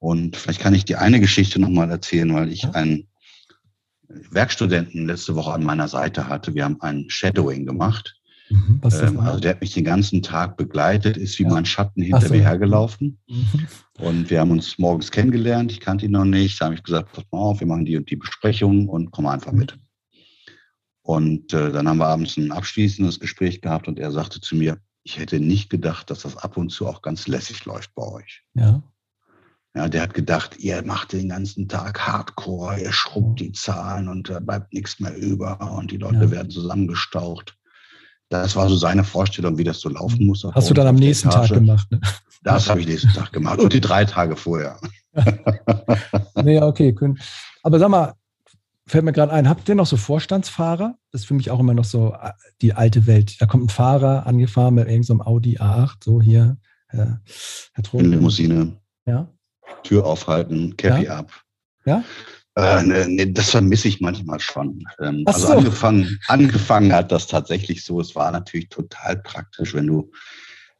Und 0.00 0.36
vielleicht 0.36 0.60
kann 0.60 0.74
ich 0.74 0.84
die 0.84 0.96
eine 0.96 1.20
Geschichte 1.20 1.60
nochmal 1.60 1.90
erzählen, 1.90 2.34
weil 2.34 2.52
ich 2.52 2.66
einen 2.74 3.08
Werkstudenten 4.30 5.06
letzte 5.06 5.34
Woche 5.36 5.52
an 5.52 5.64
meiner 5.64 5.88
Seite 5.88 6.28
hatte. 6.28 6.54
Wir 6.54 6.64
haben 6.64 6.80
ein 6.80 7.06
Shadowing 7.08 7.66
gemacht. 7.66 8.16
Mhm, 8.50 8.80
ähm, 8.84 9.20
also 9.20 9.40
der 9.40 9.52
hat 9.52 9.60
mich 9.60 9.72
den 9.72 9.84
ganzen 9.84 10.22
Tag 10.22 10.56
begleitet, 10.56 11.16
ist 11.16 11.38
wie 11.38 11.44
ja. 11.44 11.48
mein 11.48 11.64
Schatten 11.64 12.02
hinter 12.02 12.28
so. 12.28 12.34
mir 12.34 12.42
hergelaufen. 12.42 13.18
Mhm. 13.28 13.66
Und 13.98 14.30
wir 14.30 14.40
haben 14.40 14.50
uns 14.50 14.78
morgens 14.78 15.10
kennengelernt. 15.10 15.72
Ich 15.72 15.80
kannte 15.80 16.06
ihn 16.06 16.12
noch 16.12 16.24
nicht. 16.24 16.60
Da 16.60 16.66
habe 16.66 16.74
ich 16.74 16.82
gesagt, 16.82 17.12
pass 17.12 17.24
mal 17.30 17.38
auf, 17.38 17.60
wir 17.60 17.66
machen 17.66 17.84
die 17.84 17.96
und 17.96 18.10
die 18.10 18.16
Besprechung 18.16 18.88
und 18.88 19.10
komm 19.12 19.26
einfach 19.26 19.52
mhm. 19.52 19.58
mit. 19.58 19.78
Und 21.02 21.52
äh, 21.52 21.70
dann 21.70 21.88
haben 21.88 21.98
wir 21.98 22.06
abends 22.06 22.36
ein 22.36 22.50
abschließendes 22.50 23.20
Gespräch 23.20 23.60
gehabt 23.60 23.88
und 23.88 23.98
er 23.98 24.10
sagte 24.10 24.40
zu 24.40 24.56
mir, 24.56 24.78
ich 25.02 25.18
hätte 25.18 25.38
nicht 25.38 25.68
gedacht, 25.68 26.10
dass 26.10 26.20
das 26.20 26.36
ab 26.36 26.56
und 26.56 26.70
zu 26.70 26.86
auch 26.86 27.02
ganz 27.02 27.28
lässig 27.28 27.64
läuft 27.66 27.94
bei 27.94 28.04
euch. 28.04 28.42
Ja. 28.54 28.82
Ja, 29.76 29.88
der 29.88 30.02
hat 30.02 30.14
gedacht, 30.14 30.58
ihr 30.58 30.82
macht 30.84 31.12
den 31.12 31.30
ganzen 31.30 31.68
Tag 31.68 31.98
Hardcore, 31.98 32.80
ihr 32.80 32.92
schrubbt 32.92 33.40
die 33.40 33.50
Zahlen 33.50 34.08
und 34.08 34.30
da 34.30 34.38
bleibt 34.38 34.72
nichts 34.72 35.00
mehr 35.00 35.16
über 35.16 35.58
und 35.76 35.90
die 35.90 35.96
Leute 35.96 36.24
ja. 36.24 36.30
werden 36.30 36.50
zusammengestaucht. 36.50 37.56
Das 38.28 38.54
war 38.54 38.68
so 38.68 38.76
seine 38.76 39.04
Vorstellung, 39.04 39.58
wie 39.58 39.64
das 39.64 39.80
so 39.80 39.88
laufen 39.88 40.26
muss. 40.26 40.44
Hast 40.44 40.70
du 40.70 40.74
dann 40.74 40.86
am 40.86 40.96
nächsten 40.96 41.30
Tag 41.30 41.50
gemacht? 41.50 41.90
Ne? 41.90 42.00
Das 42.42 42.68
habe 42.68 42.80
ich 42.80 42.86
nächsten 42.86 43.12
Tag 43.12 43.32
gemacht 43.32 43.58
und 43.58 43.72
die 43.72 43.80
drei 43.80 44.04
Tage 44.04 44.36
vorher. 44.36 44.78
nee, 46.42 46.60
okay. 46.60 46.94
Aber 47.62 47.78
sag 47.78 47.88
mal, 47.88 48.14
fällt 48.86 49.04
mir 49.04 49.12
gerade 49.12 49.32
ein, 49.32 49.48
habt 49.48 49.68
ihr 49.68 49.74
noch 49.74 49.86
so 49.86 49.96
Vorstandsfahrer? 49.96 50.96
Das 51.10 51.22
ist 51.22 51.26
für 51.26 51.34
mich 51.34 51.50
auch 51.50 51.58
immer 51.58 51.74
noch 51.74 51.84
so 51.84 52.12
äh, 52.12 52.30
die 52.60 52.74
alte 52.74 53.06
Welt. 53.06 53.40
Da 53.40 53.46
kommt 53.46 53.64
ein 53.64 53.68
Fahrer 53.70 54.26
angefahren 54.26 54.74
mit 54.74 54.88
irgendeinem 54.88 55.18
so 55.18 55.24
Audi 55.24 55.58
A8, 55.58 56.04
so 56.04 56.20
hier, 56.20 56.58
Herr, 56.88 57.20
Herr 57.72 57.84
Thron. 57.84 58.04
In 58.04 58.10
Limousine. 58.10 58.76
Ja. 59.06 59.33
Tür 59.82 60.06
aufhalten, 60.06 60.76
Cappy 60.76 61.04
ja? 61.04 61.18
ab. 61.18 61.30
Ja? 61.84 62.04
Äh, 62.56 62.82
ne, 62.82 63.08
ne, 63.08 63.32
das 63.32 63.50
vermisse 63.50 63.88
ich 63.88 64.00
manchmal 64.00 64.38
schon. 64.40 64.84
Ähm, 65.00 65.24
also 65.26 65.48
so. 65.48 65.52
angefangen, 65.54 66.20
angefangen 66.28 66.92
hat 66.92 67.10
das 67.10 67.26
tatsächlich 67.26 67.84
so. 67.84 68.00
Es 68.00 68.14
war 68.14 68.30
natürlich 68.30 68.68
total 68.68 69.16
praktisch, 69.16 69.74
wenn 69.74 69.88
du 69.88 70.10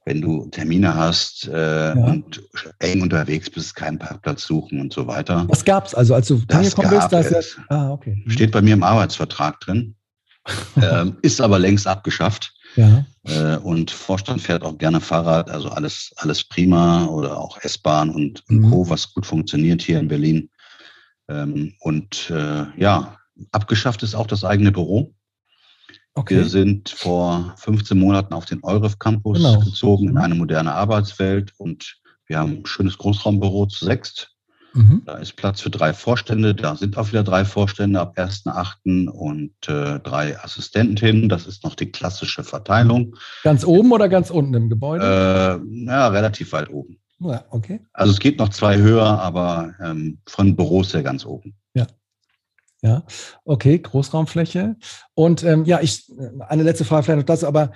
wenn 0.07 0.20
du 0.20 0.47
Termine 0.51 0.95
hast 0.95 1.49
äh, 1.49 1.89
ja. 1.89 1.93
und 1.95 2.43
eng 2.78 3.03
unterwegs 3.03 3.49
bist, 3.49 3.74
keinen 3.74 3.99
Parkplatz 3.99 4.45
suchen 4.45 4.80
und 4.80 4.93
so 4.93 5.07
weiter. 5.07 5.47
Was 5.49 5.64
gab 5.64 5.87
es 5.87 5.95
also, 5.95 6.14
als 6.14 6.28
du 6.28 6.43
angekommen 6.49 6.91
bist? 6.91 7.12
Das 7.12 7.30
es. 7.30 7.59
Ah, 7.68 7.91
okay. 7.91 8.22
Mhm. 8.24 8.30
Steht 8.30 8.53
bei 8.53 8.61
mir 8.61 8.74
im 8.74 8.82
Arbeitsvertrag 8.82 9.61
drin, 9.61 9.95
ähm, 10.82 11.16
ist 11.22 11.41
aber 11.41 11.59
längst 11.59 11.87
abgeschafft. 11.87 12.53
Ja. 12.77 13.05
Äh, 13.25 13.57
und 13.59 13.91
Vorstand 13.91 14.43
fährt 14.43 14.62
auch 14.62 14.77
gerne 14.79 15.01
Fahrrad, 15.01 15.51
also 15.51 15.68
alles, 15.70 16.12
alles 16.16 16.45
prima 16.45 17.07
oder 17.07 17.39
auch 17.39 17.59
S-Bahn 17.62 18.11
und, 18.11 18.43
und 18.49 18.61
mhm. 18.61 18.70
Co., 18.70 18.89
was 18.89 19.12
gut 19.12 19.27
funktioniert 19.27 19.83
hier 19.83 19.99
in 19.99 20.09
Berlin. 20.09 20.51
Ähm, 21.29 21.75
und 21.81 22.31
äh, 22.31 22.64
ja, 22.77 23.18
abgeschafft 23.53 24.03
ist 24.03 24.14
auch 24.14 24.27
das 24.27 24.45
eigene 24.45 24.72
Büro. 24.72 25.14
Okay. 26.14 26.37
Wir 26.37 26.45
sind 26.45 26.91
vor 26.91 27.55
15 27.59 27.99
Monaten 27.99 28.35
auf 28.35 28.45
den 28.45 28.62
Euref 28.62 28.99
Campus 28.99 29.39
genau. 29.39 29.59
gezogen 29.61 30.09
in 30.09 30.12
mhm. 30.12 30.18
eine 30.18 30.35
moderne 30.35 30.72
Arbeitswelt 30.72 31.53
und 31.57 31.97
wir 32.27 32.39
haben 32.39 32.59
ein 32.59 32.66
schönes 32.66 32.97
Großraumbüro 32.99 33.66
zu 33.66 33.85
sechst. 33.85 34.34
Mhm. 34.75 35.03
Da 35.07 35.14
ist 35.18 35.37
Platz 35.37 35.61
für 35.61 35.70
drei 35.70 35.95
Vorstände. 35.95 36.55
Da 36.55 36.75
sind 36.75 36.99
auch 36.99 37.09
wieder 37.09 37.22
drei 37.22 37.45
Vorstände 37.45 38.01
ab 38.01 38.18
1.8. 38.18 39.09
und 39.09 39.53
äh, 39.68 40.01
drei 40.01 40.39
Assistentinnen. 40.41 41.29
Das 41.29 41.47
ist 41.47 41.62
noch 41.62 41.77
die 41.77 41.93
klassische 41.93 42.43
Verteilung. 42.43 43.14
Ganz 43.45 43.64
oben 43.64 43.93
oder 43.93 44.09
ganz 44.09 44.31
unten 44.31 44.55
im 44.55 44.68
Gebäude? 44.68 45.62
Äh, 45.64 45.87
ja, 45.87 46.09
relativ 46.09 46.53
weit 46.53 46.70
oben. 46.70 46.99
Ja, 47.20 47.45
okay. 47.51 47.81
Also 47.93 48.12
es 48.12 48.18
geht 48.18 48.39
noch 48.39 48.49
zwei 48.49 48.77
höher, 48.79 49.07
aber 49.07 49.75
ähm, 49.81 50.18
von 50.27 50.57
Büros 50.57 50.93
her 50.93 51.05
ganz 51.05 51.25
oben. 51.25 51.55
Ja. 51.75 51.87
Ja, 52.83 53.03
okay, 53.45 53.79
Großraumfläche. 53.79 54.77
Und 55.14 55.43
ähm, 55.43 55.64
ja, 55.64 55.81
ich, 55.81 56.12
eine 56.49 56.64
letzte 56.64 56.85
Frage 56.85 57.05
vielleicht 57.05 57.20
noch 57.20 57.27
das, 57.27 57.43
aber 57.43 57.72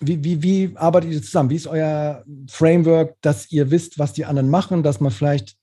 wie, 0.00 0.24
wie, 0.24 0.42
wie 0.42 0.76
arbeitet 0.76 1.10
ihr 1.10 1.22
zusammen? 1.22 1.50
Wie 1.50 1.56
ist 1.56 1.66
euer 1.66 2.24
Framework, 2.48 3.16
dass 3.20 3.50
ihr 3.50 3.70
wisst, 3.70 3.98
was 3.98 4.14
die 4.14 4.24
anderen 4.24 4.48
machen, 4.48 4.82
dass 4.82 5.00
man 5.00 5.10
vielleicht 5.10 5.58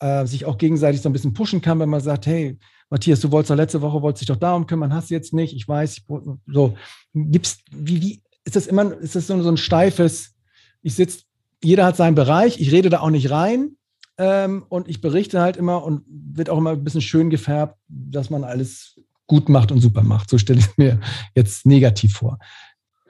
äh, 0.00 0.26
sich 0.26 0.44
auch 0.44 0.58
gegenseitig 0.58 1.00
so 1.00 1.08
ein 1.08 1.12
bisschen 1.12 1.34
pushen 1.34 1.60
kann, 1.60 1.80
wenn 1.80 1.88
man 1.88 2.00
sagt, 2.00 2.26
hey, 2.26 2.58
Matthias, 2.90 3.20
du 3.20 3.30
wolltest 3.30 3.50
doch 3.50 3.56
letzte 3.56 3.82
Woche, 3.82 4.00
wolltest 4.02 4.22
dich 4.22 4.28
doch 4.28 4.36
darum 4.36 4.66
kümmern, 4.66 4.94
hast 4.94 5.10
du 5.10 5.14
jetzt 5.14 5.32
nicht, 5.32 5.54
ich 5.54 5.68
weiß, 5.68 5.98
ich, 5.98 6.04
so, 6.46 6.76
gibt's, 7.14 7.58
wie, 7.70 8.00
wie, 8.00 8.22
ist 8.44 8.56
das 8.56 8.66
immer, 8.66 8.96
ist 8.98 9.14
das 9.14 9.26
so, 9.26 9.42
so 9.42 9.50
ein 9.50 9.56
steifes, 9.56 10.34
ich 10.82 10.94
sitze, 10.94 11.20
jeder 11.62 11.84
hat 11.84 11.96
seinen 11.96 12.14
Bereich, 12.14 12.60
ich 12.60 12.72
rede 12.72 12.88
da 12.88 13.00
auch 13.00 13.10
nicht 13.10 13.30
rein, 13.30 13.76
ähm, 14.18 14.64
und 14.68 14.88
ich 14.88 15.00
berichte 15.00 15.40
halt 15.40 15.56
immer 15.56 15.84
und 15.84 16.02
wird 16.08 16.50
auch 16.50 16.58
immer 16.58 16.70
ein 16.70 16.82
bisschen 16.84 17.00
schön 17.00 17.30
gefärbt, 17.30 17.78
dass 17.88 18.30
man 18.30 18.44
alles 18.44 19.00
gut 19.28 19.48
macht 19.48 19.70
und 19.70 19.80
super 19.80 20.02
macht. 20.02 20.28
So 20.28 20.38
stelle 20.38 20.58
ich 20.58 20.76
mir 20.76 21.00
jetzt 21.34 21.66
negativ 21.66 22.14
vor. 22.14 22.38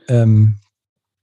Ähm, 0.09 0.57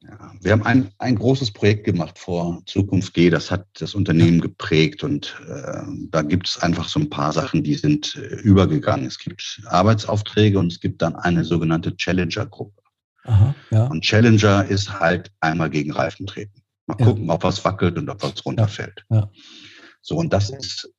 ja, 0.07 0.31
wir 0.41 0.51
haben 0.51 0.63
ein, 0.63 0.89
ein 0.99 1.15
großes 1.15 1.51
Projekt 1.51 1.85
gemacht 1.85 2.19
vor 2.19 2.61
Zukunft 2.65 3.13
G, 3.13 3.29
das 3.29 3.49
hat 3.49 3.65
das 3.79 3.95
Unternehmen 3.95 4.41
geprägt 4.41 5.03
und 5.03 5.35
äh, 5.47 5.81
da 6.09 6.21
gibt 6.21 6.47
es 6.47 6.57
einfach 6.57 6.87
so 6.87 6.99
ein 6.99 7.09
paar 7.09 7.33
Sachen, 7.33 7.63
die 7.63 7.75
sind 7.75 8.15
äh, 8.15 8.35
übergegangen. 8.41 9.05
Es 9.05 9.17
gibt 9.17 9.61
Arbeitsaufträge 9.65 10.59
und 10.59 10.71
es 10.71 10.79
gibt 10.79 11.01
dann 11.01 11.15
eine 11.15 11.43
sogenannte 11.43 11.95
Challenger-Gruppe. 11.95 12.81
Ja. 13.71 13.87
Und 13.87 14.03
Challenger 14.03 14.65
ist 14.65 14.99
halt 14.99 15.31
einmal 15.39 15.69
gegen 15.69 15.91
Reifen 15.91 16.27
treten. 16.27 16.61
Mal 16.85 16.97
ja. 16.99 17.05
gucken, 17.05 17.29
ob 17.29 17.43
was 17.43 17.65
wackelt 17.65 17.97
und 17.97 18.07
ob 18.09 18.21
was 18.21 18.45
runterfällt. 18.45 19.03
Ja. 19.09 19.29
So, 20.01 20.17
und 20.17 20.31
das 20.31 20.51
ist 20.51 20.91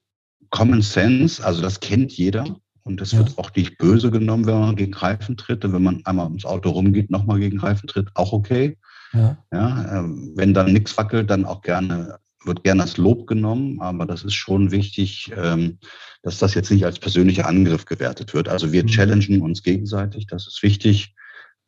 Common 0.51 0.83
Sense, 0.83 1.45
also 1.45 1.63
das 1.63 1.79
kennt 1.79 2.13
jeder. 2.13 2.59
Und 2.83 3.01
das 3.01 3.13
ja. 3.13 3.19
wird 3.19 3.37
auch 3.39 3.53
nicht 3.55 3.79
böse 3.79 4.11
genommen, 4.13 4.47
wenn 4.47 4.61
man 4.61 4.77
gegen 4.77 4.95
Reifen 4.95 5.37
tritt. 5.37 5.65
Und 5.65 5.73
wenn 5.73 5.83
man 5.83 6.07
einmal 6.07 6.27
ums 6.27 6.45
Auto 6.45 6.71
rumgeht, 6.71 7.11
nochmal 7.11 7.41
gegen 7.41 7.59
Reifen 7.59 7.89
tritt, 7.89 8.09
auch 8.15 8.33
okay. 8.33 8.77
Ja. 9.13 9.37
ja 9.53 9.99
ähm, 9.99 10.33
wenn 10.35 10.55
dann 10.55 10.73
nichts 10.73 10.97
wackelt, 10.97 11.31
dann 11.31 11.45
auch 11.45 11.63
gerne 11.63 12.19
wird 12.47 12.63
gerne 12.65 12.83
als 12.83 12.97
Lob 12.97 13.27
genommen, 13.27 13.81
aber 13.81 14.07
das 14.07 14.25
ist 14.25 14.35
schon 14.35 14.71
wichtig, 14.71 15.33
ähm, 15.37 15.79
dass 16.23 16.39
das 16.39 16.55
jetzt 16.55 16.71
nicht 16.71 16.85
als 16.85 16.99
persönlicher 16.99 17.47
Angriff 17.47 17.85
gewertet 17.85 18.35
wird. 18.35 18.49
Also 18.49 18.73
wir 18.73 18.85
mhm. 18.85 18.89
challengen 18.89 19.41
uns 19.41 19.63
gegenseitig, 19.63 20.27
das 20.27 20.47
ist 20.47 20.63
wichtig. 20.63 21.15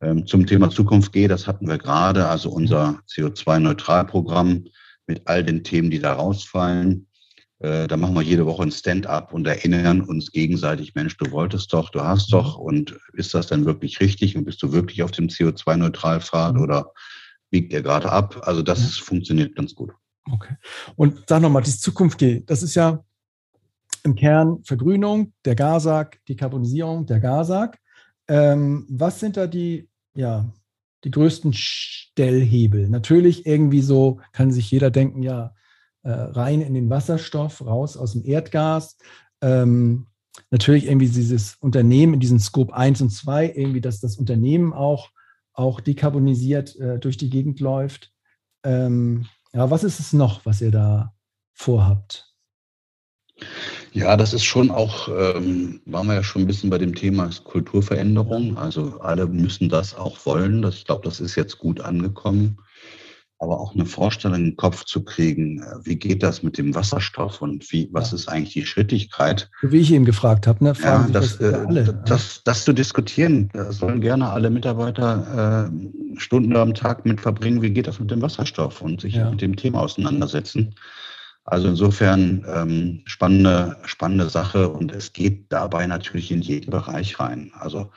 Ähm, 0.00 0.26
zum 0.26 0.46
Thema 0.46 0.70
Zukunft 0.70 1.12
G, 1.12 1.26
das 1.26 1.46
hatten 1.46 1.66
wir 1.66 1.78
gerade, 1.78 2.28
also 2.28 2.50
unser 2.50 3.00
CO2-Neutral-Programm 3.10 4.66
mit 5.06 5.22
all 5.26 5.42
den 5.42 5.64
Themen, 5.64 5.90
die 5.90 5.98
da 5.98 6.12
rausfallen. 6.12 7.08
Äh, 7.58 7.88
da 7.88 7.96
machen 7.96 8.14
wir 8.14 8.22
jede 8.22 8.46
Woche 8.46 8.62
ein 8.62 8.70
Stand-up 8.70 9.32
und 9.32 9.46
erinnern 9.48 10.02
uns 10.02 10.30
gegenseitig, 10.30 10.94
Mensch, 10.94 11.16
du 11.16 11.32
wolltest 11.32 11.72
doch, 11.72 11.90
du 11.90 12.00
hast 12.02 12.32
doch 12.32 12.56
und 12.56 12.96
ist 13.14 13.34
das 13.34 13.48
dann 13.48 13.64
wirklich 13.64 13.98
richtig 13.98 14.36
und 14.36 14.44
bist 14.44 14.62
du 14.62 14.70
wirklich 14.72 15.02
auf 15.02 15.10
dem 15.10 15.26
CO2-Neutral-Pfad 15.26 16.54
mhm. 16.54 16.62
oder 16.62 16.92
biegt 17.50 17.72
der 17.72 17.82
gerade 17.82 18.10
ab? 18.10 18.40
Also 18.44 18.62
das 18.62 18.98
ja. 18.98 19.04
funktioniert 19.04 19.54
ganz 19.56 19.74
gut. 19.74 19.92
Okay. 20.30 20.54
Und 20.96 21.24
sag 21.28 21.40
nochmal, 21.40 21.62
die 21.62 21.70
Zukunft 21.70 22.18
G, 22.18 22.42
das 22.44 22.62
ist 22.62 22.74
ja 22.74 23.02
im 24.04 24.14
Kern 24.14 24.62
Vergrünung, 24.64 25.32
der 25.44 25.54
GASAG, 25.54 26.20
Dekarbonisierung, 26.28 27.06
der 27.06 27.20
GASAG. 27.20 27.78
Ähm, 28.28 28.86
was 28.88 29.20
sind 29.20 29.36
da 29.36 29.46
die, 29.46 29.88
ja, 30.14 30.50
die 31.04 31.10
größten 31.10 31.52
Stellhebel? 31.54 32.88
Natürlich 32.88 33.46
irgendwie 33.46 33.80
so, 33.80 34.20
kann 34.32 34.52
sich 34.52 34.70
jeder 34.70 34.90
denken, 34.90 35.22
ja, 35.22 35.54
äh, 36.02 36.10
rein 36.10 36.60
in 36.60 36.74
den 36.74 36.90
Wasserstoff, 36.90 37.64
raus 37.64 37.96
aus 37.96 38.12
dem 38.12 38.24
Erdgas. 38.24 38.98
Ähm, 39.40 40.06
natürlich 40.50 40.86
irgendwie 40.86 41.08
dieses 41.08 41.56
Unternehmen 41.56 42.14
in 42.14 42.20
diesen 42.20 42.38
Scope 42.38 42.74
1 42.74 43.00
und 43.00 43.10
2, 43.10 43.52
irgendwie, 43.54 43.80
dass 43.80 44.00
das 44.00 44.16
Unternehmen 44.16 44.72
auch, 44.72 45.10
auch 45.58 45.80
dekarbonisiert 45.80 46.76
äh, 46.76 46.98
durch 46.98 47.16
die 47.16 47.30
Gegend 47.30 47.60
läuft. 47.60 48.12
Ähm, 48.64 49.26
ja, 49.52 49.70
was 49.70 49.84
ist 49.84 49.98
es 49.98 50.12
noch, 50.12 50.46
was 50.46 50.60
ihr 50.60 50.70
da 50.70 51.14
vorhabt? 51.52 52.32
Ja, 53.92 54.16
das 54.16 54.32
ist 54.34 54.44
schon 54.44 54.70
auch, 54.70 55.08
ähm, 55.08 55.80
waren 55.86 56.06
wir 56.06 56.14
ja 56.14 56.22
schon 56.22 56.42
ein 56.42 56.46
bisschen 56.46 56.70
bei 56.70 56.78
dem 56.78 56.94
Thema 56.94 57.30
Kulturveränderung. 57.44 58.56
Also 58.56 59.00
alle 59.00 59.26
müssen 59.26 59.68
das 59.68 59.94
auch 59.94 60.24
wollen. 60.26 60.62
Das, 60.62 60.76
ich 60.76 60.84
glaube, 60.84 61.04
das 61.04 61.20
ist 61.20 61.34
jetzt 61.34 61.58
gut 61.58 61.80
angekommen. 61.80 62.58
Aber 63.40 63.60
auch 63.60 63.74
eine 63.74 63.86
Vorstellung 63.86 64.40
im 64.40 64.56
Kopf 64.56 64.84
zu 64.84 65.04
kriegen, 65.04 65.62
äh, 65.62 65.84
wie 65.84 65.96
geht 65.96 66.22
das 66.22 66.42
mit 66.42 66.58
dem 66.58 66.74
Wasserstoff 66.74 67.40
und 67.40 67.70
wie, 67.70 67.88
was 67.92 68.12
ist 68.12 68.28
eigentlich 68.28 68.54
die 68.54 68.66
Schrittigkeit? 68.66 69.48
Wie 69.62 69.78
ich 69.78 69.92
eben 69.92 70.04
gefragt 70.04 70.46
habe, 70.46 70.64
ne? 70.64 70.74
Fragen 70.74 71.12
ja, 71.12 71.20
das, 71.20 71.38
das, 71.38 71.52
äh, 71.52 71.54
alle. 71.54 72.02
Das, 72.04 72.42
das, 72.44 72.64
zu 72.64 72.72
diskutieren, 72.72 73.48
da 73.52 73.72
sollen 73.72 74.00
gerne 74.00 74.30
alle 74.30 74.50
Mitarbeiter 74.50 75.70
äh, 75.70 76.18
Stunden 76.18 76.56
am 76.56 76.74
Tag 76.74 77.06
mit 77.06 77.20
verbringen, 77.20 77.62
wie 77.62 77.70
geht 77.70 77.86
das 77.86 78.00
mit 78.00 78.10
dem 78.10 78.22
Wasserstoff 78.22 78.82
und 78.82 79.00
sich 79.00 79.14
ja. 79.14 79.30
mit 79.30 79.40
dem 79.40 79.56
Thema 79.56 79.80
auseinandersetzen. 79.80 80.74
Also 81.44 81.68
insofern 81.68 82.44
ähm, 82.46 83.02
spannende, 83.06 83.76
spannende 83.84 84.28
Sache 84.28 84.68
und 84.68 84.92
es 84.92 85.14
geht 85.14 85.46
dabei 85.48 85.86
natürlich 85.86 86.30
in 86.30 86.42
jeden 86.42 86.70
Bereich 86.70 87.18
rein. 87.18 87.52
Also 87.58 87.90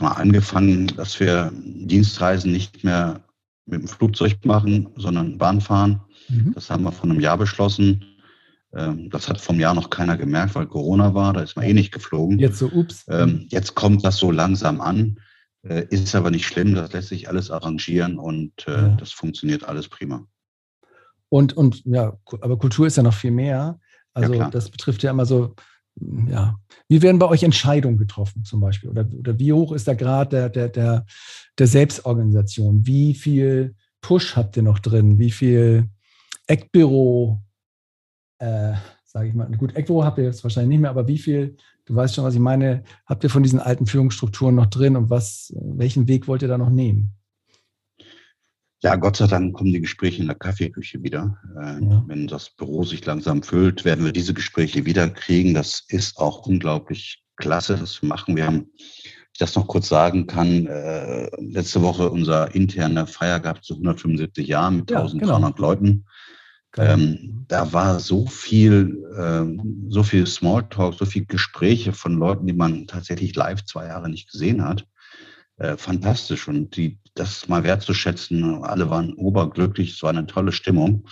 mal 0.00 0.12
angefangen, 0.12 0.86
dass 0.96 1.20
wir 1.20 1.52
Dienstreisen 1.54 2.50
nicht 2.50 2.82
mehr 2.82 3.20
mit 3.66 3.80
dem 3.80 3.88
Flugzeug 3.88 4.44
machen, 4.44 4.88
sondern 4.96 5.38
Bahn 5.38 5.60
fahren. 5.60 6.00
Mhm. 6.28 6.52
Das 6.54 6.70
haben 6.70 6.84
wir 6.84 6.92
vor 6.92 7.08
einem 7.08 7.20
Jahr 7.20 7.38
beschlossen. 7.38 8.04
Ähm, 8.74 9.10
das 9.10 9.28
hat 9.28 9.40
vom 9.40 9.60
Jahr 9.60 9.74
noch 9.74 9.90
keiner 9.90 10.16
gemerkt, 10.16 10.54
weil 10.54 10.66
Corona 10.66 11.14
war, 11.14 11.32
da 11.32 11.42
ist 11.42 11.56
man 11.56 11.64
eh 11.64 11.74
nicht 11.74 11.92
geflogen. 11.92 12.38
Jetzt 12.38 12.58
so, 12.58 12.66
ups. 12.66 13.04
Ähm, 13.08 13.46
jetzt 13.50 13.74
kommt 13.74 14.04
das 14.04 14.16
so 14.16 14.30
langsam 14.30 14.80
an, 14.80 15.20
äh, 15.62 15.86
ist 15.90 16.14
aber 16.14 16.30
nicht 16.30 16.46
schlimm, 16.46 16.74
das 16.74 16.92
lässt 16.92 17.08
sich 17.08 17.28
alles 17.28 17.50
arrangieren 17.50 18.18
und 18.18 18.66
äh, 18.66 18.72
ja. 18.72 18.88
das 18.96 19.12
funktioniert 19.12 19.64
alles 19.64 19.88
prima. 19.88 20.26
Und, 21.28 21.56
und 21.56 21.82
ja, 21.84 22.18
aber 22.40 22.58
Kultur 22.58 22.86
ist 22.86 22.96
ja 22.96 23.02
noch 23.02 23.14
viel 23.14 23.30
mehr. 23.30 23.78
Also 24.14 24.34
ja, 24.34 24.50
das 24.50 24.70
betrifft 24.70 25.02
ja 25.02 25.10
immer 25.10 25.24
so, 25.24 25.54
ja, 26.00 26.58
wie 26.88 27.02
werden 27.02 27.18
bei 27.18 27.28
euch 27.28 27.42
Entscheidungen 27.42 27.98
getroffen 27.98 28.44
zum 28.44 28.60
Beispiel? 28.60 28.90
Oder, 28.90 29.06
oder 29.18 29.38
wie 29.38 29.52
hoch 29.52 29.72
ist 29.72 29.86
der 29.86 29.96
Grad 29.96 30.32
der, 30.32 30.48
der, 30.48 30.68
der, 30.68 31.06
der 31.58 31.66
Selbstorganisation? 31.66 32.86
Wie 32.86 33.14
viel 33.14 33.74
Push 34.00 34.36
habt 34.36 34.56
ihr 34.56 34.62
noch 34.62 34.78
drin? 34.78 35.18
Wie 35.18 35.30
viel 35.30 35.88
Eckbüro, 36.46 37.42
äh, 38.38 38.74
sage 39.04 39.28
ich 39.28 39.34
mal, 39.34 39.50
gut, 39.52 39.76
Eckbüro 39.76 40.04
habt 40.04 40.18
ihr 40.18 40.24
jetzt 40.24 40.42
wahrscheinlich 40.42 40.70
nicht 40.70 40.80
mehr, 40.80 40.90
aber 40.90 41.06
wie 41.06 41.18
viel, 41.18 41.56
du 41.84 41.94
weißt 41.94 42.14
schon, 42.14 42.24
was 42.24 42.34
ich 42.34 42.40
meine, 42.40 42.84
habt 43.06 43.22
ihr 43.24 43.30
von 43.30 43.42
diesen 43.42 43.60
alten 43.60 43.86
Führungsstrukturen 43.86 44.54
noch 44.54 44.66
drin 44.66 44.96
und 44.96 45.10
was, 45.10 45.54
welchen 45.56 46.08
Weg 46.08 46.26
wollt 46.26 46.42
ihr 46.42 46.48
da 46.48 46.58
noch 46.58 46.70
nehmen? 46.70 47.14
Ja, 48.82 48.96
Gott 48.96 49.16
sei 49.16 49.28
Dank 49.28 49.54
kommen 49.54 49.72
die 49.72 49.80
Gespräche 49.80 50.20
in 50.20 50.26
der 50.26 50.36
Kaffeeküche 50.36 51.02
wieder. 51.04 51.38
Äh, 51.56 51.84
ja. 51.84 52.04
Wenn 52.08 52.26
das 52.26 52.50
Büro 52.50 52.82
sich 52.84 53.04
langsam 53.06 53.44
füllt, 53.44 53.84
werden 53.84 54.04
wir 54.04 54.12
diese 54.12 54.34
Gespräche 54.34 54.84
wieder 54.84 55.08
kriegen. 55.08 55.54
Das 55.54 55.84
ist 55.88 56.18
auch 56.18 56.46
unglaublich 56.46 57.22
klasse, 57.36 57.76
das 57.76 57.92
zu 57.92 58.06
machen. 58.06 58.34
Wir 58.34 58.46
haben, 58.46 58.66
ich 58.76 59.38
das 59.38 59.54
noch 59.54 59.68
kurz 59.68 59.88
sagen 59.88 60.26
kann, 60.26 60.66
äh, 60.66 61.30
letzte 61.40 61.80
Woche 61.82 62.10
unser 62.10 62.54
interne 62.56 63.06
Feier 63.06 63.38
gehabt 63.38 63.64
zu 63.64 63.74
175 63.74 64.48
Jahren 64.48 64.78
mit 64.78 64.90
ja, 64.90 64.98
1300 64.98 65.56
genau. 65.56 65.68
Leuten. 65.68 66.04
Ähm, 66.76 67.44
da 67.48 67.72
war 67.72 68.00
so 68.00 68.26
viel, 68.26 69.04
äh, 69.16 69.44
so 69.90 70.02
viel 70.02 70.26
Smalltalk, 70.26 70.94
so 70.94 71.04
viel 71.04 71.26
Gespräche 71.26 71.92
von 71.92 72.14
Leuten, 72.14 72.46
die 72.46 72.54
man 72.54 72.86
tatsächlich 72.86 73.36
live 73.36 73.64
zwei 73.64 73.86
Jahre 73.86 74.08
nicht 74.08 74.30
gesehen 74.30 74.64
hat. 74.64 74.86
Äh, 75.58 75.76
fantastisch 75.76 76.48
und 76.48 76.76
die, 76.76 76.98
das 77.14 77.48
mal 77.48 77.64
wertzuschätzen, 77.64 78.64
alle 78.64 78.88
waren 78.90 79.12
oberglücklich, 79.14 79.94
es 79.94 80.02
war 80.02 80.10
eine 80.10 80.26
tolle 80.26 80.52
Stimmung, 80.52 81.08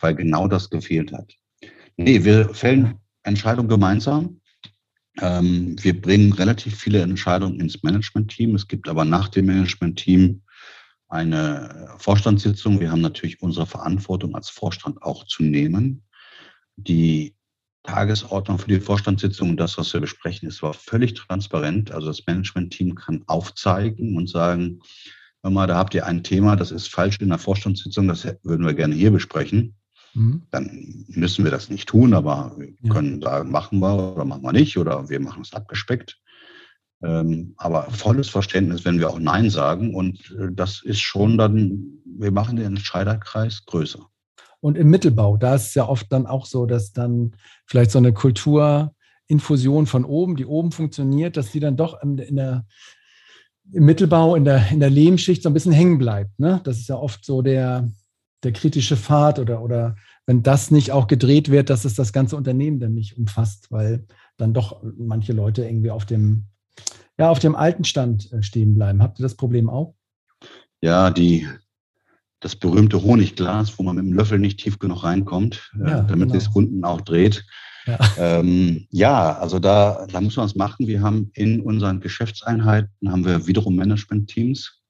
weil 0.00 0.14
genau 0.14 0.48
das 0.48 0.70
gefehlt 0.70 1.12
hat. 1.12 1.32
Nee, 1.96 2.24
wir 2.24 2.54
fällen 2.54 2.98
Entscheidungen 3.22 3.68
gemeinsam. 3.68 4.40
Ähm, 5.20 5.76
wir 5.82 6.00
bringen 6.00 6.32
relativ 6.32 6.78
viele 6.78 7.02
Entscheidungen 7.02 7.60
ins 7.60 7.82
Management-Team. 7.82 8.54
Es 8.54 8.68
gibt 8.68 8.88
aber 8.88 9.04
nach 9.04 9.28
dem 9.28 9.46
Management-Team 9.46 10.42
eine 11.08 11.88
Vorstandssitzung. 11.98 12.80
Wir 12.80 12.90
haben 12.90 13.00
natürlich 13.00 13.42
unsere 13.42 13.66
Verantwortung 13.66 14.34
als 14.34 14.48
Vorstand 14.50 15.02
auch 15.02 15.24
zu 15.26 15.42
nehmen. 15.42 16.04
Die 16.76 17.34
Tagesordnung 17.82 18.58
für 18.58 18.68
die 18.68 18.80
Vorstandssitzung 18.80 19.50
und 19.50 19.56
das, 19.56 19.78
was 19.78 19.92
wir 19.92 20.00
besprechen, 20.00 20.48
ist 20.48 20.62
war 20.62 20.74
völlig 20.74 21.14
transparent. 21.14 21.90
Also 21.90 22.08
das 22.08 22.26
Management-Team 22.26 22.94
kann 22.94 23.24
aufzeigen 23.26 24.16
und 24.16 24.28
sagen, 24.28 24.80
hör 25.48 25.54
mal, 25.54 25.66
da 25.66 25.76
habt 25.76 25.94
ihr 25.94 26.04
ein 26.04 26.22
Thema, 26.22 26.56
das 26.56 26.70
ist 26.70 26.88
falsch 26.88 27.18
in 27.20 27.30
der 27.30 27.38
Vorstandssitzung, 27.38 28.06
das 28.06 28.26
würden 28.42 28.66
wir 28.66 28.74
gerne 28.74 28.94
hier 28.94 29.10
besprechen. 29.10 29.74
Mhm. 30.12 30.42
Dann 30.50 31.06
müssen 31.08 31.42
wir 31.42 31.50
das 31.50 31.70
nicht 31.70 31.88
tun, 31.88 32.12
aber 32.12 32.54
wir 32.58 32.68
ja. 32.82 32.92
können 32.92 33.22
sagen, 33.22 33.50
machen 33.50 33.78
wir 33.78 34.12
oder 34.14 34.26
machen 34.26 34.42
wir 34.42 34.52
nicht 34.52 34.76
oder 34.76 35.08
wir 35.08 35.20
machen 35.20 35.42
es 35.42 35.54
abgespeckt. 35.54 36.18
Ähm, 37.02 37.54
aber 37.56 37.84
volles 37.84 38.28
Verständnis, 38.28 38.84
wenn 38.84 38.98
wir 38.98 39.08
auch 39.08 39.18
Nein 39.18 39.48
sagen. 39.48 39.94
Und 39.94 40.36
äh, 40.38 40.48
das 40.52 40.82
ist 40.82 41.00
schon 41.00 41.38
dann, 41.38 41.98
wir 42.04 42.30
machen 42.30 42.56
den 42.56 42.66
Entscheiderkreis 42.66 43.64
größer. 43.64 44.04
Und 44.60 44.76
im 44.76 44.90
Mittelbau, 44.90 45.38
da 45.38 45.54
ist 45.54 45.68
es 45.68 45.74
ja 45.74 45.88
oft 45.88 46.12
dann 46.12 46.26
auch 46.26 46.44
so, 46.44 46.66
dass 46.66 46.92
dann 46.92 47.36
vielleicht 47.64 47.92
so 47.92 47.98
eine 47.98 48.12
Kulturinfusion 48.12 49.86
von 49.86 50.04
oben, 50.04 50.36
die 50.36 50.46
oben 50.46 50.72
funktioniert, 50.72 51.38
dass 51.38 51.52
die 51.52 51.60
dann 51.60 51.76
doch 51.76 52.02
in 52.02 52.16
der, 52.36 52.66
im 53.72 53.84
Mittelbau, 53.84 54.34
in 54.34 54.44
der, 54.44 54.70
in 54.70 54.80
der 54.80 54.90
Lehmschicht 54.90 55.42
so 55.42 55.50
ein 55.50 55.54
bisschen 55.54 55.72
hängen 55.72 55.98
bleibt. 55.98 56.38
Ne? 56.38 56.60
Das 56.64 56.78
ist 56.78 56.88
ja 56.88 56.96
oft 56.96 57.24
so 57.24 57.42
der, 57.42 57.90
der 58.42 58.52
kritische 58.52 58.96
Pfad 58.96 59.38
oder, 59.38 59.62
oder 59.62 59.96
wenn 60.26 60.42
das 60.42 60.70
nicht 60.70 60.92
auch 60.92 61.06
gedreht 61.06 61.50
wird, 61.50 61.70
dass 61.70 61.84
es 61.84 61.94
das 61.94 62.12
ganze 62.12 62.36
Unternehmen 62.36 62.80
dann 62.80 62.94
nicht 62.94 63.16
umfasst, 63.18 63.70
weil 63.70 64.06
dann 64.36 64.54
doch 64.54 64.82
manche 64.96 65.32
Leute 65.32 65.64
irgendwie 65.64 65.90
auf 65.90 66.06
dem, 66.06 66.44
ja, 67.18 67.30
auf 67.30 67.38
dem 67.38 67.56
alten 67.56 67.84
Stand 67.84 68.32
äh, 68.32 68.42
stehen 68.42 68.74
bleiben. 68.74 69.02
Habt 69.02 69.18
ihr 69.18 69.24
das 69.24 69.34
Problem 69.34 69.68
auch? 69.68 69.94
Ja, 70.80 71.10
die, 71.10 71.48
das 72.40 72.54
berühmte 72.54 73.02
Honigglas, 73.02 73.78
wo 73.78 73.82
man 73.82 73.96
mit 73.96 74.04
dem 74.04 74.12
Löffel 74.12 74.38
nicht 74.38 74.60
tief 74.60 74.78
genug 74.78 75.02
reinkommt, 75.02 75.72
äh, 75.80 75.90
ja, 75.90 76.02
damit 76.02 76.28
genau. 76.28 76.38
es 76.38 76.48
unten 76.48 76.84
auch 76.84 77.00
dreht. 77.00 77.44
Ja. 77.88 77.98
Ähm, 78.18 78.86
ja, 78.90 79.38
also 79.38 79.58
da, 79.58 80.06
da 80.12 80.20
muss 80.20 80.36
man 80.36 80.44
es 80.44 80.54
machen. 80.54 80.86
Wir 80.86 81.00
haben 81.00 81.30
in 81.32 81.62
unseren 81.62 82.00
Geschäftseinheiten 82.00 83.10
haben 83.10 83.24
wir 83.24 83.46
wiederum 83.46 83.76
Management-Teams, 83.76 84.82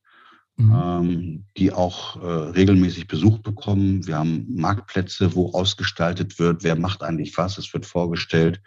mhm. 0.57 0.73
ähm, 0.75 1.45
die 1.57 1.73
auch 1.73 2.21
äh, 2.21 2.27
regelmäßig 2.27 3.07
Besuch 3.07 3.39
bekommen. 3.39 4.05
Wir 4.05 4.19
haben 4.19 4.47
Marktplätze, 4.49 5.37
wo 5.37 5.53
ausgestaltet 5.53 6.41
wird, 6.41 6.65
wer 6.65 6.75
macht 6.75 7.05
eigentlich 7.05 7.39
was, 7.39 7.57
es 7.57 7.73
wird 7.73 7.87
vorgestellt. 7.87 8.61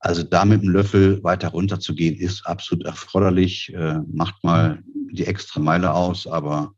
Also 0.00 0.22
da 0.22 0.44
mit 0.44 0.62
dem 0.62 0.68
Löffel 0.68 1.22
weiter 1.24 1.48
runter 1.48 1.80
zu 1.80 1.94
gehen, 1.94 2.16
ist 2.16 2.44
absolut 2.44 2.84
erforderlich. 2.84 3.72
Äh, 3.72 4.00
macht 4.12 4.44
mal 4.44 4.82
die 5.12 5.24
extra 5.26 5.60
Meile 5.60 5.94
aus, 5.94 6.26
aber 6.26 6.74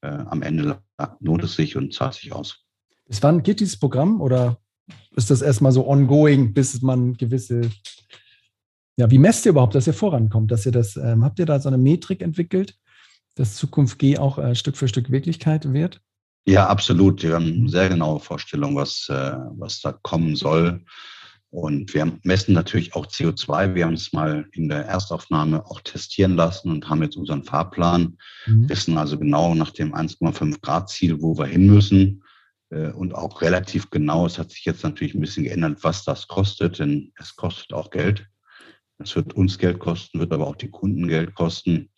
äh, 0.00 0.06
am 0.06 0.40
Ende 0.40 0.80
lohnt 1.20 1.44
es 1.44 1.56
sich 1.56 1.76
und 1.76 1.92
zahlt 1.92 2.14
sich 2.14 2.32
aus. 2.32 2.64
Bis 3.06 3.22
wann 3.22 3.42
geht 3.42 3.60
dieses 3.60 3.78
Programm 3.78 4.22
oder 4.22 4.61
ist 5.16 5.30
das 5.30 5.42
erstmal 5.42 5.72
so 5.72 5.86
ongoing, 5.86 6.52
bis 6.52 6.80
man 6.82 7.14
gewisse, 7.14 7.70
ja, 8.96 9.10
wie 9.10 9.18
messt 9.18 9.44
ihr 9.46 9.50
überhaupt, 9.50 9.74
dass 9.74 9.86
ihr 9.86 9.94
vorankommt, 9.94 10.50
dass 10.50 10.66
ihr 10.66 10.72
das, 10.72 10.96
ähm, 10.96 11.24
habt 11.24 11.38
ihr 11.38 11.46
da 11.46 11.60
so 11.60 11.68
eine 11.68 11.78
Metrik 11.78 12.22
entwickelt, 12.22 12.76
dass 13.34 13.56
Zukunft 13.56 13.98
G 13.98 14.18
auch 14.18 14.38
äh, 14.38 14.54
Stück 14.54 14.76
für 14.76 14.88
Stück 14.88 15.10
Wirklichkeit 15.10 15.72
wird? 15.72 16.00
Ja, 16.44 16.66
absolut. 16.66 17.22
Wir 17.22 17.34
haben 17.34 17.68
sehr 17.68 17.88
genaue 17.88 18.20
Vorstellung, 18.20 18.74
was, 18.74 19.08
äh, 19.08 19.36
was 19.56 19.80
da 19.80 19.92
kommen 19.92 20.34
soll. 20.34 20.84
Und 21.50 21.92
wir 21.92 22.18
messen 22.24 22.54
natürlich 22.54 22.94
auch 22.94 23.06
CO2. 23.06 23.74
Wir 23.74 23.84
haben 23.84 23.94
es 23.94 24.12
mal 24.12 24.46
in 24.52 24.70
der 24.70 24.86
Erstaufnahme 24.86 25.64
auch 25.66 25.82
testieren 25.82 26.34
lassen 26.34 26.70
und 26.70 26.88
haben 26.88 27.02
jetzt 27.02 27.16
unseren 27.16 27.44
Fahrplan, 27.44 28.16
mhm. 28.46 28.68
wissen 28.70 28.96
also 28.96 29.18
genau 29.18 29.54
nach 29.54 29.70
dem 29.70 29.94
1,5 29.94 30.62
Grad 30.62 30.88
Ziel, 30.88 31.20
wo 31.20 31.36
wir 31.36 31.44
hin 31.44 31.66
müssen. 31.66 32.24
Äh, 32.72 32.90
und 32.92 33.14
auch 33.14 33.42
relativ 33.42 33.90
genau, 33.90 34.26
es 34.26 34.38
hat 34.38 34.50
sich 34.50 34.64
jetzt 34.64 34.82
natürlich 34.82 35.14
ein 35.14 35.20
bisschen 35.20 35.44
geändert, 35.44 35.78
was 35.82 36.04
das 36.04 36.26
kostet, 36.26 36.78
denn 36.78 37.12
es 37.16 37.36
kostet 37.36 37.72
auch 37.72 37.90
Geld. 37.90 38.26
Es 38.98 39.14
wird 39.14 39.34
uns 39.34 39.58
Geld 39.58 39.78
kosten, 39.78 40.20
wird 40.20 40.32
aber 40.32 40.46
auch 40.46 40.56
die 40.56 40.70
Kunden 40.70 41.08
Geld 41.08 41.34
kosten. 41.34 41.90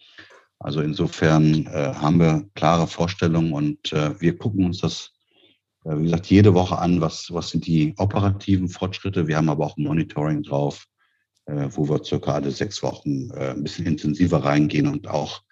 Also 0.58 0.80
insofern 0.80 1.66
äh, 1.66 1.94
haben 1.94 2.18
wir 2.18 2.48
klare 2.54 2.86
Vorstellungen 2.86 3.52
und 3.52 3.92
äh, 3.92 4.18
wir 4.20 4.38
gucken 4.38 4.64
uns 4.64 4.78
das, 4.78 5.12
äh, 5.84 5.96
wie 5.96 6.04
gesagt, 6.04 6.26
jede 6.26 6.54
Woche 6.54 6.78
an, 6.78 7.00
was, 7.00 7.28
was 7.30 7.50
sind 7.50 7.66
die 7.66 7.94
operativen 7.98 8.68
Fortschritte. 8.68 9.26
Wir 9.26 9.36
haben 9.36 9.50
aber 9.50 9.66
auch 9.66 9.76
ein 9.76 9.84
Monitoring 9.84 10.42
drauf, 10.42 10.86
äh, 11.46 11.68
wo 11.70 11.88
wir 11.88 12.02
circa 12.02 12.32
alle 12.32 12.50
sechs 12.50 12.82
Wochen 12.82 13.30
äh, 13.32 13.50
ein 13.50 13.62
bisschen 13.62 13.86
intensiver 13.86 14.42
reingehen 14.42 14.86
und 14.86 15.08
auch 15.08 15.42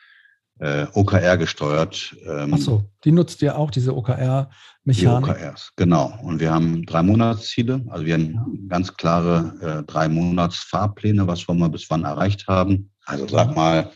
äh, 0.62 0.86
OKR 0.92 1.36
gesteuert. 1.36 2.16
Ähm, 2.24 2.54
Ach 2.54 2.58
so, 2.58 2.84
die 3.04 3.10
nutzt 3.10 3.42
ihr 3.42 3.58
auch, 3.58 3.72
diese 3.72 3.96
OKR-Mechanik? 3.96 5.24
Die 5.24 5.30
OKRs, 5.30 5.72
genau. 5.74 6.16
Und 6.22 6.38
wir 6.38 6.52
haben 6.52 6.86
drei 6.86 7.02
Monatsziele. 7.02 7.84
Also 7.88 8.06
wir 8.06 8.14
haben 8.14 8.32
ja. 8.32 8.44
ganz 8.68 8.94
klare 8.94 9.54
äh, 9.60 9.82
drei 9.84 10.08
Monatsfahrpläne, 10.08 11.26
was 11.26 11.48
wir 11.48 11.54
mal 11.54 11.68
bis 11.68 11.90
wann 11.90 12.04
erreicht 12.04 12.46
haben. 12.46 12.92
Also 13.06 13.26
sag 13.26 13.56
mal, 13.56 13.90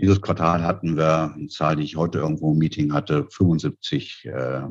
dieses 0.00 0.20
Quartal 0.20 0.64
hatten 0.64 0.96
wir, 0.96 1.32
eine 1.32 1.46
Zahl, 1.46 1.76
die 1.76 1.84
ich 1.84 1.96
heute 1.96 2.18
irgendwo 2.18 2.52
im 2.52 2.58
Meeting 2.58 2.92
hatte, 2.92 3.28
75 3.30 4.24
äh, 4.24 4.62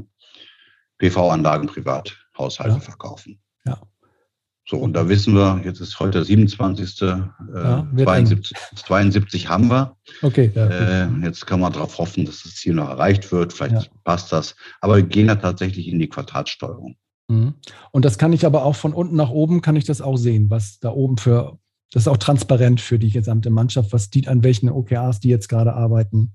PV-Anlagen 0.98 1.68
Privathaushalte 1.68 2.76
ja. 2.76 2.80
verkaufen. 2.82 3.42
Ja. 3.66 3.80
So, 4.70 4.78
und 4.78 4.94
da 4.94 5.08
wissen 5.08 5.34
wir, 5.34 5.62
jetzt 5.64 5.80
ist 5.80 5.98
heute 6.00 6.20
der 6.20 6.26
27. 6.26 7.02
Äh, 7.02 7.06
ja, 7.54 7.88
72, 7.96 8.58
72, 8.76 9.48
haben 9.48 9.70
wir. 9.70 9.96
Okay. 10.22 10.52
Ja, 10.54 10.68
äh, 10.68 11.08
jetzt 11.24 11.48
kann 11.48 11.62
man 11.62 11.72
darauf 11.72 11.98
hoffen, 11.98 12.26
dass 12.26 12.44
das 12.44 12.56
Ziel 12.56 12.74
noch 12.74 12.90
erreicht 12.90 13.32
wird. 13.32 13.54
Vielleicht 13.54 13.74
ja. 13.76 13.92
passt 14.04 14.34
das. 14.34 14.56
Aber 14.82 14.98
wir 14.98 15.04
gehen 15.04 15.28
ja 15.28 15.36
tatsächlich 15.36 15.88
in 15.88 16.00
die 16.00 16.10
Quartalssteuerung. 16.10 16.98
Mhm. 17.30 17.54
Und 17.92 18.04
das 18.04 18.18
kann 18.18 18.34
ich 18.34 18.46
aber 18.46 18.66
auch 18.66 18.76
von 18.76 18.94
unten 18.94 19.16
nach 19.16 19.30
oben, 19.30 19.62
kann 19.62 19.78
ich 19.78 19.86
das 19.86 20.02
auch 20.02 20.18
sehen, 20.18 20.50
was 20.50 20.80
da 20.80 20.90
oben 20.90 21.18
für 21.18 21.58
das 21.92 22.04
ist 22.04 22.08
auch 22.08 22.18
transparent 22.18 22.82
für 22.82 23.00
die 23.00 23.12
gesamte 23.12 23.50
Mannschaft, 23.50 23.94
was 23.94 24.10
die, 24.10 24.28
an 24.28 24.44
welchen 24.44 24.70
OKRs 24.70 25.22
die 25.22 25.30
jetzt 25.30 25.48
gerade 25.48 25.74
arbeiten. 25.74 26.34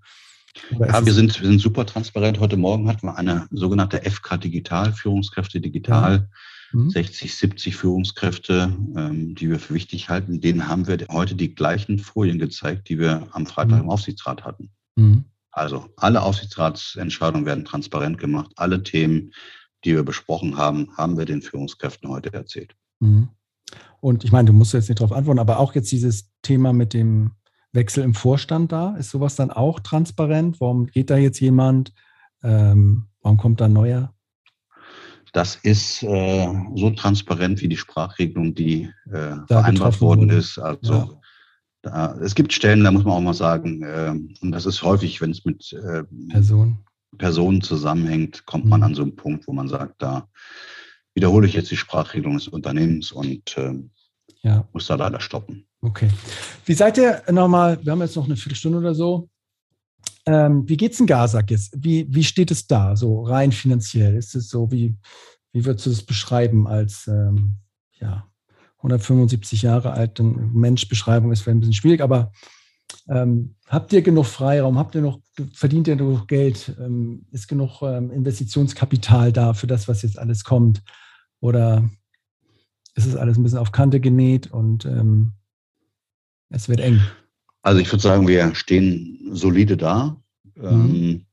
ja, 0.70 1.04
wir 1.04 1.12
sind, 1.12 1.38
wir 1.40 1.48
sind 1.48 1.60
super 1.60 1.84
transparent. 1.84 2.40
Heute 2.40 2.56
Morgen 2.56 2.88
hatten 2.88 3.06
wir 3.06 3.18
eine 3.18 3.46
sogenannte 3.50 3.98
FK 3.98 4.38
Digital, 4.38 4.94
Führungskräfte 4.94 5.60
digital. 5.60 6.30
Mhm. 6.72 6.90
60, 6.90 7.34
70 7.34 7.76
Führungskräfte, 7.76 8.76
ähm, 8.96 9.34
die 9.34 9.50
wir 9.50 9.58
für 9.58 9.74
wichtig 9.74 10.08
halten. 10.08 10.40
Denen 10.40 10.68
haben 10.68 10.86
wir 10.86 10.98
heute 11.10 11.34
die 11.34 11.54
gleichen 11.54 11.98
Folien 11.98 12.38
gezeigt, 12.38 12.88
die 12.88 12.98
wir 12.98 13.28
am 13.32 13.46
Freitag 13.46 13.78
mhm. 13.78 13.84
im 13.84 13.90
Aufsichtsrat 13.90 14.44
hatten. 14.44 14.70
Mhm. 14.96 15.24
Also 15.50 15.86
alle 15.96 16.22
Aufsichtsratsentscheidungen 16.22 17.46
werden 17.46 17.64
transparent 17.64 18.18
gemacht. 18.18 18.52
Alle 18.56 18.82
Themen, 18.82 19.32
die 19.84 19.94
wir 19.94 20.02
besprochen 20.02 20.56
haben, 20.56 20.96
haben 20.96 21.18
wir 21.18 21.26
den 21.26 21.42
Führungskräften 21.42 22.08
heute 22.08 22.32
erzählt. 22.32 22.74
Mhm. 23.00 23.28
Und 24.00 24.24
ich 24.24 24.32
meine, 24.32 24.46
du 24.46 24.52
musst 24.52 24.72
jetzt 24.72 24.88
nicht 24.88 25.00
darauf 25.00 25.12
antworten, 25.12 25.38
aber 25.38 25.58
auch 25.58 25.74
jetzt 25.74 25.92
dieses 25.92 26.30
Thema 26.42 26.72
mit 26.72 26.94
dem 26.94 27.32
Wechsel 27.72 28.04
im 28.04 28.14
Vorstand 28.14 28.72
da, 28.72 28.96
ist 28.96 29.10
sowas 29.10 29.36
dann 29.36 29.50
auch 29.50 29.80
transparent? 29.80 30.60
Warum 30.60 30.86
geht 30.86 31.10
da 31.10 31.16
jetzt 31.16 31.40
jemand? 31.40 31.92
Ähm, 32.42 33.06
warum 33.22 33.38
kommt 33.38 33.60
da 33.60 33.66
ein 33.66 33.72
neuer? 33.72 34.12
Das 35.32 35.56
ist 35.56 36.02
äh, 36.02 36.48
so 36.74 36.90
transparent 36.90 37.62
wie 37.62 37.68
die 37.68 37.76
Sprachregelung, 37.76 38.54
die 38.54 38.90
äh, 39.10 39.36
vereinbart 39.46 40.00
worden 40.00 40.28
wurde. 40.28 40.36
ist. 40.36 40.58
Also 40.58 40.92
ja. 40.92 41.08
da, 41.82 42.18
es 42.20 42.34
gibt 42.34 42.52
Stellen, 42.52 42.84
da 42.84 42.90
muss 42.90 43.04
man 43.04 43.14
auch 43.14 43.20
mal 43.20 43.34
sagen, 43.34 43.82
äh, 43.82 44.14
und 44.42 44.52
das 44.52 44.66
ist 44.66 44.82
häufig, 44.82 45.20
wenn 45.20 45.30
es 45.30 45.44
mit 45.44 45.72
äh, 45.72 46.04
Person. 46.30 46.84
Personen 47.18 47.60
zusammenhängt, 47.60 48.46
kommt 48.46 48.66
man 48.66 48.80
mhm. 48.80 48.84
an 48.84 48.94
so 48.94 49.02
einen 49.02 49.16
Punkt, 49.16 49.46
wo 49.46 49.52
man 49.52 49.68
sagt, 49.68 50.00
da 50.00 50.28
wiederhole 51.14 51.46
ich 51.46 51.54
jetzt 51.54 51.70
die 51.70 51.76
Sprachregelung 51.76 52.34
des 52.34 52.48
Unternehmens 52.48 53.12
und 53.12 53.56
äh, 53.56 53.74
ja. 54.42 54.66
muss 54.72 54.86
da 54.86 54.94
leider 54.94 55.20
stoppen. 55.20 55.66
Okay. 55.80 56.08
Wie 56.64 56.74
seid 56.74 56.96
ihr 56.98 57.22
nochmal, 57.30 57.78
wir 57.82 57.92
haben 57.92 58.00
jetzt 58.00 58.16
noch 58.16 58.24
eine 58.24 58.36
Viertelstunde 58.36 58.78
oder 58.78 58.94
so. 58.94 59.28
Ähm, 60.26 60.68
wie 60.68 60.86
es 60.86 61.00
in 61.00 61.06
Gaza 61.06 61.42
jetzt? 61.48 61.74
Wie, 61.76 62.06
wie 62.08 62.24
steht 62.24 62.50
es 62.50 62.66
da, 62.66 62.96
so 62.96 63.22
rein 63.22 63.52
finanziell? 63.52 64.16
Ist 64.16 64.34
es 64.34 64.48
so, 64.48 64.70
wie, 64.70 64.96
wie 65.52 65.64
würdest 65.64 65.86
du 65.86 65.90
das 65.90 66.02
beschreiben 66.02 66.68
als 66.68 67.08
ähm, 67.08 67.56
ja, 67.94 68.28
175 68.78 69.62
Jahre 69.62 69.92
alten 69.92 70.52
Mensch? 70.52 70.88
Beschreibung 70.88 71.32
ist 71.32 71.42
vielleicht 71.42 71.56
ein 71.56 71.60
bisschen 71.60 71.74
schwierig, 71.74 72.00
aber 72.00 72.32
ähm, 73.08 73.56
habt 73.66 73.92
ihr 73.92 74.02
genug 74.02 74.26
Freiraum? 74.26 74.78
Habt 74.78 74.94
ihr 74.94 75.00
noch, 75.00 75.20
verdient 75.54 75.88
ihr 75.88 75.96
genug 75.96 76.28
Geld? 76.28 76.74
Ähm, 76.78 77.26
ist 77.32 77.48
genug 77.48 77.82
ähm, 77.82 78.10
Investitionskapital 78.10 79.32
da 79.32 79.54
für 79.54 79.66
das, 79.66 79.88
was 79.88 80.02
jetzt 80.02 80.18
alles 80.18 80.44
kommt? 80.44 80.82
Oder 81.40 81.88
ist 82.94 83.06
es 83.06 83.16
alles 83.16 83.38
ein 83.38 83.42
bisschen 83.42 83.58
auf 83.58 83.72
Kante 83.72 83.98
genäht 83.98 84.52
und 84.52 84.84
ähm, 84.84 85.32
es 86.50 86.68
wird 86.68 86.80
eng? 86.80 87.00
Also 87.62 87.80
ich 87.80 87.90
würde 87.90 88.02
sagen, 88.02 88.28
wir 88.28 88.54
stehen 88.54 89.30
solide 89.32 89.76
da. 89.76 90.16
Mhm. 90.56 90.64
Ähm, 90.64 91.26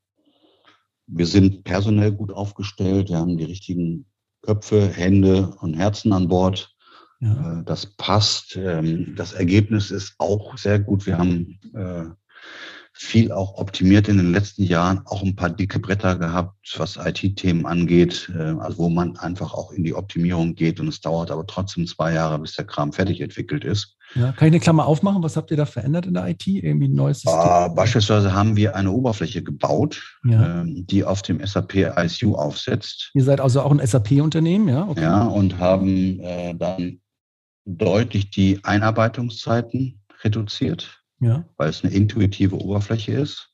wir 1.08 1.26
sind 1.26 1.64
personell 1.64 2.12
gut 2.12 2.32
aufgestellt. 2.32 3.10
Wir 3.10 3.18
haben 3.18 3.38
die 3.38 3.46
richtigen 3.46 4.06
Köpfe, 4.44 4.88
Hände 4.88 5.56
und 5.60 5.74
Herzen 5.74 6.14
an 6.14 6.28
Bord. 6.28 6.76
Ja. 7.20 7.60
Äh, 7.60 7.64
das 7.66 7.86
passt. 7.86 8.56
Ähm, 8.56 9.16
das 9.16 9.34
Ergebnis 9.34 9.92
ist 9.92 10.16
auch 10.20 10.58
sehr 10.58 10.80
gut. 10.80 11.06
Wir 11.06 11.18
haben 11.18 11.60
äh, 11.74 12.06
viel 13.02 13.32
auch 13.32 13.58
optimiert 13.58 14.10
in 14.10 14.18
den 14.18 14.34
letzten 14.34 14.64
Jahren, 14.64 15.02
auch 15.06 15.24
ein 15.24 15.34
paar 15.34 15.50
dicke 15.50 15.80
Bretter 15.80 16.18
gehabt, 16.18 16.76
was 16.78 16.98
IT-Themen 16.98 17.66
angeht, 17.66 18.30
äh, 18.38 18.56
also 18.60 18.78
wo 18.78 18.90
man 18.90 19.16
einfach 19.16 19.54
auch 19.54 19.72
in 19.72 19.86
die 19.86 19.94
Optimierung 19.94 20.54
geht 20.54 20.82
und 20.82 20.90
es 20.90 21.00
dauert 21.00 21.32
aber 21.32 21.48
trotzdem 21.48 21.88
zwei 21.88 22.14
Jahre, 22.14 22.38
bis 22.40 22.56
der 22.56 22.66
Kram 22.66 22.92
fertig 22.92 23.22
entwickelt 23.22 23.64
ist. 23.64 23.96
Ja, 24.16 24.34
kann 24.34 24.50
ich 24.50 24.54
eine 24.54 24.60
Klammer 24.60 24.86
aufmachen? 24.86 25.24
Was 25.24 25.38
habt 25.38 25.50
ihr 25.50 25.56
da 25.56 25.66
verändert 25.66 26.08
in 26.08 26.14
der 26.14 26.28
IT? 26.28 26.46
Irgendwie 26.46 26.90
ein 26.90 26.94
neues 26.94 27.22
System? 27.22 27.40
Uh, 27.40 27.74
beispielsweise 27.74 28.34
haben 28.34 28.58
wir 28.58 28.76
eine 28.76 28.92
Oberfläche 28.92 29.44
gebaut, 29.44 30.20
ja. 30.26 30.62
ähm, 30.62 30.86
die 30.86 31.06
auf 31.06 31.22
dem 31.22 31.46
SAP 31.46 31.76
ISU 31.76 32.36
aufsetzt. 32.36 33.12
Ihr 33.14 33.24
seid 33.24 33.40
also 33.40 33.62
auch 33.62 33.72
ein 33.72 33.86
SAP-Unternehmen, 33.86 34.68
ja? 34.68 34.86
Okay. 34.86 35.04
Ja, 35.04 35.24
und 35.24 35.58
haben 35.58 36.20
äh, 36.20 36.54
dann 36.54 37.00
deutlich 37.64 38.30
die 38.30 38.60
Einarbeitungszeiten 38.64 40.02
reduziert, 40.22 41.02
ja. 41.20 41.46
weil 41.58 41.70
es 41.70 41.84
eine 41.84 41.94
intuitive 41.94 42.56
Oberfläche 42.56 43.14
ist 43.14 43.54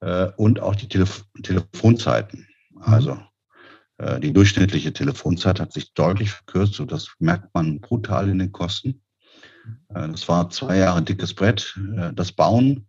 äh, 0.00 0.28
und 0.36 0.60
auch 0.60 0.74
die 0.74 0.88
Telef 0.88 1.24
Telefonzeiten. 1.42 2.46
Mhm. 2.70 2.82
Also 2.82 3.18
äh, 3.98 4.20
die 4.20 4.32
durchschnittliche 4.32 4.92
Telefonzeit 4.92 5.60
hat 5.60 5.72
sich 5.72 5.92
deutlich 5.94 6.30
verkürzt 6.30 6.80
und 6.80 6.92
das 6.92 7.08
merkt 7.18 7.54
man 7.54 7.80
brutal 7.80 8.28
in 8.28 8.38
den 8.38 8.52
Kosten. 8.52 9.02
Äh, 9.88 10.08
das 10.08 10.28
war 10.28 10.50
zwei 10.50 10.78
Jahre 10.78 11.02
dickes 11.02 11.34
Brett. 11.34 11.78
Äh, 11.96 12.12
das 12.14 12.32
Bauen 12.32 12.86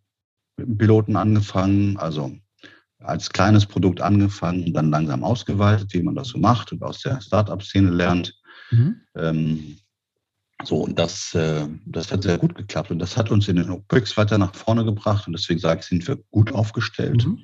mit 0.57 0.67
dem 0.67 0.77
Piloten 0.77 1.15
angefangen, 1.15 1.97
also 1.97 2.35
als 2.99 3.29
kleines 3.29 3.65
Produkt 3.65 3.99
angefangen, 3.99 4.73
dann 4.73 4.91
langsam 4.91 5.23
ausgeweitet, 5.23 5.93
wie 5.93 6.03
man 6.03 6.15
das 6.15 6.29
so 6.29 6.37
macht 6.37 6.71
und 6.71 6.83
aus 6.83 7.01
der 7.01 7.19
Startup-Szene 7.19 7.89
lernt. 7.89 8.39
Mhm. 8.69 9.01
Ähm, 9.15 9.77
so, 10.64 10.78
und 10.78 10.97
das, 10.97 11.34
äh, 11.34 11.68
das 11.86 12.12
hat 12.12 12.24
sehr 12.24 12.38
gut 12.38 12.55
geklappt. 12.55 12.91
Und 12.91 12.99
das 12.99 13.18
hat 13.18 13.32
uns 13.32 13.47
in 13.47 13.55
den 13.55 13.70
OPEX 13.70 14.16
weiter 14.18 14.38
nach 14.38 14.53
vorne 14.55 14.86
gebracht. 14.86 15.28
Und 15.28 15.34
deswegen 15.34 15.59
sage 15.59 15.82
ich, 15.82 15.86
sind 15.88 16.07
wir 16.07 16.18
gut 16.32 16.53
aufgestellt. 16.53 17.26
Mhm. 17.26 17.39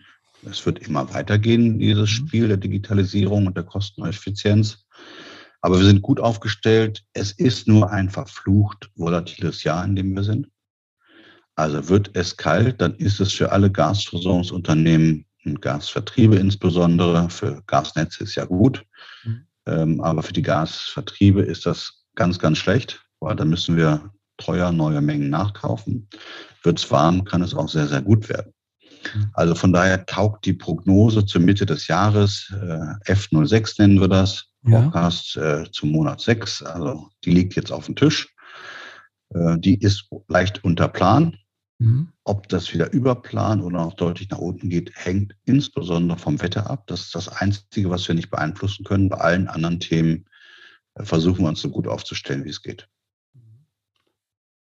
Es 0.49 0.65
wird 0.65 0.79
immer 0.79 1.13
weitergehen, 1.13 1.79
dieses 1.79 2.09
mhm. 2.09 2.27
Spiel 2.27 2.47
der 2.47 2.57
Digitalisierung 2.57 3.47
und 3.47 3.57
der 3.57 3.63
Kosteneffizienz. 3.63 4.85
Aber 5.61 5.79
wir 5.79 5.85
sind 5.85 6.01
gut 6.01 6.19
aufgestellt. 6.19 7.03
Es 7.13 7.31
ist 7.31 7.67
nur 7.67 7.91
ein 7.91 8.09
verflucht 8.09 8.89
volatiles 8.95 9.63
Jahr, 9.63 9.83
in 9.83 9.95
dem 9.95 10.15
wir 10.15 10.23
sind. 10.23 10.47
Also 11.55 11.89
wird 11.89 12.11
es 12.13 12.37
kalt, 12.37 12.81
dann 12.81 12.93
ist 12.95 13.19
es 13.19 13.33
für 13.33 13.51
alle 13.51 13.71
Gasversorgungsunternehmen 13.71 15.25
und 15.43 15.59
Gasvertriebe 15.59 16.35
insbesondere, 16.35 17.31
für 17.31 17.63
Gasnetze 17.65 18.25
ist 18.25 18.35
ja 18.35 18.45
gut, 18.45 18.85
mhm. 19.23 19.47
ähm, 19.65 20.01
aber 20.01 20.21
für 20.21 20.33
die 20.33 20.43
Gasvertriebe 20.43 21.41
ist 21.41 21.65
das 21.65 22.05
ganz, 22.13 22.37
ganz 22.37 22.59
schlecht 22.59 23.06
weil 23.19 23.35
da 23.35 23.45
müssen 23.45 23.77
wir 23.77 24.11
teuer 24.37 24.71
neue 24.71 25.01
Mengen 25.01 25.29
nachkaufen. 25.29 26.07
Wird 26.63 26.79
es 26.79 26.91
warm, 26.91 27.23
kann 27.23 27.41
es 27.41 27.53
auch 27.53 27.69
sehr, 27.69 27.87
sehr 27.87 28.01
gut 28.01 28.29
werden. 28.29 28.53
Mhm. 29.13 29.29
Also 29.33 29.55
von 29.55 29.73
daher 29.73 30.05
taugt 30.05 30.45
die 30.45 30.53
Prognose 30.53 31.25
zur 31.25 31.41
Mitte 31.41 31.65
des 31.65 31.87
Jahres, 31.87 32.51
äh, 32.53 33.11
F06 33.11 33.75
nennen 33.79 33.99
wir 33.99 34.07
das, 34.07 34.45
ja. 34.63 34.81
Forecast 34.81 35.37
äh, 35.37 35.65
zum 35.71 35.91
Monat 35.91 36.21
6, 36.21 36.63
also 36.63 37.09
die 37.23 37.31
liegt 37.31 37.55
jetzt 37.55 37.71
auf 37.71 37.85
dem 37.85 37.95
Tisch. 37.95 38.33
Äh, 39.33 39.57
die 39.59 39.79
ist 39.79 40.09
leicht 40.27 40.63
unter 40.63 40.87
Plan. 40.87 41.37
Mhm. 41.79 42.09
Ob 42.23 42.49
das 42.49 42.73
wieder 42.73 42.91
über 42.91 43.21
Plan 43.21 43.61
oder 43.61 43.77
noch 43.77 43.93
deutlich 43.93 44.29
nach 44.29 44.39
unten 44.39 44.69
geht, 44.69 44.91
hängt 44.95 45.35
insbesondere 45.45 46.17
vom 46.17 46.41
Wetter 46.41 46.69
ab. 46.69 46.87
Das 46.87 47.01
ist 47.01 47.15
das 47.15 47.27
Einzige, 47.29 47.89
was 47.89 48.07
wir 48.07 48.15
nicht 48.15 48.31
beeinflussen 48.31 48.83
können. 48.83 49.09
Bei 49.09 49.17
allen 49.17 49.47
anderen 49.47 49.79
Themen 49.79 50.25
versuchen 50.95 51.43
wir 51.43 51.49
uns 51.49 51.61
so 51.61 51.69
gut 51.69 51.87
aufzustellen, 51.87 52.43
wie 52.45 52.49
es 52.49 52.63
geht. 52.63 52.89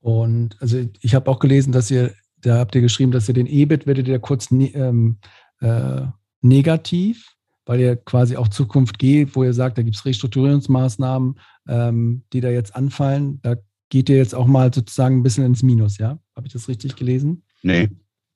Und 0.00 0.56
also 0.60 0.84
ich 1.00 1.14
habe 1.14 1.30
auch 1.30 1.38
gelesen, 1.38 1.72
dass 1.72 1.90
ihr, 1.90 2.14
da 2.38 2.58
habt 2.58 2.74
ihr 2.74 2.80
geschrieben, 2.80 3.12
dass 3.12 3.28
ihr 3.28 3.34
den 3.34 3.46
EBIT 3.46 3.86
werdet 3.86 4.08
ihr 4.08 4.18
kurz 4.18 4.50
ne, 4.50 4.72
ähm, 4.74 5.18
äh, 5.60 6.02
negativ, 6.42 7.34
weil 7.64 7.80
ihr 7.80 7.96
quasi 7.96 8.36
auch 8.36 8.48
Zukunft 8.48 8.98
geht, 8.98 9.34
wo 9.34 9.42
ihr 9.42 9.52
sagt, 9.52 9.78
da 9.78 9.82
gibt 9.82 9.96
es 9.96 10.04
Restrukturierungsmaßnahmen, 10.04 11.38
ähm, 11.68 12.22
die 12.32 12.40
da 12.40 12.50
jetzt 12.50 12.76
anfallen. 12.76 13.40
Da 13.42 13.56
geht 13.88 14.08
ihr 14.08 14.16
jetzt 14.16 14.34
auch 14.34 14.46
mal 14.46 14.72
sozusagen 14.72 15.18
ein 15.18 15.22
bisschen 15.22 15.44
ins 15.44 15.62
Minus, 15.62 15.98
ja? 15.98 16.18
Habe 16.36 16.46
ich 16.46 16.52
das 16.52 16.68
richtig 16.68 16.96
gelesen? 16.96 17.42
Nee. 17.62 17.88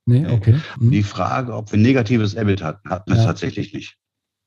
Nee, 0.07 0.27
okay. 0.27 0.57
Mhm. 0.81 0.91
Die 0.91 1.03
Frage, 1.03 1.55
ob 1.55 1.71
wir 1.71 1.79
negatives 1.79 2.35
EBIT 2.35 2.63
hatten, 2.63 2.89
hatten 2.91 3.11
wir 3.11 3.19
ja. 3.19 3.27
tatsächlich 3.27 3.73
nicht. 3.73 3.97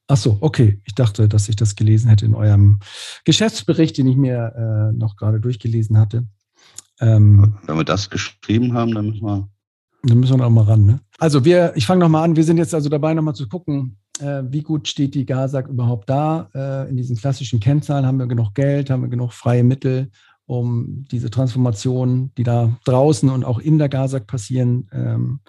Ach 0.07 0.18
so, 0.18 0.38
okay. 0.41 0.81
Ich 0.84 0.95
dachte, 0.95 1.30
dass 1.30 1.48
ich 1.48 1.56
das 1.56 1.76
gelesen 1.76 2.10
hätte 2.10 2.26
in 2.26 2.35
eurem 2.35 2.80
Geschäftsbericht, 3.23 3.98
den 3.98 4.07
ich 4.07 4.18
mir 4.18 4.53
äh, 4.56 4.98
noch 4.98 5.15
gerade 5.15 5.40
durchgelesen 5.40 5.98
hatte. 5.98 6.27
Ähm, 6.99 7.57
Wenn 7.65 7.78
wir 7.78 7.84
das 7.84 8.10
geschrieben 8.10 8.74
haben, 8.74 8.94
dann 8.94 9.10
müssen 9.10 9.26
wir. 9.26 9.49
Dann 10.03 10.20
müssen 10.20 10.34
wir 10.34 10.38
noch 10.38 10.49
mal 10.49 10.65
ran. 10.65 10.86
Ne? 10.86 10.99
Also 11.18 11.45
wir, 11.45 11.74
ich 11.76 11.86
fange 11.86 12.02
noch 12.02 12.10
mal 12.10 12.24
an. 12.24 12.36
Wir 12.36 12.44
sind 12.44 12.57
jetzt 12.57 12.74
also 12.74 12.90
dabei, 12.90 13.14
noch 13.14 13.24
mal 13.24 13.34
zu 13.34 13.48
gucken, 13.48 13.98
äh, 14.20 14.44
wie 14.49 14.61
gut 14.61 14.88
steht 14.88 15.15
die 15.15 15.26
GASAG 15.26 15.68
überhaupt 15.70 16.10
da. 16.10 16.49
Äh, 16.53 16.90
in 16.90 16.98
diesen 16.98 17.15
klassischen 17.15 17.60
Kennzahlen 17.60 18.06
haben 18.06 18.20
wir 18.20 18.28
genug 18.28 18.53
Geld, 18.53 18.90
haben 18.90 19.02
wir 19.02 19.10
genug 19.10 19.32
freie 19.32 19.64
Mittel, 19.64 20.11
um 20.45 21.06
diese 21.10 21.30
Transformation, 21.30 22.32
die 22.38 22.44
da 22.44 22.78
draußen 22.84 23.30
und 23.30 23.45
auch 23.45 23.60
in 23.60 23.78
der 23.78 23.88
GASAG 23.90 24.28
passieren, 24.28 24.90
ähm, 24.91 25.40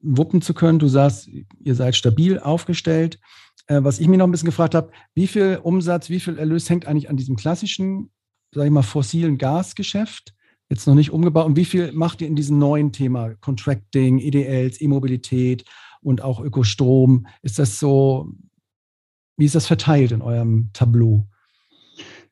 wuppen 0.00 0.40
zu 0.40 0.54
können. 0.54 0.78
Du 0.78 0.88
sagst, 0.88 1.28
ihr 1.28 1.74
seid 1.74 1.96
stabil 1.96 2.38
aufgestellt. 2.38 3.18
Äh, 3.66 3.82
was 3.82 3.98
ich 3.98 4.06
mir 4.06 4.18
noch 4.18 4.26
ein 4.26 4.30
bisschen 4.30 4.46
gefragt 4.46 4.74
habe, 4.74 4.90
wie 5.14 5.26
viel 5.26 5.58
Umsatz, 5.62 6.10
wie 6.10 6.20
viel 6.20 6.38
Erlös 6.38 6.70
hängt 6.70 6.86
eigentlich 6.86 7.10
an 7.10 7.16
diesem 7.16 7.36
klassischen, 7.36 8.10
sage 8.54 8.68
ich 8.68 8.72
mal, 8.72 8.82
fossilen 8.82 9.38
Gasgeschäft? 9.38 10.35
Jetzt 10.68 10.86
noch 10.86 10.94
nicht 10.94 11.12
umgebaut. 11.12 11.46
Und 11.46 11.56
wie 11.56 11.64
viel 11.64 11.92
macht 11.92 12.20
ihr 12.20 12.26
in 12.26 12.34
diesem 12.34 12.58
neuen 12.58 12.92
Thema 12.92 13.34
Contracting, 13.36 14.18
EDLs, 14.18 14.80
E-Mobilität 14.80 15.64
und 16.00 16.22
auch 16.22 16.40
Ökostrom? 16.40 17.26
Ist 17.42 17.58
das 17.58 17.78
so, 17.78 18.32
wie 19.36 19.44
ist 19.44 19.54
das 19.54 19.66
verteilt 19.66 20.10
in 20.10 20.22
eurem 20.22 20.70
Tableau? 20.72 21.28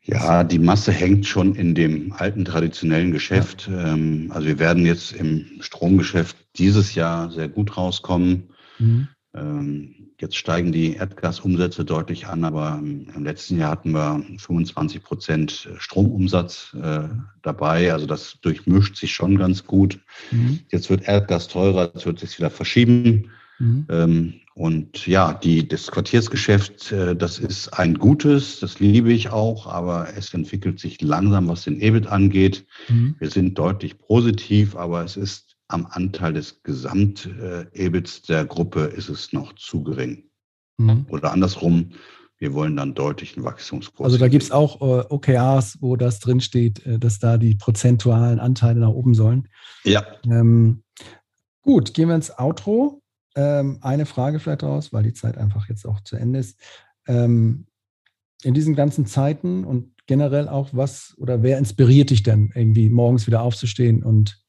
Ja, 0.02 0.44
die 0.44 0.58
Masse 0.58 0.92
hängt 0.92 1.26
schon 1.26 1.54
in 1.54 1.74
dem 1.74 2.12
alten 2.12 2.44
traditionellen 2.44 3.10
Geschäft. 3.10 3.68
Ja. 3.70 3.94
Ähm, 3.94 4.30
also 4.34 4.46
wir 4.46 4.58
werden 4.58 4.84
jetzt 4.84 5.12
im 5.12 5.46
Stromgeschäft 5.60 6.36
dieses 6.56 6.94
Jahr 6.94 7.30
sehr 7.30 7.48
gut 7.48 7.76
rauskommen. 7.76 8.50
Mhm. 8.78 9.08
Ähm, 9.34 9.94
jetzt 10.20 10.36
steigen 10.36 10.70
die 10.70 10.94
Erdgasumsätze 10.94 11.84
deutlich 11.84 12.26
an, 12.26 12.44
aber 12.44 12.80
im 12.80 13.24
letzten 13.24 13.58
Jahr 13.58 13.72
hatten 13.72 13.92
wir 13.92 14.22
25 14.38 15.02
Prozent 15.02 15.68
Stromumsatz 15.78 16.76
äh, 16.80 17.08
dabei. 17.42 17.92
Also 17.92 18.06
das 18.06 18.38
durchmischt 18.40 18.96
sich 18.96 19.12
schon 19.12 19.36
ganz 19.36 19.64
gut. 19.64 19.98
Mhm. 20.30 20.60
Jetzt 20.70 20.88
wird 20.88 21.08
Erdgas 21.08 21.48
teurer, 21.48 21.90
jetzt 21.92 22.06
wird 22.06 22.20
sich 22.20 22.38
wieder 22.38 22.50
verschieben. 22.50 23.30
Mhm. 23.58 23.86
Ähm, 23.88 24.34
und 24.54 25.08
ja, 25.08 25.34
die, 25.34 25.66
das 25.66 25.90
Quartiersgeschäft, 25.90 26.92
äh, 26.92 27.16
das 27.16 27.40
ist 27.40 27.76
ein 27.76 27.98
gutes, 27.98 28.60
das 28.60 28.78
liebe 28.78 29.12
ich 29.12 29.30
auch, 29.30 29.66
aber 29.66 30.08
es 30.16 30.32
entwickelt 30.32 30.78
sich 30.78 31.02
langsam, 31.02 31.48
was 31.48 31.64
den 31.64 31.80
EBIT 31.80 32.06
angeht. 32.06 32.64
Mhm. 32.88 33.16
Wir 33.18 33.30
sind 33.30 33.58
deutlich 33.58 33.98
positiv, 33.98 34.76
aber 34.76 35.02
es 35.02 35.16
ist 35.16 35.53
am 35.74 35.86
Anteil 35.90 36.32
des 36.32 36.62
Gesamt-EBITs 36.62 38.22
der 38.22 38.44
Gruppe 38.44 38.84
ist 38.84 39.08
es 39.08 39.32
noch 39.32 39.54
zu 39.56 39.82
gering. 39.82 40.24
Mhm. 40.78 41.06
Oder 41.10 41.32
andersrum, 41.32 41.90
wir 42.38 42.54
wollen 42.54 42.76
dann 42.76 42.94
deutlich 42.94 43.36
einen 43.36 43.44
Wachstumskurs. 43.44 44.06
Also 44.06 44.18
da 44.18 44.28
gibt 44.28 44.44
es 44.44 44.50
auch 44.50 44.80
äh, 44.80 45.04
OKRs, 45.08 45.78
wo 45.80 45.96
das 45.96 46.20
drinsteht, 46.20 46.84
äh, 46.86 46.98
dass 46.98 47.18
da 47.18 47.38
die 47.38 47.56
prozentualen 47.56 48.38
Anteile 48.38 48.80
nach 48.80 48.90
oben 48.90 49.14
sollen. 49.14 49.48
Ja. 49.84 50.04
Ähm, 50.24 50.84
gut, 51.62 51.92
gehen 51.92 52.08
wir 52.08 52.14
ins 52.14 52.38
Outro. 52.38 53.02
Ähm, 53.36 53.78
eine 53.82 54.06
Frage 54.06 54.38
vielleicht 54.38 54.62
raus, 54.62 54.92
weil 54.92 55.02
die 55.02 55.12
Zeit 55.12 55.36
einfach 55.36 55.68
jetzt 55.68 55.86
auch 55.86 56.00
zu 56.00 56.16
Ende 56.16 56.38
ist. 56.38 56.58
Ähm, 57.08 57.66
in 58.44 58.54
diesen 58.54 58.74
ganzen 58.74 59.06
Zeiten 59.06 59.64
und 59.64 59.90
generell 60.06 60.48
auch 60.48 60.68
was 60.72 61.14
oder 61.18 61.42
wer 61.42 61.58
inspiriert 61.58 62.10
dich 62.10 62.22
denn 62.22 62.52
irgendwie 62.54 62.90
morgens 62.90 63.26
wieder 63.26 63.42
aufzustehen 63.42 64.02
und 64.02 64.43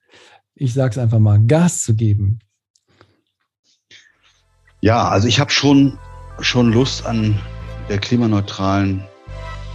ich 0.55 0.73
sage 0.73 0.91
es 0.91 0.97
einfach 0.97 1.19
mal, 1.19 1.39
Gas 1.45 1.83
zu 1.83 1.95
geben? 1.95 2.39
Ja, 4.81 5.09
also 5.09 5.27
ich 5.27 5.39
habe 5.39 5.51
schon, 5.51 5.97
schon 6.39 6.71
Lust 6.71 7.05
an 7.05 7.39
der 7.89 7.97
klimaneutralen 7.97 9.03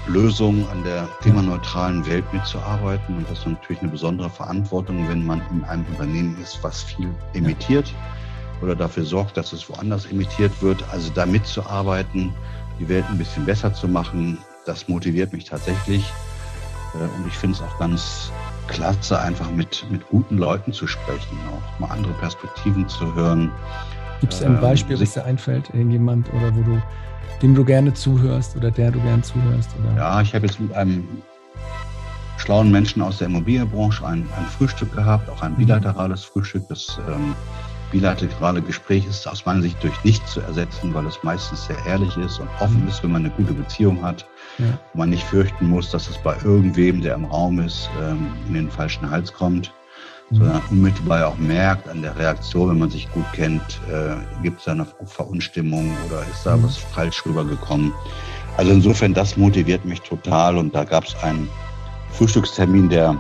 Lösung, 0.07 0.69
an 0.71 0.83
der 0.83 1.09
klimaneutralen 1.21 2.07
Welt 2.07 2.25
mitzuarbeiten. 2.33 3.17
Und 3.17 3.31
das 3.31 3.41
ist 3.41 3.47
natürlich 3.47 3.83
eine 3.83 3.91
besondere 3.91 4.31
Verantwortung, 4.31 5.09
wenn 5.09 5.25
man 5.25 5.43
in 5.51 5.65
einem 5.65 5.85
Unternehmen 5.87 6.37
ist, 6.43 6.63
was 6.63 6.83
viel 6.83 7.09
emittiert. 7.35 7.93
Oder 8.63 8.75
dafür 8.75 9.05
sorgt, 9.05 9.37
dass 9.37 9.53
es 9.53 9.69
woanders 9.69 10.07
emittiert 10.07 10.53
wird. 10.63 10.83
Also 10.91 11.11
da 11.15 11.27
mitzuarbeiten, 11.27 12.33
die 12.79 12.89
Welt 12.89 13.05
ein 13.09 13.19
bisschen 13.19 13.45
besser 13.45 13.73
zu 13.73 13.89
machen, 13.89 14.39
das 14.67 14.89
motiviert 14.89 15.33
mich 15.33 15.45
tatsächlich. 15.45 16.05
Äh, 16.95 17.19
und 17.19 17.27
ich 17.27 17.35
finde 17.35 17.57
es 17.57 17.63
auch 17.63 17.79
ganz 17.79 18.31
klasse, 18.71 19.21
einfach 19.21 19.51
mit, 19.51 19.85
mit 19.91 20.07
guten 20.09 20.39
Leuten 20.39 20.73
zu 20.73 20.87
sprechen, 20.87 21.39
auch 21.51 21.81
mal 21.81 21.91
andere 21.91 22.13
Perspektiven 22.15 22.89
zu 22.89 23.15
hören. 23.15 23.51
Gibt 24.21 24.33
es 24.33 24.43
ein 24.43 24.55
ähm, 24.55 24.61
Beispiel, 24.61 24.97
ähm, 24.97 25.03
was 25.03 25.15
dir 25.15 25.25
einfällt, 25.25 25.71
irgendjemand 25.71 26.33
oder 26.33 26.55
wo 26.55 26.63
du, 26.63 26.83
dem 27.43 27.55
du 27.55 27.65
gerne 27.65 27.93
zuhörst 27.93 28.57
oder 28.57 28.71
der 28.71 28.91
du 28.91 29.01
gerne 29.01 29.23
zuhörst? 29.23 29.71
Oder? 29.79 29.97
Ja, 29.97 30.21
ich 30.21 30.35
habe 30.35 30.47
jetzt 30.47 30.61
mit 30.61 30.73
einem 30.73 31.07
schlauen 32.39 32.71
Menschen 32.71 33.03
aus 33.03 33.19
der 33.19 33.27
Immobilienbranche 33.27 34.07
ein, 34.07 34.27
ein 34.39 34.47
Frühstück 34.47 34.95
gehabt, 34.95 35.29
auch 35.29 35.43
ein 35.43 35.53
mhm. 35.53 35.59
bilaterales 35.59 36.25
Frühstück, 36.25 36.67
das 36.69 36.99
ähm, 37.09 37.35
bilaterale 37.91 38.63
Gespräch 38.63 39.07
ist 39.07 39.27
aus 39.27 39.45
meiner 39.45 39.63
Sicht 39.63 39.83
durch 39.83 40.05
nichts 40.05 40.33
zu 40.33 40.41
ersetzen, 40.41 40.95
weil 40.95 41.07
es 41.07 41.19
meistens 41.23 41.67
sehr 41.67 41.77
ehrlich 41.87 42.17
ist 42.17 42.39
und 42.39 42.49
offen 42.61 42.83
mhm. 42.83 42.89
ist, 42.89 43.03
wenn 43.03 43.13
man 43.13 43.25
eine 43.25 43.35
gute 43.35 43.53
Beziehung 43.53 44.03
hat. 44.03 44.27
Ja. 44.61 44.79
Man 44.95 45.11
nicht 45.11 45.25
fürchten 45.25 45.69
muss, 45.69 45.91
dass 45.91 46.09
es 46.09 46.19
bei 46.19 46.37
irgendwem, 46.45 47.01
der 47.01 47.15
im 47.15 47.25
Raum 47.25 47.61
ist, 47.61 47.89
ähm, 48.03 48.33
in 48.49 48.55
den 48.55 48.71
falschen 48.71 49.11
Hals 49.11 49.33
kommt, 49.33 49.73
mhm. 50.31 50.37
sondern 50.37 50.63
unmittelbar 50.71 51.29
auch 51.29 51.39
merkt 51.39 51.89
an 51.89 52.03
der 52.03 52.17
Reaktion, 52.19 52.71
wenn 52.71 52.79
man 52.79 52.91
sich 52.91 53.11
gut 53.13 53.25
kennt, 53.33 53.81
äh, 53.91 54.15
gibt 54.43 54.59
es 54.59 54.67
da 54.67 54.73
eine 54.73 54.87
Verunstimmung 55.05 55.91
oder 56.07 56.21
ist 56.31 56.45
da 56.45 56.57
mhm. 56.57 56.65
was 56.65 56.77
falsch 56.77 57.25
rübergekommen. 57.25 57.93
Also 58.57 58.73
insofern, 58.73 59.15
das 59.15 59.37
motiviert 59.37 59.85
mich 59.85 60.01
total 60.03 60.59
und 60.59 60.75
da 60.75 60.85
gab 60.85 61.05
es 61.05 61.15
einen 61.23 61.49
Frühstückstermin, 62.13 62.89
der 62.89 63.17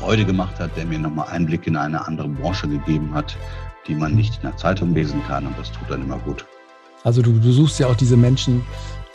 Freude 0.00 0.24
gemacht 0.24 0.58
hat, 0.58 0.76
der 0.76 0.84
mir 0.84 0.98
nochmal 0.98 1.28
Einblick 1.28 1.66
in 1.66 1.76
eine 1.76 2.04
andere 2.06 2.28
Branche 2.28 2.68
gegeben 2.68 3.14
hat, 3.14 3.36
die 3.86 3.94
man 3.94 4.14
nicht 4.14 4.34
in 4.36 4.42
der 4.42 4.56
Zeitung 4.56 4.94
lesen 4.94 5.22
kann 5.28 5.46
und 5.46 5.56
das 5.58 5.70
tut 5.70 5.88
dann 5.88 6.02
immer 6.02 6.18
gut. 6.18 6.44
Also 7.04 7.22
du, 7.22 7.32
du 7.32 7.52
suchst 7.52 7.78
ja 7.78 7.86
auch 7.86 7.96
diese 7.96 8.16
Menschen, 8.16 8.62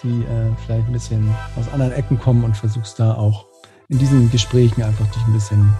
die 0.03 0.21
äh, 0.23 0.51
vielleicht 0.65 0.87
ein 0.87 0.93
bisschen 0.93 1.35
aus 1.55 1.71
anderen 1.71 1.91
Ecken 1.93 2.19
kommen 2.19 2.43
und 2.43 2.55
versuchst 2.55 2.99
da 2.99 3.13
auch 3.13 3.45
in 3.89 3.97
diesen 3.97 4.29
Gesprächen 4.31 4.83
einfach 4.83 5.05
dich 5.07 5.21
ein 5.27 5.33
bisschen 5.33 5.73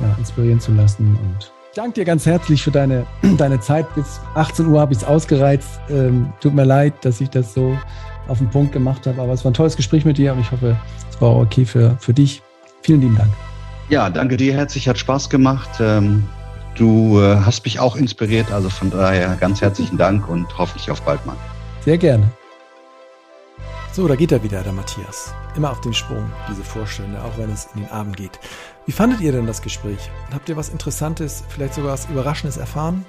ja, 0.00 0.14
inspirieren 0.18 0.60
zu 0.60 0.72
lassen. 0.72 1.18
Und 1.22 1.52
ich 1.70 1.76
danke 1.76 1.94
dir 1.94 2.04
ganz 2.04 2.26
herzlich 2.26 2.62
für 2.62 2.70
deine, 2.70 3.06
deine 3.38 3.60
Zeit. 3.60 3.92
Bis 3.94 4.20
18 4.34 4.66
Uhr 4.66 4.80
habe 4.80 4.92
ich 4.92 4.98
es 4.98 5.04
ausgereizt. 5.04 5.80
Ähm, 5.88 6.32
tut 6.40 6.54
mir 6.54 6.64
leid, 6.64 6.94
dass 7.02 7.20
ich 7.20 7.30
das 7.30 7.54
so 7.54 7.76
auf 8.28 8.38
den 8.38 8.50
Punkt 8.50 8.72
gemacht 8.72 9.06
habe, 9.06 9.20
aber 9.20 9.32
es 9.32 9.44
war 9.44 9.50
ein 9.50 9.54
tolles 9.54 9.76
Gespräch 9.76 10.04
mit 10.04 10.18
dir 10.18 10.32
und 10.32 10.40
ich 10.40 10.50
hoffe, 10.50 10.76
es 11.10 11.20
war 11.20 11.30
auch 11.30 11.42
okay 11.42 11.64
für, 11.64 11.96
für 12.00 12.14
dich. 12.14 12.42
Vielen 12.82 13.00
lieben 13.00 13.16
Dank. 13.16 13.30
Ja, 13.90 14.08
danke 14.08 14.36
dir 14.36 14.54
herzlich, 14.54 14.88
hat 14.88 14.98
Spaß 14.98 15.28
gemacht. 15.30 15.70
Ähm 15.80 16.24
Du 16.76 17.20
äh, 17.20 17.36
hast 17.36 17.64
mich 17.64 17.78
auch 17.78 17.96
inspiriert, 17.96 18.50
also 18.50 18.68
von 18.68 18.90
daher 18.90 19.36
ganz 19.36 19.60
herzlichen 19.60 19.96
Dank 19.96 20.28
und 20.28 20.46
hoffentlich 20.58 20.90
auf 20.90 21.02
bald 21.02 21.24
mal. 21.24 21.36
Sehr 21.84 21.98
gerne. 21.98 22.28
So, 23.94 24.08
da 24.08 24.16
geht 24.16 24.32
er 24.32 24.42
wieder, 24.42 24.60
der 24.64 24.72
Matthias. 24.72 25.32
Immer 25.54 25.70
auf 25.70 25.80
den 25.80 25.94
Sprung, 25.94 26.28
diese 26.50 26.64
Vorstellung, 26.64 27.16
auch 27.16 27.38
wenn 27.38 27.48
es 27.48 27.68
in 27.76 27.82
den 27.82 27.92
Abend 27.92 28.16
geht. 28.16 28.40
Wie 28.86 28.92
fandet 28.92 29.20
ihr 29.20 29.30
denn 29.30 29.46
das 29.46 29.62
Gespräch? 29.62 30.10
Habt 30.32 30.48
ihr 30.48 30.56
was 30.56 30.68
Interessantes, 30.68 31.44
vielleicht 31.48 31.74
sogar 31.74 31.92
was 31.92 32.10
Überraschendes 32.10 32.56
erfahren? 32.56 33.06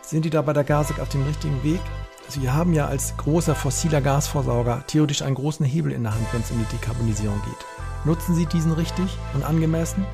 Sind 0.00 0.24
die 0.24 0.30
da 0.30 0.40
bei 0.42 0.52
der 0.52 0.62
Gasek 0.62 1.00
auf 1.00 1.08
dem 1.08 1.24
richtigen 1.24 1.60
Weg? 1.64 1.80
Sie 2.28 2.48
haben 2.48 2.72
ja 2.72 2.86
als 2.86 3.16
großer 3.16 3.56
fossiler 3.56 4.00
Gasversorger 4.00 4.84
theoretisch 4.86 5.22
einen 5.22 5.34
großen 5.34 5.66
Hebel 5.66 5.90
in 5.90 6.04
der 6.04 6.14
Hand, 6.14 6.28
wenn 6.30 6.42
es 6.42 6.52
um 6.52 6.58
die 6.58 6.76
Dekarbonisierung 6.76 7.42
geht. 7.44 7.66
Nutzen 8.04 8.36
Sie 8.36 8.46
diesen 8.46 8.70
richtig 8.70 9.18
und 9.34 9.42
angemessen? 9.42 10.06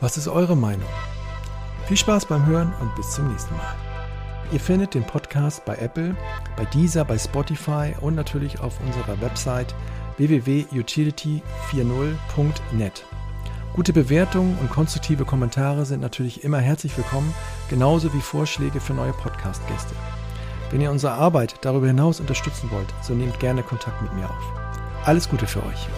Was 0.00 0.18
ist 0.18 0.28
eure 0.28 0.54
Meinung? 0.54 0.90
Viel 1.86 1.96
Spaß 1.96 2.26
beim 2.26 2.44
Hören 2.44 2.74
und 2.82 2.94
bis 2.94 3.12
zum 3.12 3.26
nächsten 3.30 3.56
Mal. 3.56 3.91
Ihr 4.52 4.60
findet 4.60 4.94
den 4.94 5.04
Podcast 5.04 5.64
bei 5.64 5.76
Apple, 5.76 6.14
bei 6.56 6.64
Deezer, 6.66 7.06
bei 7.06 7.16
Spotify 7.16 7.94
und 8.02 8.14
natürlich 8.14 8.60
auf 8.60 8.78
unserer 8.84 9.18
Website 9.22 9.74
www.utility40.net. 10.18 13.04
Gute 13.72 13.94
Bewertungen 13.94 14.58
und 14.60 14.68
konstruktive 14.68 15.24
Kommentare 15.24 15.86
sind 15.86 16.02
natürlich 16.02 16.44
immer 16.44 16.58
herzlich 16.58 16.94
willkommen, 16.98 17.32
genauso 17.70 18.12
wie 18.12 18.20
Vorschläge 18.20 18.80
für 18.80 18.92
neue 18.92 19.14
Podcast-Gäste. 19.14 19.94
Wenn 20.70 20.82
ihr 20.82 20.90
unsere 20.90 21.14
Arbeit 21.14 21.54
darüber 21.62 21.86
hinaus 21.86 22.20
unterstützen 22.20 22.70
wollt, 22.70 22.92
so 23.00 23.14
nehmt 23.14 23.40
gerne 23.40 23.62
Kontakt 23.62 24.02
mit 24.02 24.12
mir 24.12 24.28
auf. 24.28 24.52
Alles 25.06 25.30
Gute 25.30 25.46
für 25.46 25.64
euch. 25.64 25.88